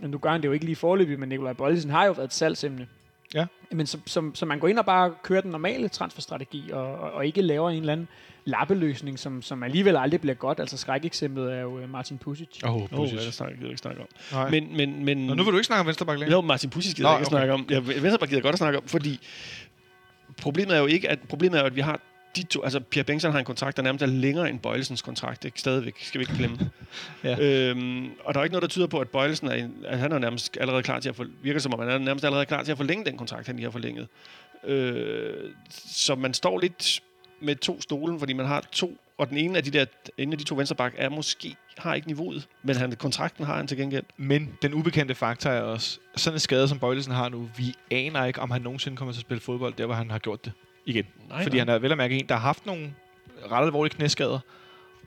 men 0.00 0.10
nu 0.10 0.18
gør 0.18 0.30
han 0.30 0.42
det 0.42 0.48
jo 0.48 0.52
ikke 0.52 0.64
lige 0.64 0.76
forløbig, 0.76 1.18
men 1.18 1.28
Nikolaj 1.28 1.52
Bøjlesen 1.52 1.90
har 1.90 2.04
jo 2.04 2.12
været 2.12 2.26
et 2.26 2.34
salgsemne. 2.34 2.86
Ja. 3.34 3.46
Men 3.70 3.86
så, 3.86 3.98
så, 4.06 4.30
så 4.34 4.46
man 4.46 4.58
går 4.58 4.68
ind 4.68 4.78
og 4.78 4.84
bare 4.84 5.14
kører 5.22 5.40
den 5.40 5.50
normale 5.50 5.88
transferstrategi, 5.88 6.70
og, 6.72 6.94
og, 6.94 7.10
og 7.10 7.26
ikke 7.26 7.42
laver 7.42 7.70
en 7.70 7.80
eller 7.80 7.92
anden 7.92 8.08
lappeløsning, 8.44 9.18
som, 9.18 9.42
som 9.42 9.62
alligevel 9.62 9.96
aldrig 9.96 10.20
bliver 10.20 10.34
godt. 10.34 10.60
Altså 10.60 10.76
skrækeksemplet 10.76 11.52
er 11.52 11.60
jo 11.60 11.78
øh, 11.78 11.90
Martin 11.90 12.18
Pusic. 12.18 12.48
Åh, 12.64 12.74
oh, 12.74 12.82
Åh, 12.82 13.00
oh, 13.00 13.10
det 13.10 13.34
snakker 13.34 13.52
jeg 13.52 13.58
gider 13.58 13.70
ikke 13.70 13.78
snakke 13.78 14.00
om. 14.00 14.06
Nej. 14.32 14.50
Men, 14.50 14.76
men, 14.76 15.04
men... 15.04 15.26
Nå, 15.26 15.34
nu 15.34 15.42
vil 15.42 15.52
du 15.52 15.58
ikke 15.58 15.66
snakke 15.66 15.80
om 15.80 15.86
Venstreback 15.86 16.18
længere? 16.18 16.36
Jo, 16.36 16.40
Martin 16.40 16.70
Pusic 16.70 16.94
gider 16.94 17.08
Nå, 17.08 17.12
jeg 17.12 17.20
ikke 17.20 17.26
okay. 17.26 17.36
snakke 17.36 17.52
om. 17.52 17.66
Ja, 17.70 17.78
Venstreback 17.78 18.30
gider 18.30 18.42
godt 18.42 18.52
at 18.52 18.58
snakke 18.58 18.78
om, 18.78 18.84
fordi 18.86 19.20
problemet 20.40 20.76
er 20.76 20.80
jo 20.80 20.86
ikke, 20.86 21.08
at 21.08 21.18
problemet 21.28 21.58
er 21.58 21.60
jo, 21.60 21.66
at 21.66 21.76
vi 21.76 21.80
har 21.80 22.00
de 22.42 22.48
to, 22.48 22.62
altså 22.62 22.80
Pierre 22.80 23.04
Bengtsson 23.04 23.32
har 23.32 23.38
en 23.38 23.44
kontrakt, 23.44 23.76
der 23.76 23.82
nærmest 23.82 24.02
er 24.02 24.06
længere 24.06 24.50
end 24.50 24.58
Bøjlesens 24.58 25.02
kontrakt, 25.02 25.44
ikke? 25.44 25.60
Stadigvæk, 25.60 25.94
skal 26.02 26.18
vi 26.18 26.22
ikke 26.22 26.34
glemme. 26.36 26.58
Ja. 27.24 27.38
øhm, 27.40 28.10
og 28.24 28.34
der 28.34 28.40
er 28.40 28.44
ikke 28.44 28.52
noget, 28.52 28.62
der 28.62 28.68
tyder 28.68 28.86
på, 28.86 28.98
at 28.98 29.08
Bøjlesen 29.08 29.48
er, 29.48 29.54
en, 29.54 29.74
at 29.86 29.98
han 29.98 30.12
er 30.12 30.18
nærmest 30.18 30.56
allerede 30.60 30.82
klar 30.82 31.00
til 31.00 31.08
at 31.08 31.16
for, 31.16 31.26
virker 31.42 31.60
som 31.60 31.74
om, 31.74 31.80
han 31.80 31.88
er 31.88 31.98
nærmest 31.98 32.24
allerede 32.24 32.46
klar 32.46 32.62
til 32.62 32.72
at 32.72 32.78
forlænge 32.78 33.04
den 33.04 33.16
kontrakt, 33.16 33.46
han 33.46 33.56
lige 33.56 33.64
har 33.64 33.70
forlænget. 33.70 34.08
Øh, 34.64 35.34
så 35.86 36.14
man 36.14 36.34
står 36.34 36.58
lidt 36.58 37.02
med 37.40 37.56
to 37.56 37.80
stolen, 37.80 38.18
fordi 38.18 38.32
man 38.32 38.46
har 38.46 38.60
to, 38.72 38.96
og 39.18 39.28
den 39.28 39.36
ene 39.36 39.56
af 39.56 39.64
de 39.64 39.70
der, 39.70 39.84
en 40.18 40.32
af 40.32 40.38
de 40.38 40.44
to 40.44 40.54
venstreback 40.54 40.94
er 40.98 41.08
måske, 41.08 41.56
har 41.78 41.94
ikke 41.94 42.08
niveauet, 42.08 42.48
men 42.62 42.76
han, 42.76 42.92
kontrakten 42.92 43.44
har 43.44 43.56
han 43.56 43.66
til 43.66 43.76
gengæld. 43.76 44.04
Men 44.16 44.52
den 44.62 44.74
ubekendte 44.74 45.14
faktor 45.14 45.50
er 45.50 45.60
også, 45.60 45.98
sådan 46.16 46.36
en 46.36 46.40
skade, 46.40 46.68
som 46.68 46.78
Bøjlesen 46.78 47.12
har 47.12 47.28
nu, 47.28 47.50
vi 47.56 47.74
aner 47.90 48.24
ikke, 48.24 48.40
om 48.40 48.50
han 48.50 48.62
nogensinde 48.62 48.96
kommer 48.96 49.12
til 49.12 49.18
at 49.18 49.22
spille 49.22 49.40
fodbold, 49.40 49.74
der 49.74 49.86
hvor 49.86 49.94
han 49.94 50.10
har 50.10 50.18
gjort 50.18 50.44
det 50.44 50.52
igen. 50.88 51.06
Nej, 51.28 51.42
Fordi 51.42 51.58
han 51.58 51.68
er 51.68 51.78
vel 51.78 51.92
at 51.92 51.98
mærke 51.98 52.18
en, 52.18 52.26
der 52.28 52.34
har 52.34 52.40
haft 52.40 52.66
nogle 52.66 52.94
ret 53.50 53.64
alvorlige 53.64 53.94
knæskader, 53.94 54.38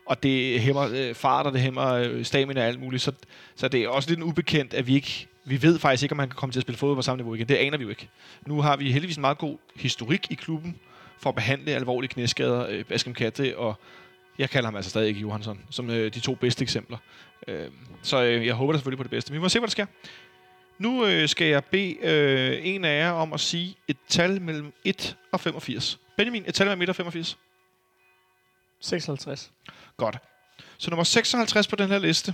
og 0.06 0.24
det 0.24 0.60
hæmmer 0.60 0.90
øh, 0.94 1.16
fart, 1.16 1.46
og 1.46 1.54
det 1.54 1.62
hæmmer 1.62 1.94
øh, 1.94 2.26
stamina 2.26 2.62
og 2.62 2.68
alt 2.68 2.80
muligt. 2.80 3.04
Så, 3.04 3.12
så 3.56 3.68
det 3.68 3.84
er 3.84 3.90
også 3.90 4.10
lidt 4.10 4.20
en 4.20 4.24
ubekendt, 4.24 4.74
at 4.74 4.88
vi 4.88 4.96
ikke 4.96 5.28
vi 5.46 5.62
ved 5.62 5.80
faktisk 5.80 6.04
ikke, 6.04 6.14
om 6.14 6.20
han 6.20 6.30
kan 6.30 6.36
komme 6.36 6.54
til 6.54 6.60
at 6.60 6.62
spille 6.62 6.78
fodbold 6.78 6.98
på 6.98 7.02
samme 7.02 7.18
niveau 7.18 7.36
igen. 7.36 7.50
Det 7.50 7.56
aner 7.56 7.78
vi 7.78 7.84
jo 7.84 7.90
ikke. 7.90 8.10
Nu 8.48 8.62
har 8.62 8.78
vi 8.78 8.92
heldigvis 8.92 9.18
en 9.18 9.22
meget 9.22 9.38
god 9.38 9.58
historik 9.76 10.28
i 10.32 10.34
klubben 10.34 10.80
for 11.20 11.30
at 11.30 11.36
behandle 11.36 11.72
alvorlige 11.72 12.10
knæskader. 12.10 12.68
Øh, 12.70 12.86
Baskem 12.86 13.14
Katte 13.14 13.58
og 13.58 13.76
jeg 14.40 14.50
kalder 14.50 14.68
ham 14.68 14.76
altså 14.76 14.90
stadig 14.90 15.08
ikke 15.08 15.20
Johansson, 15.20 15.60
som 15.70 15.90
øh, 15.90 16.14
de 16.14 16.20
to 16.20 16.36
bedste 16.36 16.64
eksempler. 16.64 16.98
Øh, 17.48 17.68
så 18.02 18.24
øh, 18.24 18.46
jeg 18.46 18.54
håber 18.54 18.74
da 18.74 18.78
selvfølgelig 18.78 18.98
på 18.98 19.04
det 19.04 19.12
bedste. 19.12 19.32
Vi 19.32 19.40
må 19.40 19.50
se, 19.50 19.60
hvad 19.60 19.68
der 19.68 19.72
sker. 19.72 19.86
Nu 20.82 21.06
øh, 21.06 21.30
skal 21.30 21.48
jeg 21.48 21.66
bede 21.66 21.98
øh, 22.02 22.60
en 22.64 22.86
af 22.86 23.00
jer 23.00 23.12
om 23.12 23.34
at 23.34 23.40
sige 23.40 23.76
et 23.88 23.98
tal 24.08 24.42
mellem 24.42 24.74
1 24.84 25.18
og 25.32 25.40
85. 25.40 26.00
Benjamin, 26.18 26.44
et 26.48 26.54
tal 26.54 26.68
mellem 26.68 26.82
1 26.82 26.90
og 26.90 26.96
85. 26.96 27.38
56. 28.80 29.52
Godt. 29.98 30.18
Så 30.78 30.90
nummer 30.90 31.04
56 31.04 31.68
på 31.68 31.76
den 31.76 31.88
her 31.88 32.00
liste 32.00 32.34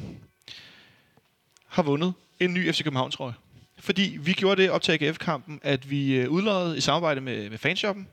har 1.68 1.84
vundet 1.84 2.14
en 2.40 2.54
ny 2.54 2.72
FC 2.72 2.84
København 2.84 3.12
trøje. 3.12 3.34
Fordi 3.80 4.18
vi 4.20 4.34
gjorde 4.34 4.62
det 4.62 4.72
op 4.72 4.82
til 4.82 4.92
AGF-kampen, 4.92 5.60
at 5.64 5.90
vi 5.90 6.16
øh, 6.16 6.30
udlodede 6.30 6.78
i 6.78 6.82
samarbejde 6.82 7.22
med, 7.22 7.50
med 7.50 7.58
fanshoppen 7.58 8.08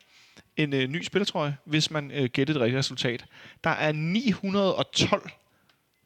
en 0.57 0.73
øh, 0.73 0.89
ny 0.89 1.03
spillertrøje, 1.03 1.57
hvis 1.65 1.91
man 1.91 2.11
øh, 2.11 2.25
gættede 2.25 2.59
et 2.59 2.63
rigtigt 2.63 2.79
resultat. 2.79 3.25
Der 3.65 3.71
er 3.71 3.93
912, 3.93 5.31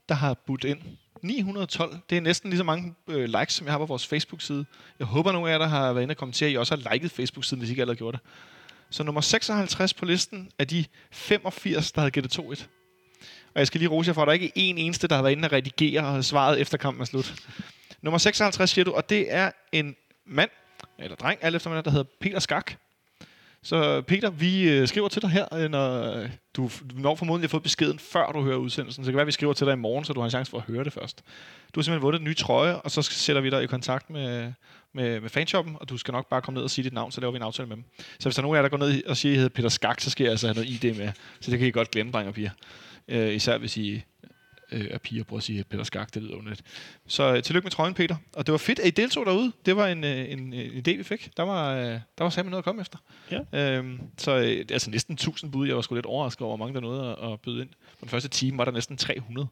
der 0.08 0.14
har 0.14 0.34
budt 0.34 0.64
ind. 0.64 0.80
912. 1.22 1.96
Det 2.10 2.16
er 2.16 2.20
næsten 2.20 2.50
lige 2.50 2.58
så 2.58 2.64
mange 2.64 2.94
øh, 3.08 3.24
likes, 3.24 3.54
som 3.54 3.66
jeg 3.66 3.72
har 3.72 3.78
på 3.78 3.86
vores 3.86 4.06
Facebook-side. 4.06 4.64
Jeg 4.98 5.06
håber, 5.06 5.32
nogle 5.32 5.48
af 5.48 5.52
jer, 5.52 5.58
der 5.58 5.66
har 5.66 5.92
været 5.92 6.02
inde 6.02 6.12
og 6.12 6.16
kommentere, 6.16 6.50
I 6.50 6.56
også 6.56 6.76
har 6.76 6.92
liket 6.92 7.10
Facebook-siden, 7.10 7.58
hvis 7.58 7.70
I 7.70 7.72
ikke 7.72 7.82
allerede 7.82 7.98
gjort 7.98 8.14
det. 8.14 8.20
Så 8.90 9.02
nummer 9.02 9.20
56 9.20 9.94
på 9.94 10.04
listen 10.04 10.50
er 10.58 10.64
de 10.64 10.84
85, 11.10 11.92
der 11.92 12.00
havde 12.00 12.10
gættet 12.10 12.38
2-1. 12.38 12.66
Og 13.54 13.58
jeg 13.60 13.66
skal 13.66 13.78
lige 13.78 13.88
rose 13.88 14.08
jer 14.08 14.14
for, 14.14 14.22
at 14.22 14.26
der 14.26 14.32
ikke 14.32 14.46
er 14.46 14.50
en 14.54 14.78
eneste, 14.78 15.08
der 15.08 15.14
har 15.14 15.22
været 15.22 15.32
inde 15.32 15.46
og 15.46 15.52
redigere 15.52 16.06
og 16.06 16.24
svaret 16.24 16.60
efter 16.60 16.78
kampen 16.78 17.00
er 17.00 17.06
slut. 17.06 17.34
Nummer 18.02 18.18
56 18.18 18.70
siger 18.70 18.84
du, 18.84 18.92
og 18.92 19.10
det 19.10 19.32
er 19.32 19.50
en 19.72 19.96
mand, 20.26 20.50
eller 20.98 21.16
dreng, 21.16 21.38
alt 21.42 21.56
efter 21.56 21.82
der 21.82 21.90
hedder 21.90 22.10
Peter 22.20 22.38
Skak. 22.38 22.72
Så 23.62 24.02
Peter, 24.02 24.30
vi 24.30 24.70
øh, 24.70 24.88
skriver 24.88 25.08
til 25.08 25.22
dig 25.22 25.30
her, 25.30 25.54
øh, 25.54 25.70
når 25.70 26.12
øh, 26.12 26.30
du 26.56 26.70
når 26.94 27.14
formodentlig 27.14 27.48
har 27.48 27.50
fået 27.50 27.62
beskeden, 27.62 27.98
før 27.98 28.32
du 28.32 28.42
hører 28.42 28.56
udsendelsen. 28.56 29.04
Så 29.04 29.06
det 29.06 29.12
kan 29.12 29.16
være, 29.16 29.22
at 29.22 29.26
vi 29.26 29.32
skriver 29.32 29.52
til 29.52 29.66
dig 29.66 29.72
i 29.72 29.76
morgen, 29.76 30.04
så 30.04 30.12
du 30.12 30.20
har 30.20 30.24
en 30.24 30.30
chance 30.30 30.50
for 30.50 30.58
at 30.58 30.64
høre 30.64 30.84
det 30.84 30.92
først. 30.92 31.22
Du 31.74 31.80
har 31.80 31.82
simpelthen 31.82 32.02
vundet 32.02 32.18
en 32.18 32.24
ny 32.24 32.36
trøje, 32.36 32.76
og 32.76 32.90
så 32.90 33.02
sætter 33.02 33.42
vi 33.42 33.50
dig 33.50 33.62
i 33.62 33.66
kontakt 33.66 34.10
med, 34.10 34.52
med, 34.94 35.20
med 35.20 35.30
fanshoppen, 35.30 35.76
og 35.80 35.88
du 35.88 35.96
skal 35.96 36.12
nok 36.12 36.28
bare 36.28 36.42
komme 36.42 36.56
ned 36.56 36.64
og 36.64 36.70
sige 36.70 36.84
dit 36.84 36.92
navn, 36.92 37.12
så 37.12 37.20
laver 37.20 37.32
vi 37.32 37.36
en 37.36 37.42
aftale 37.42 37.68
med 37.68 37.76
dem. 37.76 37.84
Så 37.98 38.28
hvis 38.28 38.34
der 38.34 38.40
er 38.40 38.42
nogen 38.42 38.56
af 38.56 38.58
jer, 38.58 38.62
der 38.62 38.78
går 38.78 38.86
ned 38.86 39.04
og 39.04 39.16
siger, 39.16 39.32
at 39.32 39.34
I 39.34 39.36
hedder 39.36 39.54
Peter 39.54 39.68
Skak, 39.68 40.00
så 40.00 40.10
skal 40.10 40.24
jeg 40.24 40.30
altså 40.30 40.46
have 40.46 40.54
noget 40.54 40.68
ID 40.68 40.94
med. 40.98 41.10
Så 41.40 41.50
det 41.50 41.58
kan 41.58 41.68
I 41.68 41.70
godt 41.70 41.90
glemme, 41.90 42.12
drenge 42.12 42.30
og 42.30 42.34
piger. 42.34 42.50
Øh, 43.08 43.34
især 43.34 43.58
hvis 43.58 43.76
I 43.76 44.02
øh, 44.72 44.86
er 44.90 44.98
piger, 44.98 45.24
prøver 45.24 45.38
at 45.38 45.44
sige 45.44 45.64
Peter 45.64 45.84
Skak, 45.84 46.14
det 46.14 46.22
lyder 46.22 46.34
underligt. 46.34 46.62
Så 47.06 47.34
øh, 47.34 47.42
tillykke 47.42 47.66
med 47.66 47.70
trøjen, 47.70 47.94
Peter. 47.94 48.16
Og 48.32 48.46
det 48.46 48.52
var 48.52 48.58
fedt, 48.58 48.78
at 48.78 48.86
I 48.86 48.90
deltog 48.90 49.26
derude. 49.26 49.52
Det 49.66 49.76
var 49.76 49.86
en, 49.86 50.04
øh, 50.04 50.32
en, 50.32 50.52
en 50.52 50.70
idé, 50.70 50.96
vi 50.96 51.02
fik. 51.02 51.30
Der 51.36 51.42
var, 51.42 51.74
øh, 51.74 51.84
der 51.84 52.00
var 52.18 52.30
simpelthen 52.30 52.50
noget 52.50 52.62
at 52.62 52.64
komme 52.64 52.80
efter. 52.80 52.98
Ja. 53.30 53.76
Øhm, 53.76 54.00
så 54.18 54.36
øh, 54.36 54.64
altså 54.70 54.90
næsten 54.90 55.14
1000 55.14 55.52
bud. 55.52 55.66
Jeg 55.66 55.76
var 55.76 55.82
sgu 55.82 55.94
lidt 55.94 56.06
overrasket 56.06 56.42
over, 56.42 56.56
hvor 56.56 56.66
mange 56.66 56.74
der 56.74 56.80
nåede 56.80 57.16
at, 57.22 57.32
at 57.32 57.40
byde 57.40 57.60
ind. 57.60 57.70
På 57.70 58.00
den 58.00 58.08
første 58.08 58.28
time 58.28 58.58
var 58.58 58.64
der 58.64 58.72
næsten 58.72 58.96
300. 58.96 59.48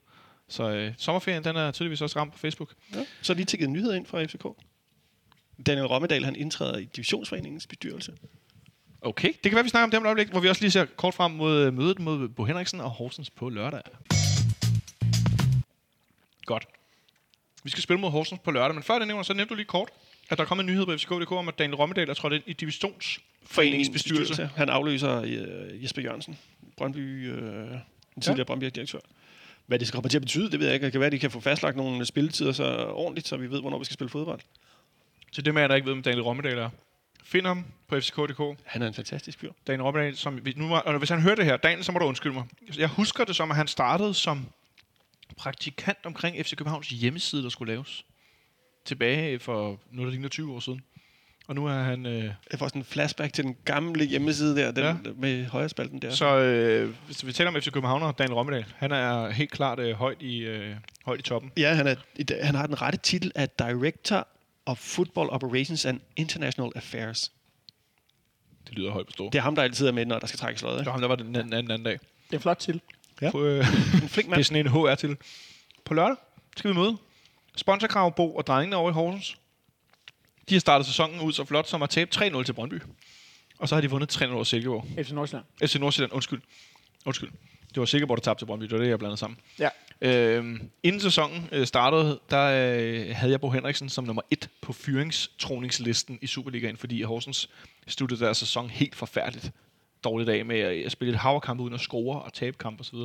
Så 0.48 0.70
øh, 0.70 0.92
sommerferien, 0.98 1.44
den 1.44 1.56
er 1.56 1.70
tydeligvis 1.70 2.00
også 2.00 2.18
ramt 2.18 2.32
på 2.32 2.38
Facebook. 2.38 2.74
Ja. 2.94 3.04
Så 3.22 3.34
lige 3.34 3.44
tækket 3.44 3.70
nyheder 3.70 3.94
ind 3.94 4.06
fra 4.06 4.24
FCK. 4.24 4.46
Daniel 5.66 5.86
Rommedal, 5.86 6.24
han 6.24 6.36
indtræder 6.36 6.78
i 6.78 6.84
divisionsforeningens 6.84 7.66
bestyrelse. 7.66 8.12
Okay, 9.02 9.28
det 9.28 9.42
kan 9.42 9.54
være, 9.54 9.64
vi 9.64 9.70
snakker 9.70 9.84
om 9.84 9.90
det 9.90 9.98
om 9.98 10.04
et 10.04 10.06
øjeblik, 10.06 10.28
hvor 10.28 10.40
vi 10.40 10.48
også 10.48 10.62
lige 10.62 10.70
ser 10.70 10.84
kort 10.96 11.14
frem 11.14 11.30
mod 11.32 11.66
øh, 11.66 11.74
mødet 11.74 11.98
mod 11.98 12.28
Bo 12.28 12.44
Henriksen 12.44 12.80
og 12.80 12.90
Horsens 12.90 13.30
på 13.30 13.48
lørdag. 13.48 13.82
Godt. 16.46 16.66
Vi 17.64 17.70
skal 17.70 17.82
spille 17.82 18.00
mod 18.00 18.10
Horsens 18.10 18.40
på 18.44 18.50
lørdag, 18.50 18.74
men 18.74 18.82
før 18.82 18.98
det 18.98 19.08
nævner, 19.08 19.22
så 19.22 19.34
nævnte 19.34 19.50
du 19.50 19.54
lige 19.54 19.66
kort, 19.66 19.88
at 20.30 20.38
der 20.38 20.44
er 20.44 20.48
kommet 20.48 20.64
en 20.64 20.70
nyhed 20.70 20.86
på 20.86 20.96
FCK.dk 20.96 21.32
om, 21.32 21.48
at 21.48 21.58
Daniel 21.58 21.76
Rommedal 21.76 22.10
er 22.10 22.14
trådt 22.14 22.32
ind 22.32 22.42
i 22.46 22.52
divisionsforeningens 22.52 23.90
bestyrelse. 23.90 24.50
Han 24.56 24.68
afløser 24.68 25.22
øh, 25.22 25.82
Jesper 25.82 26.02
Jørgensen, 26.02 26.38
Brøndby, 26.76 27.32
øh, 27.32 27.38
den 27.38 28.22
tidligere 28.22 28.38
ja. 28.38 28.44
Brøndby-direktør. 28.44 28.98
Hvad 29.66 29.78
det 29.78 29.88
skal 29.88 29.96
komme 29.96 30.08
til 30.08 30.18
at 30.18 30.22
betyde, 30.22 30.50
det 30.50 30.58
ved 30.60 30.66
jeg 30.66 30.74
ikke. 30.74 30.84
Det 30.84 30.92
kan 30.92 31.00
være, 31.00 31.06
at 31.06 31.12
de 31.12 31.18
kan 31.18 31.30
få 31.30 31.40
fastlagt 31.40 31.76
nogle 31.76 32.06
spilletider 32.06 32.52
så 32.52 32.86
ordentligt, 32.86 33.28
så 33.28 33.36
vi 33.36 33.50
ved, 33.50 33.60
hvornår 33.60 33.78
vi 33.78 33.84
skal 33.84 33.94
spille 33.94 34.10
fodbold. 34.10 34.40
Så 35.32 35.42
det 35.42 35.54
med, 35.54 35.62
at 35.62 35.70
der 35.70 35.76
ikke 35.76 35.86
ved, 35.86 35.92
om 35.92 36.02
Daniel 36.02 36.22
Rommedal 36.22 36.58
er. 36.58 36.70
Find 37.24 37.46
ham 37.46 37.64
på 37.88 38.00
FCK.dk. 38.00 38.58
Han 38.64 38.82
er 38.82 38.86
en 38.86 38.94
fantastisk 38.94 39.38
fyr. 39.38 39.52
Daniel 39.66 39.82
Rommedal, 39.82 40.16
som, 40.16 40.40
nu, 40.56 40.74
og 40.74 40.98
hvis 40.98 41.08
han 41.08 41.20
hører 41.20 41.34
det 41.34 41.44
her, 41.44 41.56
Daniel, 41.56 41.84
så 41.84 41.92
må 41.92 41.98
du 41.98 42.04
undskylde 42.04 42.34
mig. 42.34 42.44
Jeg 42.78 42.88
husker 42.88 43.24
det 43.24 43.36
som, 43.36 43.50
at 43.50 43.56
han 43.56 43.66
startede 43.66 44.14
som 44.14 44.46
praktikant 45.36 45.98
omkring 46.04 46.46
FC 46.46 46.56
Københavns 46.56 46.88
hjemmeside, 46.88 47.42
der 47.42 47.48
skulle 47.48 47.72
laves. 47.72 48.04
Tilbage 48.84 49.38
for 49.38 49.80
noget, 49.92 50.06
der 50.06 50.10
ligner 50.12 50.28
20 50.28 50.54
år 50.54 50.60
siden. 50.60 50.82
Og 51.48 51.54
nu 51.54 51.66
er 51.66 51.72
han... 51.82 52.06
Øh, 52.06 52.24
Jeg 52.50 52.58
får 52.58 52.68
sådan 52.68 52.80
en 52.80 52.84
flashback 52.84 53.32
til 53.32 53.44
den 53.44 53.56
gamle 53.64 54.04
hjemmeside 54.04 54.56
der, 54.56 54.70
den 54.70 54.84
Ja. 54.84 54.94
med 55.16 55.46
højrespalten 55.46 56.02
der. 56.02 56.10
så 56.10 56.38
øh, 56.38 56.94
hvis 57.06 57.26
vi 57.26 57.32
taler 57.32 57.50
om 57.50 57.60
FC 57.60 57.70
København 57.72 58.02
og 58.02 58.18
Daniel 58.18 58.34
Rommedal, 58.34 58.64
han 58.76 58.92
er 58.92 59.30
helt 59.30 59.50
klart 59.50 59.78
øh, 59.78 59.94
højt, 59.94 60.22
i, 60.22 60.38
øh, 60.38 60.76
højt 61.04 61.20
i 61.20 61.22
toppen. 61.22 61.52
Ja, 61.56 61.74
han, 61.74 61.86
er, 61.86 61.94
han 62.44 62.54
har 62.54 62.66
den 62.66 62.82
rette 62.82 62.98
titel 62.98 63.32
af 63.34 63.48
Director 63.50 64.28
of 64.66 64.78
Football 64.78 65.28
Operations 65.30 65.84
and 65.86 66.00
International 66.16 66.72
Affairs. 66.76 67.32
Det 68.68 68.74
lyder 68.78 68.90
højt 68.90 69.06
på 69.06 69.12
stå. 69.12 69.24
Det 69.30 69.38
er 69.38 69.42
ham, 69.42 69.54
der 69.54 69.62
altid 69.62 69.86
er 69.86 69.92
med, 69.92 70.06
når 70.06 70.18
der 70.18 70.26
skal 70.26 70.38
trækkes 70.38 70.62
lod. 70.62 70.78
Det 70.78 70.86
var 70.86 70.92
ham, 70.92 71.00
der 71.00 71.08
var 71.08 71.16
den 71.16 71.36
anden, 71.36 71.52
anden, 71.52 71.70
anden 71.70 71.84
dag. 71.84 71.98
Det 72.30 72.36
er 72.36 72.40
flot 72.40 72.56
til. 72.56 72.80
Ja. 73.22 73.30
På, 73.30 73.44
øh, 73.44 73.58
En 74.02 74.08
flink 74.08 74.14
det 74.16 74.26
mand. 74.30 74.38
er 74.40 74.42
sådan 74.42 74.66
en 74.66 74.72
HR 74.72 74.94
til. 74.94 75.16
På 75.84 75.94
lørdag 75.94 76.16
skal 76.56 76.70
vi 76.70 76.76
møde 76.76 76.96
sponsorkrav 77.56 78.14
Bo 78.16 78.36
og 78.36 78.46
drengene 78.46 78.76
over 78.76 78.90
i 78.90 78.92
Horsens. 78.92 79.36
De 80.48 80.54
har 80.54 80.60
startet 80.60 80.86
sæsonen 80.86 81.20
ud 81.20 81.32
så 81.32 81.44
flot, 81.44 81.68
som 81.68 81.82
at 81.82 81.90
tabe 81.90 82.10
3-0 82.14 82.42
til 82.42 82.52
Brøndby. 82.52 82.82
Og 83.58 83.68
så 83.68 83.74
har 83.74 83.80
de 83.82 83.90
vundet 83.90 84.16
3-0 84.22 84.26
over 84.30 84.44
Silkeborg. 84.44 84.86
FC 85.04 85.10
Nordsjælland. 85.10 85.44
FC 85.68 85.74
Nordsjælland, 85.74 86.12
undskyld. 86.12 86.40
Undskyld. 87.06 87.30
Det 87.68 87.80
var 87.80 87.84
Silkeborg, 87.84 88.16
der 88.16 88.22
tabte 88.22 88.40
til 88.40 88.46
Brøndby. 88.46 88.64
Det 88.64 88.72
var 88.72 88.78
det, 88.78 88.88
jeg 88.88 88.98
blandede 88.98 89.16
sammen. 89.16 89.38
Ja. 89.58 89.68
Øhm, 90.00 90.70
inden 90.82 91.00
sæsonen 91.00 91.48
øh, 91.52 91.66
startede, 91.66 92.20
der 92.30 92.42
øh, 92.78 93.16
havde 93.16 93.32
jeg 93.32 93.40
Bo 93.40 93.50
Henriksen 93.50 93.88
som 93.88 94.04
nummer 94.04 94.22
et 94.30 94.48
på 94.60 94.72
fyringstroningslisten 94.72 96.18
i 96.22 96.26
Superligaen, 96.26 96.76
fordi 96.76 97.02
Horsens 97.02 97.50
sluttede 97.86 98.20
deres 98.24 98.38
sæson 98.38 98.70
helt 98.70 98.94
forfærdeligt 98.94 99.50
dårligt 100.04 100.30
af 100.30 100.44
med 100.44 100.58
at 100.60 100.92
spille 100.92 101.14
et 101.14 101.20
haverkamp 101.20 101.60
uden 101.60 101.74
at 101.74 101.80
score 101.80 102.22
og 102.22 102.32
tabe 102.32 102.56
kamp 102.58 102.80
osv. 102.80 102.98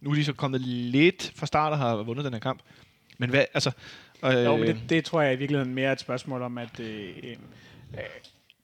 Nu 0.00 0.10
er 0.10 0.14
de 0.14 0.24
så 0.24 0.32
kommet 0.32 0.60
lidt 0.60 1.32
fra 1.36 1.46
start 1.46 1.72
og 1.72 1.78
har 1.78 1.96
vundet 1.96 2.24
den 2.24 2.32
her 2.32 2.40
kamp. 2.40 2.60
Men 3.18 3.30
hvad, 3.30 3.44
altså... 3.54 3.70
Øh, 4.24 4.44
Jo, 4.44 4.56
men 4.56 4.66
det, 4.66 4.82
det 4.88 5.04
tror 5.04 5.22
jeg 5.22 5.32
i 5.32 5.36
virkeligheden 5.36 5.74
mere 5.74 5.88
er 5.88 5.92
et 5.92 6.00
spørgsmål 6.00 6.42
om, 6.42 6.58
at 6.58 6.80
øh, 6.80 7.08
øh, 7.94 8.00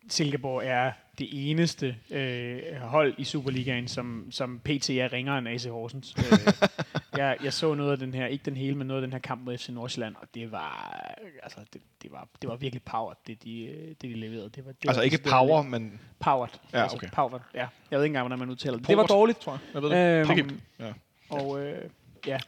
Silkeborg 0.08 0.62
er 0.64 0.92
det 1.18 1.50
eneste 1.50 1.96
øh, 2.10 2.62
hold 2.80 3.14
i 3.18 3.24
Superligaen, 3.24 3.88
som, 3.88 4.26
som 4.30 4.60
PT 4.64 4.90
er 4.90 5.12
ringere 5.12 5.38
end 5.38 5.48
AC 5.48 5.64
Horsens. 5.64 6.14
øh, 6.18 6.52
jeg, 7.18 7.36
jeg 7.44 7.52
så 7.52 7.74
noget 7.74 7.92
af 7.92 7.98
den 7.98 8.14
her, 8.14 8.26
ikke 8.26 8.44
den 8.44 8.56
hele, 8.56 8.74
men 8.74 8.86
noget 8.86 9.02
af 9.02 9.06
den 9.06 9.12
her 9.12 9.20
kamp 9.20 9.44
mod 9.44 9.58
FC 9.58 9.68
Nordsjælland, 9.68 10.14
og 10.20 10.28
det 10.34 10.52
var, 10.52 11.00
altså, 11.42 11.58
det, 11.72 11.82
det 12.02 12.12
var, 12.12 12.28
det 12.42 12.50
var 12.50 12.56
virkelig 12.56 12.82
power, 12.82 13.14
det 13.26 13.42
de, 13.44 13.64
øh, 13.64 13.88
det 13.88 14.02
de 14.02 14.14
leverede. 14.14 14.50
Det 14.54 14.66
var, 14.66 14.72
det 14.72 14.88
altså 14.88 15.00
var 15.00 15.04
ikke 15.04 15.18
power, 15.18 15.62
men... 15.62 16.00
Powered. 16.18 16.50
Ja, 16.72 16.82
altså, 16.82 16.96
okay. 16.96 17.08
Powered, 17.12 17.40
ja. 17.54 17.66
Jeg 17.90 17.98
ved 17.98 18.04
ikke 18.04 18.10
engang, 18.10 18.22
hvordan 18.22 18.38
man 18.38 18.50
udtaler 18.50 18.78
det. 18.78 18.88
Det 18.88 18.96
var 18.96 19.06
dårligt. 19.06 19.40
tror 19.40 19.52
jeg. 19.52 19.60
Jeg 19.74 19.82
ved 19.82 19.90
det. 19.90 20.40
Øhm. 20.40 20.60
Ja. 20.80 20.92
Og 21.28 21.66
øh, 21.66 21.90
ja, 22.26 22.38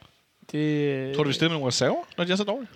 det... 0.51 1.15
Tror 1.15 1.23
du, 1.23 1.29
vi 1.29 1.33
stiller 1.33 1.49
med 1.49 1.55
nogle 1.55 1.67
reserver, 1.67 2.03
når 2.17 2.23
de 2.23 2.31
er 2.31 2.35
så 2.35 2.43
dårlige? 2.43 2.69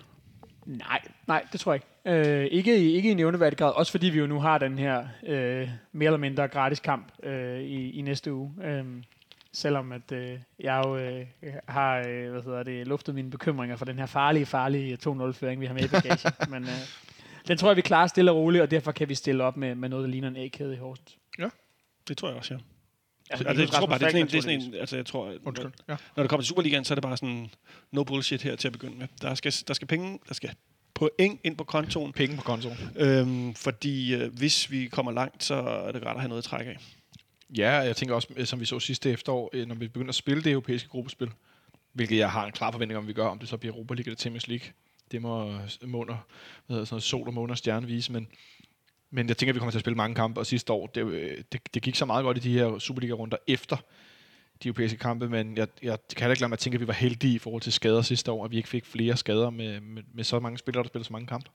Nej, 0.66 1.00
nej, 1.26 1.44
det 1.52 1.60
tror 1.60 1.72
jeg 1.72 1.80
ikke. 2.06 2.30
Øh, 2.30 2.46
ikke, 2.50 2.78
i- 2.78 2.92
ikke 2.92 3.10
i 3.10 3.14
nævneværdig 3.14 3.58
grad. 3.58 3.72
Også 3.76 3.92
fordi 3.92 4.06
vi 4.06 4.18
jo 4.18 4.26
nu 4.26 4.40
har 4.40 4.58
den 4.58 4.78
her 4.78 5.06
øh, 5.26 5.68
mere 5.92 6.06
eller 6.06 6.18
mindre 6.18 6.48
gratis 6.48 6.80
kamp 6.80 7.12
øh, 7.22 7.60
i, 7.60 7.90
i 7.90 8.02
næste 8.02 8.32
uge. 8.32 8.54
Øh, 8.64 8.84
selvom 9.52 9.92
at 9.92 10.12
øh, 10.12 10.38
jeg 10.60 10.82
jo 10.86 10.96
øh, 10.96 11.26
har 11.68 12.04
øh, 12.08 12.30
hvad 12.30 12.42
hedder 12.42 12.62
det, 12.62 12.86
luftet 12.86 13.14
mine 13.14 13.30
bekymringer 13.30 13.76
for 13.76 13.84
den 13.84 13.98
her 13.98 14.06
farlige, 14.06 14.46
farlige 14.46 14.98
2-0-føring, 15.08 15.60
vi 15.60 15.66
har 15.66 15.74
med 15.74 15.84
i 15.84 15.88
bagagen. 15.88 16.32
Men 16.52 16.62
øh, 16.62 16.68
den 17.48 17.58
tror 17.58 17.68
jeg, 17.68 17.76
vi 17.76 17.80
klarer 17.82 18.06
stille 18.06 18.30
og 18.30 18.36
roligt, 18.36 18.62
og 18.62 18.70
derfor 18.70 18.92
kan 18.92 19.08
vi 19.08 19.14
stille 19.14 19.44
op 19.44 19.56
med, 19.56 19.74
med 19.74 19.88
noget, 19.88 20.02
der 20.04 20.10
ligner 20.10 20.28
en 20.28 20.36
A-kæde 20.36 20.74
i 20.74 20.76
Horsens. 20.78 21.18
Det 22.08 22.16
tror 22.16 22.28
jeg 22.28 22.36
også, 22.36 22.54
ja. 22.54 22.60
Altså, 23.30 23.48
Altså, 23.48 23.62
jeg 23.62 23.70
tror 23.70 23.86
bare, 23.86 23.98
det 23.98 24.04
er 24.04 24.08
sådan 24.10 24.20
en, 24.22 24.26
det 24.26 24.34
er 24.34 24.40
sådan 24.42 24.60
en 24.60 24.74
altså, 24.74 24.96
jeg 24.96 25.06
tror, 25.06 25.34
Undskyld. 25.44 25.70
Ja. 25.88 25.96
når 26.16 26.22
det 26.22 26.30
kommer 26.30 26.42
til 26.42 26.48
Superligaen, 26.48 26.84
så 26.84 26.92
er 26.92 26.96
det 26.96 27.02
bare 27.02 27.16
sådan 27.16 27.50
no 27.92 28.04
bullshit 28.04 28.42
her 28.42 28.56
til 28.56 28.68
at 28.68 28.72
begynde 28.72 28.96
med. 28.98 29.06
Der 29.22 29.34
skal, 29.34 29.54
der 29.68 29.74
skal 29.74 29.88
penge, 29.88 30.18
der 30.28 30.34
skal 30.34 30.50
point 30.94 31.40
ind 31.44 31.56
på 31.56 31.64
kontoen, 31.64 32.12
Penge 32.12 32.36
på 32.36 32.42
kontoen. 32.42 32.76
øhm, 32.96 33.54
fordi 33.54 34.14
øh, 34.14 34.34
hvis 34.34 34.70
vi 34.70 34.86
kommer 34.86 35.12
langt, 35.12 35.44
så 35.44 35.54
er 35.54 35.92
det 35.92 36.06
rart 36.06 36.14
at 36.16 36.20
have 36.20 36.28
noget 36.28 36.42
at 36.42 36.44
trække 36.44 36.70
af. 36.70 36.76
Ja, 37.56 37.70
jeg 37.70 37.96
tænker 37.96 38.14
også, 38.14 38.28
øh, 38.36 38.46
som 38.46 38.60
vi 38.60 38.64
så 38.64 38.80
sidste 38.80 39.10
efterår, 39.10 39.50
øh, 39.52 39.66
når 39.68 39.74
vi 39.74 39.88
begynder 39.88 40.08
at 40.08 40.14
spille 40.14 40.42
det 40.42 40.52
europæiske 40.52 40.88
gruppespil, 40.88 41.28
hvilket 41.92 42.18
jeg 42.18 42.30
har 42.30 42.46
en 42.46 42.52
klar 42.52 42.70
forventning 42.70 42.98
om, 42.98 43.06
vi 43.06 43.12
gør, 43.12 43.26
om 43.26 43.38
det 43.38 43.48
så 43.48 43.56
bliver 43.56 43.74
Europa 43.74 43.94
League 43.94 44.10
eller 44.10 44.18
Champions 44.18 44.48
League. 44.48 44.66
Det 45.10 45.22
må 45.22 45.50
øh, 45.50 45.88
måner, 45.88 46.16
hvad 46.66 46.74
hedder 46.74 46.84
sådan 46.84 46.94
noget, 46.94 47.02
sol 47.02 47.26
og 47.26 47.34
måne 47.34 47.52
og 47.52 47.58
stjerne 47.58 47.86
vise, 47.86 48.12
men, 48.12 48.28
men 49.14 49.28
jeg 49.28 49.36
tænker, 49.36 49.50
at 49.50 49.54
vi 49.54 49.58
kommer 49.58 49.70
til 49.70 49.78
at 49.78 49.80
spille 49.80 49.96
mange 49.96 50.14
kampe, 50.14 50.40
og 50.40 50.46
sidste 50.46 50.72
år, 50.72 50.86
det, 50.86 51.06
øh, 51.06 51.38
det, 51.52 51.74
det 51.74 51.82
gik 51.82 51.96
så 51.96 52.04
meget 52.04 52.24
godt 52.24 52.36
i 52.36 52.40
de 52.40 52.52
her 52.52 52.78
Superliga-runder 52.78 53.36
efter 53.46 53.76
de 54.62 54.68
europæiske 54.68 54.98
kampe, 54.98 55.28
men 55.28 55.56
jeg, 55.56 55.68
jeg 55.82 55.98
kan 56.16 56.24
heller 56.24 56.32
ikke 56.32 56.40
lade 56.40 56.48
mig 56.48 56.54
at 56.54 56.58
tænke, 56.58 56.76
at 56.76 56.80
vi 56.80 56.86
var 56.86 56.92
heldige 56.92 57.34
i 57.34 57.38
forhold 57.38 57.62
til 57.62 57.72
skader 57.72 58.02
sidste 58.02 58.32
år, 58.32 58.44
at 58.44 58.50
vi 58.50 58.56
ikke 58.56 58.68
fik 58.68 58.86
flere 58.86 59.16
skader 59.16 59.50
med, 59.50 59.80
med, 59.80 60.02
med 60.14 60.24
så 60.24 60.40
mange 60.40 60.58
spillere, 60.58 60.82
der 60.82 60.88
spiller 60.88 61.04
så 61.04 61.12
mange 61.12 61.26
kampe. 61.26 61.50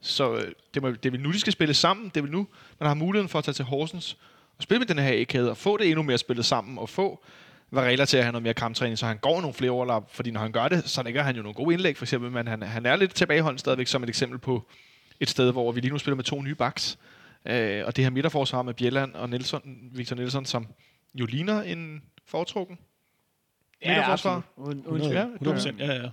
Så 0.00 0.34
øh, 0.34 0.52
det, 0.74 0.82
må, 0.82 0.90
det 0.90 1.06
er 1.06 1.10
vel 1.10 1.20
nu, 1.20 1.32
de 1.32 1.40
skal 1.40 1.52
spille 1.52 1.74
sammen. 1.74 2.08
Det 2.08 2.16
er 2.16 2.22
vel 2.22 2.30
nu, 2.30 2.46
man 2.80 2.86
har 2.86 2.94
muligheden 2.94 3.28
for 3.28 3.38
at 3.38 3.44
tage 3.44 3.54
til 3.54 3.64
Horsens 3.64 4.18
og 4.58 4.62
spille 4.62 4.78
med 4.78 4.86
den 4.86 4.98
her 4.98 5.20
A-kæde, 5.20 5.50
og 5.50 5.56
få 5.56 5.76
det 5.76 5.86
endnu 5.86 6.02
mere 6.02 6.18
spillet 6.18 6.46
sammen, 6.46 6.78
og 6.78 6.88
få 6.88 7.24
Varela 7.70 8.04
til 8.04 8.16
at 8.16 8.24
have 8.24 8.32
noget 8.32 8.42
mere 8.42 8.54
kamptræning, 8.54 8.98
så 8.98 9.06
han 9.06 9.18
går 9.18 9.40
nogle 9.40 9.54
flere 9.54 9.70
overlap, 9.70 10.14
fordi 10.14 10.30
når 10.30 10.40
han 10.40 10.52
gør 10.52 10.68
det, 10.68 10.88
så 10.88 11.02
lægger 11.02 11.22
han 11.22 11.36
jo 11.36 11.42
nogle 11.42 11.54
gode 11.54 11.74
indlæg, 11.74 11.96
for 11.96 12.04
eksempel, 12.04 12.30
men 12.30 12.46
han, 12.46 12.62
han 12.62 12.86
er 12.86 12.96
lidt 12.96 13.14
tilbageholden 13.14 13.58
stadigvæk 13.58 13.86
som 13.86 14.02
et 14.02 14.08
eksempel 14.08 14.38
på 14.38 14.68
et 15.20 15.30
sted, 15.30 15.52
hvor 15.52 15.72
vi 15.72 15.80
lige 15.80 15.92
nu 15.92 15.98
spiller 15.98 16.16
med 16.16 16.24
to 16.24 16.42
nye 16.42 16.54
backs. 16.54 16.98
Øh, 17.46 17.82
og 17.86 17.96
det 17.96 18.04
her 18.04 18.10
midterforsvar 18.10 18.62
med 18.62 18.74
Bjelland 18.74 19.14
og 19.14 19.28
Nelson, 19.28 19.90
Victor 19.92 20.16
Nielsen, 20.16 20.44
som 20.44 20.66
jo 21.14 21.26
ligner 21.26 21.62
en 21.62 22.02
foretrukken 22.26 22.78
midterforsvar. 23.86 24.42
Uden, 24.56 24.86
uden 24.86 25.00
100, 25.00 25.10
tvivl. 25.10 25.34
100 25.34 25.56
procent, 25.56 25.80
ja, 25.80 25.92
ja. 25.92 26.08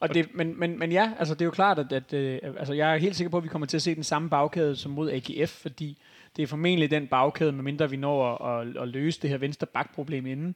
Og 0.00 0.14
det, 0.14 0.28
men, 0.34 0.60
men, 0.60 0.78
men 0.78 0.92
ja, 0.92 1.12
altså 1.18 1.34
det 1.34 1.40
er 1.40 1.44
jo 1.44 1.50
klart, 1.50 1.78
at, 1.78 1.92
at 1.92 2.12
øh, 2.12 2.38
altså 2.58 2.74
jeg 2.74 2.94
er 2.94 2.98
helt 2.98 3.16
sikker 3.16 3.30
på, 3.30 3.36
at 3.36 3.42
vi 3.42 3.48
kommer 3.48 3.66
til 3.66 3.76
at 3.76 3.82
se 3.82 3.94
den 3.94 4.04
samme 4.04 4.30
bagkæde 4.30 4.76
som 4.76 4.92
mod 4.92 5.10
AGF, 5.10 5.50
fordi 5.50 5.98
det 6.36 6.42
er 6.42 6.46
formentlig 6.46 6.90
den 6.90 7.06
bagkæde, 7.06 7.52
medmindre 7.52 7.90
vi 7.90 7.96
når 7.96 8.36
at, 8.36 8.68
at, 8.68 8.76
at 8.82 8.88
løse 8.88 9.20
det 9.22 9.30
her 9.30 9.38
venstre 9.38 9.66
bakproblem 9.66 10.26
inden, 10.26 10.54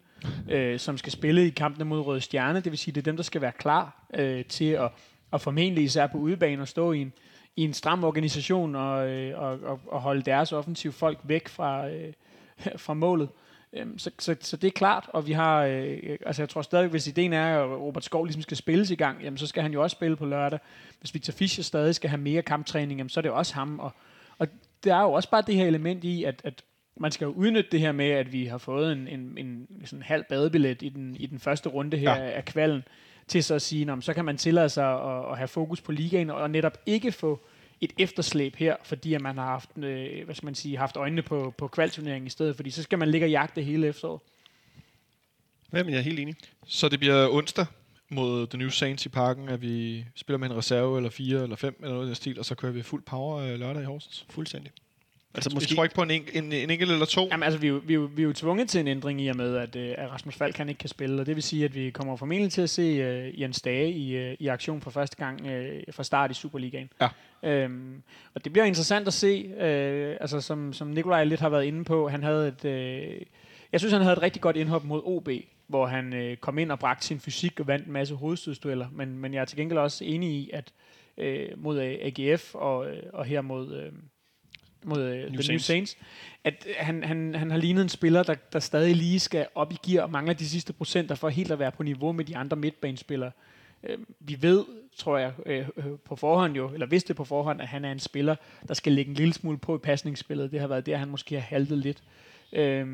øh, 0.51 0.79
som 0.79 0.99
skal 0.99 1.13
spille 1.13 1.47
i 1.47 1.51
kampene 1.51 1.85
mod 1.85 2.01
Røde 2.01 2.21
Stjerne. 2.21 2.61
Det 2.61 2.73
vil 2.73 2.79
sige, 2.79 2.95
det 2.95 3.01
er 3.01 3.05
dem, 3.05 3.17
der 3.17 3.23
skal 3.23 3.41
være 3.41 3.53
klar 3.53 4.07
øh, 4.15 4.45
til 4.45 4.71
at, 4.71 4.91
at 5.33 5.41
formentlig 5.41 5.85
især 5.85 6.07
på 6.07 6.19
udebane 6.19 6.63
og 6.63 6.69
stå 6.69 6.93
i 6.93 7.01
en, 7.01 7.13
i 7.57 7.65
en 7.65 7.73
stram 7.75 8.05
organisation 8.05 8.75
og, 8.75 9.09
øh, 9.11 9.41
og, 9.43 9.59
og, 9.63 9.81
og 9.87 10.01
holde 10.01 10.23
deres 10.23 10.53
offensive 10.53 10.93
folk 10.93 11.19
væk 11.23 11.49
fra, 11.49 11.89
øh, 11.89 12.13
fra 12.77 12.95
målet. 12.95 13.29
Øhm, 13.73 13.99
Så, 13.99 14.11
så, 14.19 14.37
så 14.41 14.57
det 14.57 14.67
er 14.67 14.73
klart, 14.73 15.07
og 15.13 15.27
vi 15.27 15.33
har, 15.33 15.65
øh, 15.65 15.99
altså 16.27 16.43
jeg 16.43 16.49
tror 16.49 16.63
stadig, 16.63 16.89
hvis 16.89 17.07
ideen 17.07 17.33
er, 17.33 17.63
at 17.65 17.81
Robert 17.81 18.05
Skov 18.05 18.25
ligesom 18.25 18.43
skal 18.43 18.57
spilles 18.57 18.91
i 18.91 18.95
gang, 18.95 19.23
jamen 19.23 19.39
så 19.39 19.47
skal 19.47 19.63
han 19.63 19.73
jo 19.73 19.83
også 19.83 19.95
spille 19.95 20.17
på 20.17 20.27
lørdag. 20.27 20.59
Hvis 21.01 21.15
Victor 21.15 21.33
Fischer 21.33 21.65
stadig 21.65 21.95
skal 21.95 22.11
have 22.11 22.21
mere 22.21 22.43
kamptræning, 22.43 22.99
jamen 23.01 23.09
så 23.11 23.21
er 23.21 23.23
det 23.23 23.31
også 23.31 23.55
ham. 23.55 23.79
Og, 23.79 23.93
og 24.39 24.49
der 24.85 24.97
er 24.97 25.03
jo 25.03 25.13
også 25.13 25.31
bare 25.31 25.43
det 25.47 25.55
her 25.55 25.67
element 25.67 26.05
i, 26.05 26.25
at, 26.25 26.41
at 26.45 26.63
man 26.97 27.13
skal 27.13 27.25
jo 27.25 27.31
udnytte 27.33 27.71
det 27.73 27.81
her 27.81 27.93
med, 27.93 28.11
at 28.11 28.33
vi 28.33 28.47
har 28.47 28.59
fået 28.59 28.93
en, 28.93 29.09
en, 29.09 29.19
en 29.39 29.67
sådan 29.85 30.03
halv 30.03 30.25
badebillet 30.29 30.83
i 30.83 30.89
den, 30.89 31.17
i 31.17 31.27
den 31.27 31.39
første 31.39 31.69
runde 31.69 31.97
her 31.97 32.15
Ja. 32.17 32.31
af 32.31 32.45
kvalden, 32.45 32.83
til 33.29 33.45
så 33.45 33.55
at 33.55 33.63
sige, 33.63 33.85
"Nå, 33.85 34.01
så 34.01 34.15
kan 34.15 34.25
man 34.25 34.37
tillade 34.37 34.69
sig 34.69 34.93
at, 34.93 35.31
at 35.31 35.37
have 35.39 35.49
fokus 35.49 35.81
på 35.81 35.93
ligaen, 35.93 36.31
og 36.31 36.51
netop 36.51 36.79
ikke 36.87 37.13
få 37.13 37.41
et 37.81 37.93
efterslæb 37.99 38.57
her, 38.57 38.77
fordi 38.85 39.15
at 39.15 39.21
man 39.21 39.39
har 39.39 39.45
haft, 39.45 39.71
øh, 39.77 40.25
hvad 40.25 40.35
skal 40.35 40.47
man 40.47 40.55
sige, 40.55 40.77
haft 40.79 40.97
øjnene 40.97 41.23
på, 41.23 41.55
på 41.59 41.69
kvalturneringen 41.69 42.27
i 42.27 42.31
stedet, 42.31 42.57
fordi 42.57 42.71
så 42.71 42.83
skal 42.83 42.99
man 42.99 43.11
ligge 43.11 43.27
og 43.27 43.31
jagte 43.31 43.63
hele 43.63 43.87
efteråret. 43.87 44.21
ja 45.73 45.83
men 45.83 45.93
jeg 45.93 45.99
er 45.99 46.03
helt 46.03 46.21
enig. 46.21 46.35
Så 46.67 46.89
det 46.89 46.99
bliver 46.99 47.29
onsdag 47.31 47.67
mod 48.09 48.47
The 48.47 48.59
New 48.59 48.69
Saints 48.69 49.07
i 49.07 49.09
parken, 49.09 49.49
at 49.49 49.63
vi 49.63 50.05
spiller 50.15 50.39
med 50.39 50.51
en 50.51 50.57
reserve, 50.57 50.97
eller 50.97 51.11
fire, 51.11 51.43
eller 51.43 51.57
fem, 51.57 51.77
eller 51.81 51.93
noget 51.95 52.07
i 52.07 52.09
den 52.09 52.15
stil, 52.15 52.39
og 52.39 52.45
så 52.45 52.55
kører 52.55 52.73
vi 52.73 52.83
fuld 52.83 53.03
power 53.03 53.37
øh, 53.37 53.59
lørdag 53.59 53.83
i 53.83 53.87
Horsens. 53.87 54.27
Fuldstændig. 54.31 54.73
Altså 55.35 55.51
Måske... 55.55 55.57
måske... 55.57 55.71
Vi 55.71 55.77
tror 55.77 55.85
ikke 55.85 55.95
på 55.95 56.03
en, 56.03 56.11
en, 56.11 56.23
en, 56.45 56.53
en 56.53 56.71
enkelt 56.71 56.93
eller 56.93 57.07
to. 57.07 57.29
Jamen 57.31 57.43
altså, 57.43 57.59
vi 57.61 57.67
er, 57.67 57.71
jo, 57.71 57.81
vi, 57.85 57.93
er 57.93 57.99
jo, 57.99 58.11
vi 58.15 58.23
er 58.23 58.27
jo 58.27 58.33
tvunget 58.33 58.69
til 58.69 58.81
en 58.81 58.89
ændring 58.89 59.21
i 59.21 59.29
og 59.29 59.37
med, 59.37 59.57
at, 59.57 59.77
øh, 59.77 59.95
at 59.99 60.11
Rasmus 60.11 60.35
Falk 60.35 60.57
han 60.57 60.69
ikke 60.69 60.79
kan 60.79 60.89
spille, 60.89 61.21
og 61.21 61.27
det 61.27 61.35
vil 61.35 61.43
sige, 61.43 61.65
at 61.65 61.75
vi 61.75 61.91
kommer 61.91 62.17
formentlig 62.17 62.53
til 62.53 62.63
at 62.63 62.71
se 62.71 62.83
øh, 62.83 63.41
Jens 63.41 63.63
Dage 63.63 63.93
i, 63.93 64.17
øh, 64.17 64.37
i 64.39 64.49
aktion 64.49 64.81
for 64.81 64.91
første 64.91 65.17
gang 65.17 65.47
øh, 65.47 65.83
fra 65.91 66.03
start 66.03 66.31
i 66.31 66.35
Superligaen. 66.35 66.91
Ja. 67.01 67.09
Øhm, 67.43 68.03
og 68.35 68.45
det 68.45 68.53
bliver 68.53 68.65
interessant 68.65 69.07
at 69.07 69.13
se, 69.15 69.51
øh, 69.61 70.17
altså 70.21 70.41
som, 70.41 70.73
som 70.73 70.89
Nikolaj 70.89 71.25
lidt 71.25 71.41
har 71.41 71.49
været 71.49 71.65
inde 71.65 71.85
på, 71.85 72.09
han 72.09 72.23
havde 72.23 72.49
et, 72.49 72.65
øh, 72.65 73.21
jeg 73.73 73.81
synes 73.81 73.93
han 73.93 74.03
havde 74.03 74.17
et 74.17 74.23
rigtig 74.23 74.43
godt 74.43 74.57
indhop 74.57 74.85
mod 74.85 75.03
OB, 75.05 75.29
hvor 75.67 75.87
han 75.87 76.13
øh, 76.13 76.37
kom 76.37 76.59
ind 76.59 76.73
og 76.73 76.79
bragte 76.79 77.07
sin 77.07 77.21
fysik 77.21 77.61
og 77.61 77.67
vandt 77.67 77.87
en 77.87 77.93
masse 77.93 78.15
hovedstødsdueller, 78.15 78.87
men, 78.93 79.19
men 79.19 79.35
jeg 79.35 79.41
er 79.41 79.45
til 79.45 79.57
gengæld 79.59 79.79
også 79.79 80.05
enig 80.05 80.31
i, 80.31 80.51
at 80.53 80.73
øh, 81.19 81.49
mod 81.57 81.79
AGF 81.81 82.55
og, 82.55 82.87
og 83.13 83.25
her 83.25 83.41
mod, 83.41 83.77
øh, 83.77 83.93
mod 84.85 85.03
øh, 85.03 85.33
New 85.33 85.41
Saints. 85.41 85.65
Saints, 85.65 85.97
at 86.45 86.67
han, 86.77 87.05
han, 87.05 87.35
han 87.35 87.51
har 87.51 87.59
lignet 87.59 87.83
en 87.83 87.89
spiller, 87.89 88.23
der, 88.23 88.35
der 88.53 88.59
stadig 88.59 88.97
lige 88.97 89.21
skal 89.21 89.47
op 89.55 89.73
i 89.73 89.77
gear 89.87 90.03
og 90.03 90.11
mangler 90.11 90.35
de 90.35 90.49
sidste 90.49 90.73
procenter 90.73 91.15
for 91.15 91.29
helt 91.29 91.51
at 91.51 91.59
være 91.59 91.73
på 91.73 91.83
niveau 91.83 92.13
med 92.13 92.25
de 92.25 92.37
andre 92.37 92.57
midtbanespillere. 92.57 93.31
Øh, 93.83 93.99
vi 94.21 94.37
ved, 94.41 94.65
tror 94.97 95.19
jeg, 95.19 95.33
øh, 95.47 95.69
øh, 95.77 95.85
på 96.05 96.17
forhånd 96.17 96.57
jo, 96.57 96.69
eller 96.69 96.87
vidste 96.87 97.15
på 97.15 97.25
forhånd, 97.25 97.61
at 97.61 97.69
han 97.69 97.85
er 97.85 97.93
en 97.93 97.99
spiller, 97.99 98.37
der 98.69 98.75
skal 98.75 98.93
lægge 98.93 99.09
en 99.09 99.17
lille 99.17 99.35
smule 99.35 99.59
på 99.59 99.77
i 99.77 99.79
pasningsspillet. 99.79 100.53
Det 100.53 100.61
har 100.61 100.67
været 100.67 100.87
der, 100.87 100.97
han 100.97 101.09
måske 101.09 101.35
har 101.35 101.43
haltet 101.43 101.79
lidt. 101.79 102.03
Øh, 102.53 102.87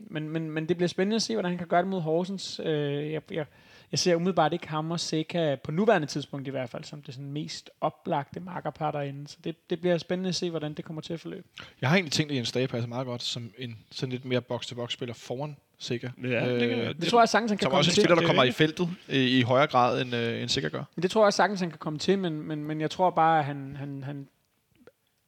men, 0.00 0.28
men, 0.28 0.50
men 0.50 0.68
det 0.68 0.76
bliver 0.76 0.88
spændende 0.88 1.16
at 1.16 1.22
se, 1.22 1.34
hvordan 1.34 1.50
han 1.50 1.58
kan 1.58 1.66
gøre 1.66 1.80
det 1.80 1.88
mod 1.88 2.00
Horsens. 2.00 2.60
Øh, 2.64 3.12
jeg, 3.12 3.22
jeg, 3.30 3.46
jeg 3.92 3.98
ser 3.98 4.14
umiddelbart 4.14 4.52
ikke 4.52 4.68
ham 4.68 4.90
og 4.90 5.00
Seca, 5.00 5.56
på 5.64 5.70
nuværende 5.72 6.06
tidspunkt 6.06 6.48
i 6.48 6.50
hvert 6.50 6.70
fald, 6.70 6.84
som 6.84 7.02
det 7.02 7.14
sådan 7.14 7.32
mest 7.32 7.70
oplagte 7.80 8.40
markerpar 8.40 8.90
derinde. 8.90 9.28
Så 9.28 9.36
det, 9.44 9.70
det 9.70 9.80
bliver 9.80 9.98
spændende 9.98 10.28
at 10.28 10.34
se, 10.34 10.50
hvordan 10.50 10.74
det 10.74 10.84
kommer 10.84 11.02
til 11.02 11.12
at 11.12 11.20
forløbe. 11.20 11.48
Jeg 11.80 11.88
har 11.88 11.96
egentlig 11.96 12.12
tænkt, 12.12 12.32
at 12.32 12.36
Jens 12.36 12.52
Dage 12.52 12.68
passer 12.68 12.88
meget 12.88 13.06
godt 13.06 13.22
som 13.22 13.52
en 13.58 13.78
sådan 13.90 14.12
lidt 14.12 14.24
mere 14.24 14.40
box-to-box 14.40 14.92
spiller 14.92 15.14
foran, 15.14 15.56
sikkert. 15.80 16.12
Ja, 16.22 16.54
det 16.54 16.68
kan- 16.70 16.94
Det 17.00 17.08
tror 17.08 17.20
jeg 17.20 17.28
sagtens, 17.28 17.50
han 17.50 17.58
kan 17.58 17.64
Som 17.64 17.70
komme 17.70 17.78
også 17.80 17.90
en 17.90 17.94
til. 17.94 18.02
spiller, 18.02 18.14
der 18.14 18.20
det 18.20 18.24
er 18.24 18.28
kommer 18.28 18.44
i 18.44 18.52
feltet 18.52 18.88
i, 19.08 19.38
i 19.38 19.42
højere 19.42 19.66
grad, 19.66 20.02
end, 20.02 20.14
øh, 20.14 20.40
end 20.42 20.48
sikkert 20.48 20.72
gør. 20.72 20.84
Men 20.96 21.02
det 21.02 21.10
tror 21.10 21.26
jeg 21.26 21.32
sagtens, 21.32 21.60
han 21.60 21.70
kan 21.70 21.78
komme 21.78 21.98
til, 21.98 22.18
men, 22.18 22.42
men, 22.48 22.64
men 22.64 22.80
jeg 22.80 22.90
tror 22.90 23.10
bare, 23.10 23.38
at 23.38 23.44
han, 23.44 23.76
han, 23.78 24.02
han, 24.04 24.26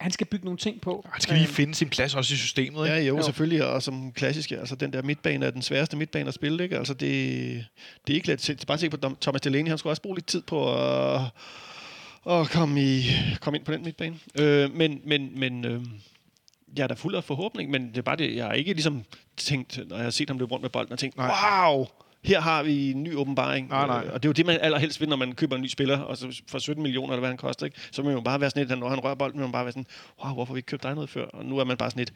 han 0.00 0.10
skal 0.10 0.26
bygge 0.26 0.44
nogle 0.44 0.58
ting 0.58 0.80
på. 0.80 1.06
Han 1.12 1.20
skal 1.20 1.34
lige 1.34 1.46
Øh, 1.46 1.52
finde 1.52 1.74
sin 1.74 1.88
plads 1.88 2.14
også 2.14 2.34
i 2.34 2.36
systemet. 2.36 2.84
Ikke? 2.86 2.96
Ja, 2.96 3.02
jo, 3.02 3.16
Jo. 3.16 3.22
selvfølgelig, 3.22 3.66
og 3.66 3.82
som 3.82 4.12
klassisk, 4.12 4.50
altså 4.50 4.74
den 4.76 4.92
der 4.92 5.02
midtbane 5.02 5.46
er 5.46 5.50
den 5.50 5.62
sværeste 5.62 5.96
midtbane 5.96 6.28
at 6.28 6.34
spille, 6.34 6.62
ikke? 6.64 6.78
Altså 6.78 6.94
det, 6.94 7.10
det 8.06 8.12
er 8.12 8.14
ikke 8.14 8.28
let. 8.28 8.40
Se- 8.42 8.56
Bare 8.66 8.78
se 8.78 8.90
på 8.90 8.96
Thomas 9.20 9.40
Delaney, 9.40 9.68
han 9.68 9.78
skulle 9.78 9.90
også 9.90 10.02
bruge 10.02 10.16
lidt 10.16 10.26
tid 10.26 10.42
på 10.42 10.74
at, 11.14 11.20
at 12.30 12.48
komme, 12.50 12.82
i, 12.82 13.02
komme 13.40 13.56
ind 13.58 13.64
på 13.64 13.72
den 13.72 13.82
midtbane. 13.84 14.16
Øh, 14.38 14.74
men, 14.74 15.00
men, 15.04 15.38
men 15.40 15.64
øh, 15.64 15.82
jeg 16.76 16.82
er 16.82 16.86
da 16.86 16.94
fuld 16.94 17.14
af 17.14 17.24
forhåbning, 17.24 17.70
men 17.70 17.88
det 17.88 17.98
er 17.98 18.02
bare 18.02 18.16
det, 18.16 18.36
jeg 18.36 18.44
har 18.46 18.52
ikke 18.52 18.72
ligesom 18.72 19.04
tænkt, 19.36 19.88
når 19.88 19.96
jeg 19.96 20.04
har 20.04 20.10
set 20.10 20.30
ham 20.30 20.38
løbe 20.38 20.52
rundt 20.52 20.62
med 20.62 20.70
bolden, 20.70 20.92
og 20.92 20.98
tænkt, 20.98 21.16
Nej. 21.16 21.30
wow, 21.66 21.86
her 22.24 22.40
har 22.40 22.62
vi 22.62 22.90
en 22.90 23.02
ny 23.02 23.16
åbenbaring. 23.16 23.68
Nej, 23.68 23.86
nej. 23.86 24.08
Og 24.12 24.22
det 24.22 24.28
er 24.28 24.28
jo 24.28 24.32
det, 24.32 24.46
man 24.46 24.58
allerhelst 24.60 25.00
vil, 25.00 25.08
når 25.08 25.16
man 25.16 25.34
køber 25.34 25.56
en 25.56 25.62
ny 25.62 25.66
spiller, 25.66 25.98
og 25.98 26.16
så 26.16 26.42
for 26.48 26.58
17 26.58 26.82
millioner, 26.82 27.12
eller 27.12 27.20
hvad 27.20 27.30
han 27.30 27.36
koster, 27.36 27.66
ikke? 27.66 27.78
så 27.90 28.02
må 28.02 28.08
man 28.08 28.16
jo 28.16 28.20
bare 28.20 28.40
være 28.40 28.50
sådan 28.50 28.66
lidt, 28.66 28.78
når 28.78 28.88
han 28.88 29.04
rører 29.04 29.14
bolden, 29.14 29.38
vil 29.38 29.44
man 29.44 29.52
bare 29.52 29.64
være 29.64 29.72
sådan, 29.72 29.86
wow, 30.24 30.34
hvorfor 30.34 30.50
har 30.50 30.54
vi 30.54 30.58
ikke 30.58 30.66
købt 30.66 30.82
dig 30.82 30.94
noget 30.94 31.10
før? 31.10 31.24
Og 31.24 31.44
nu 31.44 31.58
er 31.58 31.64
man 31.64 31.76
bare 31.76 31.90
sådan 31.90 32.00
lidt, 32.00 32.12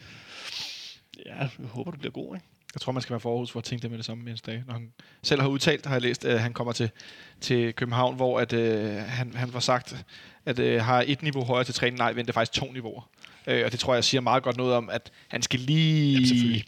ja, 1.26 1.36
jeg 1.38 1.48
håber, 1.68 1.90
du 1.90 1.98
bliver 1.98 2.12
god, 2.12 2.34
ikke? 2.34 2.46
Jeg 2.74 2.80
tror, 2.80 2.92
man 2.92 3.02
skal 3.02 3.12
være 3.12 3.20
forhus 3.20 3.50
for 3.50 3.58
at 3.58 3.64
tænke 3.64 3.82
det 3.82 3.90
med 3.90 3.98
det 3.98 4.06
samme 4.06 4.28
Jens 4.28 4.42
Dage. 4.42 4.64
Når 4.66 4.74
han 4.74 4.92
selv 5.22 5.40
har 5.40 5.48
udtalt, 5.48 5.86
har 5.86 5.94
jeg 5.94 6.02
læst, 6.02 6.24
at 6.24 6.40
han 6.40 6.52
kommer 6.52 6.72
til, 6.72 6.90
til 7.40 7.74
København, 7.74 8.16
hvor 8.16 8.40
at, 8.40 8.52
øh, 8.52 8.94
han, 8.96 9.32
han 9.34 9.52
var 9.52 9.60
sagt, 9.60 10.04
at 10.46 10.58
øh, 10.58 10.82
har 10.82 11.04
et 11.06 11.22
niveau 11.22 11.44
højere 11.44 11.64
til 11.64 11.74
træning. 11.74 11.98
Nej, 11.98 12.12
vent, 12.12 12.26
det 12.26 12.32
er 12.32 12.34
faktisk 12.34 12.60
to 12.60 12.72
niveauer. 12.72 13.08
Øh, 13.46 13.64
og 13.64 13.72
det 13.72 13.80
tror 13.80 13.94
jeg 13.94 14.04
siger 14.04 14.20
meget 14.20 14.42
godt 14.42 14.56
noget 14.56 14.74
om, 14.74 14.90
at 14.90 15.10
han 15.28 15.42
skal 15.42 15.60
lige... 15.60 16.52
Jamen. 16.52 16.62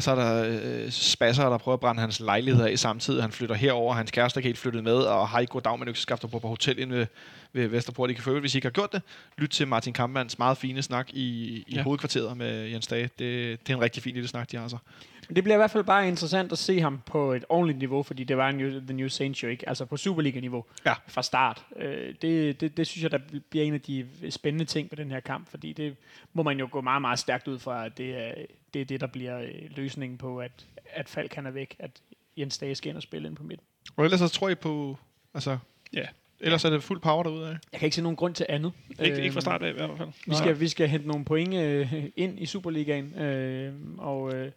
Og 0.00 0.04
så 0.04 0.10
er 0.10 0.14
der 0.14 0.44
øh, 0.48 0.90
spasser, 0.90 1.48
der 1.48 1.58
prøver 1.58 1.74
at 1.74 1.80
brænde 1.80 2.00
hans 2.00 2.20
lejlighed 2.20 2.64
af 2.64 2.78
samtidig. 2.78 3.22
Han 3.22 3.32
flytter 3.32 3.54
herover, 3.54 3.94
hans 3.94 4.10
kæreste 4.10 4.38
er 4.38 4.40
ikke 4.40 4.48
helt 4.48 4.58
flyttet 4.58 4.84
med, 4.84 4.94
og 4.96 5.28
har 5.28 5.40
ikke 5.40 5.50
gået 5.50 5.64
dag 5.64 5.78
med 5.78 5.88
økseskaft 5.88 6.22
på 6.22 6.38
på 6.38 6.48
hotel 6.48 6.78
inde 6.78 6.96
ved, 6.96 7.06
ved 7.52 7.68
Vesterport. 7.68 8.10
I 8.10 8.12
kan 8.12 8.24
følge, 8.24 8.40
hvis 8.40 8.54
I 8.54 8.58
ikke 8.58 8.66
har 8.66 8.70
gjort 8.70 8.92
det, 8.92 9.02
lyt 9.38 9.50
til 9.50 9.68
Martin 9.68 9.92
Kampmanns 9.92 10.38
meget 10.38 10.58
fine 10.58 10.82
snak 10.82 11.10
i, 11.12 11.24
i 11.66 11.74
ja. 11.74 11.82
Hovedkvarteret 11.82 12.36
med 12.36 12.68
Jens 12.68 12.86
Dage. 12.86 13.02
Det, 13.02 13.60
det 13.66 13.72
er 13.72 13.76
en 13.76 13.82
rigtig 13.82 14.02
fin 14.02 14.14
lille 14.14 14.28
snak, 14.28 14.50
de 14.52 14.56
har 14.56 14.68
så. 14.68 14.76
Men 15.19 15.19
det 15.36 15.44
bliver 15.44 15.56
i 15.56 15.58
hvert 15.58 15.70
fald 15.70 15.84
bare 15.84 16.08
interessant 16.08 16.52
at 16.52 16.58
se 16.58 16.80
ham 16.80 17.00
på 17.06 17.32
et 17.32 17.44
ordentligt 17.48 17.78
niveau, 17.78 18.02
fordi 18.02 18.24
det 18.24 18.36
var 18.36 18.48
en 18.48 18.56
New, 18.56 18.70
The 18.86 18.92
New 18.96 19.08
Saints 19.08 19.42
jo 19.42 19.48
ikke, 19.48 19.68
altså 19.68 19.84
på 19.84 19.96
Superliga-niveau 19.96 20.64
Ja. 20.86 20.94
fra 21.08 21.22
start. 21.22 21.64
Øh, 21.76 22.14
det, 22.22 22.60
det, 22.60 22.76
det 22.76 22.86
synes 22.86 23.02
jeg, 23.02 23.10
der 23.10 23.18
bliver 23.50 23.64
en 23.66 23.74
af 23.74 23.80
de 23.80 24.06
spændende 24.30 24.64
ting 24.64 24.88
ved 24.90 24.96
den 24.96 25.10
her 25.10 25.20
kamp, 25.20 25.48
fordi 25.50 25.72
det 25.72 25.96
må 26.32 26.42
man 26.42 26.58
jo 26.58 26.68
gå 26.70 26.80
meget, 26.80 27.00
meget 27.00 27.18
stærkt 27.18 27.48
ud 27.48 27.58
fra, 27.58 27.86
at 27.86 27.98
det 27.98 28.16
er 28.28 28.34
det, 28.74 28.80
er 28.80 28.84
det 28.84 29.00
der 29.00 29.06
bliver 29.06 29.40
øh, 29.40 29.48
løsningen 29.76 30.18
på, 30.18 30.38
at, 30.40 30.66
at 30.92 31.08
Falk 31.08 31.34
han 31.34 31.46
er 31.46 31.50
væk, 31.50 31.76
at 31.78 31.90
Jens 32.36 32.58
Dage 32.58 32.74
skal 32.74 32.88
ind 32.88 32.96
og 32.96 33.02
spille 33.02 33.28
ind 33.28 33.36
på 33.36 33.42
midten. 33.42 33.66
Og 33.96 34.04
ellers 34.04 34.20
så 34.20 34.28
tror 34.28 34.48
jeg 34.48 34.58
på... 34.58 34.96
Altså, 35.34 35.58
Ja. 35.92 36.06
ellers 36.40 36.64
er 36.64 36.70
det 36.70 36.82
fuld 36.82 37.00
power 37.00 37.22
derude 37.22 37.46
af. 37.48 37.56
Jeg 37.72 37.80
kan 37.80 37.86
ikke 37.86 37.96
se 37.96 38.02
nogen 38.02 38.16
grund 38.16 38.34
til 38.34 38.46
andet. 38.48 38.72
Ikke, 38.90 39.04
ikke 39.22 39.32
fra 39.32 39.38
Øhm, 39.38 39.40
start 39.40 39.62
af 39.62 39.68
i 39.70 39.72
hvert 39.72 39.90
fald. 39.98 40.08
Vi 40.26 40.34
skal, 40.34 40.60
vi 40.60 40.68
skal 40.68 40.88
hente 40.88 41.08
nogle 41.08 41.24
point 41.24 41.54
øh, 41.54 41.94
ind 42.16 42.40
i 42.40 42.46
Superligaen, 42.46 43.14
øh, 43.14 43.72
og 43.98 44.34
øh, 44.34 44.46
øh, 44.46 44.52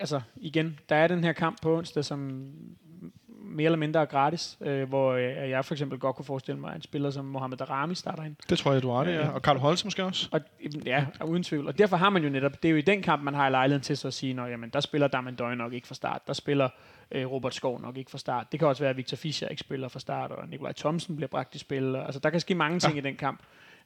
altså 0.00 0.20
igen, 0.36 0.78
der 0.88 0.96
er 0.96 1.08
den 1.08 1.24
her 1.24 1.32
kamp 1.32 1.62
på 1.62 1.78
onsdag, 1.78 2.04
som 2.04 2.50
mere 3.42 3.64
eller 3.64 3.78
mindre 3.78 4.00
er 4.00 4.04
gratis, 4.04 4.58
øh, 4.60 4.88
hvor 4.88 5.12
øh, 5.12 5.50
jeg 5.50 5.64
for 5.64 5.74
eksempel 5.74 5.98
godt 5.98 6.16
kunne 6.16 6.24
forestille 6.24 6.60
mig, 6.60 6.70
at 6.70 6.76
en 6.76 6.82
spiller 6.82 7.10
som 7.10 7.24
Mohamed 7.24 7.56
Darami 7.56 7.94
starter 7.94 8.22
ind. 8.22 8.36
Det 8.48 8.58
tror 8.58 8.72
jeg, 8.72 8.82
du 8.82 8.90
har 8.90 9.04
det, 9.04 9.12
ja. 9.12 9.28
Og 9.28 9.42
Karl 9.42 9.58
Holst 9.58 9.84
måske 9.84 10.04
også. 10.04 10.28
Og, 10.32 10.40
ja, 10.86 11.06
uden 11.24 11.42
tvivl. 11.42 11.66
Og 11.66 11.78
derfor 11.78 11.96
har 11.96 12.10
man 12.10 12.22
jo 12.22 12.28
netop, 12.28 12.62
det 12.62 12.68
er 12.68 12.72
jo 12.72 12.76
i 12.76 12.80
den 12.82 13.02
kamp, 13.02 13.22
man 13.22 13.34
har 13.34 13.48
lejligheden 13.48 13.82
til 13.82 13.96
så 13.96 14.08
at 14.08 14.14
sige, 14.14 14.42
at 14.42 14.50
jamen, 14.50 14.70
der 14.70 14.80
spiller 14.80 15.08
Darman 15.08 15.34
Døj 15.34 15.54
nok 15.54 15.72
ikke 15.72 15.86
fra 15.86 15.94
start, 15.94 16.26
der 16.26 16.32
spiller 16.32 16.68
øh, 17.10 17.30
Robert 17.30 17.54
Skov 17.54 17.80
nok 17.80 17.96
ikke 17.96 18.10
fra 18.10 18.18
start. 18.18 18.52
Det 18.52 18.60
kan 18.60 18.68
også 18.68 18.82
være, 18.82 18.90
at 18.90 18.96
Victor 18.96 19.16
Fischer 19.16 19.48
ikke 19.48 19.60
spiller 19.60 19.88
fra 19.88 20.00
start, 20.00 20.30
og 20.30 20.48
Nikolaj 20.48 20.72
Thomsen 20.72 21.16
bliver 21.16 21.28
bragt 21.28 21.54
i 21.54 21.58
spil. 21.58 21.96
Og, 21.96 22.04
altså, 22.04 22.20
der 22.20 22.30
kan 22.30 22.40
ske 22.40 22.54
mange 22.54 22.78
ting 22.78 22.94
ja. 22.94 22.98
i 22.98 23.02
den 23.02 23.16
kamp. 23.16 23.40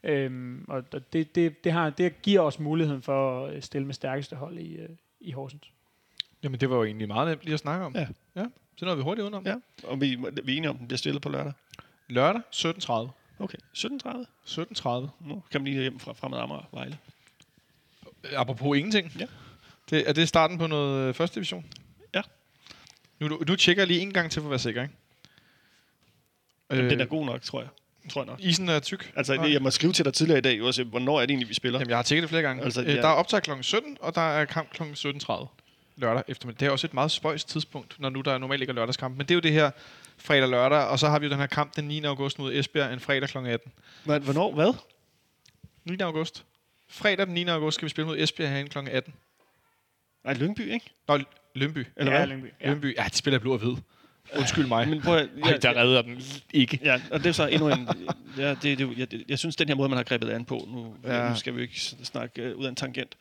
Øhm, 0.05 0.65
og 0.69 0.93
det, 0.93 1.35
det, 1.35 1.65
det, 1.65 1.73
har, 1.73 1.91
det 1.91 2.23
giver 2.23 2.41
os 2.41 2.59
muligheden 2.61 3.03
for 3.03 3.47
at 3.47 3.65
stille 3.65 3.87
med 3.87 3.95
stærkeste 3.95 4.37
hold 4.37 4.59
i, 4.59 4.77
øh, 4.77 4.89
i 5.25 5.33
Horsens. 5.33 5.71
Jamen, 6.43 6.61
det 6.61 6.71
var 6.71 6.77
jo 6.77 6.85
egentlig 6.85 7.09
meget 7.09 7.29
nemt 7.29 7.43
lige 7.45 7.55
at 7.55 7.61
snakke 7.61 7.87
om. 7.87 7.95
Ja. 7.95 8.07
ja. 8.37 8.47
Så 8.77 8.85
nåede 8.85 8.97
vi 8.97 9.03
hurtigt 9.03 9.23
udenom. 9.23 9.47
Ja, 9.47 9.55
og 9.85 10.01
vi, 10.01 10.17
vi 10.45 10.53
er 10.53 10.57
enige 10.57 10.71
om, 10.71 10.77
at 10.77 10.81
den 10.81 10.89
bliver 10.89 10.99
stillet 10.99 11.23
på 11.23 11.29
lørdag. 11.29 11.53
Lørdag 12.09 12.43
17.30. 12.55 12.93
Okay, 13.39 13.59
17.30. 13.77 14.27
17.30. 14.47 14.89
Nu 15.21 15.43
kan 15.51 15.61
man 15.61 15.65
lige 15.65 15.81
hjem 15.81 15.99
fra 15.99 16.13
Fremad 16.13 16.39
Amager 16.39 16.69
Vejle. 16.73 16.99
Apropos 18.37 18.77
ingenting. 18.77 19.13
Ja. 19.19 19.27
Det, 19.91 20.09
er 20.09 20.13
det 20.13 20.29
starten 20.29 20.59
på 20.59 20.67
noget 20.67 21.09
øh, 21.09 21.15
første 21.15 21.35
division? 21.35 21.65
Ja. 22.15 22.23
Nu, 23.21 23.29
nu, 23.29 23.43
nu 23.49 23.57
tjekker 23.57 23.83
jeg 23.83 23.89
lige 23.89 24.01
en 24.01 24.13
gang 24.13 24.31
til 24.31 24.43
for 24.43 24.47
at 24.47 24.51
være 24.51 24.59
sikker, 24.59 24.83
ikke? 24.83 24.95
Jamen, 26.71 26.91
den 26.91 27.01
er 27.01 27.07
god 27.07 27.27
nok, 27.27 27.43
tror 27.43 27.61
jeg. 27.61 27.69
Tror 28.11 28.23
jeg 28.23 28.27
nok. 28.27 28.41
Isen 28.41 28.69
er 28.69 28.81
tyk. 28.81 29.13
Altså, 29.17 29.35
det, 29.35 29.53
jeg 29.53 29.63
må 29.63 29.71
skrive 29.71 29.93
til 29.93 30.05
dig 30.05 30.15
tidligere 30.15 30.39
i 30.39 30.43
dag, 30.43 30.63
også, 30.63 30.85
hvornår 30.85 31.17
er 31.17 31.21
det 31.21 31.31
egentlig, 31.31 31.49
vi 31.49 31.55
spiller? 31.55 31.79
Jamen, 31.79 31.91
jeg 31.91 31.99
har 31.99 32.03
tjekket 32.03 32.23
det 32.23 32.31
flere 32.31 32.43
gange. 32.43 32.65
Altså, 32.65 32.83
øh, 32.83 32.89
ja. 32.89 32.95
Der 32.95 33.09
er 33.09 33.13
optag 33.13 33.43
kl. 33.43 33.51
17, 33.61 33.97
og 34.01 34.15
der 34.15 34.21
er 34.21 34.45
kamp 34.45 34.71
kl. 34.71 34.83
17.30 34.83 35.47
lørdag 35.97 36.23
eftermiddag. 36.29 36.61
Det 36.61 36.67
er 36.67 36.71
også 36.71 36.87
et 36.87 36.95
meget 36.95 37.11
spøjst 37.11 37.49
tidspunkt, 37.49 38.01
når 38.01 38.11
nu 38.11 38.21
der 38.21 38.39
normalt 38.39 38.63
ikke 38.63 38.71
er 38.71 38.75
lørdagskamp. 38.75 39.17
Men 39.17 39.27
det 39.27 39.31
er 39.31 39.35
jo 39.35 39.41
det 39.41 39.53
her 39.53 39.71
fredag 40.17 40.49
lørdag, 40.49 40.79
og 40.79 40.99
så 40.99 41.09
har 41.09 41.19
vi 41.19 41.27
jo 41.27 41.31
den 41.31 41.39
her 41.39 41.47
kamp 41.47 41.77
den 41.77 41.85
9. 41.85 42.05
august 42.05 42.39
mod 42.39 42.55
Esbjerg 42.55 42.93
en 42.93 43.01
fredag 43.01 43.29
kl. 43.29 43.39
18. 43.39 43.73
Men, 44.05 44.23
hvornår? 44.23 44.53
Hvad? 44.55 44.75
9. 45.85 45.97
august. 46.01 46.45
Fredag 46.89 47.27
den 47.27 47.35
9. 47.35 47.45
august 47.45 47.75
skal 47.75 47.87
vi 47.87 47.91
spille 47.91 48.07
mod 48.07 48.19
Esbjerg 48.19 48.51
herinde 48.51 48.71
kl. 48.71 48.79
18. 48.91 49.15
Nej, 50.25 50.35
Lyngby, 50.35 50.73
ikke? 50.73 50.91
Nå, 51.09 51.19
Lønby. 51.55 51.87
Eller 51.97 52.13
ja, 52.13 52.19
hvad? 52.19 52.27
Lyngby. 52.27 52.47
Ja. 52.61 52.69
Lønby. 52.69 52.97
Ja, 52.97 53.05
de 53.13 53.17
spiller 53.17 53.39
blå 53.39 53.53
og 53.53 53.59
hvid. 53.59 53.77
Undskyld 54.37 54.67
mig. 54.67 54.89
Men 54.89 55.01
prøv 55.03 55.17
at, 55.17 55.29
Ej, 55.45 55.59
der 55.63 55.75
redder 55.81 56.03
den 56.03 56.23
ikke. 56.53 56.79
Ja, 56.85 57.01
og 57.11 57.19
det 57.19 57.27
er 57.27 57.33
så 57.33 57.47
endnu 57.47 57.69
en... 57.69 57.89
Ja, 58.39 58.51
det, 58.51 58.63
det, 58.63 58.99
jeg, 58.99 59.13
jeg, 59.13 59.21
jeg 59.29 59.39
synes, 59.39 59.57
den 59.57 59.69
her 59.69 59.75
måde, 59.75 59.89
man 59.89 59.97
har 59.97 60.05
grebet 60.05 60.31
an 60.31 60.45
på, 60.45 60.69
nu, 60.69 60.95
Ja. 61.05 61.25
ja. 61.25 61.31
nu 61.31 61.37
skal 61.37 61.57
vi 61.57 61.63
ikke 61.63 61.81
snakke 61.81 62.53
uh, 62.55 62.61
ud 62.61 62.65
af 62.65 62.69
en 62.69 62.75
tangent, 62.77 63.17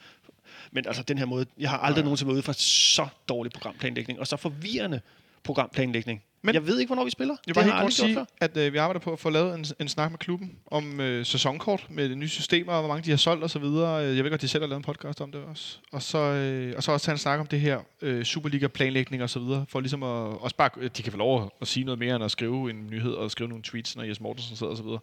men 0.72 0.88
altså 0.88 1.04
den 1.04 1.18
her 1.18 1.26
måde, 1.26 1.46
jeg 1.60 1.70
har 1.70 1.78
aldrig 1.78 2.04
nogensinde 2.04 2.28
været 2.28 2.36
ude 2.36 2.44
for 2.44 2.52
så 2.58 3.08
dårlig 3.30 3.52
programplanlægning, 3.52 4.20
og 4.20 4.28
så 4.28 4.38
forvirrende 4.38 5.02
programplanlægning. 5.44 6.22
Men- 6.46 6.56
jeg 6.56 6.68
ved 6.68 6.80
ikke, 6.80 6.90
hvornår 6.90 7.04
vi 7.04 7.10
spiller. 7.10 7.36
Jeg 7.48 7.56
vil 7.56 7.64
det 7.64 7.72
bare 7.72 7.82
helt 7.82 7.84
kort 7.84 7.94
sige, 7.94 8.26
at 8.42 8.58
øh, 8.58 8.74
vi 8.74 8.78
arbejder 8.78 9.00
på 9.00 9.14
at 9.14 9.20
få 9.20 9.30
lavet 9.30 9.56
en, 9.56 9.66
en 9.80 9.88
snak 9.88 10.12
med 10.12 10.20
klubben 10.20 10.52
om 10.68 11.00
øh, 11.00 11.26
sæsonkort 11.26 11.88
med 11.90 12.10
de 12.10 12.16
nye 12.16 12.28
systemer, 12.30 12.74
og 12.74 12.80
hvor 12.82 12.88
mange 12.88 13.06
de 13.06 13.10
har 13.10 13.18
solgt 13.18 13.44
osv. 13.44 13.64
Jeg 13.64 14.24
ved 14.24 14.30
godt, 14.30 14.42
de 14.42 14.48
selv 14.48 14.64
har 14.64 14.68
lavet 14.68 14.80
en 14.80 14.84
podcast 14.84 15.22
om 15.22 15.32
det 15.32 15.42
også. 15.44 15.78
Og 15.92 16.02
så, 16.02 16.18
øh, 16.18 16.74
og 16.78 16.84
så 16.84 16.92
også 16.92 17.06
tage 17.06 17.14
en 17.14 17.18
snak 17.20 17.40
om 17.40 17.48
det 17.48 17.60
her 17.60 17.80
øh, 18.02 18.24
Superliga-planlægning 18.26 19.24
og 19.24 19.30
så 19.30 19.40
videre, 19.40 19.66
for 19.70 19.80
ligesom 19.80 20.04
at, 20.04 20.10
også 20.40 20.56
bare, 20.56 20.70
øh, 20.78 20.90
de 20.98 21.04
kan 21.04 21.12
få 21.12 21.18
lov 21.18 21.44
at, 21.44 21.50
at 21.62 21.68
sige 21.68 21.84
noget 21.84 22.00
mere, 22.00 22.16
end 22.16 22.24
at 22.24 22.32
skrive 22.32 22.70
en 22.70 22.88
nyhed 22.92 23.12
og 23.14 23.32
skrive 23.32 23.50
nogle 23.50 23.64
tweets, 23.64 23.96
når 23.96 24.04
Jes 24.04 24.20
Mortensen 24.22 24.56
sidder 24.56 24.72
og 24.72 24.78
så 24.78 24.84
videre. 24.84 25.00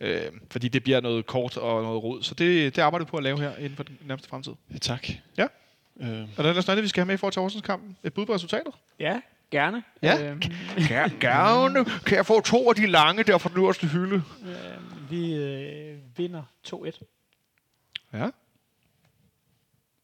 Øh, 0.00 0.20
fordi 0.50 0.68
det 0.68 0.82
bliver 0.82 1.00
noget 1.00 1.26
kort 1.26 1.56
og 1.56 1.82
noget 1.82 2.02
rod. 2.02 2.22
Så 2.22 2.34
det, 2.34 2.76
det 2.76 2.82
arbejder 2.82 3.06
vi 3.06 3.10
på 3.10 3.16
at 3.16 3.22
lave 3.22 3.40
her 3.40 3.56
inden 3.56 3.76
for 3.76 3.82
den 3.82 3.98
nærmeste 4.06 4.28
fremtid. 4.28 4.52
Ja, 4.72 4.78
tak. 4.78 5.08
Ja. 5.38 5.46
Øh, 6.00 6.22
Og 6.36 6.44
der 6.44 6.50
er 6.50 6.64
noget, 6.66 6.82
vi 6.82 6.88
skal 6.88 7.00
have 7.00 7.06
med 7.06 7.14
i 7.14 7.16
forhold 7.16 7.32
til 7.32 7.42
Horsens-kampen. 7.42 7.96
Et 8.04 8.12
bud 8.14 8.26
på 8.26 8.34
resultatet? 8.34 8.72
Ja, 9.00 9.20
gerne. 9.54 9.82
Ja. 10.02 10.30
Øhm, 10.30 10.40
Gerne. 11.20 11.84
Kan 11.84 12.16
jeg 12.16 12.26
få 12.26 12.40
to 12.40 12.68
af 12.68 12.74
de 12.74 12.86
lange 12.86 13.22
der 13.22 13.38
fra 13.38 13.48
den 13.48 13.58
øverste 13.58 13.86
hylde? 13.86 14.22
øh, 14.46 15.10
vi 15.10 15.34
øh, 15.34 15.98
vinder 16.16 16.42
2-1. 16.68 17.00
Ja. 18.12 18.28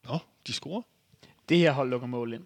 nå, 0.05 0.18
de 0.46 0.53
scorer. 0.53 0.82
Det 1.48 1.59
her 1.59 1.72
hold 1.72 1.90
lukker 1.90 2.07
mål 2.07 2.32
ind. 2.32 2.44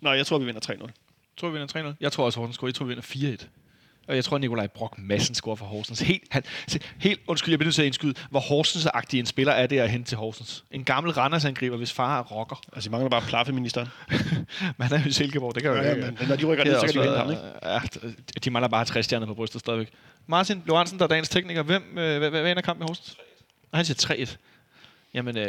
Nå, 0.00 0.12
jeg 0.12 0.26
tror, 0.26 0.38
vi 0.38 0.44
vinder 0.44 0.60
3-0. 0.60 0.70
Jeg 0.80 0.88
tror, 1.36 1.48
vi 1.48 1.58
vinder 1.58 1.92
3-0. 1.92 1.96
Jeg 2.00 2.12
tror 2.12 2.24
også, 2.24 2.40
Horsens 2.40 2.54
scorer. 2.54 2.68
Jeg 2.68 2.74
tror, 2.74 2.86
vi 2.86 2.94
vinder 2.94 3.36
4-1. 3.42 3.46
Og 4.08 4.16
jeg 4.16 4.24
tror, 4.24 4.38
Nikolaj 4.38 4.66
Brock 4.66 4.98
Madsen 4.98 5.34
scorer 5.34 5.56
for 5.56 5.64
Horsens. 5.66 6.00
Helt, 6.00 6.22
han, 6.30 6.42
se, 6.68 6.80
helt 6.98 7.20
undskyld, 7.26 7.52
jeg 7.52 7.58
bliver 7.58 7.66
nødt 7.66 7.74
til 7.74 7.82
at 7.82 7.86
indskyde. 7.86 8.14
Hvor 8.30 8.40
Horsens-agtig 8.40 9.18
en 9.18 9.26
spiller 9.26 9.52
er 9.52 9.66
det 9.66 9.78
at 9.78 9.90
hente 9.90 10.08
til 10.08 10.18
Horsens? 10.18 10.64
En 10.70 10.84
gammel 10.84 11.12
Randers-angriber, 11.12 11.76
hvis 11.76 11.92
far 11.92 12.18
er 12.18 12.22
rocker. 12.22 12.60
Altså, 12.72 12.88
de 12.88 12.90
mangler 12.92 13.10
bare 13.10 13.22
plaffeministeren. 13.22 13.88
Men 14.78 14.88
han 14.88 14.92
er 14.92 15.02
jo 15.02 15.08
i 15.08 15.12
Silkeborg, 15.12 15.54
det 15.54 15.62
kan 15.62 15.72
jo 15.72 15.76
Ja, 15.82 15.90
ikke. 15.94 16.02
men 16.20 16.28
når 16.28 16.36
de 16.36 16.44
rykker 16.46 16.64
Det 16.64 16.72
ned, 16.72 16.80
så 16.80 16.86
kan 16.86 16.94
de 16.94 17.02
hente 17.02 17.18
ham, 17.18 17.30
ikke? 17.30 17.42
Ja, 17.62 17.80
de 18.44 18.50
mangler 18.50 18.68
bare 18.68 18.84
60 18.84 19.04
stjerner 19.04 19.26
på 19.26 19.34
brystet 19.34 19.60
stadigvæk. 19.60 19.88
Martin 20.26 20.62
Lorentzen, 20.66 20.98
der 20.98 21.04
er 21.04 21.08
dagens 21.08 21.28
tekniker. 21.28 21.62
Hvem, 21.62 21.82
øh, 21.98 22.18
hvad, 22.18 22.30
hvad, 22.30 22.50
ender 22.50 22.62
kampen 22.62 22.80
med 22.80 22.88
Horsens? 22.88 23.16
Og 23.72 23.78
han 23.78 23.84
siger 23.84 24.14
3-1. 24.26 24.36
Jamen, 25.14 25.38
øh, 25.38 25.48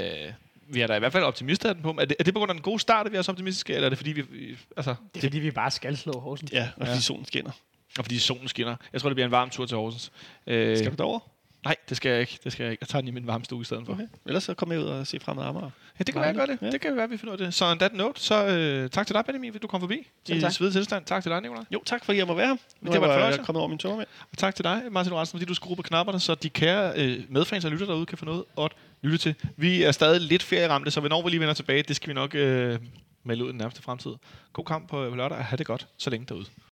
vi 0.70 0.82
er 0.82 0.88
da 0.88 0.96
i 0.96 1.00
hvert 1.00 1.12
fald 1.12 1.24
optimister 1.24 1.70
af 1.70 1.76
den 1.76 1.84
på. 1.84 1.90
Er 2.02 2.06
det, 2.06 2.16
er 2.20 2.24
det 2.24 2.34
på 2.34 2.40
grund 2.40 2.52
af 2.52 2.56
den 2.56 2.62
gode 2.64 2.80
start, 2.80 3.06
at 3.06 3.12
vi 3.12 3.18
er 3.18 3.22
så 3.22 3.32
optimistiske, 3.32 3.74
eller 3.74 3.86
er 3.86 3.90
det 3.90 3.98
fordi, 3.98 4.12
vi... 4.12 4.58
altså, 4.78 4.96
Det 5.14 5.20
er 5.24 5.28
fordi, 5.28 5.40
vi 5.40 5.52
bare 5.52 5.72
skal 5.72 5.98
slå 5.98 6.20
Horsens. 6.20 6.52
Ja, 6.52 6.68
og 6.78 6.86
Ja. 6.86 6.92
fordi 6.92 7.02
solen 7.04 7.26
skinner. 7.26 7.52
Og 7.98 8.06
fordi 8.06 8.20
solen 8.20 8.48
skinner. 8.48 8.76
Jeg 8.94 9.02
tror, 9.02 9.10
det 9.10 9.16
bliver 9.16 9.26
en 9.26 9.32
varm 9.32 9.50
tur 9.50 9.66
til 9.66 9.78
Horsens. 9.78 10.12
Øh, 10.48 10.78
Skal 10.78 10.92
du 10.92 10.96
derover? 10.96 11.20
Nej, 11.66 11.76
det 11.90 11.98
skal 11.98 12.10
jeg 12.12 12.20
ikke. 12.20 12.40
Det 12.44 12.52
skal 12.52 12.64
jeg 12.64 12.72
ikke. 12.72 12.82
Jeg 12.82 12.88
tager 12.88 13.02
den 13.02 13.08
i 13.08 13.12
min 13.12 13.28
varme 13.28 13.44
stue 13.46 13.62
i 13.62 13.64
stedet 13.64 13.86
for. 13.86 13.94
Okay. 13.94 14.08
Ellers 14.26 14.44
så 14.44 14.54
kommer 14.54 14.76
jeg 14.76 14.84
ud 14.84 14.88
og 14.90 15.08
se 15.08 15.20
fremad 15.20 15.46
Amager. 15.46 15.70
Ja, 16.00 16.04
det 16.04 16.14
kan 16.14 16.16
være, 16.22 16.28
jeg 16.28 16.36
gør 16.36 16.46
det. 16.46 16.58
Ja. 16.62 16.72
Det 16.72 16.82
kan 16.82 16.96
være, 16.96 17.10
vi 17.10 17.18
finder 17.18 17.34
ud 17.34 17.40
af 17.40 17.46
det. 17.46 17.54
Så 17.54 17.66
on 17.66 17.80
that 17.80 17.94
note, 17.94 18.22
så 18.22 18.48
øh, 18.48 18.90
tak 18.90 19.08
til 19.08 19.14
dig, 19.16 19.26
Benjamin, 19.26 19.52
fordi 19.52 19.62
du 19.62 19.68
kom 19.68 19.80
forbi 19.82 20.08
i 20.30 20.40
tak. 20.40 20.52
svede 20.52 20.72
tilstand. 20.72 21.06
Tak 21.06 21.24
til 21.24 21.32
dig, 21.32 21.42
Nicolaj. 21.42 21.64
Jo, 21.74 21.82
tak 21.86 22.06
fordi 22.06 22.18
jeg 22.18 22.28
må 22.28 22.34
være 22.34 22.48
her. 22.48 22.56
Nu 22.82 22.92
Det 22.92 23.02
var 23.02 23.08
fornøjelse. 23.08 23.40
jeg 23.40 23.46
kommet 23.46 23.60
over 23.60 23.68
min 23.68 23.80
med. 23.98 24.06
Og 24.32 24.38
tak 24.38 24.56
til 24.56 24.64
dig, 24.66 24.84
Martin 24.92 25.10
Lorentzen, 25.12 25.38
fordi 25.40 25.46
du 25.46 25.54
skruer 25.54 25.76
på 25.76 25.82
knapperne, 25.82 26.20
så 26.20 26.36
de 26.36 26.50
kære 26.50 26.94
øh, 26.96 27.24
medfans 27.30 27.66
og 27.66 27.72
lytter 27.72 27.86
derude 27.86 28.06
kan 28.06 28.18
få 28.18 28.26
noget 28.26 28.44
at 28.62 28.72
lytte 29.02 29.18
til. 29.18 29.36
Vi 29.56 29.84
er 29.84 29.92
stadig 29.92 30.22
lidt 30.22 30.44
ferieramte, 30.44 30.92
så 30.92 31.00
hvornår 31.00 31.24
vi 31.24 31.30
lige 31.30 31.40
vender 31.40 31.54
tilbage, 31.54 31.84
det 31.84 31.96
skal 31.96 32.10
vi 32.10 32.14
nok 32.14 32.36
øh, 32.36 32.80
melde 33.24 33.44
ud 33.44 33.50
i 33.50 33.52
den 33.52 33.58
nærmeste 33.58 33.82
fremtid. 33.82 34.12
God 34.54 34.66
kamp 34.66 34.90
på, 34.90 35.10
på 35.10 35.16
lørdag, 35.16 35.38
og 35.38 35.46
have 35.46 35.58
det 35.58 35.66
godt, 35.66 35.88
så 35.98 36.10
længe 36.10 36.26
derude. 36.30 36.46